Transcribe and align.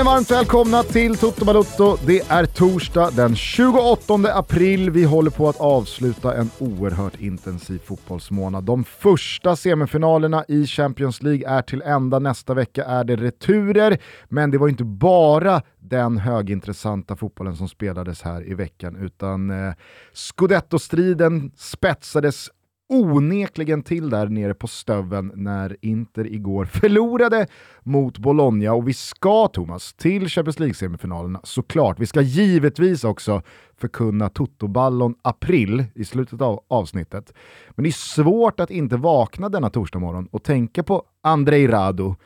ni 0.00 0.04
varmt 0.04 0.30
välkomna 0.30 0.82
till 0.82 1.16
Toto 1.16 1.44
Balutto. 1.44 1.96
Det 2.06 2.20
är 2.30 2.46
torsdag 2.46 3.10
den 3.10 3.36
28 3.36 4.14
april. 4.34 4.90
Vi 4.90 5.04
håller 5.04 5.30
på 5.30 5.48
att 5.48 5.60
avsluta 5.60 6.34
en 6.34 6.50
oerhört 6.58 7.20
intensiv 7.20 7.78
fotbollsmånad. 7.78 8.64
De 8.64 8.84
första 8.84 9.56
semifinalerna 9.56 10.44
i 10.48 10.66
Champions 10.66 11.22
League 11.22 11.48
är 11.48 11.62
till 11.62 11.82
ända. 11.82 12.18
Nästa 12.18 12.54
vecka 12.54 12.84
är 12.84 13.04
det 13.04 13.16
returer. 13.16 13.98
Men 14.28 14.50
det 14.50 14.58
var 14.58 14.68
inte 14.68 14.84
bara 14.84 15.62
den 15.80 16.18
högintressanta 16.18 17.16
fotbollen 17.16 17.56
som 17.56 17.68
spelades 17.68 18.22
här 18.22 18.48
i 18.48 18.54
veckan, 18.54 18.96
utan 18.96 19.50
eh, 19.50 19.74
Scudetto-striden 20.12 21.50
spetsades 21.56 22.50
onekligen 22.90 23.82
till 23.82 24.10
där 24.10 24.28
nere 24.28 24.54
på 24.54 24.66
stöven 24.66 25.32
när 25.34 25.76
Inter 25.80 26.26
igår 26.26 26.64
förlorade 26.80 27.46
mot 27.82 28.18
Bologna 28.18 28.72
och 28.72 28.88
vi 28.88 28.94
ska, 28.94 29.48
Thomas, 29.48 29.94
till 29.94 30.28
Champions 30.28 30.58
League-semifinalerna 30.58 31.40
såklart. 31.42 32.00
Vi 32.00 32.06
ska 32.06 32.20
givetvis 32.20 33.04
också 33.04 33.42
förkunna 33.76 34.28
Toto-ballon 34.28 35.14
april 35.22 35.84
i 35.94 36.04
slutet 36.04 36.40
av 36.40 36.60
avsnittet. 36.68 37.34
Men 37.70 37.82
det 37.82 37.88
är 37.88 37.92
svårt 37.92 38.60
att 38.60 38.70
inte 38.70 38.96
vakna 38.96 39.48
denna 39.48 39.70
torsdag 39.70 39.98
morgon 39.98 40.28
och 40.30 40.42
tänka 40.42 40.82
på 40.82 41.02
Andrei 41.22 41.68
Rado, 41.68 42.16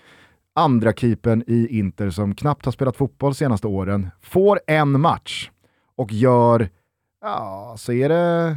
andra 0.54 0.92
keepern 0.92 1.44
i 1.46 1.78
Inter 1.78 2.10
som 2.10 2.34
knappt 2.34 2.64
har 2.64 2.72
spelat 2.72 2.96
fotboll 2.96 3.34
senaste 3.34 3.66
åren, 3.66 4.10
får 4.22 4.60
en 4.66 5.00
match 5.00 5.50
och 5.96 6.12
gör, 6.12 6.68
ja, 7.20 7.74
så 7.78 7.92
är 7.92 8.08
det 8.08 8.56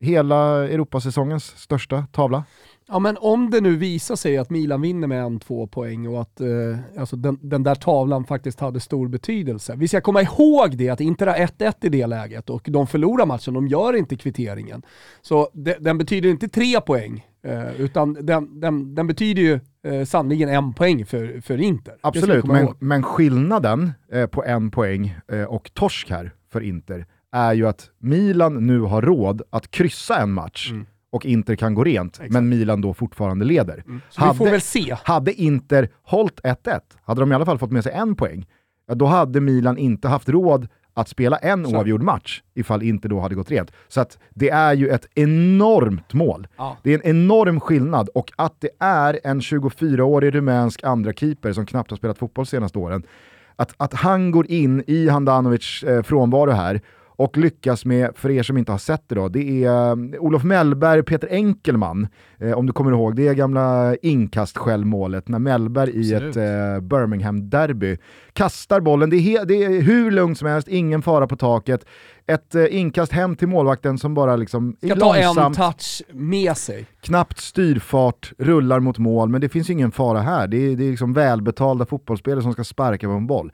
hela 0.00 0.68
Europasäsongens 0.68 1.44
största 1.44 2.06
tavla. 2.12 2.44
Ja 2.90 2.98
men 2.98 3.16
om 3.20 3.50
det 3.50 3.60
nu 3.60 3.76
visar 3.76 4.16
sig 4.16 4.38
att 4.38 4.50
Milan 4.50 4.80
vinner 4.80 5.06
med 5.08 5.22
en, 5.22 5.40
två 5.40 5.66
poäng 5.66 6.08
och 6.08 6.20
att 6.20 6.40
eh, 6.40 6.48
alltså 6.98 7.16
den, 7.16 7.38
den, 7.42 7.62
där 7.62 7.74
tavlan 7.74 8.24
faktiskt 8.24 8.60
hade 8.60 8.80
stor 8.80 9.08
betydelse. 9.08 9.74
Vi 9.76 9.88
ska 9.88 10.00
komma 10.00 10.22
ihåg 10.22 10.76
det 10.76 10.88
att 10.88 11.00
Inter 11.00 11.26
har 11.26 11.34
1-1 11.34 11.74
i 11.80 11.88
det 11.88 12.06
läget 12.06 12.50
och 12.50 12.62
de 12.64 12.86
förlorar 12.86 13.26
matchen, 13.26 13.54
de 13.54 13.68
gör 13.68 13.96
inte 13.96 14.16
kvitteringen. 14.16 14.82
Så 15.20 15.48
de, 15.52 15.74
den 15.80 15.98
betyder 15.98 16.28
inte 16.28 16.48
tre 16.48 16.80
poäng, 16.80 17.26
eh, 17.42 17.80
utan 17.80 18.14
den, 18.14 18.60
den, 18.60 18.94
den, 18.94 19.06
betyder 19.06 19.42
ju 19.42 19.60
eh, 19.82 20.04
sannoliken 20.04 20.48
en 20.48 20.72
poäng 20.74 21.06
för, 21.06 21.40
för 21.40 21.60
Inter. 21.60 21.94
Absolut, 22.00 22.44
men, 22.44 22.74
men, 22.78 23.02
skillnaden 23.02 23.92
eh, 24.12 24.26
på 24.26 24.44
en 24.44 24.70
poäng 24.70 25.16
eh, 25.32 25.44
och 25.44 25.70
torsk 25.74 26.10
här 26.10 26.32
för 26.52 26.60
Inter 26.60 27.06
är 27.32 27.52
ju 27.52 27.66
att 27.66 27.90
Milan 27.98 28.66
nu 28.66 28.80
har 28.80 29.02
råd 29.02 29.42
att 29.50 29.70
kryssa 29.70 30.20
en 30.20 30.32
match 30.32 30.70
mm. 30.70 30.86
och 31.10 31.26
Inter 31.26 31.56
kan 31.56 31.74
gå 31.74 31.84
rent, 31.84 32.12
Exakt. 32.12 32.32
men 32.32 32.48
Milan 32.48 32.80
då 32.80 32.94
fortfarande 32.94 33.44
leder. 33.44 33.84
Mm. 33.86 34.00
hade, 34.14 34.60
hade 35.04 35.32
Inter 35.32 35.88
hållit 36.02 36.40
1-1, 36.40 36.80
hade 37.02 37.20
de 37.20 37.32
i 37.32 37.34
alla 37.34 37.46
fall 37.46 37.58
fått 37.58 37.70
med 37.72 37.82
sig 37.84 37.92
en 37.92 38.14
poäng, 38.16 38.46
då 38.94 39.06
hade 39.06 39.40
Milan 39.40 39.78
inte 39.78 40.08
haft 40.08 40.28
råd 40.28 40.68
att 40.98 41.08
spela 41.08 41.36
en 41.36 41.66
Så. 41.66 41.76
oavgjord 41.76 42.02
match 42.02 42.42
ifall 42.54 42.82
Inter 42.82 43.08
då 43.08 43.20
hade 43.20 43.34
gått 43.34 43.50
rent. 43.50 43.72
Så 43.88 44.00
att 44.00 44.18
det 44.30 44.50
är 44.50 44.74
ju 44.74 44.88
ett 44.88 45.08
enormt 45.14 46.12
mål. 46.12 46.46
Ja. 46.56 46.76
Det 46.82 46.90
är 46.90 46.94
en 46.94 47.16
enorm 47.16 47.60
skillnad 47.60 48.08
och 48.08 48.32
att 48.36 48.54
det 48.60 48.70
är 48.78 49.20
en 49.24 49.40
24-årig 49.40 50.34
rumänsk 50.34 50.84
andra 50.84 51.12
keeper 51.12 51.52
som 51.52 51.66
knappt 51.66 51.90
har 51.90 51.96
spelat 51.96 52.18
fotboll 52.18 52.44
de 52.44 52.50
senaste 52.50 52.78
åren, 52.78 53.02
att, 53.56 53.74
att 53.76 53.94
han 53.94 54.30
går 54.30 54.50
in 54.50 54.84
i 54.86 55.08
Handanovics 55.08 55.82
eh, 55.82 56.02
frånvaro 56.02 56.50
här 56.50 56.80
och 57.18 57.36
lyckas 57.36 57.84
med, 57.84 58.10
för 58.14 58.30
er 58.30 58.42
som 58.42 58.58
inte 58.58 58.72
har 58.72 58.78
sett 58.78 59.08
det 59.08 59.14
då, 59.14 59.28
det 59.28 59.64
är 59.64 59.92
um, 59.92 60.14
Olof 60.18 60.44
Mellberg, 60.44 61.02
Peter 61.02 61.28
Enkelman, 61.30 62.08
eh, 62.38 62.52
om 62.52 62.66
du 62.66 62.72
kommer 62.72 62.90
ihåg, 62.90 63.16
det 63.16 63.28
är 63.28 63.34
gamla 63.34 63.96
inkast-självmålet 64.02 65.28
när 65.28 65.38
Mellberg 65.38 65.90
i 65.90 66.14
ett 66.14 66.36
eh, 66.36 66.80
Birmingham-derby 66.80 67.98
kastar 68.32 68.80
bollen, 68.80 69.10
det 69.10 69.16
är, 69.16 69.44
det 69.44 69.64
är 69.64 69.82
hur 69.82 70.10
lugnt 70.10 70.38
som 70.38 70.48
helst, 70.48 70.68
ingen 70.68 71.02
fara 71.02 71.26
på 71.26 71.36
taket, 71.36 71.84
ett 72.26 72.54
eh, 72.54 72.76
inkast 72.78 73.12
hem 73.12 73.36
till 73.36 73.48
målvakten 73.48 73.98
som 73.98 74.14
bara 74.14 74.36
liksom 74.36 74.76
Ska 74.84 74.96
ta 74.96 75.16
en 75.16 75.54
touch 75.54 76.02
med 76.12 76.56
sig. 76.56 76.86
Knappt 77.00 77.38
styrfart, 77.38 78.32
rullar 78.38 78.80
mot 78.80 78.98
mål, 78.98 79.28
men 79.28 79.40
det 79.40 79.48
finns 79.48 79.70
ingen 79.70 79.92
fara 79.92 80.20
här. 80.20 80.46
Det 80.46 80.56
är, 80.56 80.76
det 80.76 80.84
är 80.84 80.90
liksom 80.90 81.12
välbetalda 81.12 81.86
fotbollsspelare 81.86 82.42
som 82.42 82.52
ska 82.52 82.64
sparka 82.64 83.06
på 83.06 83.12
en 83.12 83.26
boll. 83.26 83.52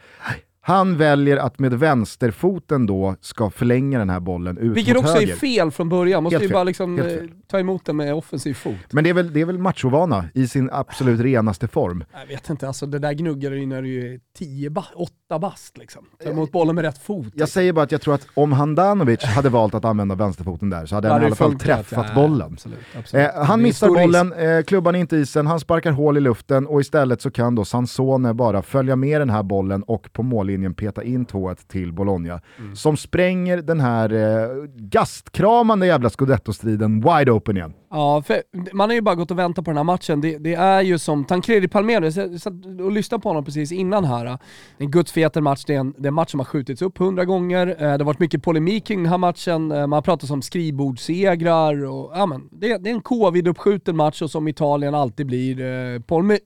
Han 0.67 0.97
väljer 0.97 1.37
att 1.37 1.59
med 1.59 1.75
vänsterfoten 1.75 2.87
då 2.87 3.17
ska 3.21 3.51
förlänga 3.51 3.99
den 3.99 4.11
här 4.11 4.21
bollen 4.21 4.59
ut 4.59 4.77
Vilket 4.77 4.97
mot 4.97 5.05
också 5.05 5.15
höger. 5.15 5.33
är 5.33 5.37
fel 5.37 5.71
från 5.71 5.89
början, 5.89 6.23
måste 6.23 6.39
ju 6.39 6.49
bara 6.49 6.65
liksom 6.65 6.99
eh, 6.99 7.07
ta 7.47 7.59
emot 7.59 7.85
den 7.85 7.97
med 7.97 8.15
offensiv 8.15 8.55
fot. 8.55 8.75
Men 8.91 9.05
det 9.05 9.11
är 9.11 9.15
väl, 9.15 9.33
det 9.33 9.41
är 9.41 9.45
väl 9.45 9.59
machovana 9.59 10.25
i 10.35 10.49
sin 10.49 10.71
absolut 10.73 11.21
renaste 11.21 11.69
form. 11.69 12.05
Jag 12.21 12.27
vet 12.27 12.51
inte, 12.51 12.67
alltså 12.67 12.87
det 12.87 12.99
där 12.99 13.13
gnuggar 13.13 13.51
du 13.51 13.67
när 13.67 13.83
du 13.83 14.15
är 14.15 14.21
10, 14.39 14.71
8 14.95 15.39
bast 15.39 15.79
liksom. 15.79 16.05
Ta 16.25 16.31
emot 16.31 16.53
bollen 16.53 16.75
med 16.75 16.85
rätt 16.85 16.99
fot. 16.99 17.33
Jag 17.35 17.49
säger 17.49 17.73
bara 17.73 17.83
att 17.83 17.93
jag 17.93 18.01
tror 18.01 18.15
att 18.15 18.27
om 18.35 18.53
Handanovic 18.53 19.25
hade 19.25 19.49
valt 19.49 19.75
att 19.75 19.85
använda 19.85 20.15
vänsterfoten 20.15 20.71
där 20.71 20.87
så 20.87 20.95
hade 20.95 21.09
han 21.09 21.23
i 21.23 21.27
alla 21.27 21.35
fall 21.35 21.59
träffat 21.59 22.07
ja, 22.09 22.15
bollen. 22.15 22.53
Absolut, 22.53 22.79
absolut. 22.99 23.31
Eh, 23.35 23.45
han 23.45 23.63
missar 23.63 23.89
bollen, 23.89 24.33
eh, 24.33 24.63
klubban 24.63 24.95
inte 24.95 25.17
isen, 25.17 25.47
han 25.47 25.61
sparkar 25.61 25.91
hål 25.91 26.17
i 26.17 26.21
luften 26.21 26.67
och 26.67 26.81
istället 26.81 27.21
så 27.21 27.31
kan 27.31 27.55
då 27.55 27.65
Sansone 27.65 28.35
bara 28.35 28.63
följa 28.63 28.97
med 28.97 29.21
den 29.21 29.31
här 29.31 29.43
bollen 29.43 29.83
och 29.83 30.13
på 30.13 30.23
mål 30.23 30.54
mållinjen 30.55 30.75
peta 30.75 31.03
in 31.03 31.27
2-1 31.27 31.69
till 31.69 31.93
Bologna. 31.93 32.41
Mm. 32.59 32.77
Som 32.77 32.97
spränger 32.97 33.57
den 33.57 33.81
här 33.81 34.13
eh, 34.13 34.65
gastkramande 34.77 35.87
jävla 35.87 36.09
scudetto-striden 36.09 37.01
wide 37.01 37.33
open 37.33 37.57
igen. 37.57 37.75
Ja, 37.91 38.23
för 38.23 38.43
man 38.73 38.91
har 38.91 38.95
ju 38.95 39.01
bara 39.01 39.15
gått 39.15 39.31
och 39.31 39.39
väntat 39.39 39.65
på 39.65 39.71
den 39.71 39.77
här 39.77 39.85
matchen. 39.85 40.21
Det, 40.21 40.39
det 40.39 40.55
är 40.55 40.83
ju 40.83 40.99
som 40.99 41.25
Tancredi 41.25 41.69
Palmero, 41.69 42.05
jag 42.05 42.41
satt 42.41 42.53
och 42.81 42.93
lyssnade 42.93 43.23
på 43.23 43.29
honom 43.29 43.45
precis 43.45 43.73
innan 43.73 44.05
här. 44.05 44.39
En 44.79 44.91
gudsfeter 44.91 45.41
match, 45.41 45.65
det 45.67 45.75
är 45.75 45.79
en, 45.79 45.95
det 45.99 46.07
är 46.07 46.09
en 46.09 46.15
match 46.15 46.31
som 46.31 46.41
har 46.41 46.45
skjutits 46.45 46.83
upp 46.83 46.99
hundra 46.99 47.25
gånger. 47.25 47.67
Eh, 47.67 47.77
det 47.77 47.87
har 47.87 48.05
varit 48.05 48.19
mycket 48.19 48.43
polemik 48.43 48.87
kring 48.87 49.03
den 49.03 49.11
här 49.11 49.19
matchen, 49.19 49.73
eh, 49.73 49.79
man 49.79 49.93
har 49.93 50.03
pratat 50.03 50.31
om 50.31 50.43
skrivbordssegrar 50.43 51.85
och 51.85 52.13
ja 52.15 52.27
men, 52.27 52.49
det, 52.53 52.79
det 52.79 52.91
är 52.91 52.95
en 52.95 53.03
covid-uppskjuten 53.03 53.97
match 53.97 54.23
och 54.23 54.31
som 54.31 54.49
Italien 54.49 54.95
alltid 54.95 55.27
blir 55.27 55.61
eh, 55.61 56.01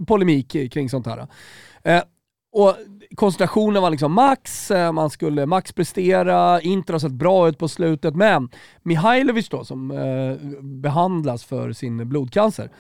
polemik 0.07 0.73
kring 0.73 0.89
sånt 0.89 1.07
här. 1.07 1.27
Och 2.59 2.75
koncentrationen 3.15 3.83
var 3.83 3.91
liksom 3.91 4.13
max, 4.13 4.71
eh, 4.71 4.93
man 4.93 5.11
skulle 5.11 5.47
max 5.47 5.73
prestera, 5.73 6.61
Inter 6.61 6.95
har 6.95 7.01
sett 7.01 7.13
bra 7.13 7.49
ut 7.49 7.59
på 7.59 7.69
slutet, 7.69 8.17
men 8.17 8.49
Mihailovic 8.83 9.49
då 9.49 9.65
som 9.65 9.91
eh, 9.91 10.63
behandlas 10.63 11.45
för 11.45 11.73
sin 11.73 12.09
blodcancer, 12.09 12.71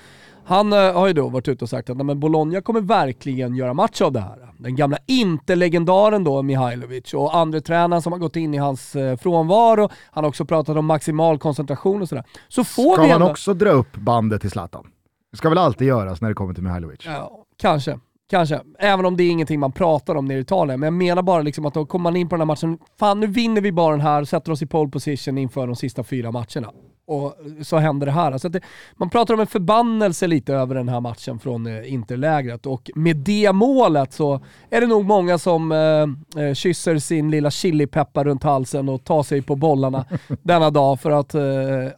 han 0.44 0.72
eh, 0.72 0.92
har 0.92 1.06
ju 1.06 1.12
då 1.12 1.28
varit 1.28 1.48
ute 1.48 1.64
och 1.64 1.68
sagt 1.68 1.90
att 1.90 1.96
men 1.96 2.20
Bologna 2.20 2.60
kommer 2.60 2.80
verkligen 2.80 3.54
göra 3.54 3.74
match 3.74 4.00
av 4.00 4.12
det 4.12 4.20
här. 4.20 4.48
Den 4.58 4.76
gamla 4.76 4.98
inte-legendaren 5.06 6.24
då, 6.24 6.42
Mihailovic, 6.42 7.14
och 7.14 7.36
andra 7.36 7.60
tränaren 7.60 8.02
som 8.02 8.12
har 8.12 8.20
gått 8.20 8.36
in 8.36 8.54
i 8.54 8.58
hans 8.58 8.96
eh, 8.96 9.16
frånvaro, 9.16 9.88
han 10.10 10.24
har 10.24 10.28
också 10.28 10.44
pratat 10.44 10.76
om 10.76 10.86
maximal 10.86 11.38
koncentration 11.38 12.02
och 12.02 12.08
sådär. 12.08 12.24
Så 12.48 12.64
får 12.64 12.92
Ska 12.92 13.02
vi 13.02 13.08
man 13.08 13.22
också 13.22 13.54
dra 13.54 13.70
upp 13.70 13.96
bandet 13.96 14.40
till 14.40 14.50
Zlatan? 14.50 14.86
Det 15.30 15.36
ska 15.36 15.48
väl 15.48 15.58
alltid 15.58 15.88
göras 15.88 16.20
när 16.20 16.28
det 16.28 16.34
kommer 16.34 16.54
till 16.54 16.62
Mihailovic? 16.62 17.00
Ja, 17.06 17.44
kanske. 17.56 17.98
Kanske, 18.30 18.60
även 18.78 19.06
om 19.06 19.16
det 19.16 19.22
är 19.22 19.30
ingenting 19.30 19.60
man 19.60 19.72
pratar 19.72 20.14
om 20.14 20.24
nere 20.24 20.38
i 20.38 20.40
Italien. 20.40 20.80
Men 20.80 20.86
jag 20.86 20.94
menar 20.94 21.22
bara 21.22 21.42
liksom 21.42 21.66
att 21.66 21.74
då 21.74 21.86
kommer 21.86 22.02
man 22.02 22.16
in 22.16 22.28
på 22.28 22.34
den 22.34 22.40
här 22.40 22.46
matchen, 22.46 22.78
fan 22.98 23.20
nu 23.20 23.26
vinner 23.26 23.60
vi 23.60 23.72
bara 23.72 23.90
den 23.90 24.00
här, 24.00 24.24
sätter 24.24 24.52
oss 24.52 24.62
i 24.62 24.66
pole 24.66 24.90
position 24.90 25.38
inför 25.38 25.66
de 25.66 25.76
sista 25.76 26.04
fyra 26.04 26.30
matcherna 26.30 26.72
och 27.08 27.36
så 27.62 27.76
händer 27.76 28.06
det 28.06 28.12
här. 28.12 28.32
Alltså 28.32 28.48
det, 28.48 28.60
man 28.96 29.10
pratar 29.10 29.34
om 29.34 29.40
en 29.40 29.46
förbannelse 29.46 30.26
lite 30.26 30.54
över 30.54 30.74
den 30.74 30.88
här 30.88 31.00
matchen 31.00 31.38
från 31.38 31.66
eh, 31.66 31.92
Interlägret 31.92 32.66
och 32.66 32.90
med 32.94 33.16
det 33.16 33.52
målet 33.52 34.12
så 34.12 34.40
är 34.70 34.80
det 34.80 34.86
nog 34.86 35.04
många 35.04 35.38
som 35.38 35.72
eh, 35.72 36.42
eh, 36.44 36.54
kysser 36.54 36.98
sin 36.98 37.30
lilla 37.30 37.50
chilipeppar 37.50 38.24
runt 38.24 38.42
halsen 38.42 38.88
och 38.88 39.04
tar 39.04 39.22
sig 39.22 39.42
på 39.42 39.56
bollarna 39.56 40.04
denna 40.42 40.70
dag 40.70 41.00
för 41.00 41.10
att, 41.10 41.34
eh, 41.34 41.42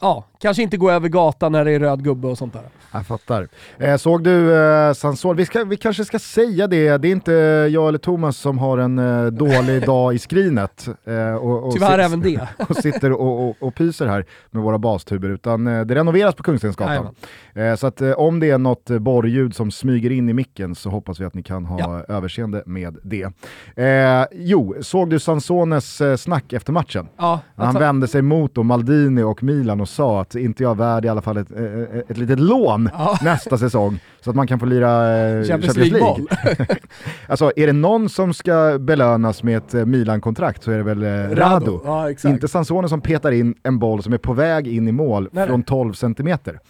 ja, 0.01 0.25
kanske 0.41 0.63
inte 0.63 0.77
gå 0.77 0.91
över 0.91 1.09
gatan 1.09 1.53
när 1.53 1.65
det 1.65 1.73
är 1.73 1.81
röd 1.81 2.05
gubbe 2.05 2.29
och 2.29 2.39
sånt 2.39 2.53
där. 2.53 2.63
Jag 2.93 3.07
fattar. 3.07 3.49
Eh, 3.79 3.97
såg 3.97 4.25
du 4.25 4.55
eh, 4.55 4.93
Sansol? 4.93 5.37
Vi, 5.37 5.47
ska, 5.47 5.65
vi 5.65 5.77
kanske 5.77 6.05
ska 6.05 6.19
säga 6.19 6.67
det, 6.67 6.99
det 6.99 7.09
är 7.09 7.13
inte 7.13 7.33
jag 7.73 7.89
eller 7.89 7.99
Thomas 7.99 8.37
som 8.37 8.59
har 8.59 8.79
en 8.79 8.99
eh, 8.99 9.27
dålig 9.27 9.83
dag 9.87 10.15
i 10.15 10.19
skrinet. 10.19 10.89
Eh, 11.05 11.35
och, 11.35 11.67
och 11.67 11.73
Tyvärr 11.73 11.99
även 11.99 12.21
det. 12.21 12.49
och 12.69 12.77
sitter 12.77 13.13
och, 13.13 13.49
och, 13.49 13.57
och 13.61 13.75
pyser 13.75 14.07
här 14.07 14.25
med 14.51 14.63
våra 14.63 14.79
bas 14.79 15.01
bastuber, 15.01 15.29
utan 15.29 15.67
eh, 15.67 15.81
det 15.81 15.95
renoveras 15.95 16.35
på 16.35 16.43
Kungstensgatan. 16.43 17.15
Eh, 17.55 17.75
så 17.75 17.87
att 17.87 18.01
eh, 18.01 18.13
om 18.13 18.41
det 18.41 18.51
är 18.51 18.59
något 18.59 18.91
borrljud 18.91 19.57
som 19.57 19.71
smyger 19.71 20.11
in 20.11 20.29
i 20.29 20.33
micken 20.33 20.75
så 20.75 20.91
hoppas 20.91 21.21
vi 21.21 21.25
att 21.25 21.35
ni 21.35 21.43
kan 21.43 21.67
ha 21.67 21.79
ja. 21.79 22.15
överseende 22.15 22.63
med 22.67 22.97
det. 23.03 23.33
Eh, 23.77 24.27
jo, 24.33 24.75
såg 24.81 25.11
du 25.11 25.19
Sansones 25.19 26.03
snack 26.17 26.53
efter 26.53 26.73
matchen? 26.73 27.09
Ja, 27.17 27.41
Han 27.57 27.67
alltså... 27.67 27.81
vände 27.81 28.09
sig 28.09 28.23
mot 28.23 28.57
Maldini 28.57 29.23
och 29.23 29.43
Milan 29.43 29.81
och 29.81 29.89
sa 29.89 30.21
att 30.21 30.30
inte 30.35 30.63
jag 30.63 30.71
är 30.71 30.75
värd 30.75 31.05
i 31.05 31.09
alla 31.09 31.23
fall 31.23 31.37
ett, 31.37 31.51
ett, 31.51 32.11
ett 32.11 32.19
litet 32.19 32.41
lån 32.41 32.91
ja. 32.93 33.19
nästa 33.23 33.59
säsong 33.59 34.01
så 34.21 34.31
att 34.31 34.37
man 34.37 34.47
kan 34.47 34.61
få 34.61 34.67
lira 34.67 35.19
eh, 35.19 35.45
Champions 35.45 35.77
League. 35.77 36.27
alltså 37.27 37.53
är 37.57 37.67
det 37.67 37.73
någon 37.73 38.09
som 38.09 38.35
ska 38.35 38.79
belönas 38.81 39.43
med 39.43 39.57
ett 39.57 39.89
Milan-kontrakt 39.89 40.63
så 40.63 40.71
är 40.71 40.77
det 40.77 40.83
väl 40.83 41.03
eh, 41.03 41.37
Rado. 41.37 41.81
Ja, 41.85 42.11
inte 42.11 42.49
Sansone 42.49 42.89
som 42.89 43.01
petar 43.01 43.33
in 43.33 43.55
en 43.63 43.79
boll 43.79 44.03
som 44.03 44.13
är 44.13 44.19
på 44.19 44.33
väg 44.33 44.69
in 44.69 44.89
i 44.89 44.93
mål 44.93 45.29
Nej. 45.33 45.47
från 45.47 45.63
12 45.63 45.93
centimeter. 45.93 46.61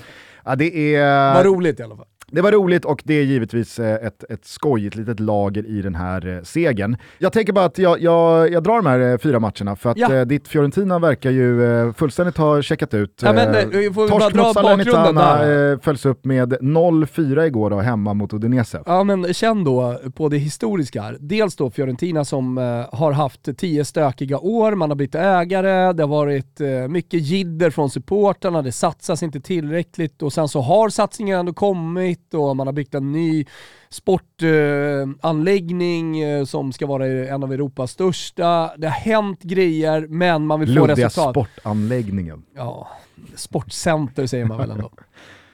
Ja, 0.44 0.56
det 0.56 0.94
är... 0.94 1.34
Vad 1.34 1.46
roligt 1.46 1.80
i 1.80 1.82
alla 1.82 1.96
fall. 1.96 2.06
Det 2.32 2.40
var 2.40 2.52
roligt 2.52 2.84
och 2.84 3.02
det 3.04 3.14
är 3.14 3.22
givetvis 3.22 3.78
eh, 3.78 4.06
ett, 4.06 4.24
ett 4.30 4.44
skojigt 4.44 4.96
litet 4.96 5.20
lager 5.20 5.66
i 5.66 5.82
den 5.82 5.94
här 5.94 6.36
eh, 6.36 6.42
segern. 6.42 6.96
Jag 7.18 7.32
tänker 7.32 7.52
bara 7.52 7.64
att 7.64 7.78
jag, 7.78 8.00
jag, 8.00 8.52
jag 8.52 8.62
drar 8.62 8.76
de 8.76 8.86
här 8.86 9.12
eh, 9.12 9.18
fyra 9.18 9.40
matcherna 9.40 9.76
för 9.76 9.90
att 9.90 9.98
Ja. 9.98 10.24
ditt 10.24 10.48
Fiorentina 10.48 10.98
verkar 10.98 11.30
ju 11.30 11.92
fullständigt 11.92 12.36
ha 12.36 12.62
checkat 12.62 12.94
ut. 12.94 13.20
Ja, 13.24 13.32
men, 13.32 13.70
vi 13.70 13.90
får 13.92 14.08
bara 14.08 14.20
Torsk 14.20 14.36
mot 14.36 14.54
Salernitana 14.54 15.78
följs 15.82 16.06
upp 16.06 16.24
med 16.24 16.52
0-4 16.52 17.46
igår 17.46 17.70
då, 17.70 17.80
hemma 17.80 18.14
mot 18.14 18.32
Udinese. 18.32 18.82
Ja 18.86 19.04
men 19.04 19.34
känn 19.34 19.64
då 19.64 20.00
på 20.14 20.28
det 20.28 20.38
historiska 20.38 21.02
här. 21.02 21.16
Dels 21.20 21.56
då 21.56 21.70
Fiorentina 21.70 22.24
som 22.24 22.56
har 22.92 23.12
haft 23.12 23.58
tio 23.58 23.84
stökiga 23.84 24.38
år, 24.38 24.74
man 24.74 24.90
har 24.90 24.96
bytt 24.96 25.14
ägare, 25.14 25.92
det 25.92 26.02
har 26.02 26.08
varit 26.08 26.60
mycket 26.88 27.20
jidder 27.20 27.70
från 27.70 27.90
supportrarna, 27.90 28.62
det 28.62 28.72
satsas 28.72 29.22
inte 29.22 29.40
tillräckligt 29.40 30.22
och 30.22 30.32
sen 30.32 30.48
så 30.48 30.60
har 30.60 30.88
satsningen 30.88 31.38
ändå 31.38 31.52
kommit 31.52 32.19
och 32.34 32.56
man 32.56 32.66
har 32.66 32.72
byggt 32.72 32.94
en 32.94 33.12
ny 33.12 33.44
sportanläggning 33.88 36.20
eh, 36.20 36.38
eh, 36.38 36.44
som 36.44 36.72
ska 36.72 36.86
vara 36.86 37.06
en 37.06 37.42
av 37.42 37.52
Europas 37.52 37.90
största. 37.90 38.70
Det 38.76 38.86
har 38.86 38.94
hänt 38.94 39.42
grejer 39.42 40.06
men 40.06 40.46
man 40.46 40.60
vill 40.60 40.68
få 40.68 40.86
Luddiga 40.86 41.06
resultat. 41.06 41.32
sportanläggningen. 41.32 42.42
Ja, 42.56 42.88
sportcenter 43.34 44.26
säger 44.26 44.44
man 44.44 44.58
väl 44.58 44.70
ändå. 44.70 44.90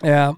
Eh, 0.02 0.32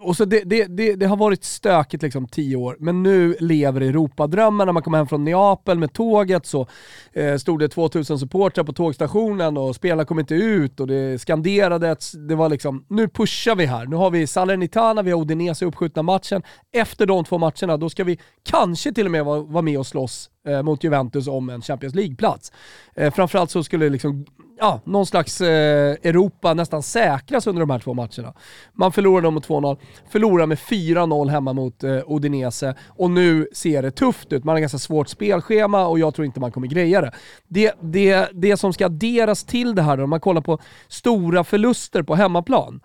och 0.00 0.16
så 0.16 0.24
det, 0.24 0.42
det, 0.44 0.64
det, 0.64 0.94
det 0.94 1.06
har 1.06 1.16
varit 1.16 1.44
stökigt 1.44 2.02
liksom 2.02 2.28
tio 2.28 2.56
år, 2.56 2.76
men 2.80 3.02
nu 3.02 3.36
lever 3.40 3.80
Europadrömmen. 3.80 4.66
När 4.66 4.72
man 4.72 4.82
kom 4.82 4.94
hem 4.94 5.06
från 5.06 5.24
Neapel 5.24 5.78
med 5.78 5.92
tåget 5.92 6.46
så 6.46 6.66
eh, 7.12 7.36
stod 7.36 7.58
det 7.58 7.68
2000 7.68 8.18
supportrar 8.18 8.64
på 8.64 8.72
tågstationen 8.72 9.56
och 9.56 9.76
spelarna 9.76 10.04
kom 10.04 10.18
inte 10.18 10.34
ut 10.34 10.80
och 10.80 10.86
det 10.86 11.20
skanderades. 11.20 12.12
Det 12.12 12.34
var 12.34 12.48
liksom, 12.48 12.84
nu 12.88 13.08
pushar 13.08 13.56
vi 13.56 13.66
här. 13.66 13.86
Nu 13.86 13.96
har 13.96 14.10
vi 14.10 14.26
Salernitana, 14.26 15.02
vi 15.02 15.10
har 15.10 15.20
Udinese 15.20 15.64
uppskjutna 15.64 16.02
matchen. 16.02 16.42
Efter 16.72 17.06
de 17.06 17.24
två 17.24 17.38
matcherna, 17.38 17.76
då 17.76 17.90
ska 17.90 18.04
vi 18.04 18.18
kanske 18.42 18.92
till 18.92 19.06
och 19.06 19.12
med 19.12 19.24
vara, 19.24 19.40
vara 19.40 19.62
med 19.62 19.78
och 19.78 19.86
slåss 19.86 20.29
eh, 20.48 20.62
mot 20.62 20.84
Juventus 20.84 21.28
om 21.28 21.50
en 21.50 21.62
Champions 21.62 21.94
League-plats. 21.94 22.52
Eh, 22.94 23.12
framförallt 23.12 23.50
så 23.50 23.64
skulle 23.64 23.88
liksom, 23.88 24.26
ja, 24.58 24.80
någon 24.84 25.06
slags 25.06 25.40
eh, 25.40 25.96
Europa 26.02 26.54
nästan 26.54 26.82
säkras 26.82 27.46
under 27.46 27.60
de 27.60 27.70
här 27.70 27.78
två 27.78 27.94
matcherna. 27.94 28.34
Man 28.72 28.92
förlorade 28.92 29.26
dem 29.26 29.34
mot 29.34 29.48
2-0, 29.48 29.76
förlorar 30.10 30.46
med 30.46 30.58
4-0 30.58 31.28
hemma 31.28 31.52
mot 31.52 31.84
eh, 31.84 32.00
Udinese 32.06 32.74
och 32.88 33.10
nu 33.10 33.48
ser 33.52 33.82
det 33.82 33.90
tufft 33.90 34.32
ut. 34.32 34.44
Man 34.44 34.54
har 34.54 34.60
ganska 34.60 34.78
svårt 34.78 35.08
spelschema 35.08 35.86
och 35.86 35.98
jag 35.98 36.14
tror 36.14 36.26
inte 36.26 36.40
man 36.40 36.52
kommer 36.52 36.66
greja 36.66 37.00
det. 37.00 37.12
Det, 37.48 37.74
det, 37.80 38.28
det 38.32 38.56
som 38.56 38.72
ska 38.72 38.86
adderas 38.86 39.44
till 39.44 39.74
det 39.74 39.82
här 39.82 39.96
då, 39.96 40.04
om 40.04 40.10
man 40.10 40.20
kollar 40.20 40.40
på 40.40 40.58
stora 40.88 41.44
förluster 41.44 42.02
på 42.02 42.14
hemmaplan, 42.14 42.80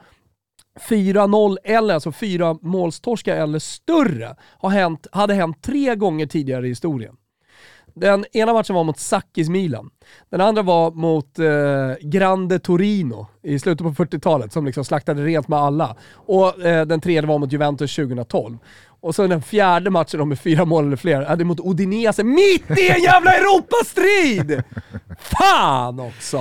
4-0 0.89 1.57
eller 1.63 1.93
alltså 1.93 2.11
fyra 2.11 2.57
målstorskar 2.61 3.35
eller 3.35 3.59
större 3.59 4.35
har 4.57 4.69
hänt, 4.69 5.07
hade 5.11 5.33
hänt 5.33 5.61
tre 5.61 5.95
gånger 5.95 6.25
tidigare 6.25 6.65
i 6.65 6.69
historien. 6.69 7.15
Den 7.95 8.25
ena 8.33 8.53
matchen 8.53 8.75
var 8.75 8.83
mot 8.83 8.99
Sakis 8.99 9.49
Milan. 9.49 9.89
Den 10.29 10.41
andra 10.41 10.61
var 10.61 10.91
mot 10.91 11.39
eh, 11.39 12.07
Grande 12.09 12.59
Torino 12.59 13.27
i 13.43 13.59
slutet 13.59 13.87
på 13.87 14.03
40-talet 14.03 14.53
som 14.53 14.65
liksom 14.65 14.85
slaktade 14.85 15.25
rent 15.25 15.47
med 15.47 15.59
alla. 15.59 15.95
Och 16.13 16.65
eh, 16.65 16.85
den 16.85 17.01
tredje 17.01 17.27
var 17.27 17.39
mot 17.39 17.51
Juventus 17.51 17.95
2012. 17.95 18.57
Och 19.01 19.15
så 19.15 19.27
den 19.27 19.41
fjärde 19.41 19.89
matchen 19.89 20.19
då 20.19 20.25
med 20.25 20.39
fyra 20.39 20.65
mål 20.65 20.85
eller 20.85 20.97
fler, 20.97 21.21
är 21.21 21.35
det 21.35 21.43
mot 21.43 21.59
Udinese 21.59 22.23
mitt 22.23 22.79
i 22.79 22.89
en 22.89 23.01
jävla 23.01 23.33
Europastrid! 23.33 24.63
Fan 25.19 25.99
också! 25.99 26.39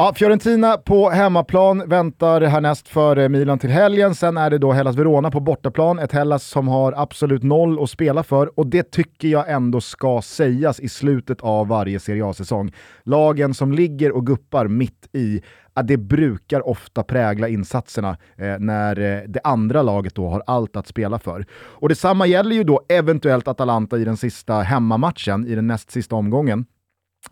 Ja, 0.00 0.12
Fiorentina 0.14 0.76
på 0.76 1.10
hemmaplan 1.10 1.88
väntar 1.88 2.40
härnäst 2.40 2.88
för 2.88 3.16
eh, 3.16 3.28
Milan 3.28 3.58
till 3.58 3.70
helgen. 3.70 4.14
Sen 4.14 4.36
är 4.36 4.50
det 4.50 4.58
då 4.58 4.72
Hellas 4.72 4.96
Verona 4.96 5.30
på 5.30 5.40
bortaplan. 5.40 5.98
Ett 5.98 6.12
Hellas 6.12 6.44
som 6.44 6.68
har 6.68 6.94
absolut 6.96 7.42
noll 7.42 7.82
att 7.82 7.90
spela 7.90 8.22
för 8.22 8.58
och 8.58 8.66
det 8.66 8.90
tycker 8.90 9.28
jag 9.28 9.50
ändå 9.50 9.80
ska 9.80 10.22
sägas 10.22 10.80
i 10.80 10.88
slutet 10.88 11.40
av 11.40 11.68
varje 11.68 12.00
Serie 12.00 12.26
A-säsong. 12.26 12.72
Lagen 13.02 13.54
som 13.54 13.72
ligger 13.72 14.12
och 14.12 14.26
guppar 14.26 14.68
mitt 14.68 15.08
i 15.12 15.42
ja, 15.74 15.82
det 15.82 15.96
brukar 15.96 16.68
ofta 16.68 17.02
prägla 17.02 17.48
insatserna 17.48 18.16
eh, 18.36 18.58
när 18.58 19.00
eh, 19.00 19.22
det 19.28 19.40
andra 19.44 19.82
laget 19.82 20.14
då 20.14 20.28
har 20.28 20.42
allt 20.46 20.76
att 20.76 20.86
spela 20.86 21.18
för. 21.18 21.46
Och 21.52 21.88
detsamma 21.88 22.26
gäller 22.26 22.56
ju 22.56 22.64
då 22.64 22.80
eventuellt 22.88 23.48
Atalanta 23.48 23.98
i 23.98 24.04
den 24.04 24.16
sista 24.16 24.60
hemmamatchen, 24.60 25.46
i 25.46 25.54
den 25.54 25.66
näst 25.66 25.90
sista 25.90 26.16
omgången. 26.16 26.66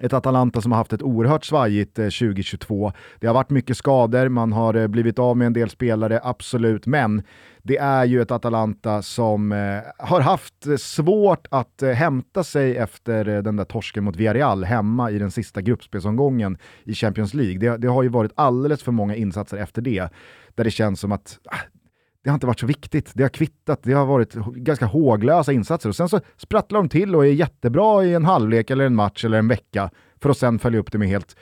Ett 0.00 0.12
Atalanta 0.12 0.60
som 0.60 0.72
har 0.72 0.76
haft 0.76 0.92
ett 0.92 1.02
oerhört 1.02 1.44
svajigt 1.44 1.98
eh, 1.98 2.04
2022. 2.04 2.92
Det 3.20 3.26
har 3.26 3.34
varit 3.34 3.50
mycket 3.50 3.76
skador, 3.76 4.28
man 4.28 4.52
har 4.52 4.74
eh, 4.74 4.86
blivit 4.86 5.18
av 5.18 5.36
med 5.36 5.46
en 5.46 5.52
del 5.52 5.70
spelare, 5.70 6.20
absolut, 6.22 6.86
men 6.86 7.22
det 7.62 7.76
är 7.76 8.04
ju 8.04 8.22
ett 8.22 8.30
Atalanta 8.30 9.02
som 9.02 9.52
eh, 9.52 9.78
har 9.98 10.20
haft 10.20 10.80
svårt 10.80 11.46
att 11.50 11.82
hämta 11.94 12.44
sig 12.44 12.76
efter 12.76 13.24
den 13.24 13.56
där 13.56 13.64
torsken 13.64 14.04
mot 14.04 14.16
Villarreal 14.16 14.64
hemma 14.64 15.10
i 15.10 15.18
den 15.18 15.30
sista 15.30 15.60
gruppspelsomgången 15.60 16.58
i 16.84 16.94
Champions 16.94 17.34
League. 17.34 17.58
Det, 17.58 17.76
det 17.76 17.88
har 17.88 18.02
ju 18.02 18.08
varit 18.08 18.32
alldeles 18.34 18.82
för 18.82 18.92
många 18.92 19.14
insatser 19.14 19.56
efter 19.56 19.82
det, 19.82 20.08
där 20.54 20.64
det 20.64 20.70
känns 20.70 21.00
som 21.00 21.12
att 21.12 21.38
ah, 21.44 21.56
det 22.28 22.32
har 22.32 22.36
inte 22.36 22.46
varit 22.46 22.60
så 22.60 22.66
viktigt. 22.66 23.12
Det 23.14 23.22
har 23.22 23.28
kvittat, 23.28 23.80
det 23.82 23.92
har 23.92 24.06
varit 24.06 24.34
ganska 24.34 24.86
håglösa 24.86 25.52
insatser 25.52 25.88
och 25.88 25.96
sen 25.96 26.08
så 26.08 26.20
sprattlar 26.36 26.80
de 26.80 26.88
till 26.88 27.14
och 27.14 27.26
är 27.26 27.30
jättebra 27.30 28.04
i 28.04 28.14
en 28.14 28.24
halvlek 28.24 28.70
eller 28.70 28.84
en 28.84 28.94
match 28.94 29.24
eller 29.24 29.38
en 29.38 29.48
vecka 29.48 29.90
för 30.20 30.30
att 30.30 30.38
sen 30.38 30.58
följa 30.58 30.80
upp 30.80 30.92
det 30.92 30.98
med 30.98 31.08
helt 31.08 31.36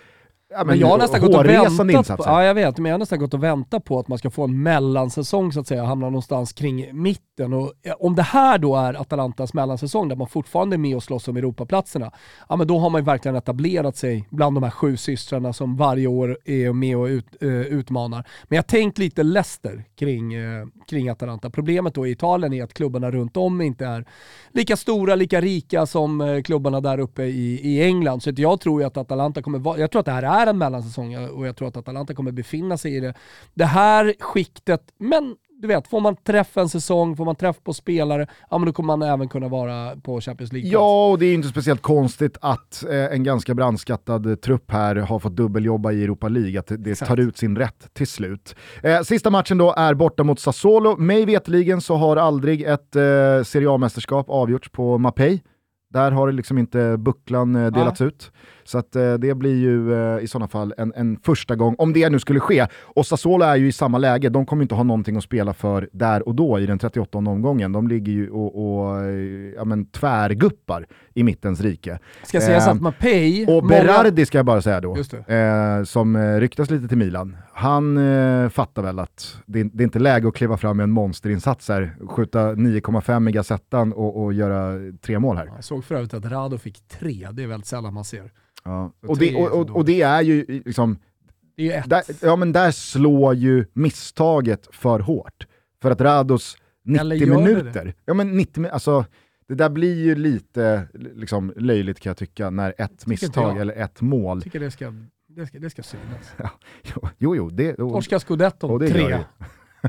ja, 0.56 0.64
Men 0.64 0.78
jag 0.78 0.86
har 0.86 0.98
nästan 0.98 1.20
gått 1.20 1.34
och 1.34 1.46
väntat 1.46 2.16
på, 2.16 2.24
ja 2.26 2.44
jag 2.44 2.54
vet, 2.54 2.78
men 2.78 2.90
jag 2.90 2.94
har 2.94 2.98
nästan 2.98 3.18
gått 3.18 3.34
och 3.34 3.42
väntat 3.42 3.84
på 3.84 3.98
att 3.98 4.08
man 4.08 4.18
ska 4.18 4.30
få 4.30 4.44
en 4.44 4.62
mellansäsong 4.62 5.52
så 5.52 5.60
att 5.60 5.66
säga, 5.66 5.84
hamna 5.84 6.06
någonstans 6.06 6.52
kring 6.52 7.02
mitten. 7.02 7.52
Och 7.52 7.72
om 7.98 8.14
det 8.14 8.22
här 8.22 8.58
då 8.58 8.76
är 8.76 8.94
Atalantas 8.94 9.54
mellansäsong 9.54 10.08
där 10.08 10.16
man 10.16 10.28
fortfarande 10.28 10.76
är 10.76 10.78
med 10.78 10.96
och 10.96 11.02
slåss 11.02 11.28
om 11.28 11.36
Europaplatserna, 11.36 12.10
ja 12.48 12.56
men 12.56 12.66
då 12.66 12.78
har 12.78 12.90
man 12.90 13.00
ju 13.00 13.04
verkligen 13.04 13.36
etablerat 13.36 13.96
sig 13.96 14.28
bland 14.30 14.56
de 14.56 14.62
här 14.62 14.70
sju 14.70 14.96
systrarna 14.96 15.52
som 15.52 15.76
varje 15.76 16.06
år 16.06 16.38
är 16.44 16.72
med 16.72 16.96
och 16.96 17.06
ut, 17.06 17.42
eh, 17.42 17.48
utmanar. 17.48 18.28
Men 18.44 18.56
jag 18.56 18.66
tänkt 18.66 18.98
lite 18.98 19.22
Leicester 19.22 19.84
kring, 19.98 20.34
eh, 20.34 20.66
kring 20.88 21.08
Atalanta. 21.08 21.50
Problemet 21.50 21.94
då 21.94 22.06
i 22.06 22.10
Italien 22.10 22.52
är 22.52 22.64
att 22.64 22.74
klubbarna 22.74 23.10
runt 23.10 23.36
om 23.36 23.60
inte 23.60 23.86
är 23.86 24.04
lika 24.52 24.76
stora, 24.76 25.14
lika 25.14 25.40
rika 25.40 25.86
som 25.86 26.20
eh, 26.20 26.42
klubbarna 26.42 26.80
där 26.80 26.98
uppe 26.98 27.22
i, 27.22 27.60
i 27.62 27.82
England. 27.82 28.20
Så 28.22 28.32
jag 28.36 28.60
tror 28.60 28.80
ju 28.80 28.86
att 28.86 28.96
Atalanta 28.96 29.42
kommer 29.42 29.58
vara, 29.58 29.78
jag 29.78 29.90
tror 29.90 30.00
att 30.00 30.06
det 30.06 30.12
här 30.12 30.42
är 30.42 30.45
en 30.46 30.58
mellansäsong 30.58 31.12
eh, 31.12 31.28
och 31.28 31.46
jag 31.46 31.56
tror 31.56 31.68
att 31.68 31.76
Atalanta 31.76 32.14
kommer 32.14 32.32
befinna 32.32 32.76
sig 32.78 32.96
i 32.96 33.00
det, 33.00 33.14
det 33.54 33.64
här 33.64 34.14
skiktet. 34.20 34.82
Men 34.98 35.36
du 35.58 35.68
vet, 35.68 35.88
får 35.88 36.00
man 36.00 36.16
träff 36.16 36.56
en 36.56 36.68
säsong, 36.68 37.16
får 37.16 37.24
man 37.24 37.36
träff 37.36 37.56
på 37.64 37.74
spelare, 37.74 38.26
ja 38.50 38.58
men 38.58 38.66
då 38.66 38.72
kommer 38.72 38.96
man 38.96 39.08
även 39.08 39.28
kunna 39.28 39.48
vara 39.48 39.96
på 39.96 40.20
Champions 40.20 40.52
League. 40.52 40.70
Ja, 40.70 41.10
och 41.10 41.18
det 41.18 41.26
är 41.26 41.34
inte 41.34 41.48
speciellt 41.48 41.82
konstigt 41.82 42.38
att 42.40 42.84
eh, 42.84 43.04
en 43.04 43.24
ganska 43.24 43.54
brandskattad 43.54 44.40
trupp 44.40 44.70
här 44.70 44.96
har 44.96 45.18
fått 45.18 45.36
dubbeljobba 45.36 45.92
i 45.92 46.04
Europa 46.04 46.28
League, 46.28 46.60
att 46.60 46.72
det, 46.78 46.90
Exakt. 46.90 47.08
tar 47.08 47.20
ut 47.20 47.36
sin 47.36 47.56
rätt 47.56 47.94
till 47.94 48.06
slut. 48.06 48.56
Eh, 48.82 49.00
sista 49.00 49.30
matchen 49.30 49.58
då 49.58 49.74
är 49.76 49.94
borta 49.94 50.24
mot 50.24 50.40
Sassuolo. 50.40 50.96
Mig 50.96 51.24
veteligen 51.24 51.80
så 51.80 51.96
har 51.96 52.16
aldrig 52.16 52.62
ett 52.62 52.96
eh, 52.96 53.02
Serie 53.44 53.70
A-mästerskap 53.70 54.30
avgjorts 54.30 54.68
på 54.68 54.98
Mapei. 54.98 55.42
Där 55.90 56.10
har 56.10 56.26
det 56.26 56.32
liksom 56.32 56.58
inte 56.58 56.96
bucklan 56.96 57.56
eh, 57.56 57.72
delats 57.72 58.00
ut. 58.00 58.32
Så 58.66 58.78
att, 58.78 58.96
eh, 58.96 59.14
det 59.14 59.34
blir 59.34 59.56
ju 59.56 59.94
eh, 59.94 60.24
i 60.24 60.28
sådana 60.28 60.48
fall 60.48 60.74
en, 60.78 60.92
en 60.96 61.18
första 61.22 61.56
gång, 61.56 61.74
om 61.78 61.92
det 61.92 62.10
nu 62.10 62.18
skulle 62.18 62.40
ske. 62.40 62.66
Och 62.82 63.06
Sassuolo 63.06 63.44
är 63.44 63.56
ju 63.56 63.68
i 63.68 63.72
samma 63.72 63.98
läge, 63.98 64.28
de 64.28 64.46
kommer 64.46 64.62
inte 64.62 64.74
ha 64.74 64.82
någonting 64.82 65.16
att 65.16 65.22
spela 65.24 65.54
för 65.54 65.88
där 65.92 66.28
och 66.28 66.34
då 66.34 66.58
i 66.58 66.66
den 66.66 66.78
38 66.78 67.18
omgången. 67.18 67.72
De 67.72 67.88
ligger 67.88 68.12
ju 68.12 68.30
och, 68.30 68.78
och 68.80 69.00
eh, 69.04 69.08
ja, 69.56 69.64
men, 69.64 69.86
tvärguppar 69.86 70.86
i 71.14 71.22
mittens 71.22 71.60
rike. 71.60 71.98
Ska 72.24 72.40
sägas 72.40 72.66
Eh, 72.66 72.72
att 72.72 72.80
Mapei... 72.80 73.44
Och 73.48 73.62
många- 73.62 73.68
Berardi 73.68 74.26
ska 74.26 74.38
jag 74.38 74.46
bara 74.46 74.62
säga 74.62 74.80
då, 74.80 74.96
eh, 75.26 75.84
som 75.84 76.16
ryktas 76.40 76.70
lite 76.70 76.88
till 76.88 76.98
Milan. 76.98 77.36
Han 77.52 77.96
eh, 77.98 78.48
fattar 78.48 78.82
väl 78.82 78.98
att 78.98 79.36
det, 79.46 79.62
det 79.62 79.82
är 79.82 79.84
inte 79.84 79.98
läge 79.98 80.28
att 80.28 80.34
kliva 80.34 80.56
fram 80.56 80.76
med 80.76 80.84
en 80.84 80.90
monsterinsats 80.90 81.68
här, 81.68 81.96
skjuta 82.08 82.52
9,5 82.54 83.28
i 83.28 83.32
Gazettan 83.32 83.92
och, 83.92 84.24
och 84.24 84.32
göra 84.32 84.74
tre 85.02 85.18
mål 85.18 85.36
här. 85.36 85.46
Jag 85.54 85.64
såg 85.64 85.84
för 85.84 85.94
övrigt 85.94 86.14
att 86.14 86.24
Rado 86.24 86.58
fick 86.58 86.88
tre, 86.88 87.28
det 87.32 87.42
är 87.42 87.46
väldigt 87.46 87.66
sällan 87.66 87.94
man 87.94 88.04
ser. 88.04 88.30
Ja. 88.66 88.92
Och 89.06 89.18
det, 89.18 89.34
och, 89.34 89.60
och, 89.60 89.76
och 89.76 89.84
det 89.84 90.02
är 90.02 90.22
ju 90.22 90.44
liksom, 90.64 90.98
Det 91.56 91.72
är 91.72 91.86
där, 91.86 92.02
ja, 92.22 92.36
men 92.36 92.52
där 92.52 92.70
slår 92.70 93.34
ju 93.34 93.64
misstaget 93.72 94.68
för 94.72 95.00
hårt. 95.00 95.46
För 95.82 95.90
att 95.90 96.00
Rados 96.00 96.56
90 96.84 97.00
Eller 97.00 97.16
gör 97.16 97.26
det 97.26 97.42
minuter, 97.42 97.94
ja 98.04 98.14
men 98.14 98.36
90 98.36 98.64
mi- 98.64 98.70
alltså 98.70 99.04
det 99.48 99.54
där 99.54 99.68
blir 99.68 99.94
ju 99.94 100.14
lite 100.14 100.88
liksom, 100.92 101.52
löjligt 101.56 102.00
kan 102.00 102.10
jag 102.10 102.16
tycka 102.16 102.50
när 102.50 102.74
ett 102.78 103.06
misstag 103.06 103.58
eller 103.58 103.74
ett 103.74 104.00
mål 104.00 104.36
Jag 104.36 104.44
tycker 104.44 104.60
det 104.60 104.70
ska, 104.70 104.94
det 105.28 105.46
ska, 105.46 105.58
det 105.58 105.70
ska 105.70 105.82
synas. 105.82 106.34
Jo, 106.82 107.08
jo, 107.18 107.36
jo 107.36 107.50
det, 107.50 107.74
och, 107.74 107.92
Torska 107.92 108.20
scudetton, 108.20 108.86
tre. 108.88 109.18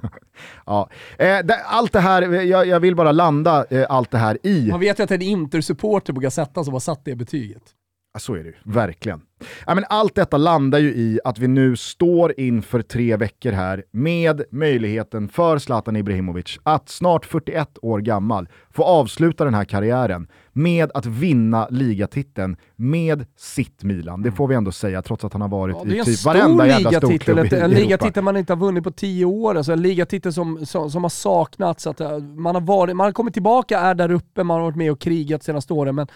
ja. 0.66 0.90
eh, 1.18 1.40
det, 1.44 1.64
allt 1.66 1.94
det 1.94 2.00
här, 2.00 2.22
jag, 2.22 2.68
jag 2.68 2.80
vill 2.80 2.96
bara 2.96 3.12
landa 3.12 3.66
eh, 3.70 3.86
allt 3.90 4.12
det 4.12 4.18
här 4.18 4.38
i, 4.44 4.68
Man 4.72 4.80
vet 4.80 5.00
ju 5.00 5.04
att 5.04 5.10
det 5.10 5.16
är 5.16 5.22
en 5.22 5.22
Inter-supporter 5.22 6.14
på 6.14 6.20
Gazettan 6.20 6.66
som 6.66 6.74
har 6.74 6.80
satt 6.80 7.06
det 7.06 7.16
betyget 7.16 7.64
så 8.20 8.34
är 8.34 8.44
det 8.44 8.50
ju, 8.50 8.56
verkligen. 8.64 9.22
Ja, 9.66 9.76
men 9.76 9.84
allt 9.90 10.16
detta 10.16 10.38
landar 10.38 10.80
ju 10.80 10.90
i 10.90 11.20
att 11.24 11.40
vi 11.40 11.48
nu 11.48 11.76
står 11.76 12.40
inför 12.40 12.82
tre 12.82 13.16
veckor 13.18 13.52
här 13.52 13.84
med 13.92 14.44
möjligheten 14.52 15.28
för 15.28 15.58
Zlatan 15.58 15.96
Ibrahimovic 15.96 16.60
att 16.64 16.90
snart 16.90 17.26
41 17.26 17.78
år 17.82 18.00
gammal 18.00 18.48
få 18.72 18.84
avsluta 18.84 19.46
den 19.46 19.54
här 19.54 19.66
karriären 19.66 20.28
med 20.58 20.92
att 20.94 21.06
vinna 21.06 21.68
ligatiteln 21.70 22.58
med 22.76 23.26
sitt 23.36 23.84
Milan. 23.84 24.22
Det 24.22 24.32
får 24.32 24.48
vi 24.48 24.56
ändå 24.56 24.72
säga, 24.72 25.02
trots 25.02 25.24
att 25.24 25.34
han 25.34 25.42
har 25.42 25.50
varit 25.50 25.78
ja, 25.86 25.96
i 25.96 26.06
typ 26.06 26.26
varenda 26.26 26.68
jävla 26.68 26.92
storklubb 26.92 27.54
i 27.54 27.56
En 27.56 27.72
ligatitel 27.72 28.24
man 28.24 28.38
inte 28.38 28.54
har 28.54 28.58
vunnit 28.58 28.84
på 28.84 28.92
tio 28.92 29.26
år, 29.26 29.56
alltså 29.56 29.72
en 29.72 29.82
ligatitel 29.82 30.34
som, 30.34 30.66
som, 30.66 30.92
som 30.92 31.04
har 31.04 31.10
saknats. 31.10 31.88
Att 31.88 32.02
eh, 32.02 32.18
man, 32.20 32.56
har 32.56 32.62
varit, 32.62 32.96
man 32.96 33.06
har 33.06 33.12
kommit 33.12 33.34
tillbaka, 33.34 33.80
är 33.80 33.96
där 33.96 34.12
uppe, 34.12 34.44
man 34.44 34.58
har 34.58 34.64
varit 34.64 34.76
med 34.76 34.92
och 34.92 35.00
krigat 35.00 35.44
senaste 35.44 35.74
åren, 35.74 35.96
men, 35.96 36.08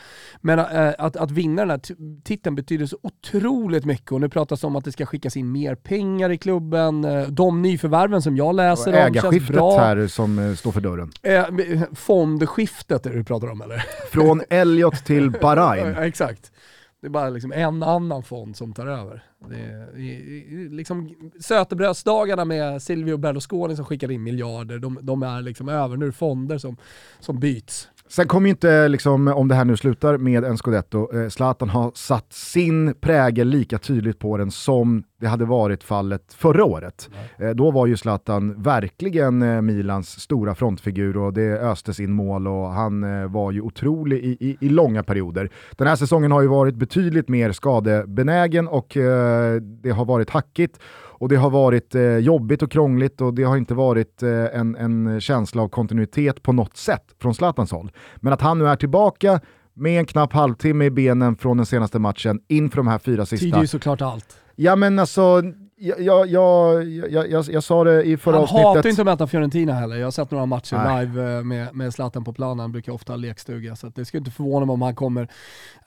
men 0.41 0.59
äh, 0.59 0.93
att, 0.97 1.15
att 1.15 1.31
vinna 1.31 1.61
den 1.61 1.69
här 1.69 1.81
titeln 2.23 2.55
betyder 2.55 2.85
så 2.85 2.97
otroligt 3.19 3.85
mycket. 3.85 4.11
Och 4.11 4.21
nu 4.21 4.29
pratas 4.29 4.61
det 4.61 4.67
om 4.67 4.75
att 4.75 4.85
det 4.85 4.91
ska 4.91 5.05
skickas 5.05 5.37
in 5.37 5.51
mer 5.51 5.75
pengar 5.75 6.29
i 6.29 6.37
klubben, 6.37 7.03
eh, 7.03 7.27
de 7.27 7.61
nyförvärven 7.61 8.21
som 8.21 8.37
jag 8.37 8.55
läser 8.55 8.93
och 8.93 9.07
om 9.07 9.13
känns 9.13 9.47
bra. 9.47 9.79
här 9.79 10.07
som 10.07 10.55
står 10.57 10.71
för 10.71 10.81
dörren. 10.81 11.11
Äh, 11.21 11.45
fondskiftet 11.93 13.05
är 13.05 13.09
det 13.09 13.17
du 13.17 13.23
pratar 13.23 13.51
om 13.51 13.61
eller? 13.61 13.83
Från 14.11 14.41
Elliot 14.49 15.05
till 15.05 15.31
Bahrain. 15.31 15.93
ja, 15.97 16.05
exakt. 16.05 16.51
Det 17.01 17.07
är 17.07 17.11
bara 17.11 17.29
liksom 17.29 17.51
en 17.51 17.83
annan 17.83 18.23
fond 18.23 18.57
som 18.57 18.73
tar 18.73 18.87
över. 18.87 19.23
Det 19.49 19.55
är, 19.55 20.69
liksom 20.69 21.15
sötebrödsdagarna 21.39 22.45
med 22.45 22.81
Silvio 22.81 23.17
Berlusconi 23.17 23.75
som 23.75 23.85
skickar 23.85 24.11
in 24.11 24.23
miljarder, 24.23 24.79
de, 24.79 24.99
de 25.01 25.23
är 25.23 25.41
liksom 25.41 25.69
över. 25.69 25.97
Nu 25.97 26.05
är 26.05 26.09
det 26.09 26.13
fonder 26.13 26.57
som, 26.57 26.77
som 27.19 27.39
byts. 27.39 27.87
Sen 28.11 28.27
kommer 28.27 28.47
ju 28.47 28.49
inte, 28.49 28.87
liksom, 28.87 29.27
om 29.27 29.47
det 29.47 29.55
här 29.55 29.65
nu 29.65 29.77
slutar 29.77 30.17
med 30.17 30.43
en 30.43 30.57
scudetto, 30.57 31.17
eh, 31.17 31.29
Zlatan 31.29 31.69
har 31.69 31.91
satt 31.95 32.33
sin 32.33 32.93
prägel 33.01 33.47
lika 33.47 33.77
tydligt 33.77 34.19
på 34.19 34.37
den 34.37 34.51
som 34.51 35.03
det 35.19 35.27
hade 35.27 35.45
varit 35.45 35.83
fallet 35.83 36.33
förra 36.33 36.65
året. 36.65 37.09
Eh, 37.37 37.49
då 37.49 37.71
var 37.71 37.87
ju 37.87 37.97
Zlatan 37.97 38.61
verkligen 38.63 39.41
eh, 39.41 39.61
Milans 39.61 40.19
stora 40.19 40.55
frontfigur 40.55 41.17
och 41.17 41.33
det 41.33 41.59
östes 41.59 41.99
in 41.99 42.13
mål 42.13 42.47
och 42.47 42.67
han 42.67 43.03
eh, 43.03 43.27
var 43.27 43.51
ju 43.51 43.61
otrolig 43.61 44.17
i, 44.23 44.37
i, 44.39 44.57
i, 44.61 44.69
långa 44.69 45.03
perioder. 45.03 45.49
Den 45.77 45.87
här 45.87 45.95
säsongen 45.95 46.31
har 46.31 46.41
ju 46.41 46.47
varit 46.47 46.75
betydligt 46.75 47.29
mer 47.29 47.51
skadebenägen 47.51 48.67
och 48.67 48.97
eh, 48.97 49.55
det 49.61 49.91
har 49.91 50.05
varit 50.05 50.29
hackigt 50.29 50.79
och 51.21 51.29
det 51.29 51.35
har 51.35 51.49
varit 51.49 51.95
eh, 51.95 52.17
jobbigt 52.17 52.61
och 52.61 52.71
krångligt 52.71 53.21
och 53.21 53.33
det 53.33 53.43
har 53.43 53.57
inte 53.57 53.73
varit 53.73 54.23
eh, 54.23 54.29
en, 54.29 54.75
en 54.75 55.21
känsla 55.21 55.61
av 55.61 55.69
kontinuitet 55.69 56.43
på 56.43 56.53
något 56.53 56.77
sätt 56.77 57.03
från 57.21 57.35
Zlatans 57.35 57.71
håll. 57.71 57.91
Men 58.15 58.33
att 58.33 58.41
han 58.41 58.59
nu 58.59 58.67
är 58.67 58.75
tillbaka 58.75 59.39
med 59.73 59.99
en 59.99 60.05
knapp 60.05 60.33
halvtimme 60.33 60.85
i 60.85 60.91
benen 60.91 61.35
från 61.35 61.57
den 61.57 61.65
senaste 61.65 61.99
matchen 61.99 62.39
inför 62.47 62.77
de 62.77 62.87
här 62.87 62.99
fyra 62.99 63.25
sista. 63.25 63.45
Tyder 63.45 63.61
ju 63.61 63.67
såklart 63.67 64.01
allt. 64.01 64.37
Ja 64.55 64.75
men 64.75 64.99
alltså, 64.99 65.41
jag, 65.81 66.27
jag, 66.27 66.83
jag, 67.11 67.45
jag, 67.49 67.63
sa 67.63 67.83
det 67.83 68.03
i 68.03 68.17
förra 68.17 68.35
han 68.35 68.43
avsnittet. 68.43 68.65
Han 68.65 68.75
hatar 68.75 68.89
inte 68.89 69.01
att 69.01 69.05
möta 69.05 69.27
Fiorentina 69.27 69.73
heller. 69.73 69.95
Jag 69.95 70.05
har 70.05 70.11
sett 70.11 70.31
några 70.31 70.45
matcher 70.45 70.77
Nej. 70.77 71.05
live 71.05 71.37
eh, 71.37 71.43
med, 71.43 71.75
med 71.75 71.93
Zlatan 71.93 72.23
på 72.23 72.33
planen, 72.33 72.59
han 72.59 72.71
brukar 72.71 72.91
ofta 72.91 73.13
ha 73.13 73.17
lekstuga, 73.17 73.75
så 73.75 73.87
det 73.87 74.05
skulle 74.05 74.19
inte 74.19 74.31
förvåna 74.31 74.65
mig 74.65 74.73
om 74.73 74.81
han 74.81 74.95
kommer... 74.95 75.27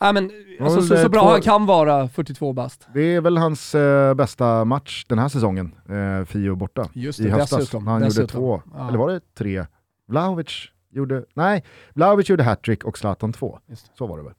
Nej, 0.00 0.12
men, 0.12 0.30
alltså, 0.60 0.82
så, 0.82 0.96
så 0.96 1.08
bra 1.08 1.20
två... 1.20 1.28
han 1.28 1.40
kan 1.40 1.66
vara, 1.66 2.08
42 2.08 2.52
bast. 2.52 2.88
Det 2.94 3.00
är 3.00 3.20
väl 3.20 3.36
hans 3.36 3.74
äh, 3.74 4.14
bästa 4.14 4.64
match 4.64 5.04
den 5.08 5.18
här 5.18 5.28
säsongen, 5.28 5.74
äh, 5.88 6.24
Fio 6.24 6.54
borta, 6.54 6.88
Just 6.92 7.18
det, 7.18 7.28
i 7.28 7.30
höstas. 7.30 7.58
Dessutom, 7.58 7.86
han 7.86 8.00
dessutom. 8.02 8.22
gjorde 8.22 8.32
två, 8.32 8.62
ja. 8.78 8.88
eller 8.88 8.98
var 8.98 9.10
det 9.10 9.20
tre? 9.34 9.66
Vlahovic 10.08 10.73
gjorde, 10.94 11.24
nej, 11.34 11.64
Vlahovic 11.94 12.28
gjorde 12.28 12.42
hattrick 12.42 12.84
och 12.84 12.98
Zlatan 12.98 13.32
två. 13.32 13.58
Så 13.98 14.06
var 14.06 14.18
det 14.18 14.24
väl. 14.24 14.32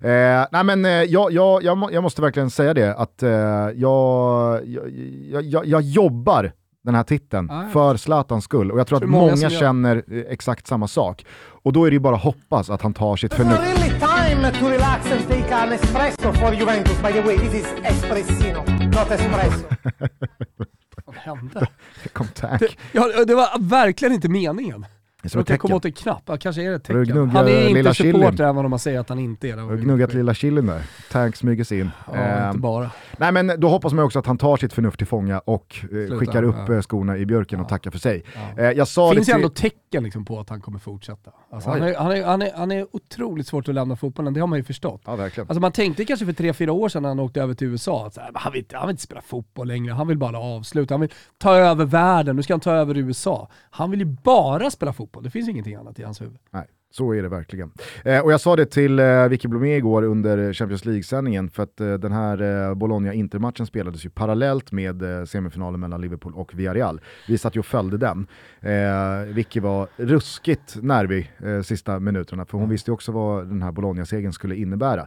Ja. 0.00 0.08
Eh, 0.08 0.46
nej 0.52 0.64
men 0.64 0.84
eh, 0.84 0.90
jag, 0.90 1.32
jag, 1.32 1.62
jag, 1.62 1.92
jag, 1.92 2.02
måste 2.02 2.22
verkligen 2.22 2.50
säga 2.50 2.74
det, 2.74 2.94
att 2.94 3.22
eh, 3.22 3.30
jag, 3.74 4.66
jag, 5.42 5.66
jag, 5.66 5.82
jobbar 5.82 6.52
den 6.84 6.94
här 6.94 7.02
titeln 7.02 7.50
ah, 7.50 7.68
för 7.68 7.96
Zlatans 7.96 8.44
skull. 8.44 8.70
Och 8.72 8.78
jag 8.78 8.86
tror, 8.86 8.98
tror 8.98 9.08
att 9.08 9.10
många, 9.10 9.34
många 9.34 9.50
känner 9.50 9.96
eh, 9.96 10.24
exakt 10.28 10.66
samma 10.66 10.88
sak. 10.88 11.24
Och 11.62 11.72
då 11.72 11.84
är 11.84 11.90
det 11.90 11.94
ju 11.94 12.00
bara 12.00 12.16
att 12.16 12.22
hoppas 12.22 12.70
att 12.70 12.82
han 12.82 12.94
tar 12.94 13.16
sitt 13.16 13.34
förnuft. 13.34 13.60
really 13.60 13.90
time 13.90 14.52
to 14.60 14.68
relax 14.68 15.12
and 15.12 15.28
take 15.28 15.54
an 15.54 15.72
espresso 15.72 16.32
for 16.32 16.54
Juventus 16.54 17.02
by 17.02 17.12
the 17.12 17.22
way. 17.22 17.38
This 17.38 17.54
is 17.54 17.66
espressino, 17.84 18.64
not 18.84 19.10
espresso. 19.10 19.66
Vad 21.06 21.14
hände? 21.14 21.66
Det 22.02 22.08
kom 22.08 22.26
tack. 22.34 22.60
Det, 22.60 22.76
ja, 22.92 23.24
det 23.24 23.34
var 23.34 23.68
verkligen 23.68 24.14
inte 24.14 24.28
meningen. 24.28 24.86
Råkade 25.22 25.58
komma 25.58 25.74
åt 25.74 25.84
en 25.84 25.92
knapp, 25.92 26.22
ja, 26.26 26.36
kanske 26.36 26.62
är 26.62 26.70
det 26.70 26.76
ett 26.76 26.84
tecken. 26.84 27.30
Han 27.30 27.48
är 27.48 27.68
inte 27.68 27.94
supporter 27.94 28.44
även 28.44 28.64
om 28.64 28.70
man 28.70 28.78
säger 28.78 29.00
att 29.00 29.08
han 29.08 29.18
inte 29.18 29.48
är 29.48 29.56
det. 29.56 29.62
Har 29.62 29.76
gnuggat 29.76 30.14
lilla 30.14 30.34
chilin 30.34 30.66
där? 30.66 30.82
Tank 31.10 31.36
smyger 31.36 31.64
sig 31.64 31.80
in. 31.80 31.90
Ja, 32.06 32.14
eh, 32.14 32.46
inte 32.46 32.58
bara. 32.58 32.90
Nej 33.16 33.32
men 33.32 33.52
då 33.58 33.68
hoppas 33.68 33.92
man 33.92 34.04
också 34.04 34.18
att 34.18 34.26
han 34.26 34.38
tar 34.38 34.56
sitt 34.56 34.72
förnuft 34.72 34.98
till 34.98 35.06
fånga 35.06 35.38
och 35.38 35.76
eh, 35.82 36.18
skickar 36.18 36.42
upp 36.42 36.56
ja. 36.68 36.74
Eh, 36.74 36.82
skorna 36.82 37.16
i 37.16 37.26
björken 37.26 37.58
ja. 37.58 37.62
och 37.62 37.68
tackar 37.68 37.90
för 37.90 37.98
sig. 37.98 38.24
Ja. 38.56 38.62
Eh, 38.62 38.70
jag 38.70 38.88
sa 38.88 39.08
det 39.08 39.14
finns 39.14 39.28
ju 39.28 39.32
ändå 39.32 39.48
tecken 39.48 40.04
liksom 40.04 40.24
på 40.24 40.40
att 40.40 40.48
han 40.48 40.60
kommer 40.60 40.78
fortsätta. 40.78 41.30
Alltså 41.50 41.70
han, 41.70 41.82
är, 41.82 41.94
han, 41.94 42.12
är, 42.12 42.24
han, 42.24 42.42
är, 42.42 42.52
han 42.56 42.72
är 42.72 42.86
otroligt 42.92 43.46
svårt 43.46 43.68
att 43.68 43.74
lämna 43.74 43.96
fotbollen, 43.96 44.34
det 44.34 44.40
har 44.40 44.46
man 44.46 44.58
ju 44.58 44.64
förstått. 44.64 45.02
Ja, 45.04 45.16
verkligen. 45.16 45.48
Alltså 45.48 45.60
man 45.60 45.72
tänkte 45.72 46.04
kanske 46.04 46.26
för 46.26 46.32
tre 46.32 46.52
fyra 46.52 46.72
år 46.72 46.88
sedan 46.88 47.02
när 47.02 47.08
han 47.08 47.20
åkte 47.20 47.42
över 47.42 47.54
till 47.54 47.66
USA 47.66 48.06
att 48.06 48.16
här, 48.16 48.30
han, 48.34 48.52
vill 48.52 48.58
inte, 48.58 48.76
han 48.76 48.86
vill 48.86 48.94
inte 48.94 49.02
spela 49.02 49.20
fotboll 49.20 49.68
längre, 49.68 49.92
han 49.92 50.08
vill 50.08 50.18
bara 50.18 50.38
avsluta, 50.38 50.94
han 50.94 51.00
vill 51.00 51.12
ta 51.38 51.56
över 51.56 51.84
världen, 51.84 52.36
nu 52.36 52.42
ska 52.42 52.52
han 52.52 52.60
ta 52.60 52.72
över 52.72 52.96
USA. 52.96 53.48
Han 53.70 53.90
vill 53.90 54.00
ju 54.00 54.06
bara 54.06 54.70
spela 54.70 54.92
fotboll, 54.92 55.11
det 55.20 55.30
finns 55.30 55.48
ingenting 55.48 55.74
annat 55.74 55.98
i 55.98 56.02
hans 56.02 56.20
huvud. 56.20 56.38
Nej. 56.50 56.66
Så 56.94 57.14
är 57.14 57.22
det 57.22 57.28
verkligen. 57.28 57.72
Eh, 58.04 58.20
och 58.20 58.32
jag 58.32 58.40
sa 58.40 58.56
det 58.56 58.66
till 58.66 58.98
eh, 58.98 59.28
Vicky 59.28 59.48
Blomé 59.48 59.76
igår 59.76 60.02
under 60.02 60.52
Champions 60.52 60.84
League-sändningen, 60.84 61.50
för 61.50 61.62
att 61.62 61.80
eh, 61.80 61.94
den 61.94 62.12
här 62.12 62.68
eh, 62.68 62.74
Bologna-Inter-matchen 62.74 63.66
spelades 63.66 64.04
ju 64.04 64.10
parallellt 64.10 64.72
med 64.72 65.02
eh, 65.02 65.24
semifinalen 65.24 65.80
mellan 65.80 66.00
Liverpool 66.00 66.34
och 66.34 66.58
Villarreal. 66.58 67.00
Vi 67.28 67.38
satt 67.38 67.56
ju 67.56 67.60
och 67.60 67.66
följde 67.66 67.98
den. 67.98 68.26
Eh, 68.60 69.34
Vicky 69.34 69.60
var 69.60 69.88
ruskigt 69.96 70.76
nervig 70.82 71.32
eh, 71.44 71.62
sista 71.62 72.00
minuterna, 72.00 72.44
för 72.44 72.58
hon 72.58 72.68
visste 72.68 72.90
ju 72.90 72.94
också 72.94 73.12
vad 73.12 73.48
den 73.48 73.62
här 73.62 73.72
Bologna-segern 73.72 74.32
skulle 74.32 74.56
innebära. 74.56 75.06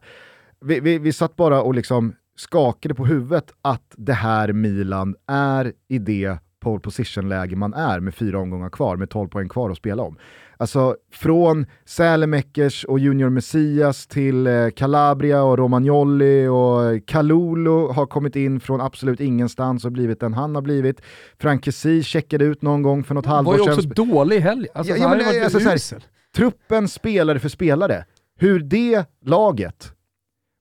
Vi, 0.62 0.80
vi, 0.80 0.98
vi 0.98 1.14
satt 1.14 1.36
bara 1.36 1.62
och 1.62 1.76
liksom 1.76 2.16
skakade 2.36 2.96
på 2.96 3.06
huvudet 3.06 3.52
att 3.62 3.94
det 3.98 4.14
här 4.14 4.54
Milan 4.54 5.16
är 5.28 5.74
i 5.88 6.00
det 6.00 6.38
pole 6.66 6.80
position-läge 6.80 7.56
man 7.56 7.74
är 7.74 8.00
med 8.00 8.16
fyra 8.16 8.40
omgångar 8.40 8.70
kvar, 8.70 8.98
med 8.98 9.10
12 9.10 9.28
poäng 9.30 9.50
kvar 9.50 9.70
att 9.70 9.78
spela 9.78 10.04
om. 10.04 10.18
Alltså 10.58 10.96
från 11.12 11.66
Sälemäckers 11.86 12.84
och 12.84 13.00
Junior 13.00 13.30
Messias 13.30 14.08
till 14.08 14.48
eh, 14.48 14.70
Calabria 14.70 15.44
och 15.44 15.58
Romagnoli 15.58 16.48
och 16.48 17.08
Kalulu 17.08 17.88
har 17.94 18.06
kommit 18.06 18.36
in 18.36 18.60
från 18.60 18.82
absolut 18.82 19.20
ingenstans 19.20 19.86
och 19.86 19.92
blivit 19.92 20.20
den 20.20 20.34
han 20.34 20.56
har 20.56 20.62
blivit. 20.62 21.02
Frank 21.40 21.66
Kessie 21.66 22.04
checkade 22.04 22.46
ut 22.46 22.62
någon 22.62 22.82
gång 22.82 23.04
för 23.04 23.16
något 23.16 23.26
halvår 23.26 23.54
sedan. 23.54 23.60
var 23.60 23.68
ju 23.68 23.74
också 23.74 24.04
dålig 24.04 24.40
helg. 24.40 24.68
Alltså, 24.74 24.94
ja, 24.94 24.98
ja, 25.00 25.10
men, 25.10 25.44
alltså, 25.44 25.60
så 25.60 25.70
här, 25.70 26.04
truppen 26.36 26.88
spelare 26.88 27.40
för 27.40 27.50
spelare, 27.50 28.06
hur 28.40 28.60
det 28.60 29.06
laget 29.26 29.92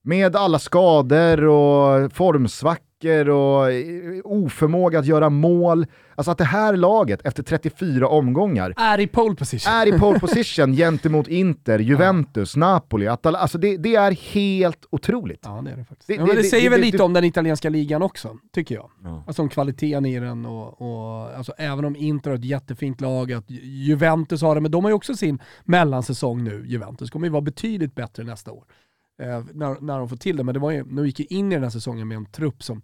med 0.05 0.37
alla 0.37 0.59
skador 0.59 1.45
och 1.45 2.13
formsvackor 2.13 2.84
osäker 2.95 3.31
och 3.31 3.73
eh, 3.73 4.21
oförmåga 4.25 4.99
att 4.99 5.07
göra 5.07 5.31
mål. 5.31 5.87
Alltså 6.17 6.31
att 6.31 6.39
det 6.39 6.45
här 6.45 6.77
laget 6.77 7.27
efter 7.27 7.43
34 7.43 8.09
omgångar 8.09 8.75
är 8.77 9.01
i 9.01 9.07
pole 9.07 9.35
position, 9.35 9.73
är 9.73 9.87
i 9.87 9.99
pole 9.99 10.21
position 10.21 10.73
gentemot 10.73 11.29
Inter, 11.29 11.79
Juventus, 11.79 12.57
Napoli. 12.57 13.09
Atal 13.09 13.37
alltså 13.37 13.59
det, 13.59 13.77
det, 13.77 13.97
är 13.97 14.13
helt 14.13 14.87
otroligt. 14.91 15.41
Ja 15.45 15.63
det 15.65 15.71
är 15.71 15.77
det 15.77 15.85
faktiskt. 15.85 16.07
Det, 16.07 16.15
ja, 16.15 16.27
men 16.27 16.37
det, 16.37 16.43
det 16.43 16.49
säger 16.49 16.71
väl 16.71 16.81
lite 16.81 17.03
om 17.03 17.13
den 17.13 17.25
italienska 17.25 17.71
ligan 17.71 18.03
också, 18.03 18.37
tycker 18.55 18.75
jag. 18.75 18.91
Ja. 19.05 19.25
Alltså 19.27 19.43
om 19.43 19.49
kvaliteten 19.49 20.07
i 20.07 20.21
den 20.21 20.47
och, 20.47 20.83
och 20.83 21.37
alltså 21.37 21.53
även 21.59 21.85
om 21.85 21.97
Inter 21.97 22.31
har 22.31 22.39
ett 22.39 22.45
jättefint 22.45 23.01
lag, 23.01 23.33
att 23.33 23.51
Juventus 23.61 24.43
har 24.43 24.55
det, 24.55 24.61
men 24.61 24.71
de 24.71 24.85
har 24.85 24.91
ju 24.91 24.95
också 24.95 25.15
sin 25.15 25.39
mellansäsong 25.65 26.45
nu, 26.45 26.65
Juventus 26.67 27.11
kommer 27.11 27.27
ju 27.27 27.33
vara 27.33 27.43
betydligt 27.43 27.95
bättre 27.95 28.25
nästa 28.25 28.53
år 28.53 28.65
Eh, 29.23 29.43
när, 29.55 29.81
när 29.81 29.99
de 29.99 30.09
får 30.09 30.17
till 30.17 30.37
det. 30.37 30.45
Men 30.45 30.55
det 30.55 30.61
var 30.61 30.71
ju, 30.71 30.83
de 30.83 31.07
gick 31.07 31.21
ju 31.21 31.27
in 31.29 31.53
i 31.53 31.55
den 31.55 31.63
här 31.63 31.71
säsongen 31.71 32.09
med 32.09 32.17
en 32.17 32.27
trupp 32.27 32.63
som, 32.63 32.83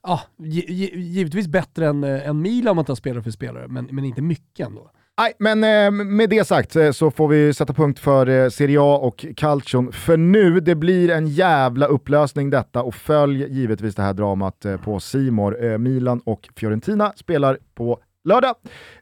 ah, 0.00 0.20
givetvis 0.38 1.48
bättre 1.48 1.86
än, 1.86 2.04
eh, 2.04 2.28
än 2.28 2.42
Milan 2.42 2.70
om 2.70 2.76
man 2.76 2.84
tar 2.84 2.94
spelare 2.94 3.22
för 3.22 3.30
spelare, 3.30 3.68
men, 3.68 3.88
men 3.90 4.04
inte 4.04 4.22
mycket 4.22 4.66
ändå. 4.66 4.90
Nej, 5.18 5.32
men 5.38 5.64
eh, 5.64 6.04
med 6.04 6.30
det 6.30 6.44
sagt 6.44 6.76
så 6.92 7.10
får 7.10 7.28
vi 7.28 7.54
sätta 7.54 7.72
punkt 7.72 7.98
för 7.98 8.50
Serie 8.50 8.80
A 8.80 8.98
och 8.98 9.26
Calcion 9.36 9.92
för 9.92 10.16
nu. 10.16 10.60
Det 10.60 10.74
blir 10.74 11.10
en 11.10 11.26
jävla 11.26 11.86
upplösning 11.86 12.50
detta 12.50 12.82
och 12.82 12.94
följ 12.94 13.52
givetvis 13.52 13.94
det 13.94 14.02
här 14.02 14.14
dramat 14.14 14.66
på 14.84 15.00
Simor. 15.00 15.78
Milan 15.78 16.20
och 16.24 16.48
Fiorentina 16.56 17.12
spelar 17.16 17.58
på 17.74 18.00
lördag. 18.24 18.54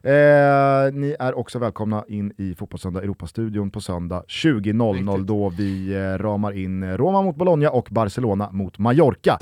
Eh, 0.03 0.93
ni 0.93 1.15
är 1.19 1.37
också 1.37 1.59
välkomna 1.59 2.03
in 2.07 2.33
i 2.37 2.55
Fotbollssöndag 2.55 3.01
Europastudion 3.01 3.71
på 3.71 3.81
söndag 3.81 4.23
20.00 4.27 5.25
då 5.25 5.49
vi 5.49 5.93
eh, 5.93 5.99
ramar 5.99 6.51
in 6.57 6.97
Roma 6.97 7.21
mot 7.21 7.35
Bologna 7.35 7.69
och 7.69 7.87
Barcelona 7.91 8.51
mot 8.51 8.77
Mallorca. 8.77 9.37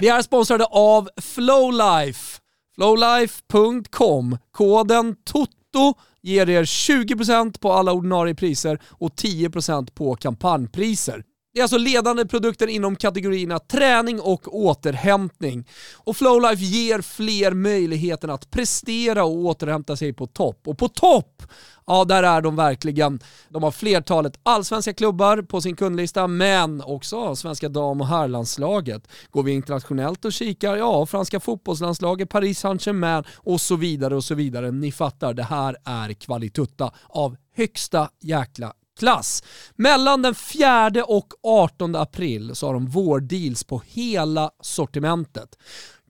Vi 0.00 0.08
är 0.08 0.22
sponsrade 0.22 0.64
av 0.70 1.08
Flowlife. 1.20 2.38
Flowlife.com. 2.74 4.38
Koden 4.50 5.16
TOTO 5.24 5.98
ger 6.22 6.48
er 6.48 6.64
20% 6.64 7.60
på 7.60 7.72
alla 7.72 7.92
ordinarie 7.92 8.34
priser 8.34 8.78
och 8.90 9.10
10% 9.10 9.94
på 9.94 10.14
kampanjpriser. 10.14 11.24
Det 11.54 11.60
är 11.60 11.62
alltså 11.62 11.78
ledande 11.78 12.26
produkter 12.26 12.66
inom 12.66 12.96
kategorierna 12.96 13.58
träning 13.58 14.20
och 14.20 14.54
återhämtning. 14.54 15.68
Och 15.96 16.16
Flowlife 16.16 16.64
ger 16.64 17.00
fler 17.00 17.52
möjligheten 17.54 18.30
att 18.30 18.50
prestera 18.50 19.24
och 19.24 19.36
återhämta 19.36 19.96
sig 19.96 20.12
på 20.12 20.26
topp. 20.26 20.60
Och 20.66 20.78
på 20.78 20.88
topp, 20.88 21.42
ja 21.86 22.04
där 22.04 22.22
är 22.22 22.40
de 22.40 22.56
verkligen. 22.56 23.20
De 23.48 23.62
har 23.62 23.70
flertalet 23.70 24.40
allsvenska 24.42 24.94
klubbar 24.94 25.42
på 25.42 25.60
sin 25.60 25.76
kundlista, 25.76 26.26
men 26.26 26.82
också 26.82 27.36
svenska 27.36 27.68
dam 27.68 28.00
och 28.00 28.06
herrlandslaget. 28.06 29.08
Går 29.30 29.42
vi 29.42 29.52
internationellt 29.52 30.24
och 30.24 30.32
kikar, 30.32 30.76
ja 30.76 31.06
franska 31.06 31.40
fotbollslandslaget, 31.40 32.28
Paris 32.28 32.58
Saint-Germain 32.58 33.24
och 33.36 33.60
så 33.60 33.76
vidare 33.76 34.16
och 34.16 34.24
så 34.24 34.34
vidare. 34.34 34.70
Ni 34.70 34.92
fattar, 34.92 35.34
det 35.34 35.42
här 35.42 35.76
är 35.84 36.12
kvalitutta 36.12 36.92
av 37.08 37.36
högsta 37.56 38.10
jäkla 38.20 38.72
klass. 38.98 39.42
Mellan 39.76 40.22
den 40.22 40.34
4 40.34 41.04
och 41.06 41.32
18 41.42 41.96
april 41.96 42.54
så 42.54 42.66
har 42.66 42.74
de 42.74 42.86
vårdeals 42.86 43.64
på 43.64 43.82
hela 43.86 44.50
sortimentet. 44.62 45.56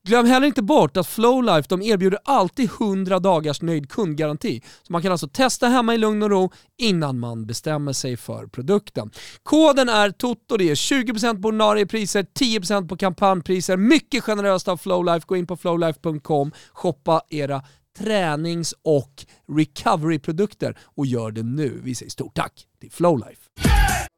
Glöm 0.05 0.27
heller 0.27 0.47
inte 0.47 0.62
bort 0.62 0.97
att 0.97 1.07
Flowlife 1.07 1.67
de 1.69 1.83
erbjuder 1.83 2.19
alltid 2.25 2.71
100 2.81 3.19
dagars 3.19 3.62
nöjd 3.62 3.91
kundgaranti. 3.91 4.62
Så 4.83 4.93
man 4.93 5.03
kan 5.03 5.12
alltså 5.12 5.29
testa 5.29 5.69
hemma 5.69 5.95
i 5.95 5.99
lugn 5.99 6.23
och 6.23 6.31
ro 6.31 6.53
innan 6.79 7.19
man 7.19 7.47
bestämmer 7.47 7.93
sig 7.93 8.17
för 8.17 8.47
produkten. 8.47 9.11
Koden 9.43 9.89
är 9.89 10.11
TOTO, 10.11 10.57
det 10.57 10.71
är 10.71 10.75
20% 10.75 11.43
på 11.43 11.49
ordinarie 11.49 11.87
priser, 11.87 12.27
10% 12.41 12.89
på 12.89 12.97
kampanjpriser. 12.97 13.77
Mycket 13.77 14.25
generöst 14.25 14.69
av 14.69 14.77
Flowlife. 14.77 15.25
Gå 15.27 15.37
in 15.37 15.47
på 15.47 15.57
flowlife.com, 15.57 16.53
shoppa 16.73 17.23
era 17.31 17.62
tränings 17.99 18.75
och 18.82 19.26
recovery-produkter 19.58 20.78
och 20.96 21.06
gör 21.06 21.30
det 21.30 21.42
nu. 21.42 21.80
Vi 21.84 21.94
säger 21.94 22.11
stort 22.11 22.34
tack 22.34 22.66
till 22.80 22.90
Flowlife. 22.90 23.42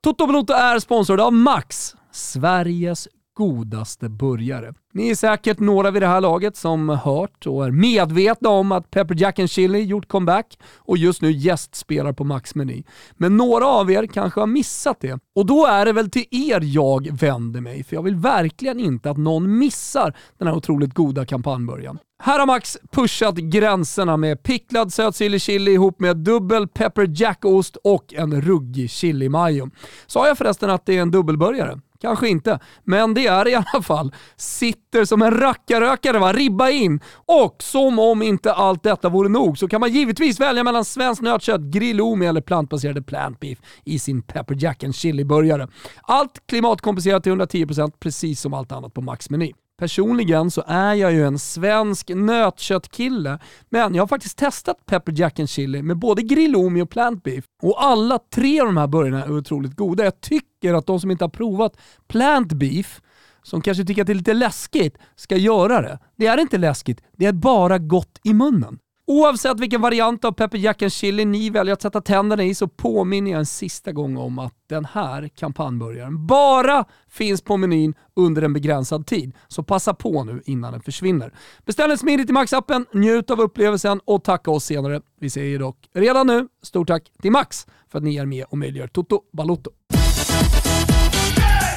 Toto 0.04 0.26
Balotto 0.26 0.52
är 0.52 0.78
sponsrad 0.78 1.20
av 1.20 1.32
Max, 1.32 1.96
Sveriges 2.12 3.08
godaste 3.34 4.08
burgare. 4.08 4.74
Ni 4.92 5.10
är 5.10 5.14
säkert 5.14 5.58
några 5.58 5.90
vid 5.90 6.02
det 6.02 6.06
här 6.06 6.20
laget 6.20 6.56
som 6.56 6.88
hört 6.88 7.46
och 7.46 7.66
är 7.66 7.70
medvetna 7.70 8.48
om 8.48 8.72
att 8.72 8.90
Pepper 8.90 9.14
Jack 9.14 9.38
and 9.38 9.50
Chili 9.50 9.82
gjort 9.82 10.08
comeback 10.08 10.58
och 10.76 10.98
just 10.98 11.22
nu 11.22 11.32
gästspelar 11.32 12.12
på 12.12 12.24
Max-meny. 12.24 12.84
Men 13.16 13.36
några 13.36 13.66
av 13.66 13.90
er 13.90 14.06
kanske 14.06 14.40
har 14.40 14.46
missat 14.46 15.00
det. 15.00 15.18
Och 15.34 15.46
då 15.46 15.66
är 15.66 15.84
det 15.84 15.92
väl 15.92 16.10
till 16.10 16.26
er 16.30 16.60
jag 16.62 17.08
vänder 17.12 17.60
mig, 17.60 17.84
för 17.84 17.96
jag 17.96 18.02
vill 18.02 18.16
verkligen 18.16 18.80
inte 18.80 19.10
att 19.10 19.16
någon 19.16 19.58
missar 19.58 20.16
den 20.38 20.48
här 20.48 20.54
otroligt 20.54 20.94
goda 20.94 21.26
kampanjbörjan. 21.26 21.98
Här 22.22 22.38
har 22.38 22.46
Max 22.46 22.78
pushat 22.90 23.34
gränserna 23.34 24.16
med 24.16 24.42
picklad 24.42 24.92
sötsillig 24.92 25.40
chili 25.40 25.72
ihop 25.72 26.00
med 26.00 26.16
dubbel 26.16 26.68
pepper 26.68 27.06
Jack-ost 27.14 27.76
och 27.84 28.14
en 28.14 28.40
ruggig 28.40 28.90
chili 28.90 29.28
mayo. 29.28 29.70
Sa 30.06 30.28
jag 30.28 30.38
förresten 30.38 30.70
att 30.70 30.86
det 30.86 30.96
är 30.96 31.02
en 31.02 31.10
dubbelburgare? 31.10 31.80
Kanske 32.04 32.28
inte, 32.28 32.58
men 32.84 33.14
det 33.14 33.26
är 33.26 33.49
i 33.49 33.54
alla 33.54 33.82
fall. 33.82 34.12
Sitter 34.37 35.04
som 35.04 35.23
en 35.23 35.30
rackarrökare 35.30 36.18
va, 36.18 36.32
ribba 36.32 36.70
in. 36.70 37.00
Och 37.26 37.56
som 37.62 37.99
om 37.99 38.23
inte 38.23 38.52
allt 38.52 38.82
detta 38.82 39.08
vore 39.08 39.28
nog 39.28 39.58
så 39.58 39.68
kan 39.68 39.80
man 39.80 39.92
givetvis 39.92 40.40
välja 40.40 40.64
mellan 40.64 40.84
svenskt 40.84 41.23
nötkött, 41.23 41.61
grillomi 41.61 42.26
eller 42.26 42.40
plantbaserade 42.40 43.02
plant 43.02 43.40
beef 43.40 43.58
i 43.84 43.99
sin 43.99 44.23
pepper 44.23 44.56
jack 44.58 44.84
and 44.84 44.94
chili-burgare. 44.94 45.68
Allt 46.02 46.46
klimatkompenserat 46.46 47.23
till 47.23 47.32
110% 47.32 47.92
precis 48.00 48.40
som 48.40 48.54
allt 48.54 48.73
annat 48.73 48.94
på 48.94 49.00
Max-meny. 49.00 49.52
Personligen 49.84 50.50
så 50.50 50.62
är 50.66 50.94
jag 50.94 51.12
ju 51.12 51.26
en 51.26 51.38
svensk 51.38 52.10
nötköttkille, 52.14 53.38
men 53.68 53.94
jag 53.94 54.02
har 54.02 54.06
faktiskt 54.06 54.38
testat 54.38 54.87
Pepper 54.87 55.12
Jack 55.16 55.38
and 55.38 55.48
Chili 55.48 55.82
med 55.82 55.98
både 55.98 56.22
grillomi 56.22 56.82
och 56.82 56.90
plant 56.90 57.22
beef. 57.22 57.44
Och 57.62 57.85
alla 57.85 58.18
tre 58.35 58.61
av 58.61 58.66
de 58.66 58.76
här 58.76 58.87
burgarna 58.87 59.24
är 59.24 59.32
otroligt 59.32 59.76
goda. 59.76 60.04
Jag 60.04 60.20
tycker 60.20 60.74
att 60.74 60.87
de 60.87 61.00
som 61.00 61.11
inte 61.11 61.24
har 61.24 61.28
provat 61.28 61.76
plant 62.09 62.52
beef, 62.52 63.00
som 63.42 63.61
kanske 63.61 63.85
tycker 63.85 64.02
att 64.02 64.06
det 64.06 64.12
är 64.12 64.14
lite 64.14 64.35
läskigt, 64.35 64.98
ska 65.16 65.37
göra 65.37 65.82
det. 65.82 65.98
Det 66.16 66.26
är 66.26 66.40
inte 66.40 66.59
läskigt, 66.59 67.00
det 67.16 67.26
är 67.26 67.32
bara 67.32 67.78
gott 67.78 68.20
i 68.24 68.35
munnen. 68.35 68.78
Oavsett 69.06 69.60
vilken 69.60 69.80
variant 69.80 70.24
av 70.24 70.32
Pepper 70.32 70.58
Jack 70.58 70.82
and 70.82 70.92
Chili 70.92 71.24
ni 71.24 71.50
väljer 71.50 71.72
att 71.72 71.82
sätta 71.82 72.00
tänderna 72.00 72.44
i 72.44 72.54
så 72.54 72.68
påminner 72.68 73.30
jag 73.30 73.38
en 73.38 73.46
sista 73.46 73.92
gång 73.92 74.16
om 74.16 74.38
att 74.38 74.54
den 74.68 74.84
här 74.84 75.28
kampanjburgaren 75.28 76.26
bara 76.26 76.84
finns 77.08 77.42
på 77.42 77.56
menyn 77.56 77.94
under 78.16 78.42
en 78.42 78.52
begränsad 78.52 79.06
tid. 79.06 79.32
Så 79.48 79.62
passa 79.62 79.94
på 79.94 80.24
nu 80.24 80.42
innan 80.44 80.72
den 80.72 80.82
försvinner. 80.82 81.34
Beställ 81.64 81.90
en 81.90 81.98
smidigt 81.98 82.30
i 82.30 82.32
Max-appen, 82.32 82.86
njut 82.92 83.30
av 83.30 83.40
upplevelsen 83.40 84.00
och 84.04 84.24
tacka 84.24 84.50
oss 84.50 84.64
senare. 84.64 85.00
Vi 85.20 85.30
säger 85.30 85.58
dock 85.58 85.88
redan 85.94 86.26
nu 86.26 86.48
stort 86.62 86.88
tack 86.88 87.02
till 87.22 87.32
Max 87.32 87.66
för 87.88 87.98
att 87.98 88.04
ni 88.04 88.16
är 88.16 88.26
med 88.26 88.44
och 88.48 88.58
möjliggör 88.58 88.86
Toto 88.86 89.20
Balotto. 89.32 89.70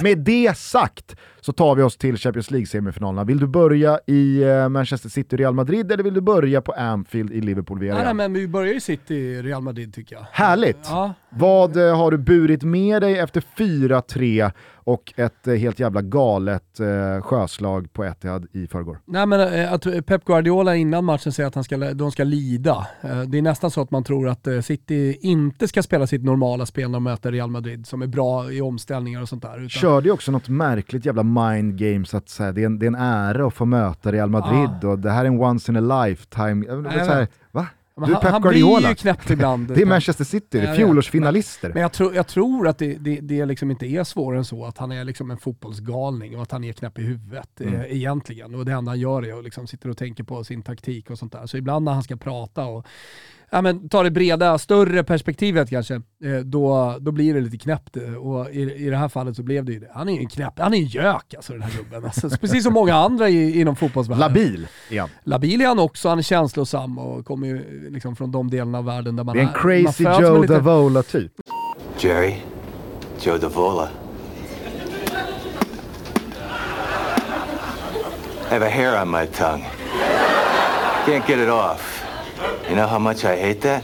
Med 0.01 0.17
det 0.17 0.57
sagt 0.57 1.15
så 1.41 1.53
tar 1.53 1.75
vi 1.75 1.83
oss 1.83 1.97
till 1.97 2.17
Champions 2.17 2.51
League-semifinalerna. 2.51 3.23
Vill 3.23 3.39
du 3.39 3.47
börja 3.47 3.99
i 4.05 4.43
eh, 4.43 4.69
Manchester 4.69 5.09
City-Real 5.09 5.53
Madrid 5.53 5.91
eller 5.91 6.03
vill 6.03 6.13
du 6.13 6.21
börja 6.21 6.61
på 6.61 6.71
Anfield 6.71 7.31
i 7.31 7.41
Liverpool 7.41 7.79
via 7.79 7.93
Nej, 7.93 8.03
nej, 8.03 8.13
men 8.13 8.33
vi 8.33 8.47
börjar 8.47 8.73
ju 8.73 8.79
City-Real 8.79 9.61
Madrid 9.61 9.93
tycker 9.93 10.15
jag. 10.15 10.25
Härligt! 10.31 10.79
Ja. 10.83 11.13
Vad 11.29 11.77
eh, 11.77 11.97
har 11.97 12.11
du 12.11 12.17
burit 12.17 12.63
med 12.63 13.01
dig 13.01 13.17
efter 13.17 13.43
4-3 13.57 14.51
och 14.73 15.13
ett 15.17 15.47
eh, 15.47 15.53
helt 15.53 15.79
jävla 15.79 16.01
galet 16.01 16.79
eh, 16.79 17.21
sjöslag 17.21 17.93
på 17.93 18.03
Etihad 18.03 18.47
i 18.53 18.67
förrgår? 18.67 18.99
Nej 19.05 19.25
men 19.25 19.69
att 19.73 20.05
Pep 20.05 20.25
Guardiola 20.25 20.75
innan 20.75 21.05
matchen 21.05 21.31
säger 21.31 21.47
att 21.47 21.55
han 21.55 21.63
ska, 21.63 21.77
de 21.77 22.11
ska 22.11 22.23
lida. 22.23 22.87
Det 23.27 23.37
är 23.37 23.41
nästan 23.41 23.71
så 23.71 23.81
att 23.81 23.91
man 23.91 24.03
tror 24.03 24.29
att 24.29 24.47
City 24.61 25.17
inte 25.21 25.67
ska 25.67 25.83
spela 25.83 26.07
sitt 26.07 26.23
normala 26.23 26.65
spel 26.65 26.89
när 26.89 26.95
de 26.95 27.03
möter 27.03 27.31
Real 27.31 27.49
Madrid 27.49 27.87
som 27.87 28.01
är 28.01 28.07
bra 28.07 28.51
i 28.51 28.61
omställningar 28.61 29.21
och 29.21 29.29
sånt 29.29 29.41
där. 29.41 29.57
Utan... 29.57 29.69
Körde 29.69 30.07
ju 30.07 30.13
också 30.13 30.31
något 30.31 30.49
märkligt 30.49 31.05
jävla 31.05 31.23
mind 31.33 31.77
game 31.77 32.05
så 32.05 32.17
att 32.17 32.29
säga. 32.29 32.51
Det, 32.51 32.61
är 32.61 32.65
en, 32.65 32.79
det 32.79 32.85
är 32.85 32.87
en 32.87 32.95
ära 32.95 33.47
att 33.47 33.53
få 33.53 33.65
möta 33.65 34.11
Real 34.11 34.29
Madrid 34.29 34.69
Ja. 34.81 34.87
och 34.89 34.99
det 34.99 35.11
här 35.11 35.21
är 35.25 35.27
en 35.27 35.39
once 35.41 35.71
in 35.71 35.91
a 35.91 36.05
lifetime. 36.05 36.65
Jag 36.67 36.83
så 37.05 37.11
här, 37.11 37.27
va? 37.51 37.67
Men 37.99 38.09
Du 38.09 38.15
är 38.15 38.19
Pep 38.19 38.31
han 38.31 38.41
Guardiola. 38.41 38.77
blir 38.79 38.89
ju 38.89 38.95
knäppt 38.95 39.29
ibland. 39.29 39.67
Det 39.75 39.81
är 39.81 39.85
Manchester 39.85 40.23
City, 40.23 40.59
det 40.59 40.67
är 40.67 40.75
fjolårsfinalister. 40.75 41.71
Men 41.73 41.81
jag, 41.81 41.91
tror- 41.91 42.15
jag 42.15 42.27
tror 42.27 42.67
att 42.67 42.77
det, 42.77 42.93
det, 42.93 43.19
det 43.21 43.45
liksom 43.45 43.71
inte 43.71 43.85
är 43.85 44.03
svårare 44.03 44.37
än 44.37 44.45
så, 44.45 44.65
att 44.65 44.77
han 44.77 44.91
är 44.91 45.03
liksom 45.03 45.31
en 45.31 45.37
fotbollsgalning 45.37 46.35
och 46.35 46.41
att 46.43 46.51
han 46.51 46.63
är 46.63 46.73
knäpp 46.73 46.99
i 46.99 47.01
huvudet 47.03 47.61
Mm. 47.61 47.73
eh, 47.73 47.81
egentligen. 47.95 48.55
Och 48.55 48.65
det 48.65 48.71
enda 48.71 48.91
han 48.91 48.99
gör 48.99 49.25
är 49.25 49.37
att 49.37 49.43
liksom 49.43 49.67
sitter 49.67 49.89
och 49.89 49.97
tänker 49.97 50.23
på 50.23 50.43
sin 50.43 50.61
taktik 50.63 51.09
och 51.09 51.17
sånt 51.19 51.31
där. 51.31 51.45
Så 51.45 51.57
ibland 51.57 51.85
när 51.85 51.93
han 51.93 52.03
ska 52.03 52.15
prata 52.15 52.65
och 52.65 52.85
ja, 53.51 53.61
men, 53.61 53.89
ta 53.89 54.03
det 54.03 54.11
breda, 54.11 54.57
större 54.57 55.03
perspektivet 55.03 55.69
kanske, 55.69 55.93
eh, 55.95 56.01
då, 56.43 56.95
då 56.99 57.11
blir 57.11 57.33
det 57.33 57.41
lite 57.41 57.57
knäppt. 57.57 57.97
eh, 57.97 58.13
Och 58.13 58.49
i, 58.51 58.61
i 58.85 58.89
det 58.89 58.97
här 58.97 59.09
fallet 59.09 59.35
så 59.35 59.43
blev 59.43 59.65
det 59.65 59.71
ju 59.73 59.79
det. 59.79 59.87
Han 59.93 60.09
är 60.09 60.13
ju 60.13 60.19
en 60.19 60.27
knäpp, 60.29 60.53
han 60.59 60.73
är 60.73 60.77
en 60.77 60.85
gök 60.85 61.33
alltså 61.37 61.53
den 61.53 61.61
här 61.61 61.71
gubben. 61.77 62.05
Alltså, 62.05 62.29
precis 62.41 62.63
som 62.63 62.73
många 62.73 62.95
andra 62.95 63.29
i, 63.29 63.59
inom 63.61 63.75
fotbollsvärlden. 63.75 64.19
Labil 64.27 64.67
igen. 64.89 65.09
Labil 65.23 65.61
är 65.61 65.67
han 65.67 65.79
också, 65.79 66.09
han 66.09 66.17
är 66.17 66.21
känslosam 66.23 66.97
och 66.97 67.25
kommer 67.25 67.47
ju 67.47 67.89
liksom 67.91 68.15
från 68.15 68.31
de 68.31 68.49
delarna 68.49 68.77
av 68.77 68.85
världen 68.85 69.15
där 69.15 69.23
man 69.23 69.35
Det 69.35 69.41
är 69.41 69.47
en 69.47 69.53
crazy 69.53 70.03
Joe 70.03 70.41
lite- 70.41 70.53
Davola 70.53 71.03
typ. 71.03 71.31
Jerry, 71.99 72.35
Joe 73.23 73.37
Davola. 73.37 73.89
I 78.49 78.53
have 78.53 78.65
a 78.65 78.69
hair 78.69 79.01
on 79.01 79.11
my 79.11 79.25
tongue. 79.27 79.65
Can't 81.05 81.27
get 81.29 81.39
it 81.39 81.49
off. 81.49 81.96
You 82.67 82.75
know 82.75 82.85
how 82.87 82.99
much 82.99 83.23
I 83.23 83.27
hate 83.47 83.59
that? 83.61 83.83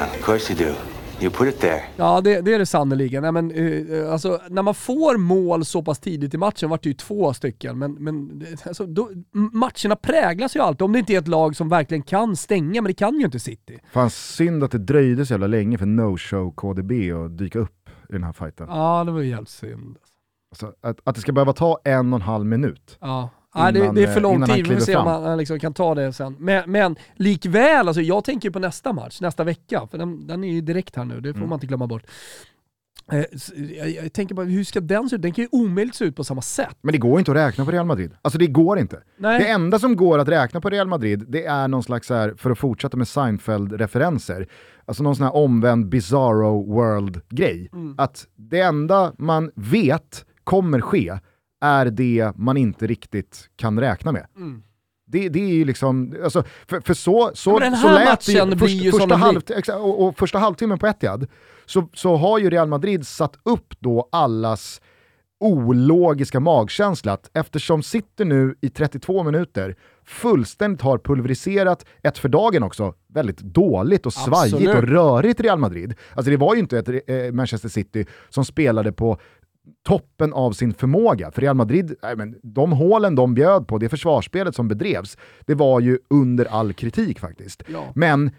Of 0.00 0.24
course 0.24 0.52
you 0.52 0.68
do. 0.68 0.74
You 1.22 1.30
put 1.30 1.48
it 1.48 1.60
there. 1.60 1.82
Ja, 1.96 2.20
det, 2.20 2.40
det 2.40 2.54
är 2.54 2.58
det 2.58 2.66
sannoliken. 2.66 3.22
Nej, 3.22 3.32
men, 3.32 3.50
eh, 3.50 4.12
alltså, 4.12 4.40
när 4.48 4.62
man 4.62 4.74
får 4.74 5.16
mål 5.16 5.64
så 5.64 5.82
pass 5.82 5.98
tidigt 5.98 6.34
i 6.34 6.38
matchen, 6.38 6.70
vart 6.70 6.82
det 6.82 6.88
ju 6.88 6.94
två 6.94 7.32
stycken, 7.34 7.78
men, 7.78 7.92
men 7.92 8.38
det- 8.38 8.66
alltså, 8.66 8.86
då, 8.86 9.10
matcherna 9.32 9.96
präglas 9.96 10.56
ju 10.56 10.60
alltid, 10.60 10.82
om 10.82 10.92
det 10.92 10.98
inte 10.98 11.12
är 11.14 11.18
ett 11.18 11.28
lag 11.28 11.56
som 11.56 11.68
verkligen 11.68 12.02
kan 12.02 12.36
stänga, 12.36 12.82
men 12.82 12.88
det 12.88 12.94
kan 12.94 13.18
ju 13.18 13.24
inte 13.24 13.40
City. 13.40 13.78
Fan 13.92 14.10
synd 14.10 14.64
att 14.64 14.70
det 14.70 14.78
dröjde 14.78 15.26
så 15.26 15.32
jävla 15.32 15.46
länge 15.46 15.78
för 15.78 15.86
no-show 15.86 16.54
KDB 16.54 16.92
att 17.24 17.38
dyka 17.38 17.58
upp 17.58 17.88
i 18.08 18.12
den 18.12 18.24
här 18.24 18.32
fighten. 18.32 18.66
Ja, 18.70 19.04
det 19.04 19.12
var 19.12 19.20
ju 19.20 19.28
jävligt 19.28 19.48
synd. 19.48 19.96
Alltså, 20.52 20.72
att, 20.82 20.98
att 21.04 21.14
det 21.14 21.20
ska 21.20 21.32
behöva 21.32 21.52
ta 21.52 21.78
en 21.84 22.12
och 22.12 22.16
en 22.18 22.22
halv 22.22 22.46
minut. 22.46 22.98
Ja. 23.00 23.28
Nej, 23.54 23.72
det, 23.72 23.92
det 23.92 24.02
är 24.02 24.06
för 24.06 24.16
eh, 24.16 24.22
lång 24.22 24.44
tid, 24.46 24.66
vi 24.66 24.74
får 24.74 24.80
se 24.80 24.96
om 24.96 25.06
han 25.06 25.38
liksom 25.38 25.58
kan 25.58 25.74
ta 25.74 25.94
det 25.94 26.12
sen. 26.12 26.36
Men, 26.38 26.70
men 26.70 26.96
likväl, 27.14 27.88
alltså, 27.88 28.02
jag 28.02 28.24
tänker 28.24 28.48
ju 28.48 28.52
på 28.52 28.58
nästa 28.58 28.92
match, 28.92 29.20
nästa 29.20 29.44
vecka, 29.44 29.86
för 29.90 29.98
den, 29.98 30.26
den 30.26 30.44
är 30.44 30.52
ju 30.52 30.60
direkt 30.60 30.96
här 30.96 31.04
nu, 31.04 31.20
det 31.20 31.32
får 31.32 31.38
Mm. 31.38 31.48
man 31.48 31.56
inte 31.56 31.66
glömma 31.66 31.86
bort. 31.86 32.02
Eh, 33.12 33.24
jag, 33.78 33.90
jag 33.90 34.12
tänker 34.12 34.34
bara, 34.34 34.46
hur 34.46 34.64
ska 34.64 34.80
den 34.80 35.08
se 35.08 35.16
ut? 35.16 35.22
Den 35.22 35.32
kan 35.32 35.42
ju 35.44 35.48
omöjligt 35.52 35.94
se 35.94 36.04
ut 36.04 36.16
på 36.16 36.24
samma 36.24 36.42
sätt. 36.42 36.76
Men 36.82 36.92
det 36.92 36.98
går 36.98 37.18
inte 37.18 37.30
att 37.30 37.36
räkna 37.36 37.64
på 37.64 37.70
Real 37.70 37.86
Madrid. 37.86 38.12
Alltså 38.22 38.38
det 38.38 38.46
går 38.46 38.78
inte. 38.78 39.02
Nej. 39.18 39.38
Det 39.38 39.48
enda 39.48 39.78
som 39.78 39.96
går 39.96 40.18
att 40.18 40.28
räkna 40.28 40.60
på 40.60 40.70
Real 40.70 40.88
Madrid, 40.88 41.24
det 41.28 41.44
är 41.44 41.68
någon 41.68 41.82
slags, 41.82 42.06
så 42.06 42.14
här, 42.14 42.34
för 42.36 42.50
att 42.50 42.58
fortsätta 42.58 42.96
med 42.96 43.08
Seinfeld-referenser, 43.08 44.46
alltså 44.84 45.02
någon 45.02 45.16
sån 45.16 45.24
här 45.26 45.36
omvänd 45.36 45.88
bizarro 45.88 46.74
world-grej. 46.74 47.70
Att 47.98 48.26
det 48.36 48.60
enda 48.60 49.12
man 49.18 49.50
vet 49.54 50.24
kommer 50.44 50.80
ske 50.80 51.18
är 51.60 51.86
det 51.86 52.32
man 52.36 52.56
inte 52.56 52.86
riktigt 52.86 53.48
kan 53.56 53.80
räkna 53.80 54.12
med. 54.12 54.26
Det, 55.06 55.28
det 55.28 55.40
är 55.40 55.54
ju 55.54 55.64
liksom, 55.64 56.16
alltså, 56.24 56.44
för, 56.66 56.80
för 56.80 56.94
så, 56.94 57.30
så, 57.34 57.58
men 57.58 57.72
den 57.72 57.80
så 57.80 57.92
lät 57.92 58.26
det 58.26 58.32
ju, 58.32 58.56
först, 58.56 58.74
ju 58.74 58.90
första, 58.92 59.16
halv, 59.16 59.40
och, 59.68 60.06
och 60.06 60.18
första 60.18 60.38
halvtimmen 60.38 60.78
på 60.78 60.86
Etihad, 60.86 61.26
så, 61.66 61.88
så 61.94 62.16
har 62.16 62.38
ju 62.38 62.50
Real 62.50 62.68
Madrid 62.68 63.06
satt 63.06 63.38
upp 63.42 63.74
då 63.80 64.08
allas 64.12 64.80
ologiska 65.40 66.40
magkänsla 66.40 67.12
att 67.12 67.30
eftersom 67.32 67.82
City 67.82 68.24
nu 68.24 68.54
i 68.60 68.68
32 68.68 69.22
minuter 69.22 69.76
fullständigt 70.04 70.82
har 70.82 70.98
pulveriserat 70.98 71.84
ett 72.02 72.18
för 72.18 72.28
dagen 72.28 72.62
också 72.62 72.94
väldigt 73.08 73.38
dåligt 73.38 74.06
och 74.06 74.12
svajigt 74.12 74.54
Absolut. 74.54 74.76
och 74.76 74.82
rörigt 74.82 75.40
Real 75.40 75.58
Madrid. 75.58 75.94
Alltså 76.14 76.30
det 76.30 76.36
var 76.36 76.54
ju 76.54 76.60
inte 76.60 76.78
ett 76.78 76.88
eh, 76.88 77.32
Manchester 77.32 77.68
City 77.68 78.06
som 78.28 78.44
spelade 78.44 78.92
på 78.92 79.20
toppen 79.86 80.32
av 80.32 80.52
sin 80.52 80.74
förmåga. 80.74 81.30
För 81.30 81.42
Real 81.42 81.56
Madrid, 81.56 81.94
nej 82.02 82.16
men, 82.16 82.36
de 82.42 82.72
hålen 82.72 83.14
de 83.14 83.34
bjöd 83.34 83.68
på, 83.68 83.78
det 83.78 83.88
försvarsspelet 83.88 84.54
som 84.54 84.68
bedrevs, 84.68 85.18
det 85.46 85.54
var 85.54 85.80
ju 85.80 85.98
under 86.10 86.44
all 86.44 86.72
kritik 86.72 87.18
faktiskt. 87.18 87.62
Ja. 87.66 87.92
Men 87.94 88.30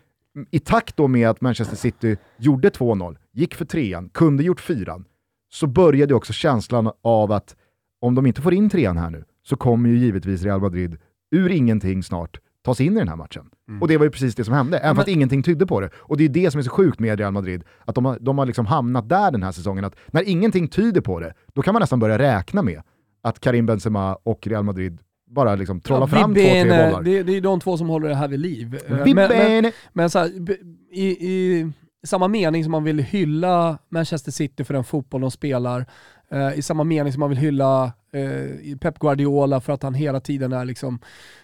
i 0.51 0.59
takt 0.59 0.97
då 0.97 1.07
med 1.07 1.29
att 1.29 1.41
Manchester 1.41 1.75
City 1.75 2.17
gjorde 2.37 2.69
2-0, 2.69 3.17
gick 3.33 3.55
för 3.55 3.65
trean, 3.65 4.09
kunde 4.09 4.43
gjort 4.43 4.61
fyran, 4.61 5.05
så 5.51 5.67
började 5.67 6.13
också 6.13 6.33
känslan 6.33 6.91
av 7.01 7.31
att 7.31 7.55
om 8.01 8.15
de 8.15 8.25
inte 8.25 8.41
får 8.41 8.53
in 8.53 8.69
trean 8.69 8.97
här 8.97 9.09
nu, 9.09 9.23
så 9.43 9.55
kommer 9.55 9.89
ju 9.89 9.97
givetvis 9.97 10.43
Real 10.43 10.61
Madrid 10.61 10.97
ur 11.31 11.49
ingenting 11.49 12.03
snart 12.03 12.39
ta 12.63 12.75
sig 12.75 12.85
in 12.85 12.95
i 12.95 12.99
den 12.99 13.07
här 13.07 13.15
matchen. 13.15 13.45
Och 13.81 13.87
det 13.87 13.97
var 13.97 14.05
ju 14.05 14.11
precis 14.11 14.35
det 14.35 14.43
som 14.43 14.53
hände, 14.53 14.77
även 14.77 14.95
fast 14.95 15.07
ingenting 15.07 15.43
tydde 15.43 15.65
på 15.65 15.81
det. 15.81 15.89
Och 15.95 16.17
det 16.17 16.23
är 16.23 16.29
det 16.29 16.51
som 16.51 16.59
är 16.59 16.63
så 16.63 16.69
sjukt 16.69 16.99
med 16.99 17.19
Real 17.19 17.33
Madrid, 17.33 17.63
att 17.85 17.95
de 17.95 18.05
har, 18.05 18.17
de 18.21 18.37
har 18.37 18.45
liksom 18.45 18.65
hamnat 18.65 19.09
där 19.09 19.31
den 19.31 19.43
här 19.43 19.51
säsongen, 19.51 19.85
att 19.85 19.95
när 20.07 20.29
ingenting 20.29 20.67
tyder 20.67 21.01
på 21.01 21.19
det, 21.19 21.33
då 21.53 21.61
kan 21.61 21.73
man 21.73 21.79
nästan 21.79 21.99
börja 21.99 22.17
räkna 22.19 22.61
med 22.61 22.81
att 23.23 23.39
Karim 23.39 23.65
Benzema 23.65 24.15
och 24.23 24.47
Real 24.47 24.63
Madrid 24.63 24.99
bara 25.29 25.55
liksom 25.55 25.81
trollar 25.81 26.01
Ja, 26.01 26.07
fram 26.07 26.33
två, 26.33 26.41
tre 26.41 26.63
bollar. 26.63 27.01
Det, 27.01 27.23
det 27.23 27.37
är 27.37 27.41
de 27.41 27.59
två 27.59 27.77
som 27.77 27.89
håller 27.89 28.09
det 28.09 28.15
här 28.15 28.27
vid 28.27 28.39
liv. 28.39 28.79
Eh, 28.87 29.05
Men, 29.05 29.15
men, 29.15 29.71
men 29.93 30.09
så 30.09 30.19
här, 30.19 30.29
i, 30.91 31.05
i 31.07 31.71
samma 32.03 32.27
mening 32.27 32.63
som 32.63 32.71
man 32.71 32.83
vill 32.83 32.99
hylla 32.99 33.77
Manchester 33.89 34.31
City 34.31 34.63
för 34.63 34.73
den 34.73 34.83
fotboll 34.83 35.21
de 35.21 35.31
spelar, 35.31 35.85
eh, 36.31 36.59
i 36.59 36.61
samma 36.61 36.83
mening 36.83 37.13
som 37.13 37.19
man 37.19 37.29
vill 37.29 37.37
hylla 37.37 37.93
eh, 38.13 38.77
Pep 38.77 38.99
Guardiola 38.99 39.61
för 39.61 39.73
att 39.73 39.83
han 39.83 39.93
hela 39.93 40.19
tiden 40.19 40.53
är 40.53 40.65
liksom 40.65 40.99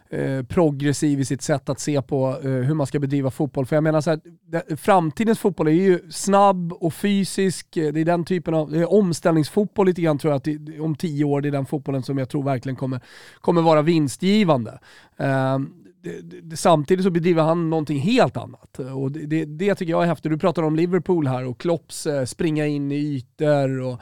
eh, 0.09 0.43
progressiv 0.43 1.19
i 1.19 1.25
sitt 1.25 1.41
sätt 1.41 1.69
att 1.69 1.79
se 1.79 2.01
på 2.01 2.39
eh, 2.43 2.49
hur 2.49 2.73
man 2.73 2.87
ska 2.87 2.99
bedriva 2.99 3.31
fotboll. 3.31 3.65
För 3.65 3.75
jag 3.75 3.83
menar 3.83 4.01
så 4.01 4.09
här, 4.09 4.19
det, 4.47 4.77
framtidens 4.77 5.39
fotboll 5.39 5.67
är 5.67 5.71
ju 5.71 5.99
snabb 6.11 6.73
och 6.73 6.93
fysisk, 6.93 7.77
eh, 7.77 7.93
det 7.93 8.01
är 8.01 8.05
den 8.05 8.25
typen 8.25 8.53
av, 8.53 8.71
det 8.71 8.79
är 8.79 8.93
omställningsfotboll 8.93 9.87
lite 9.87 10.01
grann 10.01 10.17
tror 10.17 10.31
jag 10.31 10.37
att 10.37 10.43
det, 10.43 10.79
om 10.79 10.95
tio 10.95 11.25
år, 11.25 11.41
det 11.41 11.49
är 11.49 11.51
den 11.51 11.65
fotbollen 11.65 12.03
som 12.03 12.17
jag 12.17 12.29
tror 12.29 12.43
verkligen 12.43 12.75
kommer, 12.75 13.01
kommer 13.41 13.61
vara 13.61 13.81
vinstgivande. 13.81 14.79
Eh, 15.17 15.59
det, 16.01 16.41
det, 16.41 16.57
samtidigt 16.57 17.05
så 17.05 17.11
bedriver 17.11 17.43
han 17.43 17.69
någonting 17.69 17.99
helt 17.99 18.37
annat. 18.37 18.79
Och 18.79 19.11
det, 19.11 19.45
det, 19.45 19.75
tycker 19.75 19.91
jag 19.91 20.03
är 20.03 20.07
häftigt. 20.07 20.31
Du 20.31 20.37
pratar 20.37 20.63
om 20.63 20.75
Liverpool 20.75 21.27
här 21.27 21.45
och 21.45 21.59
Klopps 21.59 22.07
eh, 22.07 22.25
springa 22.25 22.65
in 22.65 22.91
i 22.91 22.95
ytor 22.95 23.81
och... 23.81 24.01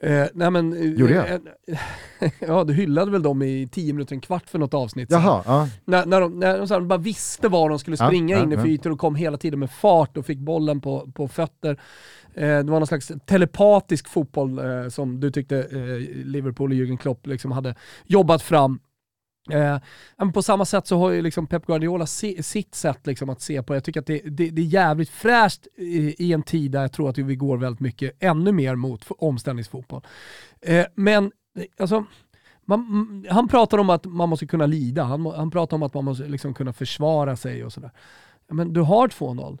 Eh, 0.00 0.26
nej 0.34 0.50
men, 0.50 0.72
eh, 0.72 0.92
Gjorde 0.92 1.14
jag? 1.14 1.30
eh, 1.30 2.30
ja, 2.48 2.64
du 2.64 2.72
hyllade 2.72 3.10
väl 3.10 3.22
dem 3.22 3.42
i 3.42 3.68
tio 3.72 3.92
minuter, 3.92 4.14
en 4.14 4.20
kvart 4.20 4.48
för 4.48 4.58
något 4.58 4.74
avsnitt. 4.74 5.10
Jaha, 5.10 5.42
ja. 5.46 5.68
När, 5.84 6.06
när, 6.06 6.20
de, 6.20 6.38
när 6.38 6.58
de 6.58 6.70
här 6.70 6.80
bara 6.80 6.98
visste 6.98 7.48
var 7.48 7.68
de 7.68 7.78
skulle 7.78 7.96
springa 7.96 8.36
ja, 8.36 8.42
in 8.42 8.52
i 8.52 8.54
ja. 8.54 8.60
för 8.60 8.68
ytor 8.68 8.90
och 8.90 8.98
kom 8.98 9.14
hela 9.14 9.36
tiden 9.36 9.58
med 9.60 9.70
fart 9.70 10.16
och 10.16 10.26
fick 10.26 10.38
bollen 10.38 10.80
på, 10.80 11.12
på 11.14 11.28
fötter. 11.28 11.80
Eh, 12.36 12.42
det 12.42 12.70
var 12.70 12.78
någon 12.80 12.86
slags 12.86 13.12
telepatisk 13.26 14.08
fotboll 14.08 14.58
eh, 14.58 14.88
som 14.88 15.20
du 15.20 15.30
tyckte 15.30 15.58
eh, 15.58 16.24
Liverpool 16.24 16.70
och 16.70 16.76
Jürgen 16.76 16.96
Klopp 16.96 17.26
liksom 17.26 17.52
hade 17.52 17.74
jobbat 18.04 18.42
fram. 18.42 18.78
Eh, 19.50 19.78
på 20.34 20.42
samma 20.42 20.64
sätt 20.64 20.86
så 20.86 20.98
har 20.98 21.10
ju 21.10 21.22
liksom 21.22 21.46
Pep 21.46 21.66
Guardiola 21.66 22.06
se, 22.06 22.42
sitt 22.42 22.74
sätt 22.74 23.06
liksom 23.06 23.30
att 23.30 23.40
se 23.40 23.62
på 23.62 23.72
det. 23.72 23.76
Jag 23.76 23.84
tycker 23.84 24.00
att 24.00 24.06
det, 24.06 24.20
det, 24.24 24.50
det 24.50 24.62
är 24.62 24.66
jävligt 24.66 25.10
fräscht 25.10 25.66
i, 25.76 26.24
i 26.24 26.32
en 26.32 26.42
tid 26.42 26.70
där 26.70 26.80
jag 26.80 26.92
tror 26.92 27.10
att 27.10 27.18
vi 27.18 27.36
går 27.36 27.56
väldigt 27.56 27.80
mycket 27.80 28.22
ännu 28.22 28.52
mer 28.52 28.74
mot 28.74 29.04
omställningsfotboll. 29.08 30.02
Eh, 30.60 30.86
men 30.94 31.32
alltså, 31.78 32.04
man, 32.64 33.26
han 33.30 33.48
pratar 33.48 33.78
om 33.78 33.90
att 33.90 34.04
man 34.04 34.28
måste 34.28 34.46
kunna 34.46 34.66
lida, 34.66 35.02
han, 35.02 35.26
han 35.26 35.50
pratar 35.50 35.76
om 35.76 35.82
att 35.82 35.94
man 35.94 36.04
måste 36.04 36.28
liksom 36.28 36.54
kunna 36.54 36.72
försvara 36.72 37.36
sig 37.36 37.64
och 37.64 37.72
sådär. 37.72 37.90
Men 38.48 38.72
du 38.72 38.80
har 38.80 39.08
2-0. 39.08 39.58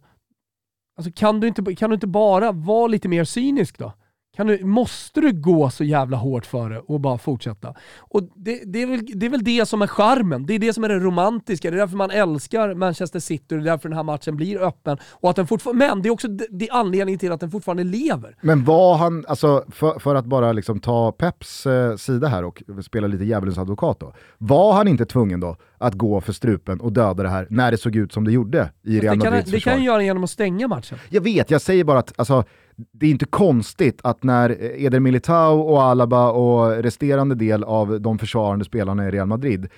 Alltså, 0.96 1.12
kan, 1.14 1.40
du 1.40 1.48
inte, 1.48 1.74
kan 1.74 1.90
du 1.90 1.94
inte 1.94 2.06
bara 2.06 2.52
vara 2.52 2.86
lite 2.86 3.08
mer 3.08 3.24
cynisk 3.24 3.78
då? 3.78 3.92
Kan 4.36 4.46
du, 4.46 4.64
måste 4.64 5.20
du 5.20 5.32
gå 5.32 5.70
så 5.70 5.84
jävla 5.84 6.16
hårt 6.16 6.46
för 6.46 6.70
det 6.70 6.78
och 6.78 7.00
bara 7.00 7.18
fortsätta? 7.18 7.74
Och 7.98 8.22
det, 8.34 8.62
det, 8.66 8.82
är 8.82 8.86
väl, 8.86 9.06
det 9.14 9.26
är 9.26 9.30
väl 9.30 9.44
det 9.44 9.66
som 9.66 9.82
är 9.82 9.86
charmen, 9.86 10.46
det 10.46 10.54
är 10.54 10.58
det 10.58 10.72
som 10.72 10.84
är 10.84 10.88
det 10.88 10.98
romantiska, 10.98 11.70
det 11.70 11.76
är 11.76 11.78
därför 11.78 11.96
man 11.96 12.10
älskar 12.10 12.74
Manchester 12.74 13.20
City 13.20 13.54
och 13.54 13.58
det 13.58 13.64
är 13.64 13.70
därför 13.70 13.88
den 13.88 13.96
här 13.96 14.04
matchen 14.04 14.36
blir 14.36 14.62
öppen. 14.62 14.98
Och 15.10 15.30
att 15.30 15.36
den 15.36 15.46
fortfarande, 15.46 15.86
men 15.86 16.02
det 16.02 16.08
är 16.08 16.10
också 16.10 16.28
det, 16.28 16.46
det 16.50 16.68
är 16.68 16.74
anledningen 16.74 17.18
till 17.18 17.32
att 17.32 17.40
den 17.40 17.50
fortfarande 17.50 17.84
lever. 17.84 18.36
Men 18.40 18.64
var 18.64 18.96
han, 18.96 19.24
alltså 19.28 19.64
för, 19.68 19.98
för 19.98 20.14
att 20.14 20.26
bara 20.26 20.52
liksom 20.52 20.80
ta 20.80 21.12
Peps 21.12 21.66
eh, 21.66 21.96
sida 21.96 22.28
här 22.28 22.44
och 22.44 22.62
spela 22.84 23.06
lite 23.06 23.24
djävulens 23.24 23.58
advokat 23.58 24.00
då, 24.00 24.14
var 24.38 24.72
han 24.72 24.88
inte 24.88 25.06
tvungen 25.06 25.40
då 25.40 25.56
att 25.78 25.94
gå 25.94 26.20
för 26.20 26.32
strupen 26.32 26.80
och 26.80 26.92
döda 26.92 27.22
det 27.22 27.28
här 27.28 27.46
när 27.50 27.70
det 27.70 27.78
såg 27.78 27.96
ut 27.96 28.12
som 28.12 28.24
det 28.24 28.32
gjorde 28.32 28.70
i 28.82 29.00
Real 29.00 29.18
Det 29.18 29.24
Madrids 29.30 29.50
det 29.50 29.56
försvar? 29.56 29.72
kan 29.72 29.78
han 29.78 29.84
göra 29.84 30.02
genom 30.02 30.24
att 30.24 30.30
stänga 30.30 30.68
matchen. 30.68 30.98
Jag 31.08 31.20
vet, 31.20 31.50
jag 31.50 31.60
säger 31.60 31.84
bara 31.84 31.98
att 31.98 32.12
alltså, 32.16 32.44
det 32.92 33.06
är 33.06 33.10
inte 33.10 33.24
konstigt 33.24 34.00
att 34.02 34.22
när 34.22 34.56
Eder 34.80 35.00
Militao 35.00 35.60
och 35.60 35.82
Alaba 35.82 36.30
och 36.30 36.82
resterande 36.82 37.34
del 37.34 37.64
av 37.64 38.00
de 38.00 38.18
försvarande 38.18 38.64
spelarna 38.64 39.08
i 39.08 39.10
Real 39.10 39.26
Madrid 39.26 39.68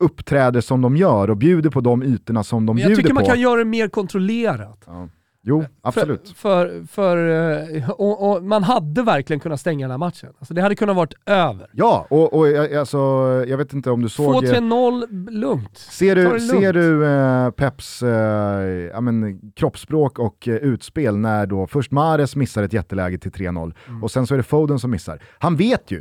uppträder 0.00 0.60
som 0.60 0.80
de 0.82 0.96
gör 0.96 1.30
och 1.30 1.36
bjuder 1.36 1.70
på 1.70 1.80
de 1.80 2.02
ytorna 2.02 2.44
som 2.44 2.66
de 2.66 2.76
Men 2.76 2.82
jag 2.82 2.88
bjuder 2.88 3.02
tycker 3.02 3.14
man 3.14 3.24
på. 3.24 3.30
kan 3.30 3.40
göra 3.40 3.58
det 3.58 3.64
mer 3.64 3.88
kontrollerat. 3.88 4.82
Ja. 4.86 5.08
Jo, 5.42 5.64
absolut. 5.82 6.28
För, 6.28 6.68
för, 6.68 6.86
för, 6.86 7.76
eh, 7.78 7.90
och, 7.90 8.30
och 8.36 8.42
man 8.44 8.62
hade 8.62 9.02
verkligen 9.02 9.40
kunnat 9.40 9.60
stänga 9.60 9.84
den 9.84 9.90
här 9.90 9.98
matchen. 9.98 10.32
Alltså 10.38 10.54
det 10.54 10.62
hade 10.62 10.74
kunnat 10.74 10.96
varit 10.96 11.14
över. 11.26 11.66
Ja, 11.72 12.06
och, 12.10 12.32
och 12.38 12.48
jag- 12.48 12.74
alltså, 12.74 12.98
jag 13.48 13.56
vet 13.58 13.72
inte 13.72 13.90
om 13.90 14.02
du 14.02 14.08
såg... 14.08 14.44
eh, 14.44 14.48
2-3-0, 14.52 15.30
lugnt. 15.30 15.78
Ser 15.78 16.14
du, 16.16 16.22
lugnt. 16.24 16.42
ser 16.50 16.72
du 16.72 17.06
eh, 17.06 17.50
Peps 17.50 18.02
eh, 18.02 18.10
ja, 18.92 19.00
men, 19.00 19.40
kroppsspråk 19.56 20.18
och 20.18 20.48
eh, 20.48 20.54
utspel 20.54 21.16
när 21.16 21.46
då 21.46 21.66
först 21.66 21.90
Mares 21.90 22.36
missar 22.36 22.62
ett 22.62 22.72
jätteläge 22.72 23.18
till 23.18 23.30
3-0 23.32 23.74
Mm. 23.88 24.02
och 24.04 24.10
sen 24.10 24.26
så 24.26 24.34
är 24.34 24.38
det 24.38 24.42
Foden 24.44 24.78
som 24.78 24.90
missar. 24.90 25.22
Han 25.38 25.56
vet 25.56 25.90
ju, 25.90 25.98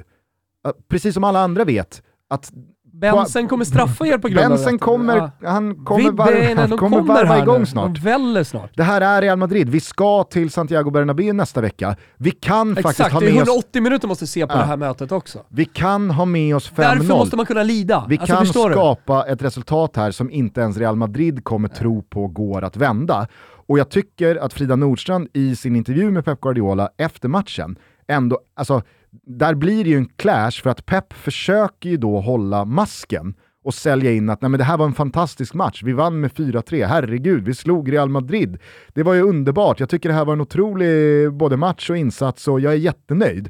eh, 0.65 0.71
precis 0.89 1.13
som 1.13 1.23
alla 1.23 1.39
andra 1.39 1.63
vet, 1.65 2.01
att 2.29 2.51
Bensen 2.99 3.47
kommer 3.47 3.65
straffa 3.65 4.05
er 4.07 4.17
på 4.17 4.27
grund 4.27 4.45
av 4.45 4.49
Bensen 4.49 4.73
detta. 4.73 4.85
kommer, 4.85 5.31
han 5.43 5.85
kommer, 5.85 6.11
var, 6.11 6.55
han 6.55 6.69
de 6.69 6.77
kommer 6.79 7.01
varva 7.01 7.33
här 7.33 7.41
igång 7.43 7.59
nu. 7.59 7.65
snart. 7.65 7.93
De 7.95 8.01
väller 8.01 8.43
snart. 8.43 8.71
Det 8.75 8.83
här 8.83 9.01
är 9.01 9.21
Real 9.21 9.37
Madrid, 9.37 9.69
vi 9.69 9.79
ska 9.79 10.23
till 10.23 10.49
Santiago 10.49 10.91
Bernabéu 10.91 11.33
nästa 11.33 11.61
vecka. 11.61 11.95
Vi 12.17 12.31
kan 12.31 12.75
faktiskt 12.75 12.89
Exakt, 12.99 13.13
ha 13.13 13.19
det 13.19 13.25
är 13.25 13.33
med 13.33 13.41
oss, 13.41 13.47
180 13.49 13.81
minuter 13.81 14.07
måste 14.07 14.27
se 14.27 14.47
på 14.47 14.53
Ja. 14.53 14.57
det 14.57 14.65
här 14.65 14.77
mötet 14.77 15.11
också. 15.11 15.39
vi 15.49 15.65
kan 15.65 16.11
ha 16.11 16.25
med 16.25 16.55
oss 16.55 16.71
5-0. 16.71 16.75
Därför 16.81 17.03
måste 17.17 17.35
man 17.35 17.45
kunna 17.45 17.63
lida. 17.63 18.05
Vi 18.09 18.17
alltså, 18.17 18.35
kan 18.35 18.45
förstår 18.45 18.69
du? 18.69 18.75
skapa 18.75 19.25
ett 19.27 19.41
resultat 19.41 19.95
här 19.95 20.11
som 20.11 20.31
inte 20.31 20.61
ens 20.61 20.77
Real 20.77 20.95
Madrid 20.95 21.43
kommer 21.43 21.67
tro 21.67 22.01
på 22.01 22.27
går 22.27 22.63
att 22.63 22.77
vända. 22.77 23.27
Och 23.67 23.79
jag 23.79 23.89
tycker 23.89 24.35
att 24.35 24.53
Frida 24.53 24.75
Nordstrand 24.75 25.27
i 25.33 25.55
sin 25.55 25.75
intervju 25.75 26.11
med 26.11 26.25
Pep 26.25 26.41
Guardiola 26.41 26.89
efter 26.97 27.27
matchen, 27.27 27.75
ändå, 28.07 28.39
alltså, 28.55 28.81
där 29.11 29.53
blir 29.55 29.83
det 29.83 29.89
ju 29.89 29.97
en 29.97 30.09
clash 30.15 30.51
för 30.51 30.69
att 30.69 30.85
Pep 30.85 31.13
försöker 31.13 31.89
ju 31.89 31.97
då 31.97 32.19
hålla 32.19 32.65
masken 32.65 33.33
och 33.63 33.73
sälja 33.73 34.11
in 34.11 34.29
att 34.29 34.41
Nej, 34.41 34.49
men 34.49 34.57
det 34.57 34.63
här 34.63 34.77
var 34.77 34.85
en 34.85 34.93
fantastisk 34.93 35.53
match, 35.53 35.81
vi 35.83 35.93
vann 35.93 36.19
med 36.19 36.31
4-3, 36.31 36.85
herregud, 36.85 37.45
vi 37.45 37.53
slog 37.53 37.93
Real 37.93 38.09
Madrid. 38.09 38.57
Det 38.93 39.03
var 39.03 39.13
ju 39.13 39.21
underbart, 39.21 39.79
jag 39.79 39.89
tycker 39.89 40.09
det 40.09 40.15
här 40.15 40.25
var 40.25 40.33
en 40.33 40.41
otrolig 40.41 41.33
både 41.33 41.57
match 41.57 41.89
och 41.89 41.97
insats 41.97 42.47
och 42.47 42.59
jag 42.59 42.73
är 42.73 42.77
jättenöjd. 42.77 43.49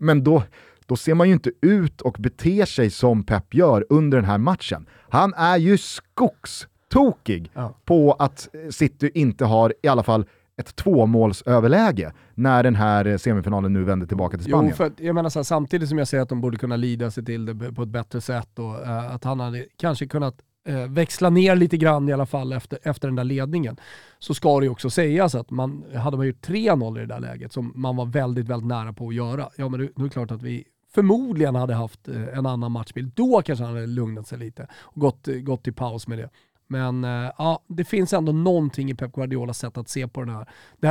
Men 0.00 0.24
då, 0.24 0.42
då 0.86 0.96
ser 0.96 1.14
man 1.14 1.26
ju 1.26 1.32
inte 1.32 1.50
ut 1.62 2.00
och 2.00 2.16
beter 2.18 2.64
sig 2.64 2.90
som 2.90 3.24
Pep 3.24 3.54
gör 3.54 3.86
under 3.90 4.18
den 4.18 4.24
här 4.24 4.38
matchen. 4.38 4.86
Han 5.08 5.34
är 5.34 5.56
ju 5.56 5.78
skogstokig 5.78 7.50
Ja. 7.54 7.80
på 7.84 8.12
att 8.12 8.48
City 8.70 9.10
inte 9.14 9.44
har 9.44 9.74
i 9.82 9.88
alla 9.88 10.02
fall 10.02 10.26
ett 10.56 10.76
tvåmålsöverläge 10.76 12.12
när 12.34 12.62
den 12.62 12.74
här 12.74 13.04
eh, 13.04 13.16
semifinalen 13.16 13.72
nu 13.72 13.84
vänder 13.84 14.06
tillbaka 14.06 14.36
till 14.36 14.46
Spanien. 14.46 14.70
Jo, 14.70 14.76
för 14.76 14.86
att, 14.86 15.00
jag 15.00 15.14
menar 15.14 15.30
så 15.30 15.38
här, 15.38 15.44
samtidigt 15.44 15.88
som 15.88 15.98
jag 15.98 16.08
säger 16.08 16.22
att 16.22 16.28
de 16.28 16.40
borde 16.40 16.58
kunna 16.58 16.76
lida 16.76 17.10
sig 17.10 17.24
till 17.24 17.46
det 17.46 17.72
på 17.72 17.82
ett 17.82 17.88
bättre 17.88 18.20
sätt 18.20 18.58
och 18.58 18.82
eh, 18.82 19.14
att 19.14 19.24
han 19.24 19.40
hade 19.40 19.66
kanske 19.76 20.06
kunnat 20.06 20.34
eh, 20.68 20.86
växla 20.88 21.30
ner 21.30 21.56
lite 21.56 21.76
grann 21.76 22.08
i 22.08 22.12
alla 22.12 22.26
fall 22.26 22.52
efter, 22.52 22.78
efter 22.82 23.08
den 23.08 23.16
där 23.16 23.24
ledningen, 23.24 23.76
så 24.18 24.34
ska 24.34 24.60
det 24.60 24.66
ju 24.66 24.70
också 24.70 24.90
sägas 24.90 25.34
att 25.34 25.50
man, 25.50 25.84
hade 25.94 26.16
man 26.16 26.26
gjort 26.26 26.48
3-0 26.48 26.96
i 26.96 27.00
det 27.00 27.06
där 27.06 27.20
läget, 27.20 27.52
som 27.52 27.72
man 27.74 27.96
var 27.96 28.06
väldigt, 28.06 28.48
väldigt 28.48 28.68
nära 28.68 28.92
på 28.92 29.08
att 29.08 29.14
göra, 29.14 29.48
ja 29.56 29.68
men 29.68 29.80
det, 29.80 29.88
det 29.96 30.02
är 30.02 30.08
klart 30.08 30.30
att 30.30 30.42
vi 30.42 30.64
förmodligen 30.94 31.54
hade 31.54 31.74
haft 31.74 32.08
en 32.08 32.46
annan 32.46 32.72
matchbild. 32.72 33.12
Då 33.14 33.42
kanske 33.42 33.64
han 33.64 33.74
hade 33.74 33.86
lugnat 33.86 34.26
sig 34.26 34.38
lite 34.38 34.66
och 34.74 35.00
gått, 35.00 35.28
gått 35.42 35.64
till 35.64 35.74
paus 35.74 36.08
med 36.08 36.18
det. 36.18 36.30
Men 36.68 37.04
eh, 37.04 37.30
ja, 37.38 37.64
det 37.68 37.84
finns 37.84 38.12
ändå 38.12 38.32
någonting 38.32 38.90
i 38.90 38.94
Pep 38.94 39.12
Guardiolas 39.12 39.58
sätt 39.58 39.76
att 39.78 39.88
se 39.88 40.08
på 40.08 40.20
den 40.24 40.34
här, 40.34 40.46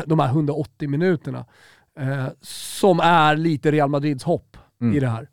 de 0.05 0.19
här 0.19 0.27
180 0.29 0.89
minuterna 0.89 1.45
eh, 1.99 2.27
som 2.41 2.99
är 2.99 3.35
lite 3.37 3.71
Real 3.71 3.89
Madrids 3.89 4.23
hopp 4.23 4.57
Mm. 4.81 4.97
i 4.97 4.99
det 4.99 5.07
här. 5.07 5.29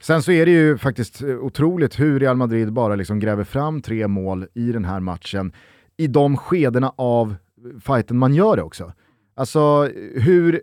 Sen 0.00 0.22
så 0.22 0.32
är 0.32 0.46
det 0.46 0.52
ju 0.52 0.78
faktiskt 0.78 1.22
otroligt 1.22 2.00
hur 2.00 2.20
Real 2.20 2.36
Madrid 2.36 2.72
bara 2.72 2.94
liksom 2.96 3.20
gräver 3.20 3.44
fram 3.44 3.82
tre 3.82 4.08
mål 4.08 4.46
i 4.54 4.72
den 4.72 4.84
här 4.84 5.00
matchen 5.00 5.52
i 5.96 6.06
de 6.06 6.36
skedena 6.36 6.92
av 6.96 7.34
fighten 7.80 8.18
man 8.18 8.34
gör 8.34 8.56
det 8.56 8.62
också. 8.62 8.92
Alltså 9.34 9.84
hur 10.14 10.62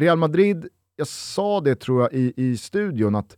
Real 0.00 0.18
Madrid, 0.18 0.68
jag 0.96 1.06
sa 1.06 1.60
det 1.60 1.74
tror 1.74 2.02
jag 2.02 2.12
i, 2.12 2.32
i 2.36 2.56
studion, 2.56 3.14
att 3.14 3.36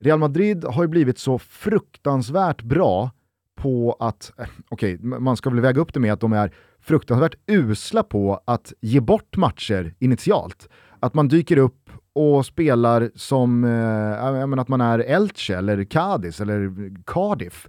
Real 0.00 0.18
Madrid 0.18 0.64
har 0.64 0.82
ju 0.82 0.88
blivit 0.88 1.18
så 1.18 1.38
fruktansvärt 1.38 2.62
bra 2.62 3.10
på 3.56 3.96
att, 4.00 4.32
okej, 4.68 4.94
okay, 4.94 5.06
man 5.06 5.36
ska 5.36 5.50
väl 5.50 5.60
väga 5.60 5.80
upp 5.80 5.94
det 5.94 6.00
med 6.00 6.12
att 6.12 6.20
de 6.20 6.32
är 6.32 6.54
fruktansvärt 6.80 7.34
usla 7.46 8.02
på 8.02 8.40
att 8.44 8.72
ge 8.80 9.00
bort 9.00 9.36
matcher 9.36 9.94
initialt. 9.98 10.68
Att 11.00 11.14
man 11.14 11.28
dyker 11.28 11.56
upp 11.56 11.90
och 12.12 12.46
spelar 12.46 13.10
som 13.14 13.64
eh, 13.64 14.46
menar, 14.46 14.58
att 14.58 14.68
man 14.68 14.80
är 14.80 14.98
Elche 14.98 15.54
eller 15.54 15.84
Cadiz 15.84 16.40
eller 16.40 16.92
Cardiff. 17.04 17.68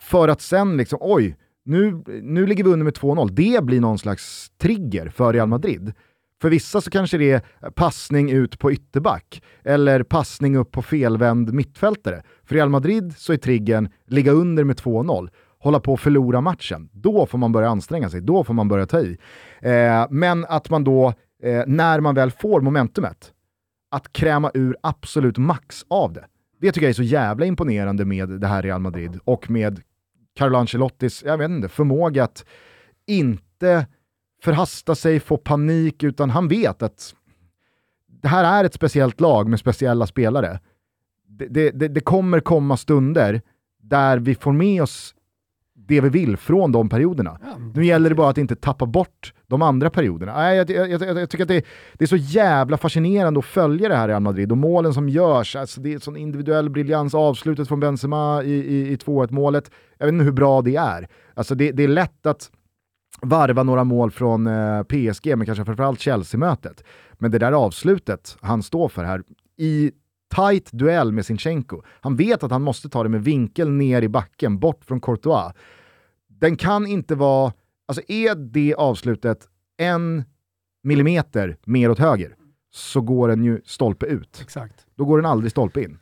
För 0.00 0.28
att 0.28 0.40
sen 0.40 0.76
liksom, 0.76 0.98
oj, 1.02 1.36
nu, 1.64 2.02
nu 2.22 2.46
ligger 2.46 2.64
vi 2.64 2.70
under 2.70 2.84
med 2.84 2.94
2-0. 2.94 3.30
Det 3.30 3.64
blir 3.64 3.80
någon 3.80 3.98
slags 3.98 4.50
trigger 4.58 5.08
för 5.08 5.32
Real 5.32 5.48
Madrid. 5.48 5.92
För 6.42 6.50
vissa 6.50 6.80
så 6.80 6.90
kanske 6.90 7.18
det 7.18 7.30
är 7.30 7.70
passning 7.70 8.30
ut 8.30 8.58
på 8.58 8.72
ytterback 8.72 9.42
eller 9.64 10.02
passning 10.02 10.56
upp 10.56 10.72
på 10.72 10.82
felvänd 10.82 11.52
mittfältare. 11.52 12.22
För 12.44 12.54
Real 12.54 12.68
Madrid 12.68 13.14
så 13.16 13.32
är 13.32 13.36
triggern 13.36 13.88
ligga 14.06 14.32
under 14.32 14.64
med 14.64 14.76
2-0, 14.76 15.28
hålla 15.58 15.80
på 15.80 15.94
att 15.94 16.00
förlora 16.00 16.40
matchen. 16.40 16.88
Då 16.92 17.26
får 17.26 17.38
man 17.38 17.52
börja 17.52 17.68
anstränga 17.68 18.10
sig, 18.10 18.20
då 18.20 18.44
får 18.44 18.54
man 18.54 18.68
börja 18.68 18.86
ta 18.86 19.00
i. 19.00 19.18
Eh, 19.60 20.06
men 20.10 20.44
att 20.44 20.70
man 20.70 20.84
då, 20.84 21.14
eh, 21.42 21.62
när 21.66 22.00
man 22.00 22.14
väl 22.14 22.30
får 22.30 22.60
momentumet, 22.60 23.32
att 23.90 24.12
kräma 24.12 24.50
ur 24.54 24.76
absolut 24.80 25.38
max 25.38 25.84
av 25.88 26.12
det. 26.12 26.24
Det 26.60 26.72
tycker 26.72 26.86
jag 26.86 26.90
är 26.90 26.94
så 26.94 27.02
jävla 27.02 27.46
imponerande 27.46 28.04
med 28.04 28.28
det 28.28 28.46
här 28.46 28.62
Real 28.62 28.80
Madrid 28.80 29.18
och 29.24 29.50
med 29.50 29.80
Carlo 30.36 30.56
Ancelottis, 30.56 31.22
jag 31.26 31.38
vet 31.38 31.50
inte, 31.50 31.68
förmåga 31.68 32.24
att 32.24 32.44
inte 33.06 33.86
förhasta 34.44 34.94
sig, 34.94 35.20
få 35.20 35.36
panik, 35.36 36.02
utan 36.02 36.30
han 36.30 36.48
vet 36.48 36.82
att 36.82 37.14
det 38.22 38.28
här 38.28 38.60
är 38.60 38.64
ett 38.64 38.74
speciellt 38.74 39.20
lag 39.20 39.48
med 39.48 39.60
speciella 39.60 40.06
spelare. 40.06 40.60
Det, 41.28 41.70
det, 41.70 41.88
det 41.88 42.00
kommer 42.00 42.40
komma 42.40 42.76
stunder 42.76 43.42
där 43.82 44.18
vi 44.18 44.34
får 44.34 44.52
med 44.52 44.82
oss 44.82 45.14
det 45.88 46.00
vi 46.00 46.08
vill 46.08 46.36
från 46.36 46.72
de 46.72 46.88
perioderna. 46.88 47.38
Ja, 47.42 47.58
nu 47.74 47.84
gäller 47.84 48.08
det 48.08 48.14
bara 48.14 48.30
att 48.30 48.38
inte 48.38 48.56
tappa 48.56 48.86
bort 48.86 49.32
de 49.46 49.62
andra 49.62 49.90
perioderna. 49.90 50.54
Jag, 50.54 50.70
jag, 50.70 50.90
jag, 50.90 51.02
jag 51.02 51.30
tycker 51.30 51.44
att 51.44 51.48
det, 51.48 51.64
det, 51.92 52.04
är 52.04 52.06
så 52.06 52.16
jävla 52.16 52.76
fascinerande 52.76 53.38
att 53.38 53.44
följa 53.44 53.88
det 53.88 53.96
här 53.96 54.08
i 54.08 54.10
Real 54.10 54.22
Madrid 54.22 54.52
och 54.52 54.58
målen 54.58 54.94
som 54.94 55.08
görs, 55.08 55.56
alltså 55.56 55.80
det 55.80 55.94
är 55.94 55.98
sån 55.98 56.16
individuell 56.16 56.70
briljans, 56.70 57.14
avslutet 57.14 57.68
från 57.68 57.80
Benzema 57.80 58.42
i, 58.42 58.52
i, 58.52 58.92
i 58.92 58.96
2-1 58.96 59.32
målet. 59.32 59.70
Jag 59.98 60.06
vet 60.06 60.12
inte 60.12 60.24
hur 60.24 60.32
bra 60.32 60.62
det 60.62 60.76
är. 60.76 61.08
Alltså 61.34 61.54
det, 61.54 61.72
det 61.72 61.84
är 61.84 61.88
lätt 61.88 62.26
att 62.26 62.50
varva 63.20 63.62
några 63.62 63.84
mål 63.84 64.10
från 64.10 64.46
eh, 64.46 64.82
PSG, 64.82 65.36
men 65.36 65.46
kanske 65.46 65.64
framförallt 65.64 66.00
Chelsea-mötet. 66.00 66.84
Men 67.12 67.30
det 67.30 67.38
där 67.38 67.52
avslutet 67.52 68.36
han 68.40 68.62
står 68.62 68.88
för 68.88 69.04
här, 69.04 69.22
i 69.56 69.92
tight 70.34 70.72
duell 70.72 71.12
med 71.12 71.26
Sinchenko. 71.26 71.82
Han 72.00 72.16
vet 72.16 72.42
att 72.42 72.50
han 72.50 72.62
måste 72.62 72.88
ta 72.88 73.02
det 73.02 73.08
med 73.08 73.24
vinkel 73.24 73.70
ner 73.70 74.02
i 74.02 74.08
backen, 74.08 74.58
bort 74.58 74.84
från 74.84 75.00
Courtois. 75.00 75.52
Den 76.28 76.56
kan 76.56 76.86
inte 76.86 77.14
vara, 77.14 77.52
alltså 77.88 78.02
är 78.08 78.34
det 78.34 78.74
avslutet 78.74 79.48
en 79.76 80.24
millimeter 80.82 81.56
mer 81.64 81.90
åt 81.90 81.98
höger 81.98 82.36
så 82.72 83.00
går 83.00 83.28
den 83.28 83.44
ju 83.44 83.60
stolpe 83.64 84.06
ut. 84.06 84.38
Exakt. 84.42 84.86
Då 84.96 85.04
går 85.04 85.18
den 85.18 85.26
aldrig 85.26 85.50
stolpe 85.50 85.82
in. 85.82 85.98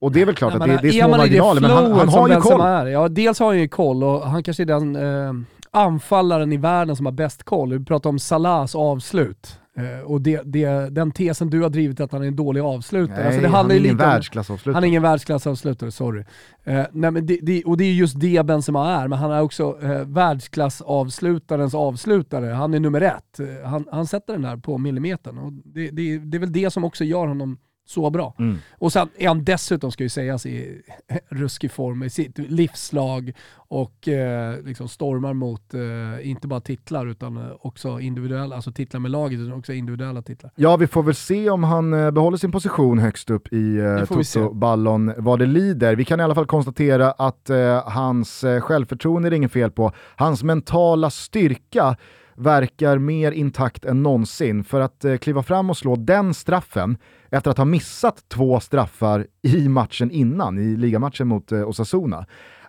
Och 0.00 0.12
det 0.12 0.22
är 0.22 0.26
väl 0.26 0.34
klart 0.34 0.54
att 0.54 0.60
det, 0.60 0.78
det 0.82 0.88
är 0.88 0.92
små 0.92 1.08
marginaler, 1.08 1.60
men 1.60 1.70
han, 1.70 1.92
han 1.92 2.08
har 2.08 2.28
ju 2.28 2.36
koll. 2.36 2.60
Är. 2.60 2.86
Ja, 2.86 3.08
dels 3.08 3.38
har 3.38 3.46
han 3.46 3.58
ju 3.58 3.68
koll 3.68 4.04
och 4.04 4.20
han 4.30 4.42
kanske 4.42 4.62
är 4.62 4.66
den 4.66 4.96
eh, 4.96 5.32
anfallaren 5.70 6.52
i 6.52 6.56
världen 6.56 6.96
som 6.96 7.06
har 7.06 7.12
bäst 7.12 7.42
koll. 7.42 7.78
Vi 7.78 7.84
pratar 7.84 8.10
om 8.10 8.18
Salahs 8.18 8.74
avslut. 8.74 9.56
Uh, 9.78 10.00
och 10.00 10.20
det, 10.20 10.42
det, 10.44 10.94
den 10.94 11.12
tesen 11.12 11.50
du 11.50 11.62
har 11.62 11.70
drivit 11.70 12.00
att 12.00 12.12
han 12.12 12.22
är 12.22 12.26
en 12.26 12.36
dålig 12.36 12.60
avslutare. 12.60 13.16
Nej, 13.16 13.26
alltså 13.26 13.40
det 13.40 13.48
han 13.48 13.70
är 13.70 13.74
ingen 13.74 13.96
världsklassavslutare. 13.96 14.74
Han 14.74 14.84
är 14.84 14.88
ingen 14.88 15.02
världsklassavslutare, 15.02 15.90
sorry. 15.90 16.20
Uh, 16.20 16.82
nej, 16.92 17.10
men 17.10 17.26
det, 17.26 17.38
det, 17.42 17.64
och 17.64 17.76
det 17.76 17.84
är 17.84 17.92
just 17.92 18.20
det 18.20 18.46
Benzema 18.46 18.92
är, 18.92 19.08
men 19.08 19.18
han 19.18 19.30
är 19.30 19.40
också 19.40 19.78
uh, 19.82 20.04
världsklassavslutarens 20.04 21.74
avslutare. 21.74 22.46
Han 22.46 22.74
är 22.74 22.80
nummer 22.80 23.00
ett. 23.00 23.40
han, 23.64 23.86
han 23.92 24.06
sätter 24.06 24.32
den 24.32 24.42
där 24.42 24.56
på 24.56 24.78
millimetern. 24.78 25.38
Och 25.38 25.52
det, 25.52 25.90
det, 25.90 26.18
det 26.18 26.36
är 26.36 26.40
väl 26.40 26.52
det 26.52 26.70
som 26.70 26.84
också 26.84 27.04
gör 27.04 27.26
honom 27.26 27.58
så 27.90 28.10
bra. 28.10 28.34
Mm. 28.38 28.58
Och 28.78 28.92
sen 28.92 29.08
är 29.18 29.28
han 29.28 29.44
dessutom, 29.44 29.92
ska 29.92 30.02
ju 30.02 30.08
sägas, 30.08 30.46
i 30.46 30.82
ruskig 31.28 31.72
form 31.72 32.02
i 32.02 32.10
sitt 32.10 32.38
livslag 32.38 33.32
och 33.54 34.08
eh, 34.08 34.62
liksom 34.64 34.88
stormar 34.88 35.34
mot, 35.34 35.74
eh, 35.74 36.30
inte 36.30 36.48
bara 36.48 36.60
titlar 36.60 37.06
utan 37.06 37.36
eh, 37.36 37.52
också 37.60 38.00
individuella, 38.00 38.54
alltså 38.54 38.72
titlar 38.72 39.00
med 39.00 39.10
laget 39.10 39.40
utan 39.40 39.52
också 39.52 39.72
individuella 39.72 40.22
titlar. 40.22 40.52
Ja, 40.54 40.76
vi 40.76 40.86
får 40.86 41.02
väl 41.02 41.14
se 41.14 41.50
om 41.50 41.64
han 41.64 41.92
eh, 41.92 42.10
behåller 42.10 42.36
sin 42.36 42.52
position 42.52 42.98
högst 42.98 43.30
upp 43.30 43.52
i 43.52 43.76
eh, 43.76 44.04
Toto-ballon 44.04 45.12
vad 45.16 45.38
det 45.38 45.46
lider. 45.46 45.96
Vi 45.96 46.04
kan 46.04 46.20
i 46.20 46.22
alla 46.22 46.34
fall 46.34 46.46
konstatera 46.46 47.10
att 47.10 47.50
eh, 47.50 47.88
hans 47.88 48.44
eh, 48.44 48.60
självförtroende 48.60 49.28
är 49.28 49.30
det 49.30 49.36
inget 49.36 49.52
fel 49.52 49.70
på. 49.70 49.92
Hans 50.16 50.42
mentala 50.42 51.10
styrka 51.10 51.96
verkar 52.34 52.98
mer 52.98 53.32
intakt 53.32 53.84
än 53.84 54.02
någonsin. 54.02 54.64
För 54.64 54.80
att 54.80 55.04
kliva 55.20 55.42
fram 55.42 55.70
och 55.70 55.76
slå 55.76 55.96
den 55.96 56.34
straffen 56.34 56.96
efter 57.30 57.50
att 57.50 57.58
ha 57.58 57.64
missat 57.64 58.24
två 58.28 58.60
straffar 58.60 59.26
i 59.42 59.68
matchen 59.68 60.10
innan, 60.10 60.58
i 60.58 60.76
ligamatchen 60.76 61.28
mot 61.28 61.52
eh, 61.52 61.68
Osasuna. 61.68 62.26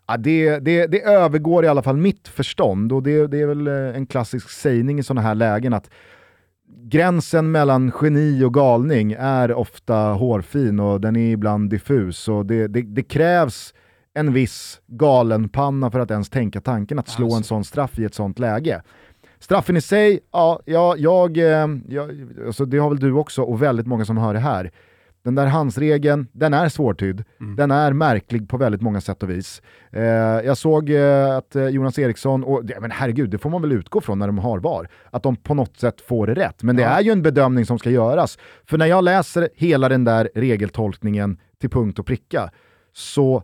Ja, 0.07 0.17
det, 0.17 0.59
det, 0.59 0.87
det, 0.87 1.01
övergår 1.01 1.65
i 1.65 1.67
alla 1.67 1.83
fall 1.83 1.97
mitt 1.97 2.27
förstånd 2.27 2.91
och 2.91 3.03
det, 3.03 3.27
det 3.27 3.41
är 3.41 3.47
väl 3.47 3.67
eh, 3.67 3.95
en 3.95 4.05
klassisk 4.05 4.49
sägning 4.49 4.99
i 4.99 5.03
sådana 5.03 5.21
här 5.21 5.35
lägen 5.35 5.73
att 5.73 5.89
gränsen 6.83 7.51
mellan 7.51 7.91
geni 8.01 8.43
och 8.43 8.53
galning 8.53 9.15
är 9.19 9.53
ofta 9.53 9.95
hårfin 9.95 10.79
och 10.79 11.01
den 11.01 11.15
är 11.15 11.31
ibland 11.31 11.69
diffus 11.69 12.27
och 12.27 12.45
det, 12.45 12.67
det, 12.67 12.81
det 12.81 13.03
krävs 13.03 13.73
en 14.13 14.33
viss 14.33 14.81
galenpanna 14.87 15.91
för 15.91 15.99
att 15.99 16.11
ens 16.11 16.29
tänka 16.29 16.61
tanken 16.61 16.99
att 16.99 17.09
slå 17.09 17.25
alltså. 17.25 17.37
en 17.37 17.43
sån 17.43 17.63
straff 17.63 17.99
i 17.99 18.05
ett 18.05 18.13
sånt 18.13 18.39
läge. 18.39 18.81
Straffen 19.41 19.77
i 19.77 19.81
sig, 19.81 20.19
ja, 20.31 20.59
ja 20.65 20.95
jag, 20.97 21.37
eh, 21.37 21.67
jag, 21.87 22.27
alltså 22.45 22.65
det 22.65 22.77
har 22.77 22.89
väl 22.89 22.99
du 22.99 23.13
också 23.13 23.41
och 23.41 23.61
väldigt 23.61 23.87
många 23.87 24.05
som 24.05 24.17
hör 24.17 24.33
det 24.33 24.39
här. 24.39 24.71
Den 25.23 25.35
där 25.35 25.45
handsregeln, 25.45 26.27
den 26.31 26.53
är 26.53 26.69
svårtydd. 26.69 27.23
Mm. 27.39 27.55
Den 27.55 27.71
är 27.71 27.93
märklig 27.93 28.49
på 28.49 28.57
väldigt 28.57 28.81
många 28.81 29.01
sätt 29.01 29.23
och 29.23 29.29
vis. 29.29 29.61
Eh, 29.91 30.03
jag 30.45 30.57
såg 30.57 30.89
eh, 30.89 31.37
att 31.37 31.55
eh, 31.55 31.67
Jonas 31.67 31.99
Eriksson, 31.99 32.43
och 32.43 32.61
ja, 32.67 32.79
men 32.79 32.91
herregud, 32.91 33.29
det 33.29 33.37
får 33.37 33.49
man 33.49 33.61
väl 33.61 33.71
utgå 33.71 34.01
från 34.01 34.19
när 34.19 34.27
de 34.27 34.37
har 34.37 34.59
VAR, 34.59 34.89
att 35.11 35.23
de 35.23 35.35
på 35.35 35.53
något 35.53 35.77
sätt 35.77 36.01
får 36.01 36.27
det 36.27 36.33
rätt. 36.33 36.63
Men 36.63 36.77
ja. 36.77 36.83
det 36.83 36.95
är 36.95 37.01
ju 37.01 37.11
en 37.11 37.21
bedömning 37.21 37.65
som 37.65 37.79
ska 37.79 37.89
göras. 37.89 38.37
För 38.65 38.77
när 38.77 38.85
jag 38.85 39.03
läser 39.03 39.49
hela 39.55 39.89
den 39.89 40.03
där 40.03 40.29
regeltolkningen 40.35 41.37
till 41.59 41.69
punkt 41.69 41.99
och 41.99 42.05
pricka, 42.05 42.51
så 42.93 43.43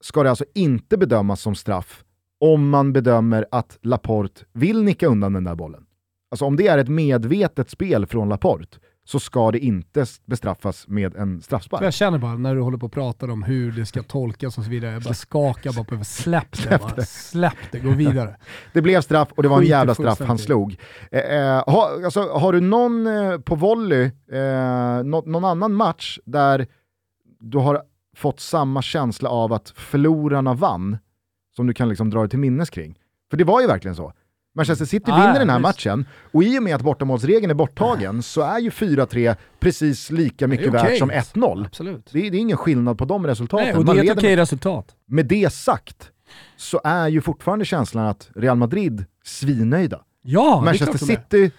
ska 0.00 0.22
det 0.22 0.30
alltså 0.30 0.44
inte 0.54 0.96
bedömas 0.96 1.40
som 1.40 1.54
straff 1.54 2.03
om 2.44 2.70
man 2.70 2.92
bedömer 2.92 3.46
att 3.50 3.78
Laporte 3.82 4.44
vill 4.52 4.82
nicka 4.82 5.06
undan 5.06 5.32
den 5.32 5.44
där 5.44 5.54
bollen. 5.54 5.86
Alltså 6.30 6.44
om 6.44 6.56
det 6.56 6.68
är 6.68 6.78
ett 6.78 6.88
medvetet 6.88 7.70
spel 7.70 8.06
från 8.06 8.28
Laporte 8.28 8.78
så 9.04 9.20
ska 9.20 9.50
det 9.50 9.58
inte 9.58 10.06
bestraffas 10.24 10.88
med 10.88 11.16
en 11.16 11.42
straffspark. 11.42 11.82
Jag 11.82 11.94
känner 11.94 12.18
bara 12.18 12.36
när 12.36 12.54
du 12.54 12.60
håller 12.60 12.78
på 12.78 12.86
och 12.86 12.92
pratar 12.92 13.30
om 13.30 13.42
hur 13.42 13.72
det 13.72 13.86
ska 13.86 14.02
tolkas 14.02 14.58
och 14.58 14.64
så 14.64 14.70
vidare, 14.70 14.92
jag 14.92 15.02
bara 15.02 15.14
skakar 15.14 15.72
bara 15.72 15.84
på 15.84 16.04
släpp 16.04 16.52
det, 16.52 16.58
släpp 16.58 16.80
bara. 16.82 17.02
Släpp 17.02 17.72
det, 17.72 17.78
gå 17.78 17.90
vidare. 17.90 18.36
det 18.72 18.82
blev 18.82 19.00
straff 19.00 19.28
och 19.36 19.42
det 19.42 19.48
var 19.48 19.58
en 19.58 19.66
jävla 19.66 19.94
straff 19.94 20.20
han 20.20 20.38
slog. 20.38 20.76
Eh, 21.10 21.20
eh, 21.20 21.64
ha, 21.66 21.90
alltså, 22.04 22.28
har 22.28 22.52
du 22.52 22.60
någon 22.60 23.06
eh, 23.06 23.38
på 23.38 23.54
volley, 23.54 24.04
eh, 24.32 25.04
no 25.04 25.22
någon 25.26 25.44
annan 25.44 25.74
match 25.74 26.18
där 26.24 26.66
du 27.40 27.58
har 27.58 27.82
fått 28.16 28.40
samma 28.40 28.82
känsla 28.82 29.28
av 29.28 29.52
att 29.52 29.70
förlorarna 29.76 30.54
vann 30.54 30.98
som 31.56 31.66
du 31.66 31.74
kan 31.74 31.88
liksom 31.88 32.10
dra 32.10 32.20
dig 32.20 32.28
till 32.28 32.38
minnes 32.38 32.70
kring. 32.70 32.98
För 33.30 33.36
det 33.36 33.44
var 33.44 33.60
ju 33.60 33.66
verkligen 33.66 33.96
så. 33.96 34.12
Manchester 34.54 34.84
City 34.84 35.10
ah, 35.10 35.16
vinner 35.16 35.38
den 35.38 35.50
här 35.50 35.56
just. 35.56 35.62
matchen 35.62 36.06
och 36.32 36.42
i 36.42 36.58
och 36.58 36.62
med 36.62 36.74
att 36.74 36.82
bortamålsregeln 36.82 37.50
är 37.50 37.54
borttagen 37.54 38.22
så 38.22 38.40
är 38.40 38.58
ju 38.58 38.70
4-3 38.70 39.36
precis 39.60 40.10
lika 40.10 40.46
mycket 40.46 40.68
okay. 40.68 40.90
värt 40.90 40.98
som 40.98 41.10
1-0. 41.10 41.66
Absolut. 41.66 42.10
Det, 42.12 42.30
det, 42.30 42.36
är 42.36 42.40
ingen 42.40 42.56
skillnad 42.56 42.98
på 42.98 43.04
de 43.04 43.26
resultaten. 43.26 43.66
Nej, 43.66 43.76
och 43.76 43.84
det 43.84 43.90
är 43.90 43.94
ett 43.94 44.00
okej 44.00 44.12
okay 44.12 44.36
resultat. 44.36 44.96
Med 45.06 45.26
det 45.26 45.52
sagt 45.52 46.10
så 46.56 46.80
är 46.84 47.08
ju 47.08 47.20
fortfarande 47.20 47.64
känslan 47.64 48.06
att 48.06 48.30
Real 48.34 48.56
Madrid 48.56 49.04
svinnöjda. 49.24 50.00
Ja, 50.22 50.62
Manchester 50.64 50.98
City 50.98 51.50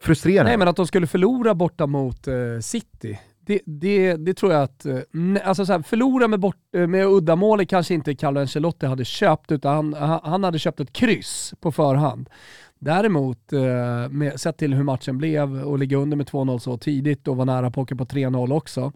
frustrerade. 0.00 0.48
Nej 0.48 0.56
men 0.56 0.68
att 0.68 0.76
de 0.76 0.86
skulle 0.86 1.06
förlora 1.06 1.54
borta 1.54 1.86
mot 1.86 2.28
uh, 2.28 2.60
City, 2.60 3.18
det, 3.48 3.60
det, 3.64 4.16
det, 4.16 4.34
tror 4.34 4.52
jag 4.52 4.62
att, 4.62 4.86
eh, 4.86 5.00
alltså 5.44 5.66
så 5.66 5.72
här, 5.72 5.82
förlora 5.82 6.28
med, 6.28 6.40
bort, 6.40 6.56
eh, 6.74 6.86
med 6.86 7.06
uddamålet 7.06 7.68
kanske 7.68 7.94
inte 7.94 8.14
Carlo 8.14 8.40
Ancelotti 8.40 8.86
hade 8.86 9.04
köpt, 9.04 9.52
utan 9.52 9.94
han, 9.94 10.20
han 10.22 10.44
hade 10.44 10.58
köpt 10.58 10.80
ett 10.80 10.92
kryss 10.92 11.54
på 11.60 11.72
förhand. 11.72 12.30
Däremot, 12.78 13.52
eh, 13.52 14.08
med, 14.10 14.40
sett 14.40 14.58
till 14.58 14.74
hur 14.74 14.82
matchen 14.82 15.18
blev 15.18 15.64
och 15.64 15.78
ligga 15.78 15.96
under 15.96 16.16
med 16.16 16.26
2-0 16.26 16.58
så 16.58 16.78
tidigt 16.78 17.28
och 17.28 17.36
vara 17.36 17.44
nära 17.44 17.70
på 17.70 17.86
på 17.86 18.04
3-0 18.04 18.52
också, 18.52 18.92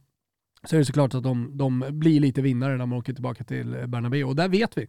så 0.65 0.77
är 0.77 0.79
det 0.79 0.85
såklart 0.85 1.15
att 1.15 1.23
de, 1.23 1.59
de 1.59 1.85
blir 1.91 2.21
lite 2.21 2.43
vinnare 2.43 2.77
när 2.77 2.87
man 2.87 2.99
åker 2.99 3.13
tillbaka 3.13 3.45
till 3.45 3.77
Bernabéu. 3.87 4.25
Och 4.25 4.37
där 4.37 4.49
vet 4.49 4.79
vi. 4.79 4.87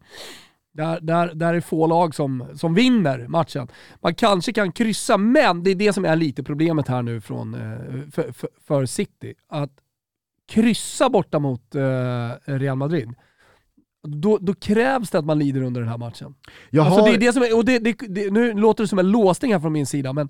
Där, 0.74 1.00
där, 1.02 1.34
där 1.34 1.54
är 1.54 1.62
få 1.62 1.88
lag 1.88 2.16
som, 2.16 2.48
som 2.56 2.74
vinner 2.74 3.28
matchen. 3.28 3.68
Man 4.02 4.16
kanske 4.16 4.54
kan 4.54 4.72
kryssa, 4.72 5.18
men 5.18 5.64
det 5.64 5.72
är 5.72 5.76
det 5.76 5.94
som 5.94 6.06
är 6.06 6.16
lite 6.16 6.44
problemet 6.44 6.88
här 6.88 7.02
nu 7.02 7.22
från, 7.22 7.54
eh, 7.54 8.10
för, 8.12 8.32
för, 8.32 8.50
för 8.68 8.86
City. 8.86 9.34
Att 9.48 9.72
kryssa 10.48 11.10
borta 11.10 11.40
mot 11.40 11.76
eh, 11.76 12.30
Real 12.46 12.78
Madrid, 12.78 13.14
då, 14.08 14.38
då, 14.38 14.54
krävs 14.54 15.10
det 15.10 15.20
att 15.20 15.26
man 15.26 15.40
lider 15.40 15.62
under 15.62 15.82
den 15.82 15.90
här 15.90 15.98
matchen. 15.98 16.36
Alltså 16.80 17.06
det 17.06 17.12
är 17.12 17.20
det 17.20 17.34
som 17.34 17.44
är, 17.44 17.58
och 17.58 17.66
det, 17.66 17.80
det, 17.80 17.94
det, 18.10 18.32
nu 18.32 18.54
låter 18.54 18.84
det 18.84 18.88
som 18.88 19.00
en 19.00 19.12
låsning 19.12 19.54
här 19.54 19.60
från 19.60 19.74
min 19.74 19.86
sida, 19.86 20.14
men 20.14 20.30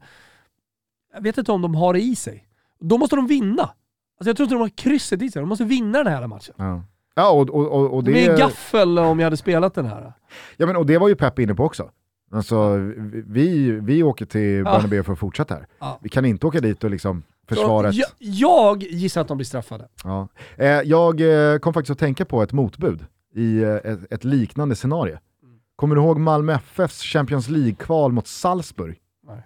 jag 1.14 1.22
vet 1.22 1.38
inte 1.38 1.52
om 1.52 1.62
de 1.62 1.76
har 1.76 1.94
det 1.94 2.02
i 2.02 2.16
sig. 2.16 2.48
Då 2.80 2.98
måste 2.98 3.16
de 3.16 3.28
vinna. 3.28 3.62
Alltså 3.62 4.30
jag 4.30 4.38
tror 4.38 4.46
inte 4.46 4.56
de 4.56 4.62
har 4.62 4.70
krysset 4.70 5.22
i 5.22 5.32
sig, 5.32 5.40
de 5.40 5.50
måste 5.50 5.66
vinna 5.66 6.04
den 6.04 6.14
här 6.14 6.28
matchen. 6.28 6.56
Ja. 6.58 6.84
Ja, 7.16 7.32
och, 7.32 7.50
och, 7.50 7.94
och 7.94 8.04
det... 8.04 8.12
Med 8.12 8.30
en 8.30 8.38
gaffel 8.38 9.00
om 9.00 9.20
jag 9.20 9.26
hade 9.26 9.38
spelat 9.38 9.74
den 9.74 9.86
här. 9.86 10.14
Ja, 10.58 10.66
men 10.66 10.76
och 10.76 10.86
det 10.86 10.98
var 10.98 11.08
ju 11.08 11.16
Pep 11.16 11.40
inne 11.40 11.56
på 11.56 11.64
också. 11.64 11.90
Alltså, 12.32 12.78
vi, 13.26 13.72
vi 13.72 14.04
åker 14.04 14.26
till 14.26 14.64
Bernabéu 14.64 14.98
ja. 14.98 15.04
för 15.04 15.14
att 15.14 15.20
fortsätta 15.20 15.54
här. 15.54 15.68
Ja. 15.80 16.00
Vi 16.02 16.10
kan 16.10 16.26
inte 16.26 16.48
åka 16.48 16.60
dit 16.60 16.84
och 16.84 16.90
liksom 16.90 17.24
försvara 17.48 17.92
jag, 17.92 18.08
jag 18.20 18.84
gissar 18.84 19.22
att 19.22 19.28
de 19.28 19.38
blir 19.38 19.46
straffade. 19.46 19.88
Ja. 20.04 20.28
Eh, 20.58 20.68
jag 20.68 21.22
eh, 21.22 21.58
kom 21.58 21.74
faktiskt 21.74 21.92
att 21.92 22.00
tänka 22.00 22.26
på 22.26 22.44
ett 22.44 22.54
motbud 22.54 23.06
i 23.36 23.62
eh, 23.62 23.76
ett, 23.76 24.14
ett, 24.14 24.24
liknande 24.24 24.76
scenario. 24.76 25.18
Mm. 25.44 25.58
Kommer 25.76 25.96
du 25.96 26.02
ihåg 26.02 26.20
Malmö 26.20 26.54
FFs 26.54 27.02
Champions 27.02 27.50
League-kval 27.50 28.12
mot 28.12 28.28
Salzburg? 28.28 28.98
Nej. 29.28 29.44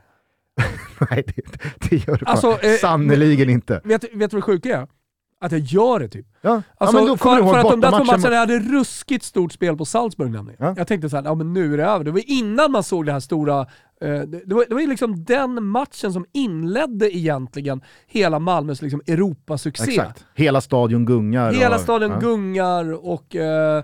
Nej, 1.12 1.24
det, 1.36 1.44
det 1.90 2.08
gör 2.08 2.18
du 2.18 2.26
alltså, 2.26 2.60
eh, 2.62 2.74
sannerligen 2.74 3.50
inte. 3.50 3.82
Vet, 3.84 4.04
vet 4.04 4.12
du 4.12 4.18
vad 4.18 4.32
det 4.32 4.42
sjuka 4.42 4.78
är? 4.78 4.88
Att 5.40 5.52
jag 5.52 5.62
gör 5.62 6.00
det 6.00 6.08
typ. 6.08 6.26
Ja. 6.42 6.62
Alltså, 6.78 6.98
ja, 6.98 7.18
för, 7.18 7.44
för 7.44 7.58
att 7.58 7.70
de 7.70 7.82
där 7.82 7.92
två 7.92 8.04
matcherna 8.04 8.36
hade 8.36 8.60
ruskigt 8.60 9.26
stort 9.26 9.52
spel 9.52 9.78
på 9.78 9.86
Salzburg 9.86 10.32
nämligen. 10.32 10.58
Ja. 10.60 10.74
Jag 10.78 10.88
tänkte 10.88 11.10
såhär, 11.10 11.24
ja 11.24 11.36
men 11.36 11.54
nu 11.54 11.74
är 11.74 11.78
det 11.78 11.86
över. 11.86 12.06
Det 12.06 12.12
var 12.12 12.22
innan 12.26 12.72
man 12.72 12.84
såg 12.84 13.06
det 13.06 13.12
här 13.12 13.20
stora, 13.20 13.60
eh, 13.60 13.68
det, 14.02 14.26
det, 14.46 14.56
var, 14.56 14.66
det 14.70 14.74
var 14.74 14.82
ju 14.82 14.88
liksom 14.88 15.24
den 15.24 15.64
matchen 15.64 16.14
som 16.14 16.26
inledde 16.34 17.18
egentligen 17.18 17.82
hela 18.08 18.40
Malmös 18.40 18.82
liksom 18.82 19.02
Europasuccé. 19.08 19.92
Exakt. 19.92 20.26
Hela 20.36 20.62
stadion 20.62 21.06
gungar. 21.06 21.54
Hela 21.54 21.76
och, 21.76 21.82
stadion 21.82 22.12
ja. 22.12 22.20
gungar 22.20 23.06
och 23.06 23.36
eh, 23.36 23.84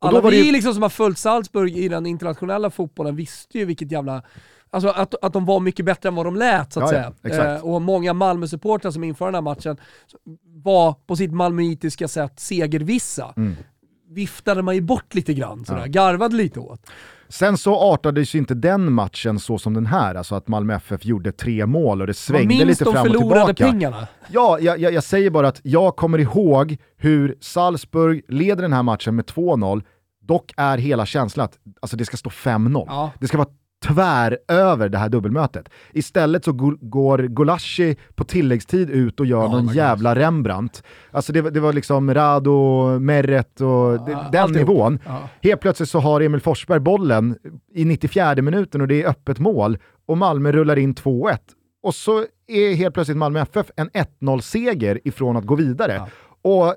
alla 0.00 0.20
vi 0.20 0.46
ju... 0.46 0.52
liksom 0.52 0.74
som 0.74 0.82
har 0.82 0.90
följt 0.90 1.18
Salzburg 1.18 1.76
i 1.76 1.88
den 1.88 2.06
internationella 2.06 2.70
fotbollen 2.70 3.16
visste 3.16 3.58
ju 3.58 3.64
vilket 3.64 3.92
jävla 3.92 4.22
Alltså 4.70 4.88
att, 4.88 5.14
att 5.24 5.32
de 5.32 5.44
var 5.44 5.60
mycket 5.60 5.84
bättre 5.84 6.08
än 6.08 6.14
vad 6.14 6.26
de 6.26 6.36
lät 6.36 6.72
så 6.72 6.84
att 6.84 6.92
ja, 6.92 7.12
säga. 7.22 7.54
Eh, 7.56 7.64
och 7.64 7.82
många 7.82 8.12
Malmö-supportrar 8.12 8.90
som 8.90 9.04
inför 9.04 9.24
den 9.24 9.34
här 9.34 9.42
matchen 9.42 9.76
var 10.44 10.92
på 11.06 11.16
sitt 11.16 11.32
malmöitiska 11.32 12.08
sätt 12.08 12.40
segervissa. 12.40 13.32
Mm. 13.36 13.56
Viftade 14.10 14.62
man 14.62 14.74
ju 14.74 14.80
bort 14.80 15.14
lite 15.14 15.34
grann, 15.34 15.64
sådär. 15.64 15.80
Ja. 15.80 15.86
garvade 15.86 16.36
lite 16.36 16.60
åt. 16.60 16.90
Sen 17.28 17.58
så 17.58 17.74
artades 17.74 18.34
ju 18.34 18.38
inte 18.38 18.54
den 18.54 18.92
matchen 18.92 19.38
så 19.38 19.58
som 19.58 19.74
den 19.74 19.86
här, 19.86 20.14
alltså 20.14 20.34
att 20.34 20.48
Malmö 20.48 20.74
FF 20.74 21.04
gjorde 21.04 21.32
tre 21.32 21.66
mål 21.66 22.00
och 22.00 22.06
det 22.06 22.14
svängde 22.14 22.64
lite 22.64 22.84
fram 22.84 22.94
och 22.94 23.02
tillbaka. 23.02 23.06
Minns 23.06 23.18
de 23.18 23.34
förlorade 23.34 23.54
pengarna? 23.54 24.08
Ja, 24.30 24.58
jag, 24.60 24.78
jag, 24.78 24.92
jag, 24.92 25.04
säger 25.04 25.30
bara 25.30 25.48
att 25.48 25.60
jag 25.62 25.96
kommer 25.96 26.18
ihåg 26.18 26.76
hur 26.96 27.36
Salzburg 27.40 28.22
leder 28.28 28.62
den 28.62 28.72
här 28.72 28.82
matchen 28.82 29.16
med 29.16 29.24
2-0, 29.24 29.82
dock 30.22 30.52
är 30.56 30.78
hela 30.78 31.06
känslan 31.06 31.44
att 31.44 31.58
alltså, 31.80 31.96
det 31.96 32.04
ska 32.04 32.16
stå 32.16 32.30
5-0. 32.30 32.84
Ja. 32.86 33.10
Det 33.20 33.28
ska 33.28 33.38
vara 33.38 33.48
tvär 33.86 34.38
över 34.48 34.88
det 34.88 34.98
här 34.98 35.08
dubbelmötet. 35.08 35.68
Istället 35.92 36.44
så 36.44 36.52
går 36.80 37.18
Gulashi 37.18 37.96
på 38.14 38.24
tilläggstid 38.24 38.90
ut 38.90 39.20
och 39.20 39.26
gör 39.26 39.46
oh 39.46 39.52
någon 39.52 39.74
jävla 39.74 40.14
God. 40.14 40.18
Rembrandt. 40.18 40.82
Alltså 41.10 41.32
det, 41.32 41.50
det, 41.50 41.60
var 41.60 41.72
liksom 41.72 42.14
Rado, 42.14 42.98
Meret 42.98 43.60
och 43.60 43.68
ja, 43.68 44.28
den 44.32 44.52
nivån. 44.52 44.98
Ja. 45.06 45.28
Helt 45.42 45.60
plötsligt 45.60 45.88
så 45.88 45.98
har 45.98 46.20
Emil 46.20 46.40
Forsberg 46.40 46.80
bollen 46.80 47.38
i 47.74 47.84
94 47.84 48.42
minuten 48.42 48.80
och 48.80 48.88
det 48.88 49.02
är 49.02 49.08
öppet 49.08 49.38
mål 49.38 49.78
och 50.06 50.18
Malmö 50.18 50.52
rullar 50.52 50.78
in 50.78 50.94
2-1. 50.94 51.38
Och 51.82 51.94
så 51.94 52.24
är 52.46 52.74
helt 52.74 52.94
plötsligt 52.94 53.16
Malmö 53.16 53.40
FF 53.40 53.70
en 53.76 53.90
1-0-seger 53.90 55.00
ifrån 55.04 55.36
att 55.36 55.44
gå 55.44 55.54
vidare. 55.54 55.94
Ja. 55.94 56.08
Och 56.50 56.74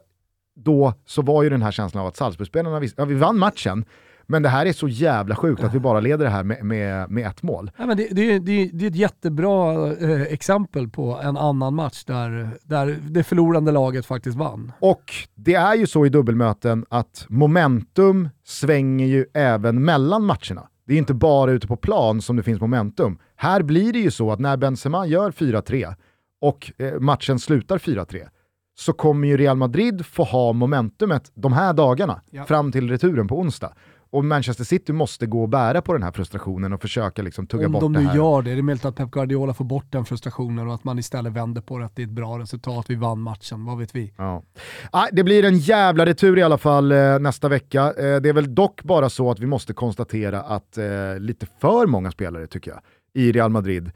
då 0.56 0.94
så 1.06 1.22
var 1.22 1.44
ju 1.44 1.50
den 1.50 1.62
här 1.62 1.72
känslan 1.72 2.02
av 2.02 2.08
att 2.08 2.18
Salzburgspelarna 2.18 2.88
ja 2.98 3.06
vi 3.06 3.16
vann 3.16 3.38
matchen, 3.38 3.86
men 4.28 4.44
det 4.44 4.50
här 4.50 4.66
är 4.66 4.74
så 4.74 4.88
jävla 4.88 5.36
sjukt 5.36 5.64
att 5.64 5.74
vi 5.74 5.80
bara 5.80 6.00
leder 6.00 6.26
det 6.26 6.32
här 6.32 6.44
med, 6.44 6.64
med, 6.64 7.12
med 7.12 7.28
ett 7.28 7.44
mål. 7.44 7.72
Ja, 7.78 7.86
men 7.86 7.98
det, 7.98 8.08
det, 8.12 8.40
det, 8.40 8.70
det 8.74 8.86
är 8.86 8.90
ett 8.90 8.96
jättebra 8.96 9.88
eh, 9.92 10.22
exempel 10.22 10.90
på 10.90 11.20
en 11.24 11.38
annan 11.38 11.76
match 11.76 12.04
där, 12.04 12.50
där 12.64 13.00
det 13.02 13.24
förlorande 13.24 13.72
laget 13.72 14.06
faktiskt 14.06 14.38
vann. 14.38 14.72
Och 14.80 15.14
det 15.36 15.54
är 15.54 15.76
ju 15.76 15.88
så 15.88 16.06
i 16.06 16.10
dubbelmöten 16.10 16.86
att 16.90 17.26
momentum 17.30 18.30
svänger 18.46 19.08
ju 19.08 19.26
även 19.34 19.86
mellan 19.86 20.26
matcherna. 20.26 20.68
Det 20.88 20.94
är 20.94 20.98
inte 20.98 21.14
bara 21.14 21.52
ute 21.52 21.68
på 21.68 21.76
plan 21.76 22.22
som 22.22 22.36
det 22.36 22.44
finns 22.44 22.62
momentum. 22.62 23.18
Här 23.36 23.64
blir 23.64 23.94
det 23.94 24.00
ju 24.00 24.12
så 24.12 24.32
att 24.32 24.40
när 24.40 24.58
Benzema 24.58 25.08
gör 25.08 25.32
4-3 25.32 25.96
och 26.42 26.72
eh, 26.78 27.00
matchen 27.00 27.40
slutar 27.40 27.78
4-3 27.78 28.28
så 28.76 28.94
kommer 28.94 29.28
ju 29.28 29.38
Real 29.38 29.58
Madrid 29.58 30.06
få 30.06 30.24
ha 30.24 30.54
momentumet 30.54 31.32
de 31.34 31.54
här 31.54 31.74
dagarna 31.74 32.22
ja. 32.30 32.46
fram 32.46 32.72
till 32.72 32.90
returen 32.90 33.28
på 33.28 33.40
onsdag. 33.40 33.74
Och 34.12 34.26
Manchester 34.26 34.64
City 34.64 34.94
måste 34.94 35.26
gå 35.26 35.42
och 35.42 35.50
bära 35.50 35.82
på 35.82 35.94
den 35.94 36.04
här 36.04 36.12
frustrationen 36.12 36.74
och 36.74 36.82
försöka 36.82 37.22
liksom 37.22 37.48
tugga 37.48 37.66
Om 37.66 37.72
bort 37.72 37.82
de 37.82 37.94
det 37.94 38.00
här. 38.00 38.10
Om 38.10 38.18
de 38.18 38.18
gör 38.18 38.42
det, 38.42 38.52
är 38.52 38.56
det 38.56 38.62
möjligt 38.62 38.86
att 38.86 38.96
Pep 38.96 39.12
Guardiola 39.12 39.54
får 39.54 39.66
bort 39.66 39.86
den 39.90 40.06
frustrationen 40.06 40.68
och 40.68 40.74
att 40.74 40.84
man 40.84 41.00
istället 41.00 41.34
vänder 41.34 41.62
på 41.62 41.78
det, 41.78 41.86
att 41.86 41.96
det 41.96 42.02
är 42.02 42.04
ett 42.04 42.10
bra 42.12 42.40
resultat, 42.40 42.86
vi 42.90 42.96
vann 42.96 43.22
matchen, 43.22 43.66
vad 43.66 43.78
vet 43.78 43.96
vi? 43.96 44.14
Ja. 44.18 44.44
Ah, 44.92 45.08
det 45.12 45.24
blir 45.24 45.46
en 45.46 45.58
jävla 45.58 46.06
retur 46.06 46.38
i 46.38 46.44
alla 46.44 46.58
fall 46.58 46.92
eh, 46.92 47.20
nästa 47.20 47.50
vecka. 47.50 47.82
Eh, 47.82 47.94
det 47.94 48.30
är 48.30 48.34
väl 48.34 48.56
dock 48.56 48.84
bara 48.84 49.10
så 49.10 49.32
att 49.32 49.40
vi 49.40 49.46
måste 49.46 49.74
konstatera 49.74 50.42
att 50.42 50.78
eh, 50.78 51.20
lite 51.20 51.48
för 51.60 51.88
många 51.88 52.12
spelare, 52.12 52.48
tycker 52.48 52.72
jag, 52.72 52.80
i 53.14 53.32
Real 53.32 53.52
Madrid 53.52 53.92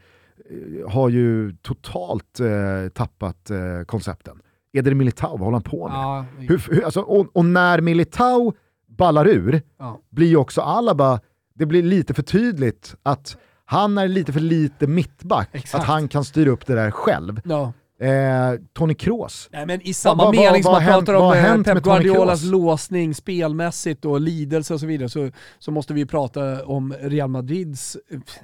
eh, 0.50 0.90
har 0.90 1.08
ju 1.08 1.52
totalt 1.62 2.40
eh, 2.40 2.88
tappat 2.88 3.50
eh, 3.50 3.84
koncepten. 3.86 4.38
Eder 4.72 4.94
Militao, 4.94 5.30
vad 5.30 5.40
håller 5.40 5.52
han 5.52 5.62
på 5.62 5.88
med? 5.88 5.96
Ja, 5.96 6.24
hur, 6.38 6.62
hur, 6.70 6.84
alltså, 6.84 7.00
och, 7.00 7.26
och 7.32 7.44
när 7.44 7.80
Militao 7.80 8.54
ballar 8.96 9.26
ur 9.28 9.62
ja. 9.78 10.00
blir 10.10 10.28
ju 10.28 10.36
också 10.36 10.60
Alaba, 10.60 11.20
det 11.54 11.66
blir 11.66 11.82
lite 11.82 12.14
för 12.14 12.22
tydligt 12.22 12.94
att 13.02 13.36
han 13.64 13.98
är 13.98 14.08
lite 14.08 14.32
för 14.32 14.40
lite 14.40 14.86
mittback, 14.86 15.48
Exakt. 15.52 15.74
att 15.74 15.88
han 15.88 16.08
kan 16.08 16.24
styra 16.24 16.50
upp 16.50 16.66
det 16.66 16.74
där 16.74 16.90
själv. 16.90 17.40
Ja. 17.44 17.72
Eh, 17.98 18.60
Tony 18.72 18.94
Kroos. 18.94 19.48
Nej, 19.52 19.66
men 19.66 19.80
I 19.82 19.94
samma 19.94 20.24
va, 20.24 20.30
mening 20.30 20.46
va, 20.46 20.54
va, 20.54 20.62
som 20.62 20.72
man 20.72 20.84
pratar 20.84 21.14
om 21.14 21.32
eh, 21.32 21.62
Pep 21.62 21.82
Guardiolas 21.82 22.44
låsning 22.44 23.14
spelmässigt 23.14 24.04
och 24.04 24.20
lidelse 24.20 24.74
och 24.74 24.80
så 24.80 24.86
vidare 24.86 25.08
så, 25.08 25.30
så 25.58 25.70
måste 25.70 25.94
vi 25.94 26.06
prata 26.06 26.64
om 26.64 26.94
Real 27.00 27.28
Madrids 27.28 27.96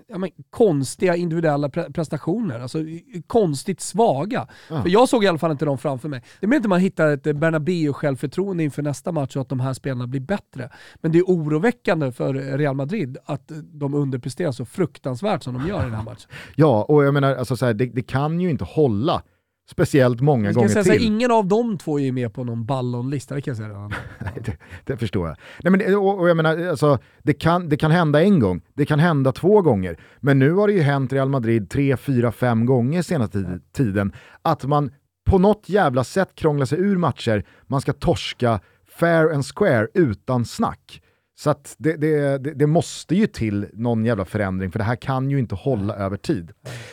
ja, 0.09 0.19
men, 0.19 0.31
konstiga 0.51 1.17
individuella 1.17 1.69
pre 1.69 1.93
prestationer. 1.93 2.61
Alltså 2.61 2.79
konstigt 3.27 3.81
svaga. 3.81 4.47
Ja. 4.71 4.83
För 4.83 4.89
jag 4.89 5.09
såg 5.09 5.25
i 5.25 5.29
alla 5.29 5.39
fall 5.39 5.51
inte 5.51 5.65
dem 5.65 5.79
framför 5.79 6.09
mig. 6.09 6.23
Det 6.41 6.47
blir 6.47 6.57
inte 6.57 6.69
man 6.69 6.81
hittar 6.81 7.09
ett 7.09 7.23
Bernabéu-självförtroende 7.23 8.63
inför 8.63 8.83
nästa 8.83 9.13
match 9.13 9.37
och 9.37 9.43
att 9.43 9.49
de 9.49 9.61
här 9.61 9.73
spelarna 9.73 10.07
blir 10.07 10.21
bättre. 10.21 10.71
Men 10.95 11.13
det 11.13 11.19
är 11.19 11.23
oroväckande 11.23 12.13
för 12.13 12.35
Real 12.35 12.75
Madrid 12.75 13.19
att 13.25 13.53
de 13.63 13.95
underpresterar 13.95 14.53
så 14.53 14.65
fruktansvärt 14.65 15.43
som 15.43 15.55
de 15.55 15.69
gör 15.69 15.81
i 15.81 15.85
den 15.85 15.95
här 15.95 16.03
matchen. 16.05 16.31
Ja, 16.55 16.83
och 16.83 17.05
jag 17.05 17.15
menar, 17.15 17.35
alltså, 17.35 17.57
så 17.57 17.67
här, 17.67 17.75
det, 17.75 17.87
det 17.87 18.03
kan 18.03 18.41
ju 18.41 18.51
inte 18.51 18.65
hålla 18.65 19.23
speciellt 19.71 20.21
många 20.21 20.53
gånger 20.53 20.69
säga, 20.69 20.83
till. 20.85 20.93
Så 20.93 20.99
ingen 20.99 21.31
av 21.31 21.47
de 21.47 21.79
två 21.79 22.01
är 22.01 22.13
med 22.13 22.35
på 22.35 22.45
någon 22.45 22.65
ballonlista, 22.65 23.35
det 23.35 23.43
kan 23.43 23.51
jag 23.51 23.59
säga 23.59 23.91
det, 24.45 24.57
det 24.85 24.97
förstår 24.97 25.29
jag. 25.29 25.37
Nej, 25.63 25.71
men, 25.71 25.97
och, 25.97 26.21
och 26.21 26.29
jag 26.29 26.37
menar, 26.37 26.67
alltså, 26.67 26.99
det, 27.23 27.35
kan, 27.35 27.69
det 27.69 27.77
kan 27.77 27.91
hända 27.91 28.23
en 28.23 28.41
gång, 28.41 28.63
det 28.75 28.87
kan 28.87 28.99
hända 28.99 29.33
två 29.33 29.63
gånger, 29.63 30.01
men 30.21 30.39
nu 30.39 30.53
har 30.53 30.69
det 30.69 30.75
ju 30.75 30.83
hänt 30.83 31.13
Real 31.13 31.29
Madrid 31.29 31.71
tre, 31.71 31.97
fyra, 31.97 32.33
fem 32.33 32.67
gånger 32.67 33.03
senaste 33.03 33.61
tiden 33.73 34.13
att 34.43 34.65
man 34.65 34.91
på 35.31 35.39
något 35.39 35.69
jävla 35.69 36.05
sätt 36.05 36.35
krånglar 36.35 36.67
sig 36.67 36.81
ur 36.81 36.97
matcher, 36.97 37.45
man 37.67 37.81
ska 37.81 37.93
torska 37.93 38.61
fair 38.99 39.35
and 39.35 39.47
square 39.47 39.89
utan 39.95 40.45
snack. 40.45 41.02
Så 41.35 41.55
det, 41.79 41.97
det, 41.97 42.39
det, 42.39 42.67
måste 42.67 43.15
ju 43.15 43.27
till 43.27 43.67
någon 43.73 44.05
jävla 44.05 44.25
förändring, 44.25 44.71
för 44.71 44.79
det 44.79 44.85
här 44.85 44.97
kan 44.97 45.31
ju 45.31 45.39
inte 45.39 45.55
hålla 45.55 45.95
över 45.95 46.17
tid. 46.17 46.51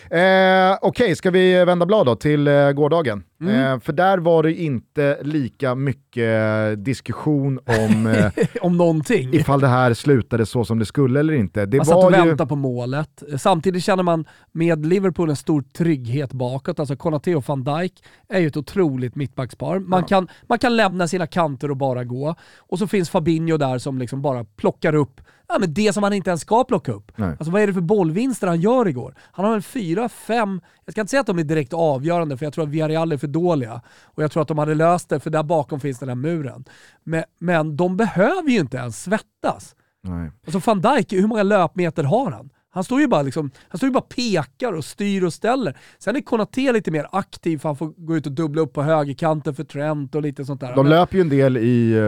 Eh, 0.10 0.78
Okej, 0.82 1.04
okay, 1.04 1.16
ska 1.16 1.32
vi 1.32 1.66
vända 1.66 1.86
blad 1.86 2.06
då 2.06 2.16
till 2.16 2.48
eh, 2.48 2.72
gårdagen? 2.72 3.24
Mm. 3.42 3.74
Eh, 3.74 3.80
för 3.80 3.94
där 3.94 4.18
var 4.18 4.44
det 4.44 4.54
inte 4.54 5.18
lika 5.22 5.76
mycket 5.76 6.86
diskussion 6.86 7.60
om, 7.66 8.08
eh, 8.36 8.46
om 8.62 8.78
någonting. 8.78 9.34
ifall 9.34 9.62
det 9.62 9.68
här 9.68 9.94
slutade 9.94 10.46
så 10.46 10.66
som 10.66 10.80
det 10.80 10.86
skulle 10.86 11.20
eller 11.20 11.34
inte. 11.34 11.66
Det 11.66 11.78
man 11.78 11.88
var 11.88 12.02
satt 12.02 12.12
och 12.12 12.12
ju... 12.12 12.30
väntade 12.30 12.50
på 12.50 12.56
målet. 12.56 13.24
Samtidigt 13.38 13.84
känner 13.84 14.04
man 14.04 14.26
med 14.52 14.86
Liverpool 14.86 15.30
en 15.30 15.36
stor 15.36 15.62
trygghet 15.62 16.34
bakåt. 16.34 16.80
Alltså 16.80 16.96
Konate 16.96 17.36
och 17.36 17.48
van 17.48 17.64
Dijk 17.64 18.04
är 18.30 18.40
ju 18.40 18.48
ett 18.48 18.58
otroligt 18.58 19.16
mittbackspar. 19.16 19.80
Man, 19.80 20.02
ja. 20.02 20.08
kan, 20.08 20.28
man 20.48 20.60
kan 20.60 20.78
lämna 20.78 21.08
sina 21.08 21.28
kanter 21.28 21.72
och 21.72 21.78
bara 21.78 22.04
gå. 22.04 22.36
Och 22.58 22.80
så 22.80 22.88
finns 22.88 23.10
Fabinho 23.10 23.58
där 23.58 23.78
som 23.78 23.98
liksom 23.98 24.22
bara 24.22 24.44
plockar 24.44 24.96
upp 24.96 25.22
Ja, 25.50 25.60
men 25.60 25.74
det 25.74 25.94
som 25.94 26.04
han 26.04 26.14
inte 26.14 26.30
ens 26.30 26.42
ska 26.42 26.64
plocka 26.64 26.92
upp. 26.92 27.12
Nej. 27.16 27.30
Alltså 27.30 27.52
vad 27.52 27.62
är 27.62 27.68
det 27.68 27.74
för 27.74 27.82
bollvinster 27.82 28.48
han 28.48 28.62
gör 28.62 28.88
igår? 28.88 29.16
Han 29.20 29.46
har 29.46 29.52
väl 29.52 29.62
fyra, 29.62 30.10
fem, 30.10 30.62
jag 30.86 30.94
ska 30.94 31.02
inte 31.02 31.12
säga 31.12 31.22
att 31.22 31.28
de 31.28 31.40
är 31.40 31.44
direkt 31.44 31.74
avgörande 31.74 32.38
för 32.38 32.46
jag 32.46 32.54
tror 32.54 32.64
att 32.64 32.70
Villarreal 32.70 33.12
är 33.12 33.18
för 33.18 33.28
dåliga. 33.28 33.82
Och 34.04 34.24
jag 34.24 34.32
tror 34.32 34.42
att 34.42 34.48
de 34.48 34.58
hade 34.58 34.76
löst 34.76 35.10
det 35.10 35.20
för 35.20 35.30
där 35.30 35.44
bakom 35.44 35.80
finns 35.80 36.00
den 36.00 36.10
här 36.10 36.16
muren. 36.16 36.66
Men, 37.04 37.24
men 37.40 37.76
de 37.76 37.98
behöver 37.98 38.50
ju 38.50 38.60
inte 38.60 38.78
ens 38.78 39.04
svettas. 39.04 39.76
Nej. 40.04 40.32
Alltså 40.46 40.62
van 40.66 40.82
Dijk, 40.82 41.14
hur 41.14 41.28
många 41.28 41.44
löpmeter 41.44 42.04
har 42.04 42.32
han? 42.32 42.50
Han 42.72 42.84
står 42.84 43.02
ju 43.02 43.08
bara, 43.08 43.22
liksom, 43.22 43.52
han 43.70 43.78
står 43.78 43.88
ju 43.88 43.94
bara 43.94 44.02
pekar 44.02 44.74
och 44.74 44.86
styr 44.86 45.24
och 45.24 45.34
ställer. 45.34 45.78
Sen 46.00 46.16
är 46.16 46.22
Konaté 46.22 46.72
lite 46.72 46.92
mer 46.92 47.08
aktiv 47.12 47.58
för 47.58 47.70
han 47.70 47.76
får 47.76 47.88
gå 47.98 48.18
ut 48.18 48.26
och 48.26 48.32
dubbla 48.32 48.62
upp 48.62 48.74
på 48.74 48.84
högerkanten 48.84 49.56
för 49.56 49.64
Trent 49.64 50.16
och 50.16 50.22
lite 50.22 50.46
sånt 50.46 50.62
där. 50.62 50.76
De 50.76 50.88
löper 50.88 51.16
ju 51.16 51.22
en 51.22 51.30
del 51.30 51.58
i 51.58 51.92
eh, 51.92 52.02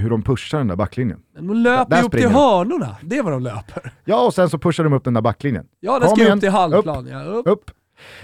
hur 0.00 0.10
de 0.10 0.22
pushar 0.22 0.58
den 0.58 0.68
där 0.68 0.76
backlinjen. 0.76 1.18
de 1.36 1.54
löper 1.54 1.90
Där 1.90 1.96
ju 1.96 2.06
upp 2.06 2.12
till 2.12 2.20
springer 2.20 2.34
hörnorna, 2.34 2.96
det 3.02 3.18
är 3.18 3.22
vad 3.22 3.32
de 3.32 3.42
löper. 3.42 3.92
Ja, 4.04 4.26
och 4.26 4.34
sen 4.34 4.48
så 4.50 4.58
pushar 4.58 4.84
de 4.84 4.92
upp 4.92 5.04
den 5.04 5.14
där 5.14 5.20
backlinjen. 5.20 5.66
Ja, 5.80 6.00
Kom 6.00 6.08
ska 6.08 6.22
igen, 6.22 6.34
upp 6.34 6.40
till 6.40 6.50
halvplan. 6.50 7.06
Ja, 7.06 7.22
upp. 7.24 7.46
Upp. 7.46 7.70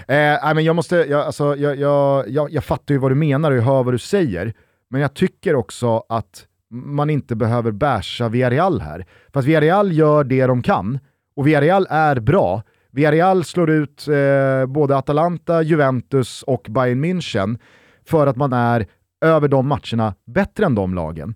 Eh, 0.07 0.53
men 0.53 0.63
jag, 0.63 0.75
måste, 0.75 0.95
jag, 0.95 1.21
alltså, 1.21 1.55
jag, 1.55 1.75
jag, 1.75 2.29
jag, 2.29 2.51
jag 2.51 2.63
fattar 2.63 2.93
ju 2.93 2.99
vad 2.99 3.11
du 3.11 3.15
menar 3.15 3.51
och 3.51 3.57
jag 3.57 3.63
hör 3.63 3.83
vad 3.83 3.93
du 3.93 3.99
säger, 3.99 4.53
men 4.89 5.01
jag 5.01 5.13
tycker 5.13 5.55
också 5.55 6.03
att 6.09 6.45
man 6.71 7.09
inte 7.09 7.35
behöver 7.35 7.71
basha 7.71 8.29
Villarreal 8.29 8.81
här. 8.81 9.05
För 9.33 9.39
att 9.39 9.45
Villarreal 9.45 9.91
gör 9.91 10.23
det 10.23 10.45
de 10.45 10.61
kan, 10.61 10.99
och 11.41 11.47
Villarreal 11.47 11.87
är 11.89 12.19
bra. 12.19 12.63
Villarreal 12.91 13.43
slår 13.43 13.69
ut 13.69 14.07
eh, 14.07 14.65
både 14.65 14.97
Atalanta, 14.97 15.61
Juventus 15.61 16.43
och 16.43 16.67
Bayern 16.69 17.05
München 17.05 17.59
för 18.05 18.27
att 18.27 18.35
man 18.35 18.53
är 18.53 18.85
över 19.25 19.47
de 19.47 19.67
matcherna 19.67 20.13
bättre 20.25 20.65
än 20.65 20.75
de 20.75 20.93
lagen. 20.93 21.35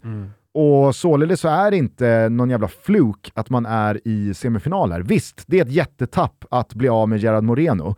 Och 0.54 0.96
således 0.96 1.40
så 1.40 1.48
är 1.48 1.72
det 1.72 1.78
inte 1.78 2.30
någon 2.30 2.50
jävla 2.50 2.68
fluk 2.68 3.32
att 3.34 3.50
man 3.50 3.66
är 3.66 4.08
i 4.08 4.34
semifinaler. 4.34 5.02
Visst, 5.02 5.44
det 5.48 5.60
är 5.60 5.62
ett 5.62 5.72
jättetapp 5.72 6.46
att 6.50 6.74
bli 6.74 6.90
av 6.90 7.10
med 7.10 7.20
Gerard 7.20 7.44
Moreno 7.44 7.96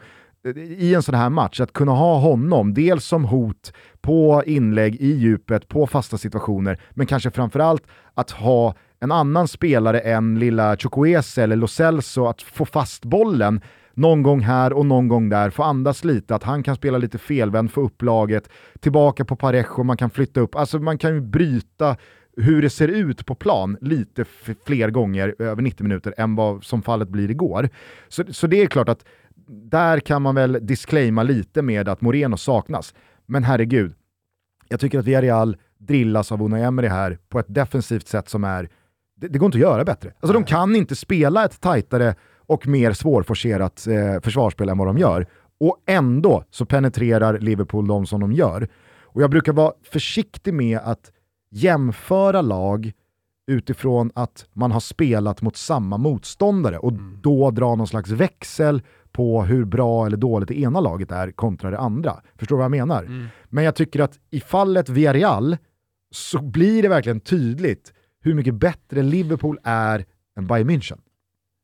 i 0.56 0.96
en 0.96 1.04
sån 1.04 1.16
här 1.16 1.30
match. 1.30 1.60
Att 1.60 1.74
kunna 1.74 1.92
ha 1.92 2.20
honom, 2.20 2.74
dels 2.74 3.06
som 3.06 3.26
hot 3.26 3.74
på 4.02 4.44
inlägg 4.46 4.96
i 4.96 5.12
djupet, 5.12 5.68
på 5.68 5.88
fasta 5.88 6.18
situationer, 6.18 6.82
men 6.92 7.08
kanske 7.08 7.32
framförallt 7.32 7.84
att 8.14 8.32
ha 8.32 8.76
en 9.00 9.12
annan 9.12 9.48
spelare 9.48 10.00
än 10.00 10.40
lilla 10.40 10.78
Chukwueze 10.78 11.44
eller 11.44 11.56
Lo 11.56 11.68
Celso 11.68 12.26
att 12.26 12.42
få 12.42 12.66
fast 12.66 13.06
bollen 13.06 13.62
någon 13.94 14.24
gång 14.24 14.40
här 14.40 14.74
och 14.74 14.86
någon 14.86 15.08
gång 15.08 15.30
där, 15.30 15.50
få 15.50 15.64
andas 15.64 16.04
lite, 16.04 16.36
att 16.36 16.44
han 16.44 16.64
kan 16.64 16.76
spela 16.76 16.98
lite 16.98 17.18
felvänd, 17.18 17.72
få 17.72 17.82
upp 17.82 18.02
laget, 18.02 18.50
tillbaka 18.80 19.26
på 19.26 19.36
Parejo, 19.36 19.84
man 19.84 19.98
kan 19.98 20.10
flytta 20.10 20.40
upp, 20.40 20.56
alltså 20.56 20.80
man 20.80 20.98
kan 20.98 21.14
ju 21.14 21.22
bryta 21.22 21.96
hur 22.38 22.62
det 22.62 22.70
ser 22.70 22.88
ut 22.88 23.26
på 23.26 23.36
plan 23.36 23.78
lite 23.82 24.26
fler 24.66 24.90
gånger 24.90 25.36
över 25.40 25.62
90 25.62 25.84
minuter 25.84 26.14
än 26.18 26.36
vad 26.36 26.64
som 26.64 26.82
fallet 26.82 27.10
blir 27.10 27.32
igår. 27.32 27.70
Så, 28.08 28.24
så 28.30 28.48
det 28.48 28.62
är 28.62 28.68
klart 28.68 28.90
att 28.90 29.06
där 29.48 30.00
kan 30.00 30.22
man 30.22 30.36
väl 30.36 30.60
disclaima 30.62 31.24
lite 31.24 31.62
med 31.62 31.90
att 31.90 32.02
Moreno 32.02 32.38
saknas. 32.38 32.94
Men 33.26 33.44
herregud, 33.44 33.94
jag 34.70 34.80
tycker 34.80 35.00
att 35.00 35.06
Villarreal 35.06 35.58
drillas 35.78 36.32
av 36.32 36.42
Unai 36.42 36.64
Emery 36.64 36.88
här 36.88 37.18
på 37.30 37.40
ett 37.40 37.46
defensivt 37.50 38.08
sätt 38.08 38.30
som 38.30 38.44
är, 38.44 38.70
det, 39.18 39.28
det 39.28 39.40
går 39.40 39.46
inte 39.46 39.58
att 39.58 39.62
göra 39.62 39.86
bättre. 39.86 40.14
Alltså 40.20 40.34
de 40.34 40.44
kan 40.44 40.76
inte 40.76 40.96
spela 40.96 41.46
ett 41.46 41.62
tajtare 41.62 42.16
och 42.46 42.68
mer 42.68 42.94
svårforcerat 42.94 43.88
eh, 43.88 44.22
försvarsspel 44.22 44.70
än 44.70 44.78
vad 44.78 44.88
de 44.88 44.98
gör. 44.98 45.28
Och 45.60 45.78
ändå 45.86 46.44
så 46.50 46.66
penetrerar 46.66 47.40
Liverpool 47.40 47.88
dem 47.88 48.06
som 48.06 48.20
de 48.20 48.32
gör. 48.32 48.68
Och 49.04 49.22
jag 49.22 49.30
brukar 49.30 49.54
vara 49.54 49.74
försiktig 49.92 50.54
med 50.54 50.80
att 50.84 51.12
jämföra 51.52 52.42
lag 52.42 52.92
utifrån 53.48 54.12
att 54.16 54.46
man 54.54 54.72
har 54.72 54.80
spelat 54.80 55.42
mot 55.42 55.58
samma 55.58 55.98
motståndare 55.98 56.78
och 56.78 56.94
då 57.22 57.52
dra 57.52 57.76
någon 57.76 57.88
slags 57.88 58.10
växel 58.10 58.82
på 59.12 59.44
hur 59.44 59.66
bra 59.66 60.06
eller 60.06 60.18
dåligt 60.18 60.48
det 60.48 60.60
ena 60.60 60.80
laget 60.80 61.12
är 61.12 61.32
kontra 61.32 61.72
det 61.72 61.80
andra. 61.80 62.14
Förstår 62.36 62.56
du 62.56 62.58
vad 62.58 62.64
jag 62.64 62.72
menar? 62.88 63.30
Men 63.50 63.64
jag 63.64 63.76
tycker 63.76 64.00
att 64.00 64.20
i 64.30 64.40
fallet 64.40 64.90
Villarreal 64.90 65.58
så 66.12 66.42
blir 66.42 66.82
det 66.82 66.90
verkligen 66.90 67.20
tydligt 67.20 67.94
hur 68.28 68.36
mycket 68.36 68.56
bättre 68.56 69.04
Liverpool 69.04 69.60
är 69.64 70.06
än 70.38 70.48
Bayern 70.48 70.70
München. 70.70 71.00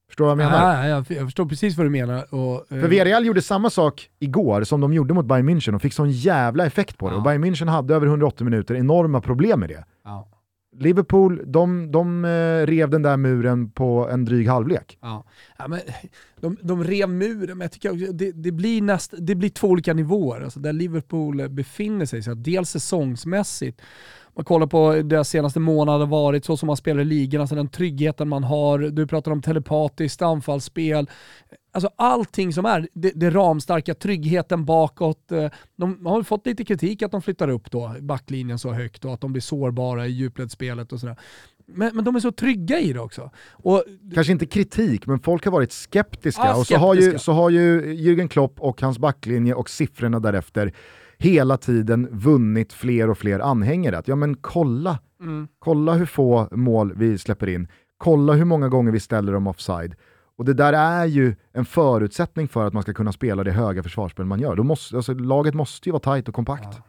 Förstår 0.08 0.26
du 0.26 0.36
vad 0.36 0.46
jag 0.46 0.52
menar? 0.52 0.84
Ja, 0.84 0.88
jag, 0.88 1.06
jag 1.10 1.28
förstår 1.28 1.46
precis 1.46 1.78
vad 1.78 1.86
du 1.86 1.90
menar. 1.90 2.34
Och, 2.34 2.72
eh, 2.72 2.82
För 2.82 2.88
Villarreal 2.88 3.26
gjorde 3.26 3.42
samma 3.42 3.70
sak 3.70 4.10
igår 4.20 4.64
som 4.64 4.82
de 4.82 4.94
gjorde 4.94 5.14
mot 5.14 5.26
Bayern 5.26 5.50
München 5.50 5.76
och 5.76 5.82
fick 5.82 5.94
sån 5.94 6.12
jävla 6.12 6.66
effekt 6.66 6.98
på 6.98 7.08
det. 7.10 7.14
Ja. 7.14 7.18
Och 7.18 7.24
Bayern 7.24 7.46
München 7.46 7.70
hade 7.70 7.96
över 7.96 8.08
180 8.08 8.46
minuter 8.46 8.76
enorma 8.76 9.22
problem 9.22 9.60
med 9.60 9.70
det. 9.70 9.86
ja, 10.04 10.30
Liverpool, 10.80 11.42
de, 11.46 11.92
de 11.92 12.26
eh, 12.26 12.68
rev 12.68 12.90
den 12.90 13.02
där 13.02 13.18
muren 13.18 13.70
på 13.72 14.10
en 14.12 14.26
dryg 14.26 14.48
halvlek. 14.48 14.98
ja. 15.02 15.26
Ja, 15.58 15.68
men, 15.68 15.80
de, 16.40 16.58
de 16.62 16.84
rev 16.84 17.10
muren, 17.10 17.58
men 17.58 17.66
jag 17.66 17.72
tycker 17.72 17.92
också, 17.92 18.14
det, 18.14 18.32
det, 18.32 18.52
blir 18.52 18.82
näst, 18.82 19.14
det 19.18 19.36
blir 19.36 19.50
två 19.50 19.68
olika 19.68 19.94
nivåer. 19.94 20.42
Alltså 20.42 20.60
där 20.60 20.74
Liverpool 20.74 21.50
befinner 21.50 22.06
sig. 22.06 22.24
Så 22.24 22.34
dels 22.34 22.70
säsongsmässigt, 22.70 23.82
man 24.36 24.46
kollar 24.46 24.68
på 24.68 24.94
deras 24.94 25.30
senaste 25.30 25.60
månader 25.60 26.06
varit, 26.06 26.46
så 26.46 26.58
som 26.58 26.68
man 26.68 26.78
spelar 26.78 27.02
i 27.02 27.06
ligan, 27.06 27.42
alltså 27.42 27.56
den 27.56 27.70
tryggheten 27.70 28.30
man 28.30 28.44
har. 28.44 28.80
Du 28.80 29.08
pratar 29.08 29.32
om 29.32 29.42
telepatiskt 29.42 30.22
anfallsspel. 30.22 31.10
Alltså 31.72 31.90
allting 31.96 32.54
som 32.54 32.66
är 32.66 32.88
det, 32.94 33.12
det 33.16 33.30
ramstarka, 33.30 33.94
tryggheten 33.94 34.66
bakåt. 34.66 35.32
eh, 35.32 35.50
De 35.76 36.06
har 36.06 36.24
fått 36.24 36.46
lite 36.46 36.66
kritik 36.66 37.02
att 37.02 37.12
de 37.12 37.22
flyttar 37.22 37.48
upp 37.48 37.72
då 37.72 37.96
backlinjen 38.02 38.60
så 38.60 38.72
högt 38.72 39.06
och 39.06 39.14
att 39.14 39.22
de 39.22 39.32
blir 39.34 39.42
sårbara 39.42 40.08
i 40.08 40.12
djupledsspelet 40.12 40.94
och 40.94 41.00
sådär. 41.00 41.18
Men, 41.66 41.96
men 41.96 42.06
de 42.06 42.16
är 42.16 42.20
så 42.20 42.32
trygga 42.32 42.80
i 42.80 42.94
det 42.94 43.00
också. 43.00 43.32
Och 43.52 43.84
Kanske 44.14 44.34
inte 44.34 44.46
kritik, 44.46 45.08
men 45.08 45.20
folk 45.20 45.46
har 45.46 45.52
varit 45.52 45.72
skeptiska. 45.72 46.46
Ja, 46.46 46.56
och 46.56 46.68
så 46.68 46.76
har, 46.78 46.96
ju, 46.96 47.02
skeptiska. 47.02 47.20
så 47.20 47.32
har 47.32 47.50
ju 47.50 47.82
Jürgen 47.94 48.28
Klopp 48.28 48.60
och 48.60 48.82
hans 48.82 49.00
backlinje 49.00 49.54
och 49.54 49.70
siffrorna 49.70 50.20
därefter 50.20 50.74
hela 51.24 51.58
tiden 51.58 52.08
vunnit 52.12 52.74
fler 52.74 53.10
och 53.10 53.18
fler 53.18 53.40
anhängare. 53.40 53.98
Att, 53.98 54.08
ja 54.08 54.16
men 54.16 54.36
kolla, 54.36 55.00
Mm. 55.22 55.48
kolla 55.60 55.94
hur 55.94 56.06
få 56.06 56.48
mål 56.52 56.94
vi 56.96 57.18
släpper 57.18 57.48
in. 57.50 57.68
Kolla 57.98 58.34
hur 58.34 58.46
många 58.46 58.70
gånger 58.70 58.92
vi 58.92 59.00
ställer 59.00 59.34
dem 59.34 59.48
offside. 59.48 59.96
Och 60.38 60.46
det 60.46 60.54
där 60.54 60.74
är 60.74 61.06
ju 61.06 61.36
en 61.54 61.66
förutsättning 61.66 62.48
för 62.48 62.68
att 62.68 62.74
man 62.74 62.84
ska 62.84 62.94
kunna 62.94 63.12
spela 63.12 63.44
det 63.44 63.52
höga 63.52 63.84
försvarsspel 63.84 64.26
man 64.26 64.40
gör. 64.40 64.56
Då 64.56 64.64
måste, 64.64 64.96
alltså, 64.96 65.14
laget 65.14 65.54
måste 65.54 65.90
ju 65.90 65.92
vara 65.92 66.00
tajt 66.00 66.28
och 66.28 66.36
kompakt. 66.36 66.80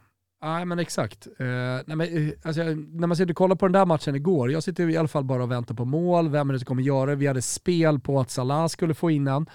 Nej 0.44 0.64
men 0.64 0.78
exakt. 0.78 1.26
Uh, 1.40 1.46
nej, 1.86 1.96
men, 1.96 2.00
eh, 2.00 2.32
alltså, 2.42 2.62
när 2.62 3.06
man 3.06 3.16
sitter 3.16 3.32
och 3.32 3.36
kollar 3.36 3.56
på 3.56 3.66
den 3.66 3.72
där 3.72 3.86
matchen 3.86 4.14
igår, 4.14 4.52
jag 4.52 4.62
sitter 4.62 4.90
i 4.90 4.96
alla 4.96 5.08
fall 5.08 5.24
bara 5.24 5.42
och 5.42 5.50
väntar 5.50 5.74
på 5.74 5.84
mål, 5.84 6.28
vem 6.28 6.48
är 6.48 6.52
det 6.52 6.58
som 6.58 6.66
kommer 6.66 6.82
göra 6.82 7.10
det? 7.10 7.16
Vi 7.16 7.26
hade 7.26 7.42
spel 7.42 8.00
på 8.00 8.20
att 8.20 8.30
Salah 8.30 8.66
skulle 8.66 8.94
få 8.94 9.10
in 9.10 9.24
den. 9.24 9.46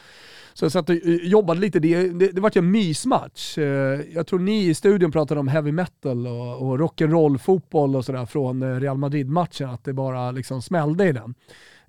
Så 0.53 0.65
jag 0.65 0.71
satt 0.71 0.89
och 0.89 0.95
eh, 0.95 1.15
jobbade 1.15 1.59
lite, 1.59 1.79
det, 1.79 2.09
det, 2.19 2.31
det 2.31 2.41
var 2.41 2.51
ju 2.53 2.59
en 2.59 2.71
mysmatch. 2.71 3.57
Uh, 3.57 3.65
jag 4.13 4.27
tror 4.27 4.39
ni 4.39 4.65
i 4.65 4.73
studion 4.73 5.11
pratade 5.11 5.39
om 5.39 5.47
heavy 5.47 5.71
metal 5.71 6.27
och, 6.27 6.61
och 6.61 6.79
rock'n'roll 6.79 7.37
fotboll 7.37 7.95
och 7.95 8.05
sådär 8.05 8.25
från 8.25 8.79
Real 8.79 8.97
Madrid-matchen, 8.97 9.69
att 9.69 9.83
det 9.83 9.93
bara 9.93 10.31
liksom 10.31 10.61
smällde 10.61 11.07
i 11.07 11.11
den. 11.11 11.35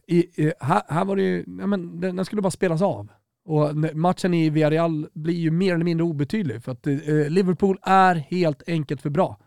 I, 0.06 0.18
i, 0.18 0.52
här, 0.60 0.82
här 0.88 1.04
var 1.04 1.16
det 1.16 1.22
ju, 1.22 1.44
ja, 1.60 1.66
men, 1.66 2.00
den, 2.00 2.16
den 2.16 2.24
skulle 2.24 2.42
bara 2.42 2.50
spelas 2.50 2.82
av. 2.82 3.08
Och 3.50 3.76
matchen 3.94 4.34
i 4.34 4.50
Villarreal 4.50 5.08
blir 5.12 5.34
ju 5.34 5.50
mer 5.50 5.74
eller 5.74 5.84
mindre 5.84 6.04
obetydlig 6.04 6.62
för 6.64 6.72
att 6.72 6.86
eh, 6.86 6.96
Liverpool 7.28 7.78
är 7.82 8.14
helt 8.14 8.62
enkelt 8.66 9.02
för 9.02 9.10
bra. 9.10 9.38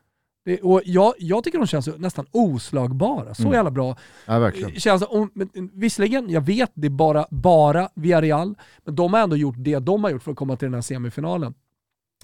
Det, 0.45 0.61
och 0.61 0.81
jag, 0.85 1.13
jag 1.17 1.43
tycker 1.43 1.57
de 1.57 1.67
känns 1.67 1.87
nästan 1.97 2.25
oslagbara. 2.31 3.33
Så 3.35 3.41
Mm. 3.43 3.53
jävla 3.53 3.71
bra. 3.71 3.97
Ja, 4.25 4.39
verkligen. 4.39 4.71
Känns, 4.79 5.03
om, 5.09 5.31
men, 5.33 5.49
visserligen, 5.73 6.29
jag 6.29 6.41
vet 6.41 6.71
det 6.73 6.87
är 6.87 6.89
bara, 6.89 7.25
bara 7.31 7.89
Villarreal, 7.95 8.55
men 8.85 8.95
de 8.95 9.13
har 9.13 9.21
ändå 9.21 9.35
gjort 9.37 9.55
det 9.57 9.79
de 9.79 10.03
har 10.03 10.11
gjort 10.11 10.23
för 10.23 10.31
att 10.31 10.37
komma 10.37 10.55
till 10.55 10.65
den 10.65 10.73
här 10.73 10.81
semifinalen. 10.81 11.53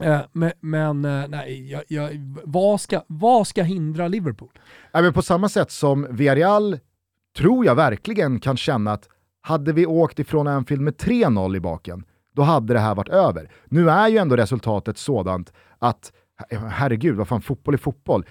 Eh, 0.01 0.19
men 0.31 0.51
men 0.59 1.05
eh, 1.05 1.27
nej, 1.27 1.71
jag, 1.71 1.83
jag, 1.87 2.09
vad, 2.43 2.81
ska, 2.81 3.01
vad 3.07 3.47
ska 3.47 3.63
hindra 3.63 4.07
Liverpool? 4.07 4.49
Ja, 4.91 5.01
men 5.01 5.13
på 5.13 5.21
samma 5.21 5.49
sätt 5.49 5.71
som 5.71 6.07
Villarreal 6.09 6.79
tror 7.37 7.65
jag 7.65 7.75
verkligen 7.75 8.39
kan 8.39 8.57
känna 8.57 8.91
att 8.91 9.09
hade 9.41 9.73
vi 9.73 9.85
åkt 9.85 10.19
ifrån 10.19 10.47
Anfield 10.47 10.81
med 10.81 10.95
3-0 10.95 11.55
i 11.55 11.59
baken, 11.59 12.03
då 12.35 12.41
hade 12.41 12.73
det 12.73 12.79
här 12.79 12.95
varit 12.95 13.09
över. 13.09 13.51
Nu 13.65 13.89
är 13.89 14.07
ju 14.07 14.17
ändå 14.17 14.35
resultatet 14.35 14.97
sådant 14.97 15.53
att, 15.79 16.11
herregud, 16.69 17.15
vad 17.15 17.27
fan, 17.27 17.41
fotboll 17.41 17.73
är 17.73 17.77
fotboll. 17.77 18.25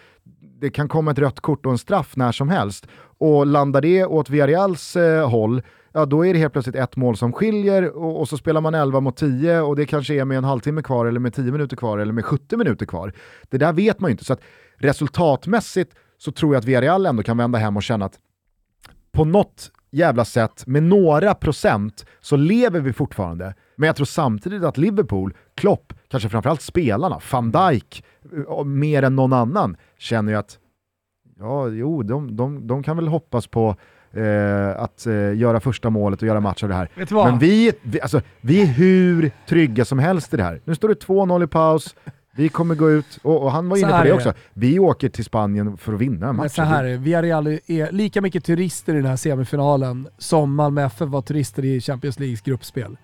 Det 0.61 0.71
kan 0.71 0.89
komma 0.89 1.11
ett 1.11 1.19
rött 1.19 1.41
kort 1.41 1.67
och 1.67 1.73
en 1.73 1.79
straff 1.79 2.17
när 2.17 2.33
som 2.33 2.49
helst. 2.49 2.87
Och 3.19 3.47
landar 3.47 3.81
det 3.81 4.05
åt 4.05 4.31
Villarreals 4.31 4.97
eh, 4.97 5.31
håll, 5.31 5.63
ja 5.93 6.07
då 6.07 6.27
är 6.27 6.33
det 6.33 6.39
helt 6.39 6.53
plötsligt 6.53 6.77
ett 6.77 6.97
mål 6.97 7.17
som 7.17 7.33
skiljer 7.33 7.97
och, 7.97 8.21
och 8.21 8.29
så 8.29 8.37
spelar 8.37 8.61
man 8.61 8.75
11 8.75 9.01
mot 9.01 9.17
10 9.17 9.61
och 9.61 9.77
det 9.77 9.87
kanske 9.87 10.15
är 10.15 10.25
med 10.25 10.39
en 10.39 10.45
halvtimme 10.45 10.83
kvar 10.83 11.07
eller 11.07 11.21
med 11.21 11.35
10 11.35 11.53
minuter 11.53 11.77
kvar 11.77 11.99
eller 11.99 12.13
med 12.13 12.25
70 12.25 12.57
minuter 12.57 12.87
kvar. 12.87 13.13
Det 13.49 13.59
där 13.59 13.73
vet 13.73 14.01
man 14.01 14.09
ju 14.09 14.13
inte. 14.13 14.25
Så 14.25 14.33
att 14.33 14.41
resultatmässigt 14.77 15.95
så 16.19 16.33
tror 16.33 16.55
jag 16.55 16.61
att 16.61 16.65
Villarreal 16.65 17.07
ändå 17.07 17.23
kan 17.23 17.37
vända 17.37 17.59
hem 17.59 17.77
och 17.77 17.83
känna 17.83 18.05
att 18.05 18.19
på 19.13 19.25
något 19.25 19.71
jävla 19.91 20.25
sätt, 20.25 20.67
med 20.67 20.83
några 20.83 21.35
procent, 21.35 22.07
så 22.21 22.37
lever 22.37 22.81
vi 22.81 22.93
fortfarande. 22.93 23.55
Men 23.77 23.87
jag 23.87 23.97
tror 23.97 24.07
samtidigt 24.07 24.65
att 24.65 24.79
Liverpool, 24.79 25.35
Klopp, 25.55 25.93
kanske 26.09 26.29
framförallt 26.29 26.63
spelarna, 26.63 27.21
van 27.33 27.51
Dijk, 27.51 28.05
eh, 28.49 28.65
mer 28.65 29.03
än 29.03 29.17
någon 29.17 29.33
annan, 29.33 29.77
känner 29.99 30.33
ju 30.33 30.39
att 30.39 30.59
ja, 31.39 31.69
jo, 31.69 32.03
de, 32.03 32.37
de, 32.37 32.67
de 32.67 32.83
kan 32.83 32.97
väl 32.97 33.09
hoppas 33.09 33.47
på 33.47 33.77
eh, 34.13 34.83
att 34.83 35.07
eh, 35.07 35.35
göra 35.37 35.61
första 35.61 35.91
målet 35.91 36.23
och 36.23 36.29
göra 36.29 36.41
match 36.41 36.63
av 36.63 36.69
det 36.69 36.75
här. 36.75 36.89
Men 37.31 37.39
vi, 37.39 37.73
vi, 37.83 38.01
alltså, 38.01 38.21
vi 38.41 38.63
är 38.63 38.67
hur 38.67 39.31
trygga 39.49 39.85
som 39.85 39.99
helst 39.99 40.35
i 40.35 40.37
det 40.37 40.43
här. 40.43 40.61
Nu 40.65 40.75
står 40.75 40.89
det 40.89 41.07
2-0 41.07 41.45
i 41.45 41.47
paus, 41.47 41.95
vi 42.39 42.49
kommer 42.49 42.75
gå 42.75 42.91
ut, 42.91 43.19
och, 43.23 43.43
och 43.43 43.53
han 43.53 43.69
var 43.69 43.77
Så 43.77 43.83
inne 43.83 43.99
på 43.99 44.05
det 44.05 44.11
är 44.11 44.15
också, 44.15 44.33
vi 44.53 44.79
åker 44.79 45.09
till 45.09 45.25
Spanien 45.25 45.77
för 45.77 45.93
att 45.93 45.99
vinna 46.01 46.29
en 46.29 46.37
Men 46.37 46.45
match. 46.45 46.55
så 46.55 46.63
här 46.63 46.85
är 46.85 46.89
det, 46.89 46.97
Villarreal 46.97 47.47
är 47.47 47.93
lika 47.93 48.21
mycket 48.21 48.45
turister 48.45 48.93
i 48.95 48.97
den 48.97 49.07
här 49.07 49.17
semifinalen 49.17 50.09
som 50.19 50.55
Malmö 50.55 50.83
FF 50.83 51.09
var 51.09 51.23
turister 51.23 51.65
i 51.65 51.81
Champions 51.81 52.19
Leagues 52.19 52.41
gruppspel. 52.41 52.97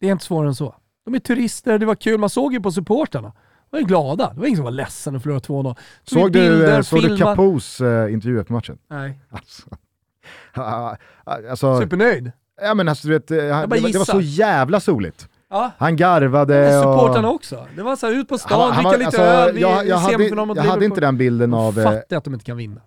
Det 0.00 0.06
är 0.08 0.12
inte 0.12 0.24
svårare 0.24 0.48
än 0.48 0.54
så. 0.54 0.74
De 1.04 1.14
är 1.14 1.18
turister, 1.18 1.78
det 1.78 1.86
var 1.86 1.94
kul, 1.94 2.20
man 2.20 2.30
såg 2.30 2.52
ju 2.52 2.60
på 2.60 2.72
supportrarna. 2.72 3.32
De 3.70 3.76
var 3.76 3.88
glada, 3.88 4.32
det 4.34 4.40
var 4.40 4.46
ingen 4.46 4.56
som 4.56 4.64
var 4.64 4.72
ledsen 4.72 5.16
att 5.16 5.22
förlora 5.22 5.38
2-0. 5.38 5.62
Tog 5.74 5.76
Såg 6.04 6.32
du, 6.32 6.40
bilder, 6.40 6.76
eh, 6.76 6.82
såg 6.82 7.02
du 7.02 7.16
Capos 7.16 7.80
eh, 7.80 8.12
intervju 8.12 8.40
efter 8.40 8.52
matchen? 8.52 8.78
Nej. 8.90 9.20
Alltså, 9.30 10.96
alltså, 11.50 11.80
Supernöjd. 11.80 12.32
ja, 12.62 12.74
men 12.74 12.88
alltså, 12.88 13.08
du 13.08 13.14
vet, 13.14 13.30
eh, 13.30 13.36
det, 13.36 13.50
var, 13.50 13.92
det 13.92 13.98
var 13.98 14.04
så 14.04 14.20
jävla 14.20 14.80
soligt. 14.80 15.28
Ja. 15.50 15.70
Han 15.78 15.96
garvade 15.96 16.78
och... 16.78 16.82
supportrarna 16.82 17.30
också. 17.30 17.66
Det 17.76 17.82
var 17.82 17.96
så 17.96 18.06
här, 18.06 18.14
ut 18.14 18.28
på 18.28 18.38
stan, 18.38 18.60
Han- 18.60 18.72
han 18.72 18.84
dricka 18.84 18.96
lite 18.96 19.06
alltså, 19.06 19.22
öl, 19.22 19.54
vi, 19.54 19.60
jag, 19.60 19.86
jag, 19.86 19.96
hade, 19.96 20.46
mot 20.46 20.56
jag 20.56 20.64
hade 20.64 20.84
inte 20.84 21.00
den 21.00 21.16
bilden 21.16 21.54
av... 21.54 21.74
De 21.74 21.80
eh, 21.80 21.92
fattar 21.92 22.16
att 22.16 22.24
de 22.24 22.34
inte 22.34 22.44
kan 22.46 22.56
vinna. 22.56 22.80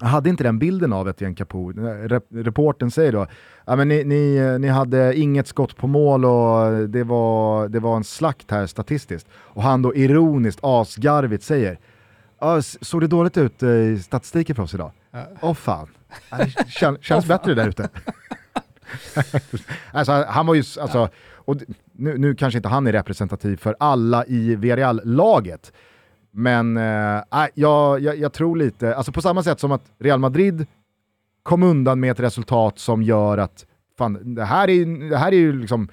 Jag 0.00 0.08
hade 0.08 0.30
inte 0.30 0.42
den 0.42 0.58
bilden 0.58 0.92
av 0.92 1.08
Etienne 1.08 1.34
Capoe. 1.34 1.72
Rep 2.08 2.24
reporten 2.30 2.90
säger 2.90 3.12
då, 3.12 3.26
ja, 3.66 3.76
men 3.76 3.88
ni, 3.88 4.04
ni, 4.04 4.58
ni 4.58 4.68
hade 4.68 5.18
inget 5.18 5.46
skott 5.46 5.76
på 5.76 5.86
mål 5.86 6.24
och 6.24 6.88
det 6.88 7.04
var, 7.04 7.68
det 7.68 7.80
var 7.80 7.96
en 7.96 8.04
slakt 8.04 8.50
här 8.50 8.66
statistiskt. 8.66 9.28
Och 9.34 9.62
han 9.62 9.82
då 9.82 9.94
ironiskt, 9.94 10.60
asgarvigt 10.62 11.44
säger, 11.44 11.78
ja, 12.40 12.62
såg 12.62 13.00
det 13.00 13.06
dåligt 13.06 13.36
ut 13.36 13.62
eh, 13.62 13.70
i 13.70 13.98
statistiken 14.04 14.56
för 14.56 14.62
oss 14.62 14.74
idag? 14.74 14.90
Åh 15.40 15.54
fan, 15.54 15.88
Ja, 16.30 16.36
det 16.38 16.70
kän, 16.70 16.98
känns 17.00 17.26
bättre 17.26 17.54
där 17.54 17.68
ute. 17.68 17.88
alltså, 19.92 20.24
han 20.28 20.46
var 20.46 20.54
ju, 20.54 20.62
alltså, 20.80 21.08
och 21.48 21.56
nu, 21.92 22.18
nu 22.18 22.34
kanske 22.34 22.58
inte 22.58 22.68
han 22.68 22.86
är 22.86 22.92
representativ 22.92 23.56
för 23.56 23.76
alla 23.80 24.26
i 24.26 24.56
Villarreal-laget, 24.56 25.72
men 26.30 26.76
eh, 26.76 27.22
jag, 27.54 28.00
jag, 28.00 28.18
jag 28.18 28.32
tror 28.32 28.56
lite, 28.56 28.96
alltså 28.96 29.12
på 29.12 29.22
samma 29.22 29.42
sätt 29.42 29.60
som 29.60 29.72
att 29.72 29.82
Real 29.98 30.18
Madrid 30.18 30.66
kom 31.42 31.62
undan 31.62 32.00
med 32.00 32.10
ett 32.10 32.20
resultat 32.20 32.78
som 32.78 33.02
gör 33.02 33.38
att, 33.38 33.66
fan, 33.98 34.34
det 34.34 34.44
här 34.44 34.70
är, 34.70 35.10
det 35.10 35.16
här 35.16 35.32
är 35.32 35.36
ju 35.36 35.60
liksom, 35.60 35.88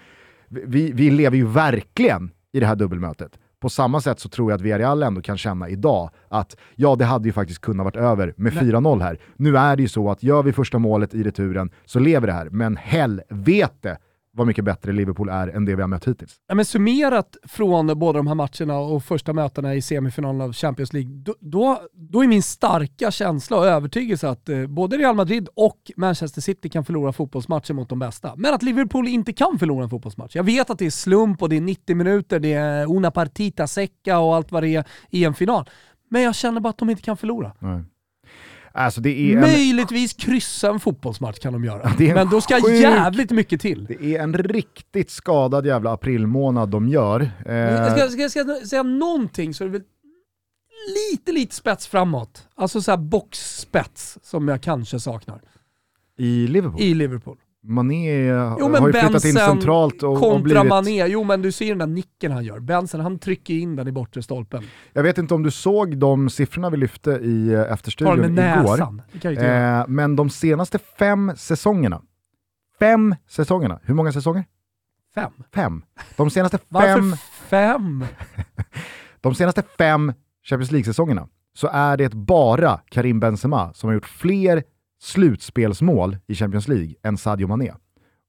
vi, 0.47 0.91
vi 0.91 1.09
lever 1.09 1.37
ju 1.37 1.47
verkligen 1.47 2.31
i 2.51 2.59
det 2.59 2.65
här 2.65 2.75
dubbelmötet. 2.75 3.31
På 3.59 3.69
samma 3.69 4.01
sätt 4.01 4.19
så 4.19 4.29
tror 4.29 4.51
jag 4.51 4.57
att 4.57 4.61
Villarreal 4.61 5.03
ändå 5.03 5.21
kan 5.21 5.37
känna 5.37 5.69
idag 5.69 6.09
att 6.27 6.57
ja, 6.75 6.95
det 6.95 7.05
hade 7.05 7.27
ju 7.27 7.33
faktiskt 7.33 7.61
kunnat 7.61 7.83
varit 7.83 7.95
över 7.95 8.33
med 8.37 8.53
4-0 8.53 9.01
här. 9.01 9.19
Nu 9.35 9.57
är 9.57 9.75
det 9.75 9.81
ju 9.81 9.89
så 9.89 10.11
att 10.11 10.23
gör 10.23 10.43
vi 10.43 10.53
första 10.53 10.79
målet 10.79 11.13
i 11.13 11.23
returen 11.23 11.71
så 11.85 11.99
lever 11.99 12.27
det 12.27 12.33
här, 12.33 12.49
men 12.49 12.77
helvete 12.77 13.97
vad 14.35 14.47
mycket 14.47 14.65
bättre 14.65 14.91
Liverpool 14.91 15.29
är 15.29 15.47
än 15.47 15.65
det 15.65 15.75
vi 15.75 15.81
har 15.81 15.87
mött 15.87 16.07
hittills. 16.07 16.35
Ja, 16.47 16.55
men 16.55 16.65
summerat 16.65 17.37
från 17.43 17.99
båda 17.99 18.17
de 18.19 18.27
här 18.27 18.35
matcherna 18.35 18.79
och 18.79 19.03
första 19.03 19.33
mötena 19.33 19.75
i 19.75 19.81
semifinalen 19.81 20.41
av 20.41 20.53
Champions 20.53 20.93
League, 20.93 21.11
då, 21.11 21.35
då, 21.39 21.81
då 21.93 22.23
är 22.23 22.27
min 22.27 22.43
starka 22.43 23.11
känsla 23.11 23.57
och 23.57 23.65
övertygelse 23.65 24.29
att 24.29 24.49
eh, 24.49 24.67
både 24.67 24.97
Real 24.97 25.15
Madrid 25.15 25.47
och 25.55 25.91
Manchester 25.97 26.41
City 26.41 26.69
kan 26.69 26.85
förlora 26.85 27.13
fotbollsmatcher 27.13 27.73
mot 27.73 27.89
de 27.89 27.99
bästa. 27.99 28.33
Men 28.37 28.53
att 28.53 28.63
Liverpool 28.63 29.07
inte 29.07 29.33
kan 29.33 29.59
förlora 29.59 29.83
en 29.83 29.89
fotbollsmatch. 29.89 30.35
Jag 30.35 30.43
vet 30.43 30.69
att 30.69 30.79
det 30.79 30.85
är 30.85 30.89
slump 30.89 31.41
och 31.41 31.49
det 31.49 31.55
är 31.57 31.61
90 31.61 31.95
minuter, 31.95 32.39
det 32.39 32.53
är 32.53 32.91
una 32.91 33.11
partita 33.11 33.67
secca 33.67 34.19
och 34.19 34.35
allt 34.35 34.51
vad 34.51 34.63
det 34.63 34.75
är 34.75 34.83
i 35.09 35.23
en 35.25 35.33
final. 35.33 35.69
Men 36.09 36.21
jag 36.21 36.35
känner 36.35 36.61
bara 36.61 36.69
att 36.69 36.77
de 36.77 36.89
inte 36.89 37.01
kan 37.01 37.17
förlora. 37.17 37.51
Nej. 37.59 37.83
Alltså 38.75 39.01
det 39.01 39.09
är 39.09 39.33
en, 39.35 39.41
Möjligtvis 39.41 40.13
kryssa 40.13 40.69
en 40.69 40.79
fotbollsmatch 40.79 41.39
kan 41.39 41.53
de 41.53 41.63
göra. 41.65 41.89
en 41.99 42.13
Men 42.13 42.29
då 42.29 42.41
ska 42.41 42.55
sjuk- 42.59 42.81
jävligt 42.81 43.31
mycket 43.31 43.61
till. 43.61 43.85
det 43.85 44.15
är 44.15 44.23
en 44.23 44.33
riktigt 44.33 45.09
skadad 45.11 45.65
jävla 45.65 45.91
aprilmånad 45.93 46.69
de 46.69 46.87
gör. 46.89 47.31
Eh, 47.45 47.55
Jag 47.55 47.91
ska, 47.99 48.09
ska, 48.09 48.29
ska 48.29 48.67
säga 48.67 48.83
någonting 48.83 49.53
så 49.53 49.63
är 49.63 49.65
det 49.67 49.71
väl 49.71 49.83
lite, 51.11 51.31
lite 51.31 51.55
spets 51.55 51.87
framåt. 51.87 52.47
Alltså 52.55 52.81
så 52.81 52.91
här 52.91 52.97
boxspets 52.97 54.17
som 54.23 54.47
jag 54.47 54.61
kanske 54.61 54.99
saknar 54.99 55.41
I 56.17 56.47
Liverpool. 56.47 56.81
i 56.81 56.93
Liverpool. 56.93 57.37
Mané 57.67 58.27
Jo 58.59 58.75
har 58.75 58.87
ju 58.87 58.93
flyttat 58.93 59.25
in 59.25 59.33
Benson 59.33 59.33
centralt 59.33 60.03
och, 60.03 60.13
och 60.13 60.19
kontra 60.19 60.39
blivit... 60.39 60.65
Mané. 60.65 61.07
Jo 61.07 61.23
men 61.23 61.41
du 61.41 61.51
ser 61.51 61.69
den 61.69 61.77
där 61.77 61.87
nicken 61.87 62.31
han 62.31 62.43
gör. 62.43 62.59
Benson 62.59 62.99
han 63.01 63.19
trycker 63.19 63.53
in 63.53 63.75
den 63.75 63.87
i 63.87 63.91
bortre 63.91 64.21
stolpen. 64.21 64.63
Jag 64.93 65.03
vet 65.03 65.17
inte 65.17 65.33
om 65.33 65.43
du 65.43 65.51
såg 65.51 65.97
de 65.97 66.29
siffrorna 66.29 66.69
vi 66.69 66.77
lyfte 66.77 67.11
i 67.11 67.53
eh, 67.53 67.71
efterstudion 67.71 68.19
med 68.19 68.29
igår. 68.29 68.71
näsan. 68.71 69.01
Det 69.11 69.19
kan 69.19 69.33
göra. 69.33 69.79
Eh, 69.79 69.87
men 69.87 70.15
de 70.15 70.29
senaste 70.29 70.79
fem 70.79 71.31
säsongerna, 71.35 72.01
fem 72.79 73.15
säsongerna, 73.29 73.79
hur 73.83 73.93
många 73.93 74.11
säsonger? 74.11 74.45
Fem. 75.15 75.31
Fem. 75.53 75.81
De 76.15 76.29
senaste 76.29 76.57
fem, 76.73 77.15
fem? 77.49 78.05
de 79.21 79.35
senaste 79.35 79.63
fem 79.77 80.13
Champions 80.43 80.71
League-säsongerna 80.71 81.27
så 81.53 81.67
är 81.67 81.97
det 81.97 82.13
bara 82.13 82.79
Karim 82.89 83.19
Benzema 83.19 83.73
som 83.73 83.87
har 83.87 83.93
gjort 83.93 84.05
fler 84.05 84.63
slutspelsmål 85.01 86.17
i 86.27 86.35
Champions 86.35 86.67
League 86.67 86.95
än 87.03 87.17
Sadio 87.17 87.47
Mané. 87.47 87.71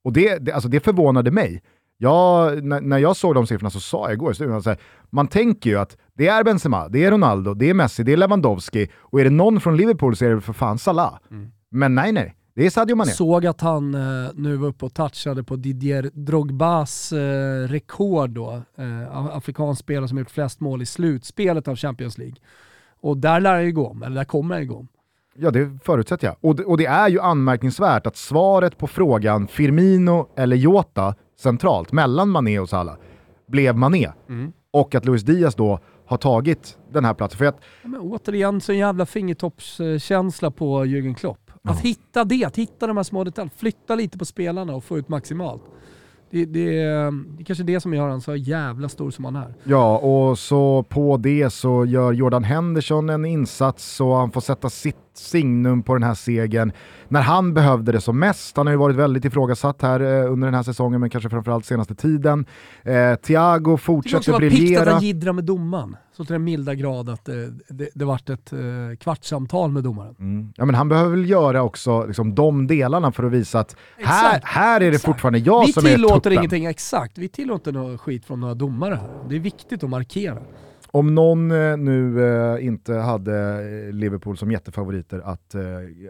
Och 0.05 0.13
det, 0.13 0.39
det, 0.39 0.53
alltså 0.53 0.69
det 0.69 0.81
förvånade 0.81 1.31
mig. 1.31 1.63
Jag, 1.99 2.65
när, 2.65 2.81
när 2.81 2.99
jag 2.99 3.17
såg 3.17 3.35
de 3.35 3.47
siffrorna 3.47 3.71
så 3.71 3.81
sa 3.81 4.05
jag 4.05 4.13
igår 4.13 4.33
i 4.33 4.35
studion, 4.35 4.63
så 4.63 4.71
här, 4.71 4.79
man 5.11 5.29
tänker 5.29 5.71
ju 5.71 5.79
att 5.79 5.97
det 6.15 6.29
är 6.29 6.45
Benzema, 6.45 6.89
det 6.89 7.05
är 7.05 7.11
Ronaldo, 7.11 7.55
det 7.55 7.71
är 7.71 7.75
Messi, 7.75 8.03
det 8.03 8.13
är 8.13 8.17
Lewandowski 8.17 8.89
och 8.97 9.21
är 9.21 9.25
det 9.25 9.31
någon 9.31 9.61
från 9.61 9.77
Liverpool 9.77 10.17
så 10.17 10.25
är 10.25 10.35
det 10.35 10.41
för 10.41 10.53
fan 10.53 10.79
Salah. 10.79 11.19
Men 11.71 11.95
nej, 11.95 12.13
nej, 12.13 12.35
det 12.55 12.67
är 12.67 12.71
Sadio 12.71 12.97
Mané. 12.97 13.11
Såg 13.11 13.47
att 13.47 13.61
han 13.61 13.95
eh, 13.95 14.31
nu 14.35 14.57
var 14.57 14.69
uppe 14.69 14.85
och 14.85 14.95
touchade 14.95 15.45
på 15.45 15.57
Didier 15.57 16.11
Drogbas 16.15 17.13
eh, 17.13 17.69
rekord 17.69 18.31
då. 18.31 18.63
Eh, 18.79 19.17
afrikansk 19.37 19.81
spelare 19.81 20.09
som 20.09 20.17
har 20.17 20.21
gjort 20.21 20.31
flest 20.31 20.61
mål 20.61 20.83
i 20.83 20.87
slutspelet 20.87 21.69
av 21.69 21.77
Champions 21.77 22.19
League. 22.19 22.37
Och 23.01 23.17
där 23.17 23.41
lär 23.41 23.55
han 23.55 23.65
ju 23.65 23.73
gå 23.73 23.89
om, 23.89 24.03
eller 24.03 24.17
där 24.17 24.25
kommer 24.25 24.55
han 24.55 24.63
ju 24.63 24.69
gå 24.69 24.77
om. 24.77 24.89
Ja, 25.39 25.51
det 25.51 25.79
förutsätter 25.85 26.27
jag. 26.27 26.37
Och 26.41 26.57
det, 26.57 26.65
och 26.65 26.77
det 26.79 26.87
är 26.87 27.09
ju 27.09 27.21
anmärkningsvärt 27.21 28.07
att 28.07 28.17
svaret 28.17 28.79
på 28.79 28.87
frågan 28.87 29.49
Firmino 29.49 30.29
eller 30.37 30.57
Jota 30.57 31.15
centralt, 31.39 31.93
mellan 31.93 32.29
Mané 32.31 32.59
och 32.59 32.69
Salah, 32.69 32.95
blev 33.49 33.77
Mané. 33.77 34.09
Och 34.71 34.95
att 34.95 35.05
Luis 35.05 35.23
Diaz 35.23 35.55
då 35.55 35.79
har 36.07 36.17
tagit 36.17 36.79
den 36.93 37.05
här 37.05 37.15
platsen. 37.15 37.39
För 37.39 37.45
att, 37.45 37.61
Ja, 37.83 37.89
men 37.89 38.01
återigen 38.01 38.61
så 38.61 38.73
en 38.73 38.79
jävla 38.79 39.07
fingertoppskänsla 39.07 40.51
på 40.51 40.85
Jürgen 40.85 41.15
Klopp. 41.15 41.51
Att 41.63 41.81
hitta 41.81 42.25
det, 42.25 42.45
att 42.45 42.57
hitta 42.57 42.87
de 42.87 42.97
här 42.97 43.05
små 43.05 43.25
detaljerna, 43.25 43.51
flytta 43.57 43.95
lite 43.95 44.19
på 44.19 44.25
spelarna 44.25 44.75
och 44.75 44.85
få 44.85 44.99
ut 44.99 45.09
maximalt. 45.09 45.63
Det, 46.31 46.45
det, 46.45 46.61
är- 46.83 47.11
det 47.37 47.43
är 47.43 47.45
kanske 47.45 47.65
det 47.65 47.81
som 47.81 47.95
gör 47.95 48.09
han 48.09 48.21
så 48.21 48.37
jävla 48.37 48.89
stor 48.89 49.11
som 49.11 49.25
han 49.25 49.37
är. 49.37 49.55
ja, 49.65 49.99
och 49.99 50.39
så 50.39 50.83
på 50.83 51.17
det 51.17 51.51
så 51.51 51.85
gör 51.85 52.13
Jordan 52.13 52.45
Henderson 52.45 53.11
en 53.11 53.25
insats 53.25 54.01
och 54.01 54.15
han 54.17 54.31
får 54.31 54.41
sätta 54.41 54.71
sitt 54.71 54.97
signum 55.19 55.83
på 55.83 55.95
den 55.95 56.03
här 56.03 56.15
segern 56.15 56.73
när 57.09 57.21
han 57.21 57.55
behövde 57.55 57.93
det 57.93 58.01
som 58.01 58.19
mest. 58.19 58.57
Han 58.57 58.67
har 58.67 58.73
ju 58.73 58.79
varit 58.79 58.97
väldigt 58.97 59.25
ifrågasatt 59.25 59.83
här 59.83 60.01
eh, 60.01 60.33
under 60.33 60.47
den 60.47 60.55
här 60.55 60.63
säsongen, 60.63 61.01
men 61.01 61.11
kanske 61.11 61.31
framförallt 61.31 61.65
senaste 61.67 61.95
tiden. 61.95 62.47
Eh, 62.83 63.15
Thiago 63.15 63.59
Det 63.59 63.65
kan 63.65 63.73
också 63.75 63.85
fortsätter 63.85 64.33
vara 64.33 64.41
pikt 64.41 64.53
att 64.53 64.59
briljera. 64.59 64.91
han 64.93 65.03
jiddrar 65.03 65.33
med 65.33 65.45
domaren. 65.45 65.97
Så 66.17 66.25
till 66.25 66.33
den 66.33 66.45
milda 66.45 66.75
grad 66.75 67.09
att 67.11 67.25
det, 67.25 67.51
det, 67.69 67.89
det 67.95 68.05
vart 68.05 68.31
ett 68.31 68.53
eh, 68.53 68.59
kvartssamtal 69.01 69.71
med 69.71 69.83
domaren. 69.85 70.15
Mm. 70.19 70.53
Ja, 70.57 70.65
men 70.65 70.75
han 70.75 70.89
behöver 70.89 71.11
väl 71.11 71.31
göra 71.31 71.63
också 71.63 72.07
liksom, 72.07 72.35
de 72.35 72.67
delarna 72.67 73.13
för 73.13 73.25
att 73.25 73.33
visa 73.33 73.61
att 73.61 73.77
här, 73.99 74.27
Exakt. 74.37 74.45
här 74.47 74.77
är 74.77 74.81
det 74.81 74.87
Exakt. 74.87 75.05
fortfarande 75.05 75.39
jag 75.39 75.67
vi 75.67 75.73
som 75.73 75.87
är 75.87 75.91
tillåter 75.91 76.17
tuppen. 76.17 76.33
ingenting, 76.33 76.65
exakt. 76.67 77.19
Vi 77.19 77.29
tillåter 77.29 77.73
något 77.73 78.01
skit 78.01 78.25
från 78.25 78.41
några 78.41 78.55
domare 78.55 78.95
här. 78.95 79.09
Det 79.29 79.37
är 79.37 79.41
viktigt 79.41 79.85
att 79.85 79.91
markera. 79.91 80.39
Om 80.97 81.15
någon 81.15 81.51
eh, 81.51 81.77
nu 81.77 82.25
eh, 82.27 82.67
inte 82.67 82.95
hade 82.95 83.35
eh, 83.35 83.93
Liverpool 83.93 84.37
som 84.37 84.51
jättefavoriter 84.51 85.23
att 85.25 85.55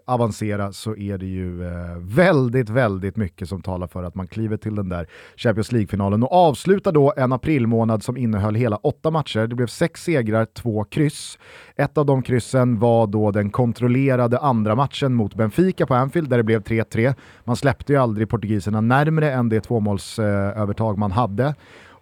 avancera 0.05 0.73
så 0.73 0.97
är 0.97 1.19
det 1.19 1.27
ju 1.27 1.59
väldigt, 1.99 2.69
väldigt 2.69 3.17
mycket 3.17 3.49
som 3.49 3.63
talar 3.63 3.87
för 3.87 4.03
att 4.03 4.15
man 4.15 4.27
kliver 4.27 4.57
till 4.57 4.75
den 4.75 4.89
där 4.89 5.07
Champions 5.37 5.73
League-finalen 5.73 6.23
och 6.23 6.33
avslutar 6.33 6.93
då 6.93 7.13
en 7.17 7.33
aprilmånad 7.33 8.03
som 8.03 8.17
innehöll 8.17 8.55
hela 8.55 8.77
åtta 8.77 9.11
matcher. 9.11 9.47
Det 9.47 9.55
blev 9.55 9.67
sex 9.67 10.03
segrar, 10.03 10.45
två 10.45 10.85
kryss. 10.85 11.39
Ett 11.77 11.99
av 11.99 12.07
de 12.07 12.23
kryssen 12.23 12.79
var 12.79 13.07
då 13.07 13.31
den 13.31 13.51
kontrollerade 13.51 14.39
andra 14.39 14.75
matchen 14.75 15.15
mot 15.15 15.35
Benfica 15.35 15.87
på 15.87 15.95
Anfield 15.95 16.31
där 16.31 16.37
det 16.37 16.45
blev 16.45 16.63
3-3. 16.63 17.15
Man 17.45 17.57
släppte 17.57 17.93
ju 17.93 17.99
aldrig 17.99 18.29
portugiserna 18.29 18.81
närmre 18.81 19.33
än 19.33 19.49
det 19.49 19.61
tvåmålsövertag 19.61 20.99
man 20.99 21.13
hade. 21.13 21.55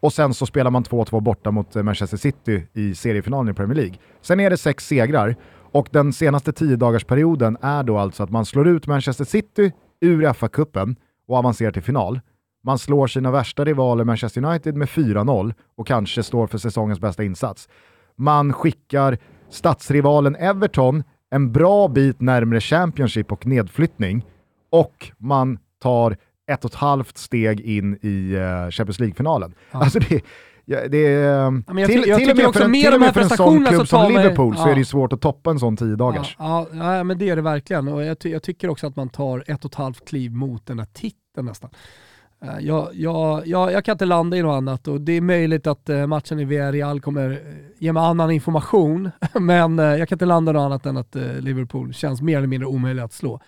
Och 0.04 0.12
sen 0.12 0.34
så 0.34 0.46
spelar 0.46 0.70
man 0.70 0.84
2-2 0.84 1.20
borta 1.20 1.50
mot 1.50 1.76
eh, 1.76 1.82
Manchester 1.82 2.16
City 2.16 2.66
i 2.72 2.94
seriefinalen 2.94 3.52
i 3.52 3.54
Premier 3.54 3.76
League. 3.76 3.94
Sen 4.20 4.40
är 4.40 4.50
det 4.50 4.56
sex 4.56 4.86
segrar 4.86 5.36
och 5.72 5.88
den 5.90 6.12
senaste 6.12 6.52
tio 6.52 6.76
dagars 6.76 7.04
perioden 7.04 7.56
är 7.60 7.82
då 7.82 7.98
alltså 7.98 8.22
att 8.22 8.30
man 8.30 8.46
slår 8.46 8.68
ut 8.68 8.86
Manchester 8.86 9.24
City 9.24 9.72
ur 10.00 10.32
FA-cupen 10.32 10.96
och 11.28 11.36
avancerar 11.36 11.72
till 11.72 11.82
final. 11.82 12.20
Man 12.64 12.78
slår 12.78 13.06
sina 13.06 13.30
värsta 13.30 13.64
rivaler 13.64 14.04
Manchester 14.04 14.44
United 14.44 14.76
med 14.76 14.88
4-0 14.88 15.54
och 15.76 15.86
kanske 15.86 16.22
står 16.22 16.46
för 16.46 16.58
säsongens 16.58 17.00
bästa 17.00 17.24
insats. 17.24 17.68
Man 18.16 18.52
skickar 18.52 19.18
stadsrivalen 19.50 20.36
Everton 20.36 21.02
en 21.30 21.52
bra 21.52 21.88
bit 21.88 22.20
närmre 22.20 22.60
Championship 22.60 23.32
och 23.32 23.46
nedflyttning 23.46 24.26
och 24.70 25.10
man 25.18 25.58
tar 25.82 26.16
ett 26.52 26.64
och 26.64 26.70
ett 26.70 26.76
halvt 26.76 27.18
steg 27.18 27.60
in 27.60 27.98
i 28.02 28.36
uh, 28.36 28.70
Champions 28.70 29.00
League-finalen. 29.00 29.54
Ja. 29.70 29.78
Alltså 29.78 29.98
det, 29.98 30.22
ja, 30.64 30.88
det 30.88 31.06
är, 31.06 31.62
ja, 31.78 31.86
till, 31.86 32.02
till 32.02 32.30
och 32.30 32.36
med 32.36 32.54
för 32.54 32.64
en, 32.64 32.72
till 32.72 32.94
och 32.94 33.00
med 33.00 33.14
för 33.14 33.20
en 33.20 33.30
sån 33.30 33.66
klubb 33.66 33.88
som 33.88 34.08
Liverpool 34.08 34.56
så 34.56 34.68
är 34.68 34.74
det 34.74 34.84
svårt 34.84 35.12
att 35.12 35.20
toppa 35.20 35.50
en 35.50 35.58
sån 35.58 35.76
tio 35.76 35.96
dagars. 35.96 36.36
Ja, 36.38 36.66
ja, 36.72 37.04
men 37.04 37.18
det 37.18 37.30
är 37.30 37.36
det 37.36 37.42
verkligen 37.42 37.88
och 37.88 38.04
jag, 38.04 38.16
jag 38.22 38.42
tycker 38.42 38.68
också 38.68 38.86
att 38.86 38.96
man 38.96 39.08
tar 39.08 39.44
ett 39.46 39.64
och 39.64 39.70
ett 39.70 39.74
halvt 39.74 40.04
kliv 40.04 40.32
mot 40.32 40.66
den 40.66 40.78
här 40.78 40.88
titeln 40.92 41.46
nästan. 41.46 41.70
Eh, 42.44 42.58
jag, 42.60 42.88
jag, 42.92 43.46
jag, 43.46 43.72
jag, 43.72 43.84
kan 43.84 43.92
inte 43.92 44.04
landa 44.04 44.36
i 44.36 44.42
något 44.42 44.56
annat 44.56 44.88
och 44.88 45.00
det 45.00 45.12
är 45.12 45.20
möjligt 45.20 45.66
att 45.66 45.88
eh, 45.88 46.06
matchen 46.06 46.40
i 46.40 46.44
Villarreal 46.44 47.00
kommer 47.00 47.30
eh, 47.30 47.38
ge 47.78 47.92
mig 47.92 48.02
annan 48.02 48.30
information, 48.30 49.10
men 49.40 49.78
jag 49.78 50.08
kan 50.08 50.16
inte 50.16 50.26
landa 50.26 50.50
i 50.50 50.52
något 50.52 50.62
annat 50.62 50.86
än 50.86 50.96
att 50.96 51.14
Liverpool 51.38 51.94
känns 51.94 52.22
mer 52.22 52.38
eller 52.38 52.46
mindre 52.46 52.66
omöjligt 52.66 53.04
att 53.04 53.12
slå. 53.12 53.40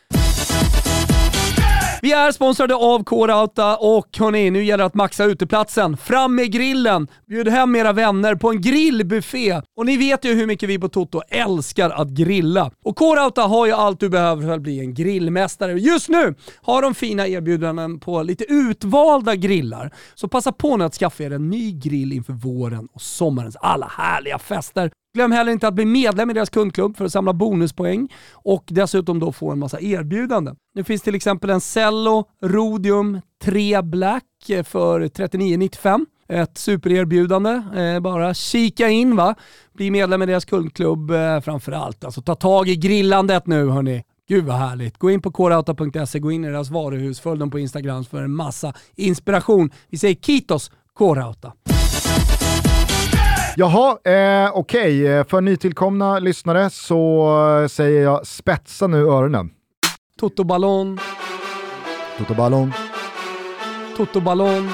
Vi 2.06 2.12
är 2.12 2.32
sponsrade 2.32 2.74
av 2.74 3.04
K-Rauta 3.04 3.76
och 3.76 4.18
hörni, 4.18 4.50
nu 4.50 4.64
gäller 4.64 4.78
det 4.78 4.86
att 4.86 4.94
maxa 4.94 5.24
uteplatsen. 5.24 5.96
Fram 5.96 6.34
med 6.34 6.52
grillen! 6.52 7.08
Bjud 7.28 7.48
hem 7.48 7.76
era 7.76 7.92
vänner 7.92 8.34
på 8.34 8.50
en 8.50 8.60
grillbuffé. 8.60 9.60
Och 9.76 9.86
ni 9.86 9.96
vet 9.96 10.24
ju 10.24 10.34
hur 10.34 10.46
mycket 10.46 10.68
vi 10.68 10.78
på 10.78 10.88
Toto 10.88 11.20
älskar 11.28 11.90
att 11.90 12.08
grilla. 12.08 12.70
Och 12.84 12.96
K-Rauta 12.96 13.42
har 13.42 13.66
ju 13.66 13.72
allt 13.72 14.00
du 14.00 14.08
behöver 14.08 14.42
för 14.42 14.50
att 14.50 14.60
bli 14.60 14.80
en 14.80 14.94
grillmästare. 14.94 15.72
Just 15.72 16.08
nu 16.08 16.34
har 16.62 16.82
de 16.82 16.94
fina 16.94 17.28
erbjudanden 17.28 18.00
på 18.00 18.22
lite 18.22 18.44
utvalda 18.44 19.36
grillar. 19.36 19.94
Så 20.14 20.28
passa 20.28 20.52
på 20.52 20.76
nu 20.76 20.84
att 20.84 20.94
skaffa 20.94 21.22
er 21.22 21.30
en 21.30 21.50
ny 21.50 21.72
grill 21.72 22.12
inför 22.12 22.32
våren 22.32 22.88
och 22.92 23.02
sommarens 23.02 23.56
alla 23.56 23.86
härliga 23.86 24.38
fester. 24.38 24.90
Glöm 25.16 25.32
heller 25.32 25.52
inte 25.52 25.68
att 25.68 25.74
bli 25.74 25.84
medlem 25.84 26.30
i 26.30 26.34
deras 26.34 26.50
kundklubb 26.50 26.96
för 26.96 27.04
att 27.04 27.12
samla 27.12 27.32
bonuspoäng 27.32 28.08
och 28.32 28.64
dessutom 28.66 29.20
då 29.20 29.32
få 29.32 29.50
en 29.50 29.58
massa 29.58 29.80
erbjudanden. 29.80 30.56
Nu 30.74 30.84
finns 30.84 31.02
till 31.02 31.14
exempel 31.14 31.50
en 31.50 31.60
Cello 31.60 32.24
Rodium 32.42 33.20
3 33.42 33.82
Black 33.82 34.24
eh, 34.48 34.62
för 34.62 35.00
39,95. 35.00 36.06
Ett 36.28 36.58
supererbjudande. 36.58 37.62
Eh, 37.76 38.00
bara 38.00 38.34
kika 38.34 38.88
in 38.88 39.16
va. 39.16 39.34
Bli 39.72 39.90
medlem 39.90 40.22
i 40.22 40.26
deras 40.26 40.44
kundklubb 40.44 41.10
eh, 41.10 41.40
framförallt. 41.40 42.04
Alltså 42.04 42.22
ta 42.22 42.34
tag 42.34 42.68
i 42.68 42.76
grillandet 42.76 43.46
nu 43.46 43.68
hörni. 43.68 44.04
Gud 44.28 44.44
vad 44.44 44.56
härligt. 44.56 44.98
Gå 44.98 45.10
in 45.10 45.22
på 45.22 45.32
korauta.se, 45.32 46.18
gå 46.18 46.32
in 46.32 46.44
i 46.44 46.48
deras 46.48 46.70
varuhus, 46.70 47.20
följ 47.20 47.40
dem 47.40 47.50
på 47.50 47.58
Instagram 47.58 48.04
för 48.04 48.22
en 48.22 48.34
massa 48.34 48.74
inspiration. 48.96 49.70
Vi 49.90 49.98
säger 49.98 50.14
Kitos 50.14 50.70
Korauta. 50.94 51.52
Jaha, 53.58 53.98
eh, 54.04 54.50
okej. 54.54 55.02
Okay. 55.02 55.24
För 55.24 55.40
nytillkomna 55.40 56.18
lyssnare 56.18 56.70
så 56.70 57.66
säger 57.70 58.02
jag 58.02 58.26
spetsa 58.26 58.86
nu 58.86 59.06
öronen. 59.08 59.50
Totoballon. 60.18 60.98
Totoballon. 62.18 62.72
Totoballon. 63.96 64.70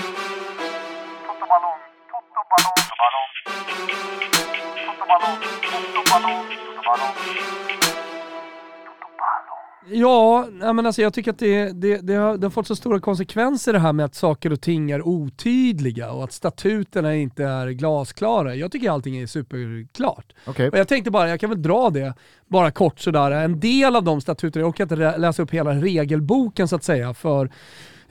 Ja, 9.86 10.46
men 10.60 10.86
alltså 10.86 11.02
jag 11.02 11.14
tycker 11.14 11.30
att 11.30 11.38
det, 11.38 11.72
det, 11.72 11.96
det, 11.96 12.14
har, 12.14 12.36
det 12.36 12.46
har 12.46 12.50
fått 12.50 12.66
så 12.66 12.76
stora 12.76 13.00
konsekvenser 13.00 13.72
det 13.72 13.78
här 13.78 13.92
med 13.92 14.06
att 14.06 14.14
saker 14.14 14.52
och 14.52 14.60
ting 14.60 14.90
är 14.90 15.08
otydliga 15.08 16.12
och 16.12 16.24
att 16.24 16.32
statuterna 16.32 17.14
inte 17.14 17.44
är 17.44 17.68
glasklara. 17.68 18.54
Jag 18.54 18.72
tycker 18.72 18.90
allting 18.90 19.16
är 19.16 19.26
superklart. 19.26 20.32
Okay. 20.46 20.68
Och 20.68 20.78
jag 20.78 20.88
tänkte 20.88 21.10
bara, 21.10 21.28
jag 21.28 21.40
kan 21.40 21.50
väl 21.50 21.62
dra 21.62 21.90
det 21.90 22.14
bara 22.46 22.70
kort 22.70 23.00
sådär. 23.00 23.30
En 23.30 23.60
del 23.60 23.96
av 23.96 24.04
de 24.04 24.20
statuterna, 24.20 24.62
jag 24.62 24.68
orkar 24.68 24.84
inte 24.84 25.18
läsa 25.18 25.42
upp 25.42 25.50
hela 25.50 25.70
regelboken 25.70 26.68
så 26.68 26.76
att 26.76 26.84
säga 26.84 27.14
för 27.14 27.50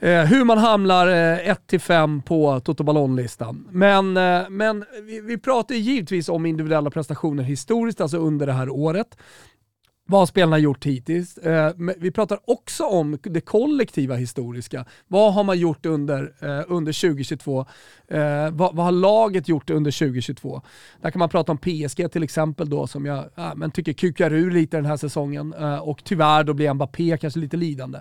Eh, 0.02 0.24
hur 0.24 0.44
man 0.44 0.58
hamnar 0.58 1.06
eh, 1.06 1.54
1-5 1.70 2.22
på 2.22 2.60
Toto 2.60 2.84
Ballon-listan. 2.84 3.68
Men, 3.70 4.16
eh, 4.16 4.50
men 4.50 4.84
vi, 5.02 5.20
vi 5.20 5.38
pratar 5.38 5.74
givetvis 5.74 6.28
om 6.28 6.46
individuella 6.46 6.90
prestationer 6.90 7.42
historiskt, 7.42 8.00
alltså 8.00 8.16
under 8.16 8.46
det 8.46 8.52
här 8.52 8.68
året 8.68 9.16
vad 10.12 10.28
spelarna 10.28 10.58
gjort 10.58 10.84
hittills. 10.86 11.38
Eh, 11.38 11.72
vi 11.98 12.10
pratar 12.10 12.38
också 12.44 12.84
om 12.84 13.18
det 13.22 13.40
kollektiva 13.40 14.14
historiska. 14.14 14.84
Vad 15.08 15.34
har 15.34 15.44
man 15.44 15.58
gjort 15.58 15.86
under, 15.86 16.34
eh, 16.40 16.64
under 16.68 16.92
2022? 16.92 17.66
Eh, 18.08 18.50
vad, 18.50 18.76
vad, 18.76 18.84
har 18.84 18.92
laget 18.92 19.48
gjort 19.48 19.70
under 19.70 19.90
2022? 19.90 20.62
Där 21.00 21.10
kan 21.10 21.18
man 21.18 21.28
prata 21.28 21.52
om 21.52 21.58
PSG 21.58 22.12
till 22.12 22.22
exempel 22.22 22.70
då 22.70 22.86
som 22.86 23.06
jag 23.06 23.24
men 23.56 23.70
tycker 23.70 23.92
kukar 23.92 24.32
ur 24.32 24.50
lite 24.50 24.76
den 24.76 24.86
här 24.86 24.96
säsongen 24.96 25.54
eh, 25.58 25.78
och 25.78 26.04
tyvärr 26.04 26.44
då 26.44 26.54
blir 26.54 26.74
Mbappé 26.74 27.18
kanske 27.20 27.40
lite 27.40 27.56
lidande 27.56 27.98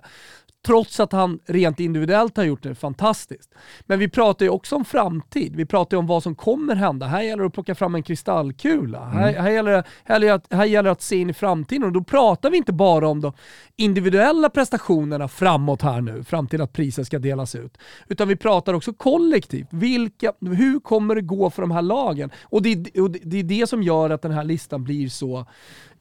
trots 0.66 1.00
att 1.00 1.12
han 1.12 1.40
rent 1.46 1.80
individuellt 1.80 2.38
har 2.38 2.44
gjort 2.44 2.64
det 2.64 2.76
fantastiskt. 2.76 3.54
Men 3.82 4.00
vi 4.00 4.10
pratar 4.10 4.46
ju 4.46 4.50
också 4.50 4.76
om 4.76 4.86
framtid. 4.86 5.56
Vi 5.56 5.66
pratar 5.66 5.98
ju 5.98 6.00
om 6.00 6.08
vad 6.08 6.24
som 6.24 6.36
kommer 6.36 6.76
hända. 6.76 7.06
Här 7.06 7.22
gäller 7.22 7.44
det 7.44 7.48
att 7.48 7.54
plocka 7.54 7.76
fram 7.76 7.96
en 7.96 8.04
kristallkula. 8.04 9.02
Mm. 9.06 9.18
Här, 9.18 9.34
här, 9.34 9.52
gäller 9.52 9.72
det, 9.72 9.84
här, 10.04 10.20
det, 10.20 10.56
här 10.56 10.66
gäller 10.66 10.84
det 10.84 10.92
att 10.92 11.02
se 11.02 11.16
in 11.16 11.30
i 11.30 11.34
framtiden 11.34 11.84
och 11.84 11.92
då 11.92 12.04
pratar 12.04 12.52
vi 12.52 12.58
inte 12.58 12.74
bara 12.74 13.08
om 13.08 13.22
de 13.22 13.34
individuella 13.76 14.50
prestationerna 14.50 15.28
framåt 15.28 15.82
här 15.82 16.02
nu, 16.02 16.24
fram 16.24 16.48
till 16.48 16.62
att 16.62 16.74
priset 16.74 17.06
ska 17.06 17.20
delas 17.20 17.56
ut. 17.56 17.78
Utan 18.08 18.28
vi 18.28 18.36
pratar 18.36 18.74
också 18.74 18.94
kollektivt. 18.94 19.68
Vilka, 19.70 20.34
hur 20.42 20.80
kommer 20.80 21.16
det 21.16 21.22
gå 21.22 21.50
för 21.50 21.62
de 21.62 21.72
här 21.72 21.82
lagen? 21.82 22.30
Och 22.44 22.62
det, 22.62 23.00
och 23.00 23.12
det 23.12 23.40
är 23.40 23.44
det 23.44 23.68
som 23.70 23.84
gör 23.84 24.10
att 24.10 24.22
den 24.22 24.32
här 24.32 24.44
listan 24.44 24.84
blir 24.84 25.10
så 25.10 25.46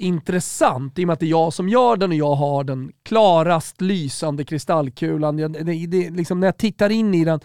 intressant 0.00 0.98
i 0.98 1.04
och 1.04 1.06
med 1.06 1.14
att 1.14 1.20
det 1.20 1.26
är 1.26 1.30
jag 1.30 1.52
som 1.52 1.68
gör 1.68 1.96
den 1.96 2.10
och 2.10 2.16
jag 2.16 2.34
har 2.34 2.64
den 2.64 2.92
klarast 3.02 3.80
lysande 3.80 4.44
kristallkulan. 4.50 5.36
Det, 5.36 5.48
det, 5.48 5.86
det, 5.86 6.10
liksom 6.10 6.40
när 6.40 6.46
jag 6.46 6.56
tittar 6.56 6.90
in 6.90 7.14
i 7.14 7.24
den, 7.24 7.40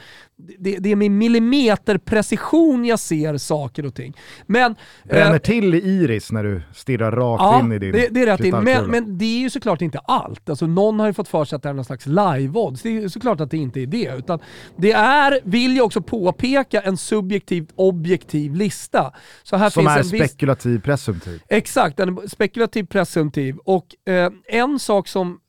det, 0.59 0.77
det 0.77 0.91
är 0.91 0.95
med 0.95 1.11
millimeterprecision 1.11 2.85
jag 2.85 2.99
ser 2.99 3.37
saker 3.37 3.85
och 3.85 3.95
ting. 3.95 4.17
Men, 4.45 4.75
Bränner 5.03 5.33
eh, 5.33 5.37
till 5.37 5.75
i 5.75 5.77
iris 5.77 6.31
när 6.31 6.43
du 6.43 6.61
stirrar 6.73 7.11
rakt 7.11 7.41
ja, 7.41 7.59
in 7.59 7.71
i 7.71 7.79
din 7.79 7.91
det, 7.91 8.07
det 8.11 8.21
är 8.21 8.25
rätt 8.25 8.45
in. 8.45 8.55
Men, 8.63 8.85
men, 8.85 9.17
det 9.17 9.25
är 9.25 9.39
ju 9.39 9.49
såklart 9.49 9.81
inte 9.81 9.99
allt. 9.99 10.49
Alltså, 10.49 10.67
någon 10.67 10.99
har 10.99 11.07
ju 11.07 11.13
fått 11.13 11.27
för 11.27 11.45
sig 11.45 11.55
att 11.55 11.63
det 11.63 11.69
är 11.69 11.73
någon 11.73 11.85
slags 11.85 12.05
live-odds. 12.05 12.83
Det 12.83 12.97
är 12.97 13.07
såklart 13.07 13.41
att 13.41 13.51
det 13.51 13.57
inte 13.57 13.81
är 13.81 13.87
det. 13.87 14.17
Utan 14.17 14.39
det 14.77 14.91
är, 14.91 15.39
vill 15.43 15.77
jag 15.77 15.85
också 15.85 16.01
påpeka, 16.01 16.81
en 16.81 16.97
subjektivt 16.97 17.69
objektiv 17.75 18.55
lista. 18.55 19.13
Så 19.43 19.55
här 19.55 19.69
Som 19.69 19.83
finns 19.83 19.95
är 19.95 19.99
en 19.99 20.27
spekulativ 20.27 20.71
viss... 20.71 20.83
presumtiv. 20.83 21.41
Exakt, 21.49 21.99
en 21.99 22.29
spekulativ 22.29 22.83
presumtiv. 22.83 23.57
Och 23.57 24.09
eh, 24.09 24.31
en 24.47 24.79
sak 24.79 25.07
som 25.07 25.39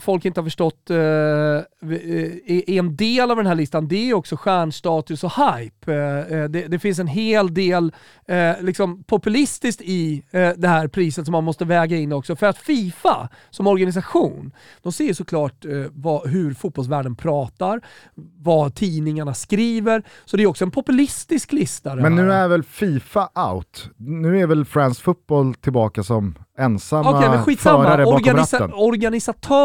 folk 0.00 0.24
inte 0.24 0.40
har 0.40 0.44
förstått 0.44 0.90
uh, 0.90 0.96
är 2.46 2.70
en 2.70 2.96
del 2.96 3.30
av 3.30 3.36
den 3.36 3.46
här 3.46 3.54
listan, 3.54 3.88
det 3.88 4.10
är 4.10 4.14
också 4.14 4.36
stjärnstatus 4.36 5.24
och 5.24 5.32
hype. 5.32 5.92
Uh, 5.92 6.48
det, 6.48 6.66
det, 6.66 6.78
finns 6.78 6.98
en 6.98 7.06
hel 7.06 7.54
del 7.54 7.92
uh, 8.30 8.64
liksom 8.64 9.02
populistiskt 9.02 9.80
i 9.80 10.22
det 10.56 10.68
här 10.68 10.88
priset 10.88 11.24
som 11.24 11.32
man 11.32 11.44
måste 11.44 11.64
väga 11.64 11.96
in 11.96 12.12
också. 12.12 12.36
För 12.36 12.46
att 12.46 12.58
Fifa 12.58 13.28
som 13.50 13.66
organisation, 13.66 14.52
de 14.82 14.92
ser 14.92 15.12
såklart 15.12 15.64
vad, 15.90 16.28
hur 16.28 16.54
fotbollsvärlden 16.54 17.16
pratar, 17.16 17.80
vad 18.38 18.74
tidningarna 18.74 19.34
skriver. 19.34 20.02
Så 20.24 20.36
det 20.36 20.42
är 20.42 20.46
också 20.46 20.64
en 20.64 20.70
populistisk 20.70 21.52
lista. 21.52 21.94
Men 21.94 22.16
nu 22.16 22.32
är 22.32 22.48
väl 22.48 22.62
Fifa 22.62 23.28
out? 23.34 23.90
Nu 23.96 24.40
är 24.40 24.46
väl 24.46 24.64
France 24.64 25.02
Football 25.02 25.54
tillbaka 25.54 26.02
som 26.02 26.34
ensamma 26.58 27.18
okay, 27.18 27.28
men 27.28 27.44
skitsamma. 27.44 27.84
förare 27.84 28.04
bakom 28.04 28.14
Organisa 28.14 28.56
ratten. 28.56 28.72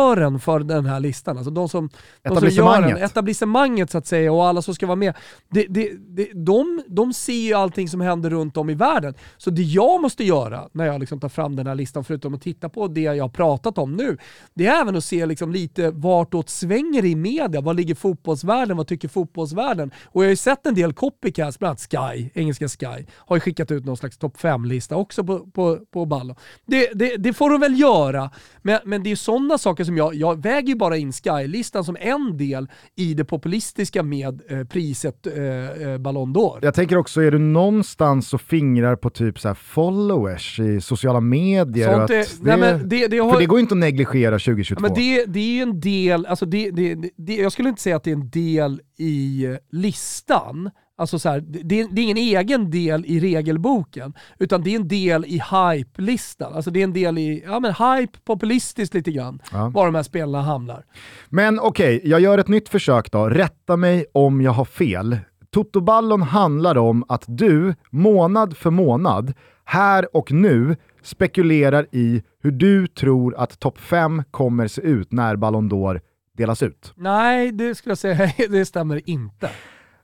Organisatören 0.01 0.39
för 0.39 0.59
den 0.59 0.85
här 0.85 0.99
listan, 0.99 1.37
alltså 1.37 1.51
de 1.51 1.69
som, 1.69 1.89
de 2.23 2.35
som 2.35 2.49
gör 2.49 2.81
den, 2.81 2.97
etablissemanget 2.97 3.91
så 3.91 3.97
att 3.97 4.07
säga 4.07 4.31
och 4.31 4.45
alla 4.45 4.61
som 4.61 4.75
ska 4.75 4.87
vara 4.87 4.95
med, 4.95 5.13
det, 5.49 5.65
det, 5.69 5.91
det, 5.97 6.29
de, 6.33 6.83
de 6.87 7.13
ser 7.13 7.33
ju 7.33 7.53
allting 7.53 7.89
som 7.89 8.01
händer 8.01 8.29
runt 8.29 8.57
om 8.57 8.69
i 8.69 8.73
världen. 8.73 9.13
Så 9.37 9.49
det 9.49 9.61
jag 9.61 10.01
måste 10.01 10.23
göra 10.23 10.69
när 10.71 10.85
jag 10.85 10.99
liksom 10.99 11.19
tar 11.19 11.29
fram 11.29 11.55
den 11.55 11.67
här 11.67 11.75
listan, 11.75 12.03
förutom 12.03 12.33
att 12.33 12.41
titta 12.41 12.69
på 12.69 12.87
det 12.87 13.01
jag 13.01 13.23
har 13.23 13.29
pratat 13.29 13.77
om 13.77 13.95
nu, 13.95 14.17
det 14.53 14.67
är 14.67 14.81
även 14.81 14.95
att 14.95 15.03
se 15.03 15.25
liksom 15.25 15.51
lite 15.51 15.91
vartåt 15.91 16.49
svänger 16.49 17.05
i 17.05 17.15
media. 17.15 17.61
Vad 17.61 17.75
ligger 17.75 17.95
fotbollsvärlden? 17.95 18.77
Vad 18.77 18.87
tycker 18.87 19.07
fotbollsvärlden? 19.07 19.91
Och 20.05 20.23
jag 20.23 20.27
har 20.27 20.29
ju 20.29 20.35
sett 20.35 20.65
en 20.65 20.75
del 20.75 20.93
copycats, 20.93 21.59
bland 21.59 21.69
annat 21.69 21.81
Sky, 21.91 22.29
engelska 22.33 22.67
Sky, 22.67 23.05
har 23.15 23.35
ju 23.35 23.39
skickat 23.39 23.71
ut 23.71 23.85
någon 23.85 23.97
slags 23.97 24.17
topp 24.17 24.37
5-lista 24.37 24.95
också 24.95 25.23
på, 25.23 25.39
på, 25.39 25.79
på 25.91 26.05
Ballo. 26.05 26.35
Det 26.65 26.89
det, 26.93 27.17
det, 27.17 27.33
får 27.33 27.49
de 27.49 27.59
väl 27.59 27.79
göra, 27.79 28.29
men, 28.61 28.79
men 28.85 29.03
det 29.03 29.11
är 29.11 29.15
sådana 29.15 29.57
saker 29.57 29.83
som 29.83 29.90
jag, 29.97 30.15
jag 30.15 30.41
väger 30.41 30.67
ju 30.67 30.75
bara 30.75 30.97
in 30.97 31.11
Sky-listan 31.11 31.83
som 31.83 31.97
en 31.99 32.37
del 32.37 32.67
i 32.95 33.13
det 33.13 33.25
populistiska 33.25 34.03
med 34.03 34.41
eh, 34.49 34.63
priset 34.63 35.27
eh, 35.27 35.33
eh 35.33 35.97
Ballon 35.97 36.33
d'Or. 36.33 36.59
Jag 36.61 36.73
tänker 36.73 36.97
också, 36.97 37.21
är 37.21 37.31
du 37.31 37.39
någonstans 37.39 38.33
och 38.33 38.41
fingrar 38.41 38.95
på 38.95 39.09
typ 39.09 39.39
så 39.39 39.55
followers 39.55 40.59
i 40.59 40.81
sociala 40.81 41.21
medier? 41.21 41.93
Sånt 41.93 42.09
är, 42.09 42.15
det, 42.15 42.27
nej, 42.41 42.57
men 42.57 42.89
det, 42.89 43.07
det 43.07 43.17
har, 43.17 43.31
för 43.31 43.39
det 43.39 43.45
går 43.45 43.59
inte 43.59 43.73
att 43.73 43.79
negligera 43.79 44.39
2022. 44.39 44.85
Ja, 44.85 44.87
men 44.87 44.93
det, 44.93 45.25
det 45.25 45.39
är 45.39 45.53
ju 45.53 45.61
en 45.61 45.79
del, 45.79 46.25
alltså 46.25 46.45
det, 46.45 46.71
det, 46.71 46.95
det, 47.17 47.35
jag 47.35 47.51
skulle 47.51 47.69
inte 47.69 47.81
säga 47.81 47.95
att 47.95 48.03
det 48.03 48.11
är 48.11 48.15
en 48.15 48.29
del 48.29 48.81
i 48.97 49.47
listan, 49.71 50.69
Alltså 51.01 51.19
så 51.19 51.29
här, 51.29 51.39
det, 51.41 51.87
det 51.91 52.01
är 52.01 52.03
ingen 52.03 52.17
egen 52.17 52.71
del 52.71 53.05
i 53.05 53.19
regelboken, 53.19 54.13
utan 54.39 54.63
det 54.63 54.69
är 54.71 54.75
en 54.75 54.87
del 54.87 55.25
i 55.25 55.41
hype-listan. 55.51 56.53
Alltså 56.53 56.71
det 56.71 56.79
är 56.79 56.83
en 56.83 56.93
del 56.93 57.17
i, 57.17 57.43
ja 57.45 57.59
men 57.59 57.73
hype, 57.73 58.19
populistiskt 58.25 58.93
lite 58.95 59.11
grann, 59.11 59.41
Ja. 59.51 59.69
var 59.69 59.85
de 59.85 59.95
här 59.95 60.03
spelarna 60.03 60.41
hamnar. 60.43 60.83
Men 61.29 61.59
okej, 61.59 62.01
jag 62.03 62.21
gör 62.21 62.37
ett 62.37 62.47
nytt 62.47 62.69
försök 62.69 63.11
då. 63.11 63.29
Rätta 63.29 63.77
mig 63.77 64.05
om 64.13 64.41
jag 64.41 64.51
har 64.51 64.65
fel. 64.65 65.17
Totoballon 65.49 66.21
handlar 66.21 66.77
om 66.77 67.03
att 67.07 67.23
du, 67.27 67.75
månad 67.89 68.57
för 68.57 68.69
månad, 68.71 69.33
här 69.65 70.15
och 70.15 70.31
nu, 70.31 70.75
spekulerar 71.03 71.87
i 71.91 72.23
hur 72.43 72.51
du 72.51 72.87
tror 72.87 73.35
att 73.35 73.59
topp 73.59 73.77
5 73.79 74.23
kommer 74.31 74.67
se 74.67 74.81
ut 74.81 75.11
när 75.11 75.35
Ballon 75.35 75.71
d'Or 75.71 76.01
delas 76.37 76.63
ut. 76.63 76.93
Nej, 76.95 77.51
det 77.51 77.75
skulle 77.75 77.91
jag 77.91 77.97
säga, 77.97 78.31
det 78.49 78.65
stämmer 78.65 79.09
inte. 79.09 79.49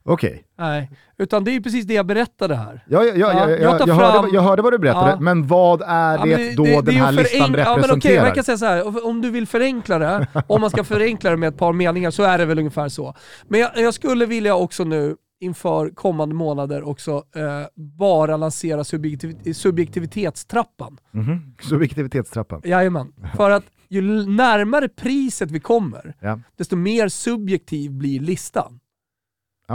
Okej. 0.08 0.44
Nej, 0.58 0.92
utan 1.18 1.44
det 1.44 1.52
är 1.52 1.54
ju 1.54 1.62
precis 1.62 1.86
det 1.86 1.94
jag 1.94 2.06
berättade 2.06 2.56
här. 2.56 2.84
Ja, 2.88 3.04
ja, 3.04 3.14
ja, 3.16 3.34
Ja, 3.34 3.50
jag, 3.50 3.62
jag 3.62 3.80
jag, 3.80 3.88
fram- 3.88 3.98
hörde, 3.98 4.28
jag 4.34 4.42
hörde 4.42 4.62
vad 4.62 4.74
du 4.74 4.78
berättade, 4.80 5.10
Ja. 5.12 5.20
men 5.20 5.48
vad 5.48 5.82
är 5.82 6.18
det, 6.18 6.26
men 6.38 6.56
då 6.56 6.64
det- 6.64 6.70
det 6.76 6.82
den 6.82 6.94
ju 6.96 7.00
här 7.02 7.12
listan 7.12 7.42
förenk- 7.42 7.58
Ja, 7.60 7.66
men 7.66 7.76
representerar? 7.76 8.26
jag 8.26 8.36
kan 8.36 8.44
säga 8.44 8.58
så 8.58 8.66
här. 8.66 9.06
om 9.08 9.22
du 9.22 9.32
vill 9.32 9.48
förenkla 9.48 10.00
det, 10.00 10.28
om 10.48 10.62
man 10.62 10.70
ska 10.70 10.84
förenkla 10.84 11.30
det 11.32 11.38
med 11.38 11.50
ett 11.50 11.58
par 11.58 11.74
meningar 11.74 12.12
så 12.12 12.24
är 12.24 12.38
det 12.38 12.46
väl 12.46 12.60
ungefär 12.60 12.90
så. 12.90 13.14
Men 13.48 13.60
jag, 13.60 13.72
jag 13.76 13.94
skulle 13.94 14.26
vilja 14.26 14.56
också 14.56 14.84
nu 14.84 15.16
inför 15.40 15.90
kommande 15.90 16.36
månader 16.36 16.88
också 16.90 17.12
eh, 17.36 17.68
bara 18.00 18.38
lansera 18.38 18.84
subjektiv, 18.84 19.54
subjektivitetstrappan. 19.54 20.98
Mhm. 21.12 21.56
Subjektivitetstrappan. 21.62 22.62
Jajamän. 22.64 23.14
För 23.36 23.52
att 23.52 23.64
ju 23.90 24.02
närmare 24.26 24.90
priset 24.90 25.52
vi 25.52 25.60
kommer, 25.60 26.16
Ja, 26.22 26.40
desto 26.58 26.76
mer 26.76 27.08
subjektiv 27.08 27.92
blir 27.92 28.20
listan. 28.20 28.80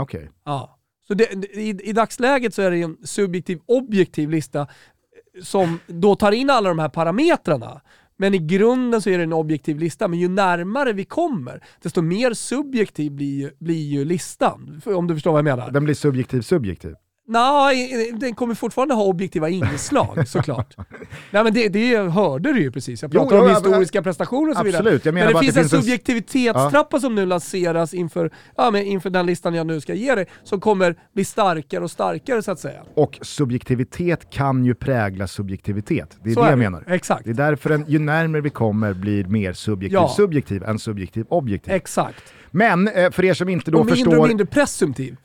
Okej. 0.01 0.29
Ja. 0.45 0.79
Så 1.07 1.13
det, 1.13 1.33
i, 1.33 1.69
i 1.83 1.93
dagsläget 1.93 2.53
så 2.53 2.61
är 2.61 2.71
det 2.71 2.81
en 2.81 2.97
subjektiv 3.03 3.59
objektiv 3.65 4.29
lista 4.29 4.59
eh, 4.61 4.67
som 5.43 5.79
då 5.87 6.15
tar 6.15 6.31
in 6.31 6.49
alla 6.49 6.69
de 6.69 6.79
här 6.79 6.89
parametrarna. 6.89 7.81
Men 8.17 8.33
i 8.33 8.37
grunden 8.37 9.01
så 9.01 9.09
är 9.09 9.17
det 9.17 9.23
en 9.23 9.33
objektiv 9.33 9.79
lista, 9.79 10.07
men 10.07 10.19
ju 10.19 10.27
närmare 10.27 10.93
vi 10.93 11.05
kommer, 11.05 11.63
desto 11.81 12.01
mer 12.01 12.33
subjektiv 12.33 13.11
blir 13.11 13.39
ju, 13.39 13.51
blir 13.59 13.83
ju 13.83 14.05
listan. 14.05 14.81
Om 14.85 15.07
du 15.07 15.13
förstår 15.13 15.31
vad 15.31 15.37
jag 15.37 15.57
menar. 15.57 15.71
Den 15.71 15.83
blir 15.83 15.95
subjektiv 15.95 16.41
subjektiv. 16.41 16.95
Nej, 17.27 18.11
den 18.15 18.35
kommer 18.35 18.55
fortfarande 18.55 18.93
ha 18.93 19.03
objektiva 19.03 19.49
inslag 19.49 20.27
såklart. 20.27 20.75
Nej 21.31 21.43
men 21.43 21.53
det, 21.53 21.69
det 21.69 21.97
hörde 21.97 22.53
du 22.53 22.61
ju 22.61 22.71
precis, 22.71 23.01
jag 23.01 23.11
pratade 23.11 23.35
jo, 23.35 23.41
om 23.41 23.49
ja, 23.49 23.55
historiska 23.55 24.01
prestationer 24.03 24.49
och 24.51 24.57
så 24.57 24.63
vidare. 24.63 24.79
absolut. 24.79 25.05
Jag 25.05 25.13
menar 25.13 25.27
men 25.27 25.33
det 25.33 25.39
finns 25.39 25.55
det 25.55 25.61
en 25.61 25.69
finns 25.69 25.83
subjektivitetstrappa 25.83 26.99
som 26.99 27.15
nu 27.15 27.25
lanseras 27.25 27.93
inför, 27.93 28.31
ja, 28.57 28.71
men 28.71 28.83
inför 28.85 29.09
den 29.09 29.25
listan 29.25 29.53
jag 29.53 29.67
nu 29.67 29.81
ska 29.81 29.93
ge 29.93 30.15
dig, 30.15 30.25
som 30.43 30.59
kommer 30.59 30.95
bli 31.13 31.25
starkare 31.25 31.83
och 31.83 31.91
starkare 31.91 32.41
så 32.41 32.51
att 32.51 32.59
säga. 32.59 32.81
Och 32.95 33.19
subjektivitet 33.21 34.29
kan 34.29 34.65
ju 34.65 34.75
prägla 34.75 35.27
subjektivitet. 35.27 36.17
Det 36.23 36.29
är 36.29 36.33
Så 36.33 36.39
det 36.39 36.45
är 36.45 36.49
jag 36.49 36.59
det. 36.59 36.63
menar. 36.63 36.83
Exakt. 36.87 37.25
Det 37.25 37.29
är 37.29 37.33
därför 37.33 37.69
en, 37.69 37.85
ju 37.87 37.99
närmare 37.99 38.41
vi 38.41 38.49
kommer 38.49 38.93
blir 38.93 39.23
mer 39.25 39.53
subjektiv 39.53 39.93
Ja. 39.95 40.13
subjektiv 40.17 40.63
än 40.63 40.79
subjektiv 40.79 41.25
objektiv. 41.29 41.73
Exakt. 41.73 42.33
Men 42.51 42.87
eh, 42.87 43.11
för 43.11 43.25
er 43.25 43.33
som 43.33 43.49
inte 43.49 43.71
då 43.71 43.79
och 43.79 43.85
mindre 43.85 44.03
förstår... 44.03 44.19
och 44.19 44.27
mindre 44.27 44.45
presumtiv. 44.45 45.15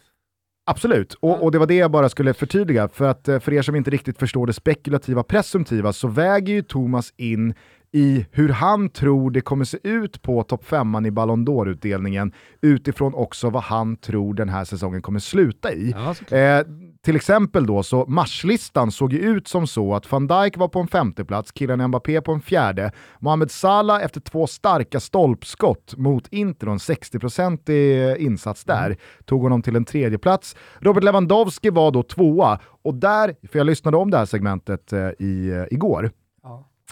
Absolut, 0.70 1.14
och, 1.14 1.42
och 1.42 1.52
det 1.52 1.58
var 1.58 1.66
det 1.66 1.74
jag 1.74 1.90
bara 1.90 2.08
skulle 2.08 2.34
förtydliga. 2.34 2.88
För 2.88 3.08
att 3.08 3.28
eh, 3.28 3.38
för 3.38 3.52
er 3.52 3.62
som 3.62 3.76
inte 3.76 3.90
riktigt 3.90 4.18
förstår 4.18 4.46
det 4.46 4.52
spekulativa 4.52 5.22
presumtiva 5.22 5.92
så 5.92 6.08
väger 6.08 6.54
ju 6.54 6.62
Thomas 6.62 7.12
in 7.16 7.54
i 7.92 8.26
hur 8.32 8.48
han 8.48 8.88
tror 8.88 9.30
det 9.30 9.40
kommer 9.40 9.64
se 9.64 9.78
ut 9.82 10.22
på 10.22 10.42
topp 10.42 10.64
5 10.64 11.06
i 11.06 11.10
Ballon 11.10 11.46
d'Or-utdelningen 11.46 12.32
utifrån 12.60 13.14
också 13.14 13.50
vad 13.50 13.62
han 13.62 13.96
tror 13.96 14.34
den 14.34 14.48
här 14.48 14.64
säsongen 14.64 15.02
kommer 15.02 15.20
sluta 15.20 15.72
i. 15.72 15.94
Eh, 16.32 16.66
till 17.02 17.16
exempel 17.16 17.66
då, 17.66 17.82
så 17.82 18.04
marslistan 18.08 18.90
såg 18.90 19.12
ju 19.12 19.18
ut 19.18 19.48
som 19.48 19.66
så 19.66 19.94
att 19.94 20.12
van 20.12 20.26
Dijk 20.26 20.56
var 20.56 20.68
på 20.68 20.80
en 20.80 20.88
femte 20.88 21.24
plats, 21.24 21.52
Kylian 21.54 21.88
Mbappé 21.88 22.20
på 22.20 22.32
en 22.32 22.40
fjärde, 22.40 22.92
Mohamed 23.20 23.50
Salah 23.50 24.04
efter 24.04 24.20
två 24.20 24.46
starka 24.46 25.00
stolpskott 25.00 25.94
mot 25.96 26.28
Inter, 26.28 26.66
och 26.66 26.72
en 26.72 26.78
60-procentig 26.78 28.16
insats 28.16 28.64
där, 28.64 28.96
tog 29.24 29.42
honom 29.42 29.62
till 29.62 29.76
en 29.76 29.84
tredje 29.84 30.18
plats. 30.18 30.56
Robert 30.80 31.04
Lewandowski 31.04 31.70
var 31.70 31.90
då 31.90 32.02
tvåa, 32.02 32.58
och 32.82 32.94
där, 32.94 33.34
för 33.52 33.58
jag 33.58 33.66
lyssnade 33.66 33.96
om 33.96 34.10
det 34.10 34.18
här 34.18 34.26
segmentet 34.26 34.92
eh, 34.92 35.08
i, 35.18 35.50
eh, 35.50 35.64
igår, 35.74 36.10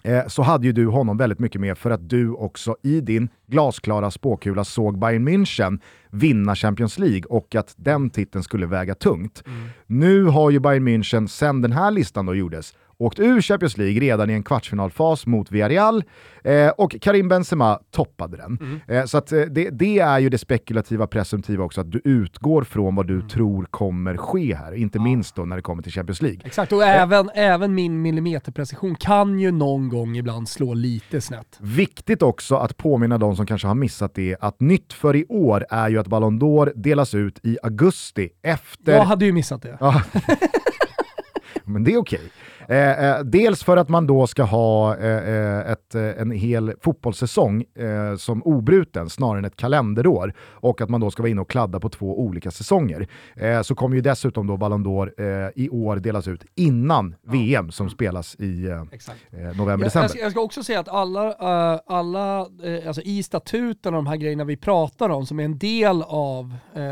eh, 0.06 0.26
så 0.26 0.42
hade 0.42 0.66
ju 0.66 0.72
du 0.72 0.86
honom 0.86 1.16
väldigt 1.16 1.38
mycket 1.38 1.60
med 1.60 1.78
för 1.78 1.90
att 1.90 2.08
du 2.08 2.30
också 2.30 2.76
i 2.82 3.00
din 3.00 3.28
glasklara 3.46 4.10
spåkula 4.10 4.64
såg 4.64 4.98
Bayern 4.98 5.28
München 5.28 5.80
vinna 6.10 6.54
Champions 6.54 6.98
League 6.98 7.22
och 7.28 7.54
att 7.54 7.74
den 7.76 8.10
titeln 8.10 8.44
skulle 8.44 8.66
väga 8.66 8.94
tungt. 8.94 9.42
Nu 9.86 10.24
har 10.24 10.50
ju 10.50 10.60
Bayern 10.60 10.88
München, 10.88 11.26
sen 11.26 11.62
den 11.62 11.72
här 11.72 11.90
listan 11.90 12.26
då 12.26 12.34
gjordes, 12.34 12.74
åkt 12.98 13.18
ur 13.18 13.40
Champions 13.40 13.76
League 13.76 14.00
redan 14.00 14.30
i 14.30 14.32
en 14.32 14.42
kvartsfinalfas 14.42 15.26
mot 15.26 15.52
Villarreal 15.52 16.04
eh, 16.44 16.68
och 16.68 16.96
Karim 17.00 17.28
Benzema 17.28 17.80
toppade 17.90 18.36
den. 18.36 18.80
Eh, 18.88 19.04
så 19.04 19.18
att, 19.18 19.32
eh, 19.32 19.40
det, 19.40 19.70
det 19.70 19.98
är 19.98 20.18
ju 20.18 20.28
det 20.28 20.38
spekulativa 20.38 21.06
presumtiva 21.06 21.64
också, 21.64 21.80
att 21.80 21.92
du 21.92 22.00
utgår 22.04 22.62
från 22.62 22.94
vad 22.94 23.06
du 23.06 23.22
tror 23.22 23.64
kommer 23.64 24.16
ske 24.16 24.54
här, 24.54 24.72
inte 24.72 24.98
minst 24.98 25.36
då 25.36 25.44
när 25.44 25.56
det 25.56 25.62
kommer 25.62 25.82
till 25.82 25.92
Champions 25.92 26.22
League. 26.22 26.40
Exakt, 26.44 26.72
och 26.72 26.84
även, 26.84 27.30
även 27.34 27.74
min 27.74 28.02
millimeterprecision 28.02 28.94
kan 28.94 29.38
ju 29.38 29.50
någon 29.50 29.88
gång 29.88 30.16
ibland 30.16 30.48
slå 30.48 30.74
lite 30.74 31.20
snett. 31.20 31.58
Viktigt 31.60 32.22
också 32.22 32.56
att 32.56 32.76
påminna 32.76 33.18
de 33.18 33.36
som 33.36 33.46
kanske 33.46 33.68
har 33.68 33.74
missat 33.74 34.14
det, 34.14 34.36
att 34.40 34.60
nytt 34.60 34.92
för 34.92 35.16
i 35.16 35.24
år 35.28 35.66
är 35.70 35.88
ju 35.88 35.98
att 35.98 36.06
Ballon 36.06 36.40
d'Or 36.40 36.72
delas 36.74 37.14
ut 37.14 37.40
i 37.42 37.58
augusti 37.62 38.28
efter... 38.42 38.92
Jag 38.92 39.04
hade 39.04 39.24
ju 39.24 39.32
missat 39.32 39.62
det. 39.62 39.76
Ja. 39.80 40.02
Men 41.64 41.84
det 41.84 41.92
är 41.92 41.98
okej. 41.98 42.20
Eh, 42.20 42.55
eh, 42.68 43.18
dels 43.24 43.64
för 43.64 43.76
att 43.76 43.88
man 43.88 44.06
då 44.06 44.26
ska 44.26 44.42
ha 44.42 44.96
eh, 44.96 45.28
eh, 45.28 45.70
ett, 45.70 45.94
eh, 45.94 46.20
en 46.20 46.30
hel 46.30 46.72
fotbollssäsong 46.80 47.64
eh, 47.74 48.16
som 48.16 48.42
obruten 48.42 49.10
snarare 49.10 49.38
än 49.38 49.44
ett 49.44 49.56
kalenderår 49.56 50.34
och 50.40 50.80
att 50.80 50.88
man 50.88 51.00
då 51.00 51.10
ska 51.10 51.22
vara 51.22 51.30
inne 51.30 51.40
och 51.40 51.50
kladda 51.50 51.80
på 51.80 51.88
två 51.88 52.20
olika 52.20 52.50
säsonger. 52.50 53.08
Eh, 53.36 53.62
så 53.62 53.74
kommer 53.74 53.96
ju 53.96 54.02
dessutom 54.02 54.46
då 54.46 54.56
Ballon 54.56 54.86
d'Or 54.86 55.12
eh, 55.18 55.50
i 55.54 55.68
år 55.68 55.96
delas 55.96 56.28
ut 56.28 56.44
innan 56.54 57.14
VM 57.26 57.70
som 57.70 57.90
spelas 57.90 58.34
i 58.34 58.66
eh, 58.66 58.72
eh, 58.72 59.56
november-december. 59.56 60.02
jag, 60.02 60.10
ska, 60.10 60.18
jag 60.18 60.30
ska 60.32 60.40
också 60.40 60.62
säga 60.62 60.80
att 60.80 60.88
alla, 60.88 61.28
eh, 61.28 61.80
alla 61.86 62.40
eh, 62.40 62.86
alltså 62.86 63.02
i 63.02 63.22
statuten 63.22 63.94
och 63.94 63.98
de 63.98 64.06
här 64.06 64.16
grejerna 64.16 64.44
vi 64.44 64.56
pratar 64.56 65.08
om 65.08 65.26
som 65.26 65.40
är 65.40 65.44
en 65.44 65.58
del 65.58 66.02
av 66.02 66.54
eh, 66.74 66.82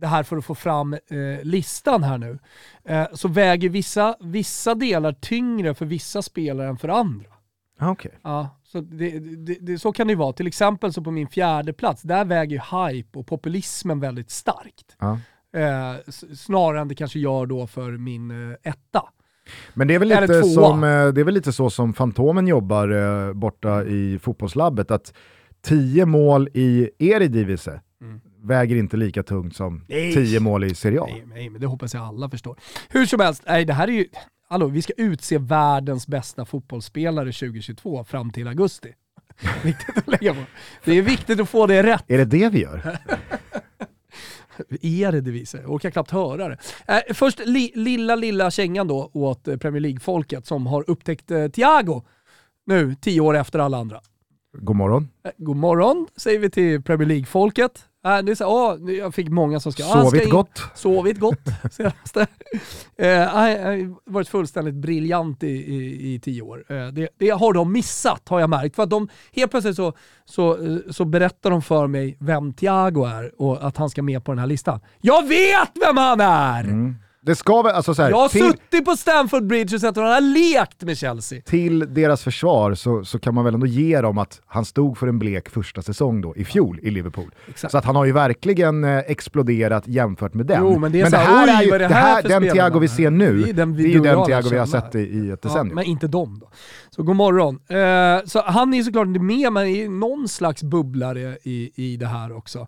det 0.00 0.06
här 0.06 0.22
för 0.22 0.36
att 0.36 0.44
få 0.44 0.54
fram 0.54 0.92
eh, 0.92 0.98
listan 1.42 2.02
här 2.02 2.18
nu, 2.18 2.38
eh, 2.84 3.06
så 3.12 3.28
väger 3.28 3.68
vissa, 3.68 4.16
vissa 4.20 4.74
delar 4.74 5.12
tyngre 5.12 5.74
för 5.74 5.86
vissa 5.86 6.22
spelare 6.22 6.68
än 6.68 6.78
för 6.78 6.88
andra. 6.88 7.30
Ah, 7.78 7.90
okej. 7.90 8.18
Ja, 8.22 8.48
så, 8.64 8.80
det, 8.80 9.18
det, 9.18 9.54
det, 9.60 9.78
så 9.78 9.92
kan 9.92 10.06
det 10.06 10.10
ju 10.12 10.16
vara. 10.18 10.32
Till 10.32 10.46
exempel 10.46 10.92
så 10.92 11.02
på 11.02 11.10
min 11.10 11.28
fjärde 11.28 11.72
plats, 11.72 12.02
där 12.02 12.24
väger 12.24 12.56
ju 12.56 12.78
hype 12.78 13.18
och 13.18 13.26
populismen 13.26 14.00
väldigt 14.00 14.30
starkt. 14.30 14.96
Ja. 14.98 15.18
Eh, 15.60 16.12
snarare 16.34 16.80
än 16.80 16.88
det 16.88 16.94
kanske 16.94 17.18
gör 17.18 17.46
då 17.46 17.66
för 17.66 17.90
min 17.90 18.50
eh, 18.50 18.56
etta. 18.62 19.02
Men 19.74 19.88
det 19.88 19.94
är, 19.94 19.98
väl 19.98 20.12
Eller 20.12 20.20
lite 20.20 20.40
tvåa. 20.40 20.68
som, 20.68 20.84
eh, 20.84 21.08
det 21.08 21.20
är 21.20 21.24
väl 21.24 21.34
lite 21.34 21.52
så 21.52 21.70
som 21.70 21.94
Fantomen 21.94 22.46
jobbar 22.46 22.88
eh, 22.88 23.32
borta 23.32 23.84
i 23.84 24.18
fotbollslabbet, 24.18 24.90
att 24.90 25.14
10 25.62 26.06
mål 26.06 26.48
i 26.54 26.90
Eredivisie 26.98 27.80
väger 28.42 28.76
inte 28.76 28.96
lika 28.96 29.22
tungt 29.22 29.56
som. 29.56 29.84
Nej. 29.88 30.14
10 30.14 30.40
mål 30.40 30.64
i 30.64 30.74
Serie 30.74 31.00
A. 31.00 31.06
Nej, 31.10 31.24
nej, 31.26 31.50
men 31.50 31.60
det 31.60 31.66
hoppas 31.66 31.94
jag 31.94 32.02
alla 32.02 32.30
förstår. 32.30 32.58
Hur 32.88 33.06
som 33.06 33.20
helst, 33.20 33.42
nej, 33.46 33.64
det 33.64 33.72
här 33.72 33.88
är 33.88 33.92
ju... 33.92 34.06
Hallå, 34.48 34.66
vi 34.66 34.82
ska 34.82 34.92
utse 34.96 35.38
världens 35.38 36.06
bästa 36.06 36.44
fotbollsspelare 36.44 37.32
2022 37.32 38.04
fram 38.04 38.30
till 38.30 38.48
augusti. 38.48 38.94
viktigt 39.64 39.98
att 39.98 40.08
lägga 40.08 40.34
på. 40.34 40.40
Det 40.84 40.92
är 40.92 41.02
viktigt 41.02 41.40
att 41.40 41.48
få 41.48 41.66
det 41.66 41.82
rätt. 41.82 42.04
Är 42.06 42.18
det 42.18 42.24
det 42.24 42.48
vi 42.48 42.60
gör? 42.62 42.98
Eredivisie, 44.80 45.60
jag 45.60 45.70
orkar 45.70 45.90
knappt 45.90 46.10
höra 46.10 46.48
det. 46.48 46.58
Eh, 46.88 47.14
först 47.14 47.40
li, 47.46 47.72
lilla, 47.74 48.16
lilla 48.16 48.50
kängan 48.50 48.88
då 48.88 49.10
åt 49.12 49.48
eh, 49.48 49.56
Premier 49.56 49.80
League-folket 49.80 50.46
som 50.46 50.66
har 50.66 50.90
upptäckt 50.90 51.30
eh, 51.30 51.48
Thiago 51.48 52.02
nu, 52.66 52.94
tio 52.94 53.20
år 53.20 53.36
efter 53.36 53.58
alla 53.58 53.78
andra. 53.78 54.00
God 54.52 54.76
morgon. 54.76 55.08
Eh, 55.24 55.30
god 55.36 55.56
morgon 55.56 56.06
säger 56.16 56.38
vi 56.38 56.50
till 56.50 56.82
Premier 56.82 57.08
League-folket. 57.08 57.87
Eh, 58.06 58.18
det 58.18 58.32
är 58.32 58.34
så, 58.34 58.46
åh, 58.46 58.92
jag 58.92 59.14
fick 59.14 59.28
många 59.28 59.60
som 59.60 59.72
ska... 59.72 59.84
ah, 59.84 60.04
Sovit 60.04 60.22
ska 60.22 60.30
gott. 60.30 60.62
Sovit 60.74 61.18
gott 61.18 61.40
senaste. 61.70 62.26
Eh, 62.96 63.88
varit 64.04 64.28
fullständigt 64.28 64.74
briljant 64.74 65.42
i, 65.42 65.46
i, 65.46 66.14
i 66.14 66.20
tio 66.20 66.42
år. 66.42 66.64
Eh, 66.68 66.86
det, 66.86 67.08
det 67.18 67.30
har 67.30 67.52
de 67.52 67.72
missat 67.72 68.28
har 68.28 68.40
jag 68.40 68.50
märkt. 68.50 68.76
För 68.76 68.82
att 68.82 68.90
de, 68.90 69.08
helt 69.32 69.50
plötsligt 69.50 69.76
så, 69.76 69.92
så, 70.24 70.66
eh, 70.66 70.76
så 70.90 71.04
berättar 71.04 71.50
de 71.50 71.62
för 71.62 71.86
mig 71.86 72.16
vem 72.20 72.52
Thiago 72.52 73.04
är 73.04 73.42
och 73.42 73.66
att 73.66 73.76
han 73.76 73.90
ska 73.90 74.02
med 74.02 74.24
på 74.24 74.32
den 74.32 74.38
här 74.38 74.46
listan. 74.46 74.80
Jag 75.00 75.28
vet 75.28 75.70
vem 75.86 75.96
han 75.96 76.20
är! 76.20 76.64
Mm. 76.64 76.96
Det 77.20 77.34
ska 77.34 77.62
väl, 77.62 77.72
alltså 77.74 77.94
så 77.94 78.02
här, 78.02 78.10
Jag 78.10 78.16
har 78.16 78.28
till, 78.28 78.44
suttit 78.44 78.84
på 78.84 78.96
Stamford 78.96 79.46
Bridge 79.46 79.74
och 79.74 79.80
sett 79.80 79.96
hur 79.96 80.02
han 80.02 80.12
har 80.12 80.20
lekt 80.20 80.82
med 80.82 80.98
Chelsea. 80.98 81.40
till 81.40 81.94
deras 81.94 82.22
försvar 82.22 82.74
så, 82.74 83.04
så 83.04 83.18
kan 83.18 83.34
man 83.34 83.44
väl 83.44 83.54
ändå 83.54 83.66
ge 83.66 84.00
dem 84.00 84.18
att 84.18 84.40
han 84.46 84.64
stod 84.64 84.98
för 84.98 85.06
en 85.06 85.18
blek 85.18 85.48
första 85.48 85.82
säsong 85.82 86.20
då, 86.20 86.36
i 86.36 86.44
fjol 86.44 86.78
i 86.82 86.90
Liverpool. 86.90 87.30
Exakt. 87.48 87.70
Så 87.72 87.78
att 87.78 87.84
han 87.84 87.96
har 87.96 88.04
ju 88.04 88.12
verkligen 88.12 88.84
eh, 88.84 88.98
exploderat 88.98 89.86
jämfört 89.86 90.34
med 90.34 90.46
den. 90.46 90.62
Jo, 90.62 90.78
men 90.78 90.92
det 90.92 91.00
är 91.00 91.04
det 91.04 91.10
så 91.10 91.16
här, 91.16 91.46
här 91.46 91.60
är 91.62 91.64
ju, 91.64 91.70
det 91.70 91.78
det 91.78 91.86
här 91.94 92.14
här, 92.14 92.22
för 92.22 92.28
den? 92.28 92.50
Thiago 92.52 92.78
vi 92.78 92.88
ser 92.88 93.10
nu, 93.10 93.42
Det 93.42 93.50
är 93.50 93.52
den 93.54 93.76
vi 93.76 93.82
det 93.82 93.88
är 93.88 93.92
ju 93.92 94.00
den 94.00 94.24
Thiago 94.26 94.48
vi 94.50 94.58
har 94.58 94.66
sett 94.66 94.94
i, 94.94 94.98
i 94.98 95.30
ett 95.30 95.40
Ja, 95.42 95.48
decennium. 95.48 95.74
men 95.74 95.84
inte 95.84 96.06
dem 96.08 96.38
då. 96.40 96.50
Så 96.98 97.02
god 97.02 97.16
morgon. 97.16 97.60
Eh, 97.68 98.24
så 98.24 98.42
han 98.42 98.74
är 98.74 98.82
såklart 98.82 99.06
inte 99.06 99.20
med, 99.20 99.52
men 99.52 99.66
är 99.66 99.88
någon 99.88 100.28
slags 100.28 100.62
bubblare 100.62 101.38
i, 101.42 101.72
i 101.74 101.96
det 101.96 102.06
här 102.06 102.36
också. 102.36 102.58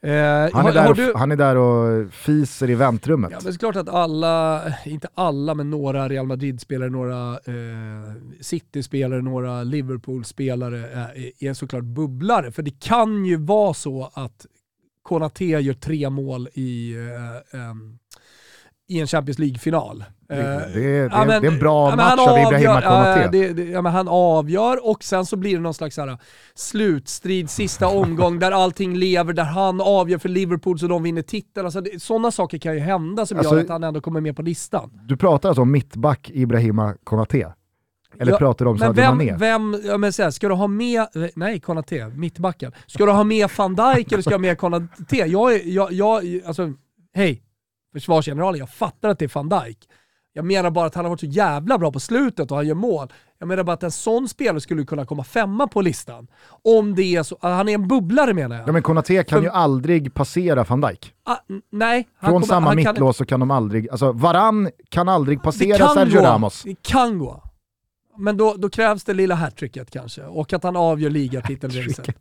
Eh, 0.00 0.10
han, 0.10 0.12
är 0.12 0.50
har, 0.52 0.72
där 0.72 0.82
har 0.82 0.90
och, 0.90 0.96
du, 0.96 1.12
han 1.16 1.32
är 1.32 1.36
där 1.36 1.56
och 1.56 2.12
fiser 2.12 2.70
i 2.70 2.74
väntrummet. 2.74 3.30
Ja, 3.30 3.38
men 3.42 3.44
det 3.44 3.56
är 3.56 3.58
klart 3.58 3.76
att 3.76 3.88
alla, 3.88 4.62
inte 4.84 5.08
alla, 5.14 5.54
men 5.54 5.70
några 5.70 6.08
Real 6.08 6.26
Madrid-spelare, 6.26 6.90
några 6.90 7.32
eh, 7.32 8.12
City-spelare, 8.40 9.22
några 9.22 9.62
Liverpool-spelare 9.62 10.88
är, 10.90 11.32
är 11.38 11.54
såklart 11.54 11.84
bubblare. 11.84 12.52
För 12.52 12.62
det 12.62 12.80
kan 12.80 13.24
ju 13.24 13.36
vara 13.36 13.74
så 13.74 14.10
att 14.14 14.46
Konate 15.02 15.44
gör 15.44 15.74
tre 15.74 16.10
mål 16.10 16.48
i, 16.54 16.94
eh, 17.52 17.60
i 18.92 19.00
en 19.00 19.06
Champions 19.06 19.38
League-final. 19.38 20.04
Det, 20.28 20.34
Eh, 20.34 20.44
det, 20.44 20.84
är- 20.84 21.08
det, 21.08 21.08
Ja, 21.12 21.24
men- 21.24 21.42
det 21.42 21.48
är 21.48 21.52
en 21.52 21.58
bra 21.58 21.90
ja, 21.90 21.96
match 21.96 22.18
av 22.18 22.38
Ibrahima 22.38 22.74
avgör- 22.74 23.22
Konate. 23.24 23.62
Ja, 23.72 23.88
han 23.88 24.08
avgör 24.08 24.88
och 24.90 25.04
sen 25.04 25.26
så 25.26 25.36
blir 25.36 25.54
det 25.54 25.60
någon 25.60 25.74
slags 25.74 25.96
här, 25.96 26.18
slutstrid, 26.54 27.50
sista 27.50 27.88
omgång 27.98 28.38
där 28.38 28.52
allting 28.52 28.96
lever, 28.96 29.32
där 29.32 29.44
han 29.44 29.80
avgör 29.80 30.18
för 30.18 30.28
Liverpool 30.28 30.78
så 30.78 30.86
de 30.86 31.02
vinner 31.02 31.22
titeln. 31.22 31.66
Alltså, 31.66 31.82
sådana 31.98 32.30
saker 32.30 32.58
kan 32.58 32.74
ju 32.74 32.80
hända 32.80 33.26
som 33.26 33.38
Alltså- 33.38 33.54
gör 33.56 33.62
att 33.62 33.68
han 33.68 33.84
ändå 33.84 34.00
kommer 34.00 34.20
med 34.20 34.36
på 34.36 34.42
listan. 34.42 34.90
Du 35.08 35.16
pratar 35.16 35.48
alltså 35.48 35.62
om 35.62 35.70
mittback 35.70 36.30
Ibrahima 36.34 36.94
Konate? 37.04 37.52
Eller 38.18 38.32
Ja, 38.32 38.38
pratar 38.38 38.64
du 38.64 38.70
om 38.70 38.78
Sadio 38.78 38.92
vem, 38.92 39.16
Mané? 39.18 39.36
vem 39.36 39.76
ja, 39.84 39.98
men 39.98 40.12
så 40.12 40.22
här, 40.22 40.30
ska 40.30 40.48
du 40.48 40.54
ha 40.54 40.66
med, 40.66 41.06
nej 41.34 41.60
Konate, 41.60 42.08
mittbacken. 42.16 42.72
Ska 42.86 43.06
du 43.06 43.12
ha 43.12 43.24
med 43.24 43.50
van 43.56 43.74
Dijk 43.74 44.12
eller 44.12 44.22
ska 44.22 44.30
du 44.30 44.34
ha 44.36 44.40
med 44.40 44.58
Konate? 44.58 44.86
Jag, 45.16 45.64
jag, 45.66 45.92
jag, 45.92 46.40
alltså, 46.46 46.72
hej, 47.14 47.42
försvarsgeneral, 47.92 48.58
jag 48.58 48.70
fattar 48.70 49.08
att 49.08 49.18
det 49.18 49.24
är 49.24 49.30
van 49.34 49.48
Dijk. 49.48 49.78
Jag 50.34 50.44
menar 50.44 50.70
bara 50.70 50.86
att 50.86 50.94
han 50.94 51.04
har 51.04 51.10
varit 51.10 51.20
så 51.20 51.26
jävla 51.26 51.78
bra 51.78 51.92
på 51.92 52.00
slutet 52.00 52.50
och 52.50 52.56
han 52.56 52.66
gör 52.66 52.74
mål. 52.74 53.12
Jag 53.38 53.48
menar 53.48 53.64
bara 53.64 53.72
att 53.72 53.82
en 53.82 53.90
sån 53.90 54.28
spelare 54.28 54.60
skulle 54.60 54.84
kunna 54.84 55.06
komma 55.06 55.24
femma 55.24 55.66
på 55.68 55.80
listan. 55.80 56.26
Om 56.64 56.94
det 56.94 57.02
är 57.16 57.22
så, 57.22 57.36
han 57.40 57.68
är 57.68 57.74
en 57.74 57.88
bubblare 57.88 58.34
menar 58.34 58.56
jag. 58.56 58.68
Ja 58.68 58.72
men 58.72 58.82
Konate 58.82 59.24
kan 59.24 59.38
För- 59.38 59.42
ju 59.44 59.50
aldrig 59.50 60.14
passera 60.14 60.64
van 60.64 60.80
Dijk. 60.80 61.14
Ah, 61.24 61.36
nej. 61.72 62.08
Från 62.20 62.32
kommer- 62.32 62.46
samma 62.46 62.66
han 62.66 62.84
kan- 62.84 62.92
mittlås 62.92 63.16
så 63.16 63.24
kan 63.24 63.40
de 63.40 63.50
aldrig, 63.50 63.90
alltså 63.90 64.12
Varann 64.12 64.70
kan 64.88 65.08
aldrig 65.08 65.42
passera 65.42 65.78
kan 65.78 65.94
Sergio 65.94 66.18
gå. 66.20 66.26
Ramos. 66.26 66.62
Det 66.62 66.82
kan 66.82 67.18
gå. 67.18 67.42
Men 68.18 68.36
då, 68.36 68.54
då 68.58 68.68
krävs 68.70 69.04
det 69.04 69.14
lilla 69.14 69.34
hattricket 69.34 69.90
kanske. 69.90 70.22
Och 70.22 70.52
att 70.52 70.62
han 70.62 70.76
avgör 70.76 71.10
ligatitelracet. 71.10 72.16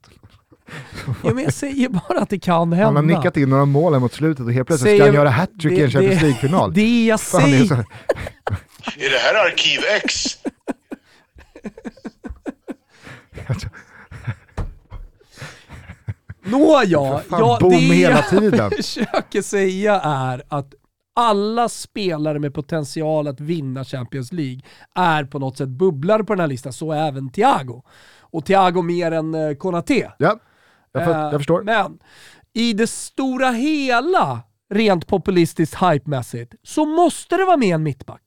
Ja, 1.23 1.33
men 1.33 1.43
jag 1.43 1.53
säger 1.53 1.89
bara 1.89 2.19
att 2.21 2.29
det 2.29 2.39
kan 2.39 2.73
hända. 2.73 2.85
Han 2.85 2.95
har 2.95 3.03
nickat 3.17 3.37
in 3.37 3.49
några 3.49 3.65
mål 3.65 3.93
här 3.93 3.99
mot 3.99 4.13
slutet 4.13 4.45
och 4.45 4.53
helt 4.53 4.67
plötsligt 4.67 4.87
Säger- 4.89 4.97
ska 4.99 5.05
han 5.05 5.15
göra 5.15 5.29
hattrick 5.29 5.79
i 5.79 5.83
en 5.83 5.91
Champions 5.91 6.19
det- 6.21 6.25
League-final. 6.27 6.73
Det 6.73 7.05
jag 7.05 7.21
Fan, 7.21 7.41
det 7.41 7.47
är 7.47 7.51
säger. 7.51 7.65
så- 7.67 7.73
Är 8.99 9.09
det 9.09 9.17
här 9.17 9.45
Arkiv 9.45 9.79
X? 10.03 10.37
Nåja, 16.43 16.83
ja, 17.29 17.57
det 17.69 17.75
hela 17.77 18.15
jag 18.15 18.29
tiden. 18.29 18.71
försöker 18.77 19.41
säga 19.41 20.01
är 20.01 20.43
att 20.47 20.73
alla 21.15 21.69
spelare 21.69 22.39
med 22.39 22.53
potential 22.53 23.27
att 23.27 23.39
vinna 23.39 23.83
Champions 23.83 24.31
League 24.31 24.61
är 24.95 25.23
på 25.23 25.39
något 25.39 25.57
sätt 25.57 25.69
bubblare 25.69 26.23
på 26.23 26.33
den 26.33 26.39
här 26.39 26.47
listan, 26.47 26.73
så 26.73 26.93
även 26.93 27.29
Thiago. 27.29 27.83
Och 28.19 28.45
Thiago 28.45 28.81
mer 28.81 29.11
än 29.11 29.35
eh, 29.35 29.53
Konate. 29.55 30.11
Ja, 30.17 30.39
jag, 30.91 31.05
för, 31.05 31.11
Eh, 31.11 31.31
jag 31.31 31.39
förstår. 31.39 31.63
Men 31.63 31.99
i 32.53 32.73
det 32.73 32.87
stora 32.87 33.51
hela, 33.51 34.41
rent 34.69 35.07
populistiskt 35.07 35.75
hypemässigt, 35.81 36.55
så 36.63 36.85
måste 36.85 37.37
det 37.37 37.45
vara 37.45 37.57
med 37.57 37.75
en 37.75 37.83
mittback. 37.83 38.21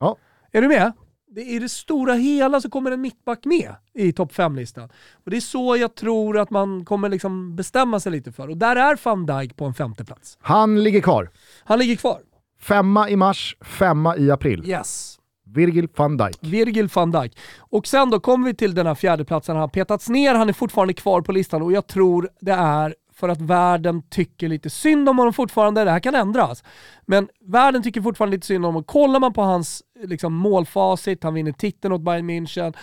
Ja. 0.00 0.16
Är 0.52 0.62
du 0.62 0.68
med? 0.68 0.92
Det, 1.30 1.42
I 1.42 1.58
det 1.58 1.68
stora 1.68 2.14
hela 2.14 2.60
så 2.60 2.70
kommer 2.70 2.90
en 2.90 3.00
mittback 3.00 3.44
med 3.44 3.74
i 3.94 4.12
topp 4.12 4.32
5-listan. 4.32 4.88
Och 5.24 5.30
det 5.30 5.36
är 5.36 5.40
så 5.40 5.76
jag 5.76 5.94
tror 5.94 6.38
att 6.38 6.50
man 6.50 6.84
kommer 6.84 7.08
liksom 7.08 7.56
bestämma 7.56 8.00
sig 8.00 8.12
lite 8.12 8.32
för. 8.32 8.48
Och 8.48 8.56
där 8.56 8.76
är 8.76 8.98
van 9.04 9.26
Dijk 9.26 9.56
på 9.56 9.64
en 9.64 9.74
femte 9.74 10.04
plats. 10.04 10.38
Han 10.40 10.82
ligger 10.82 11.00
kvar. 11.00 11.30
Han 11.64 11.78
ligger 11.78 11.96
kvar. 11.96 12.20
Femma 12.60 13.10
i 13.10 13.16
mars, 13.16 13.56
femma 13.60 14.16
i 14.16 14.30
april. 14.30 14.68
Yes. 14.68 15.17
Virgil 15.54 15.88
van 15.96 16.16
Dijk. 16.16 16.36
Virgil 16.40 16.88
van 16.94 17.10
Dijk. 17.10 17.38
Och 17.58 17.86
sen 17.86 18.10
då 18.10 18.20
kommer 18.20 18.46
vi 18.46 18.54
till 18.54 18.74
den 18.74 18.86
här 18.86 18.94
fjärdeplatsen. 18.94 19.56
Han 19.56 19.60
har 19.60 19.68
petats 19.68 20.08
ner, 20.08 20.34
han 20.34 20.48
är 20.48 20.52
fortfarande 20.52 20.94
kvar 20.94 21.20
på 21.20 21.32
listan 21.32 21.62
och 21.62 21.72
jag 21.72 21.86
tror 21.86 22.28
det 22.40 22.52
är 22.52 22.94
för 23.18 23.28
att 23.28 23.40
världen 23.40 24.02
tycker 24.10 24.48
lite 24.48 24.70
synd 24.70 25.08
om 25.08 25.18
honom 25.18 25.32
fortfarande. 25.32 25.84
Det 25.84 25.90
här 25.90 26.00
kan 26.00 26.14
ändras. 26.14 26.64
Men 27.06 27.28
världen 27.40 27.82
tycker 27.82 28.00
fortfarande 28.00 28.36
lite 28.36 28.46
synd 28.46 28.64
om 28.64 28.74
honom. 28.74 28.84
Kollar 28.84 29.20
man 29.20 29.32
på 29.32 29.42
hans 29.42 29.82
liksom, 30.04 30.34
målfacit, 30.34 31.24
han 31.24 31.34
vinner 31.34 31.52
titeln 31.52 31.94
åt 31.94 32.00
Bayern 32.00 32.30
München, 32.30 32.76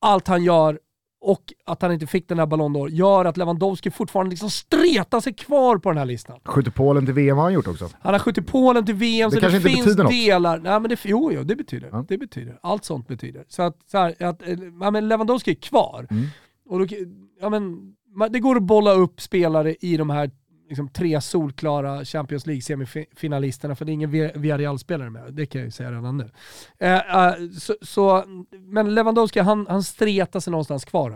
allt 0.00 0.28
han 0.28 0.44
gör 0.44 0.78
och 1.20 1.52
att 1.66 1.82
han 1.82 1.92
inte 1.92 2.06
fick 2.06 2.28
den 2.28 2.38
här 2.38 2.46
Ballon 2.46 2.76
d'Or 2.76 2.88
gör 2.88 3.24
att 3.24 3.36
Lewandowski 3.36 3.90
fortfarande 3.90 4.30
liksom 4.30 4.50
stretar 4.50 5.20
sig 5.20 5.34
kvar 5.34 5.78
på 5.78 5.88
den 5.90 5.98
här 5.98 6.04
listan. 6.04 6.40
Skjuter 6.44 6.70
Polen 6.70 7.04
till 7.06 7.14
VM 7.14 7.36
har 7.36 7.44
han 7.44 7.52
gjort 7.52 7.66
också. 7.68 7.88
Han 8.00 8.14
har 8.14 8.18
skjutit 8.18 8.46
Polen 8.46 8.86
till 8.86 8.94
VM, 8.94 9.30
Det 9.30 9.36
så 9.36 9.40
kanske 9.40 9.58
det 9.58 9.70
inte 9.70 9.70
finns 9.70 9.84
betyder 9.86 10.02
något. 10.04 10.12
delar. 10.12 10.58
Nej, 10.58 10.80
men 10.80 10.88
det, 10.88 10.98
jo, 11.04 11.32
jo, 11.32 11.42
det 11.42 11.56
betyder. 11.56 11.88
Ja. 11.92 12.04
Det 12.08 12.18
betyder. 12.18 12.58
Allt 12.62 12.84
sånt 12.84 13.08
betyder. 13.08 13.44
Så 13.48 13.62
att, 13.62 13.76
så 13.90 13.98
här, 13.98 14.22
att 14.22 14.48
eh, 14.48 14.56
ja, 14.80 14.90
men 14.90 15.08
Lewandowski 15.08 15.50
är 15.50 15.54
kvar. 15.54 16.06
Mm. 16.10 16.26
Och 16.68 16.78
då, 16.78 16.96
ja, 17.40 17.50
men, 17.50 17.94
det 18.30 18.40
går 18.40 18.56
att 18.56 18.62
bolla 18.62 18.92
upp 18.92 19.20
spelare 19.20 19.74
i 19.80 19.96
de 19.96 20.10
här 20.10 20.30
liksom, 20.70 20.88
tre 20.88 21.20
solklara 21.20 22.04
Champions 22.04 22.46
League-semifinalisterna, 22.46 23.74
för 23.74 23.84
det 23.84 23.90
är 23.90 23.94
ingen 23.94 24.10
Vi- 24.10 24.32
Villarreal-spelare 24.34 25.10
med. 25.10 25.34
Det 25.34 25.46
kan 25.46 25.60
jag 25.60 25.66
ju 25.66 25.70
säga 25.70 25.90
redan 25.92 26.16
nu. 26.16 26.30
Eh, 26.78 26.94
eh, 27.26 27.32
så, 27.58 27.74
så, 27.82 28.24
men 28.66 28.94
Lewandowski, 28.94 29.40
han, 29.40 29.66
han 29.68 29.82
stretar 29.82 30.40
sig 30.40 30.50
någonstans 30.50 30.84
kvar 30.84 31.10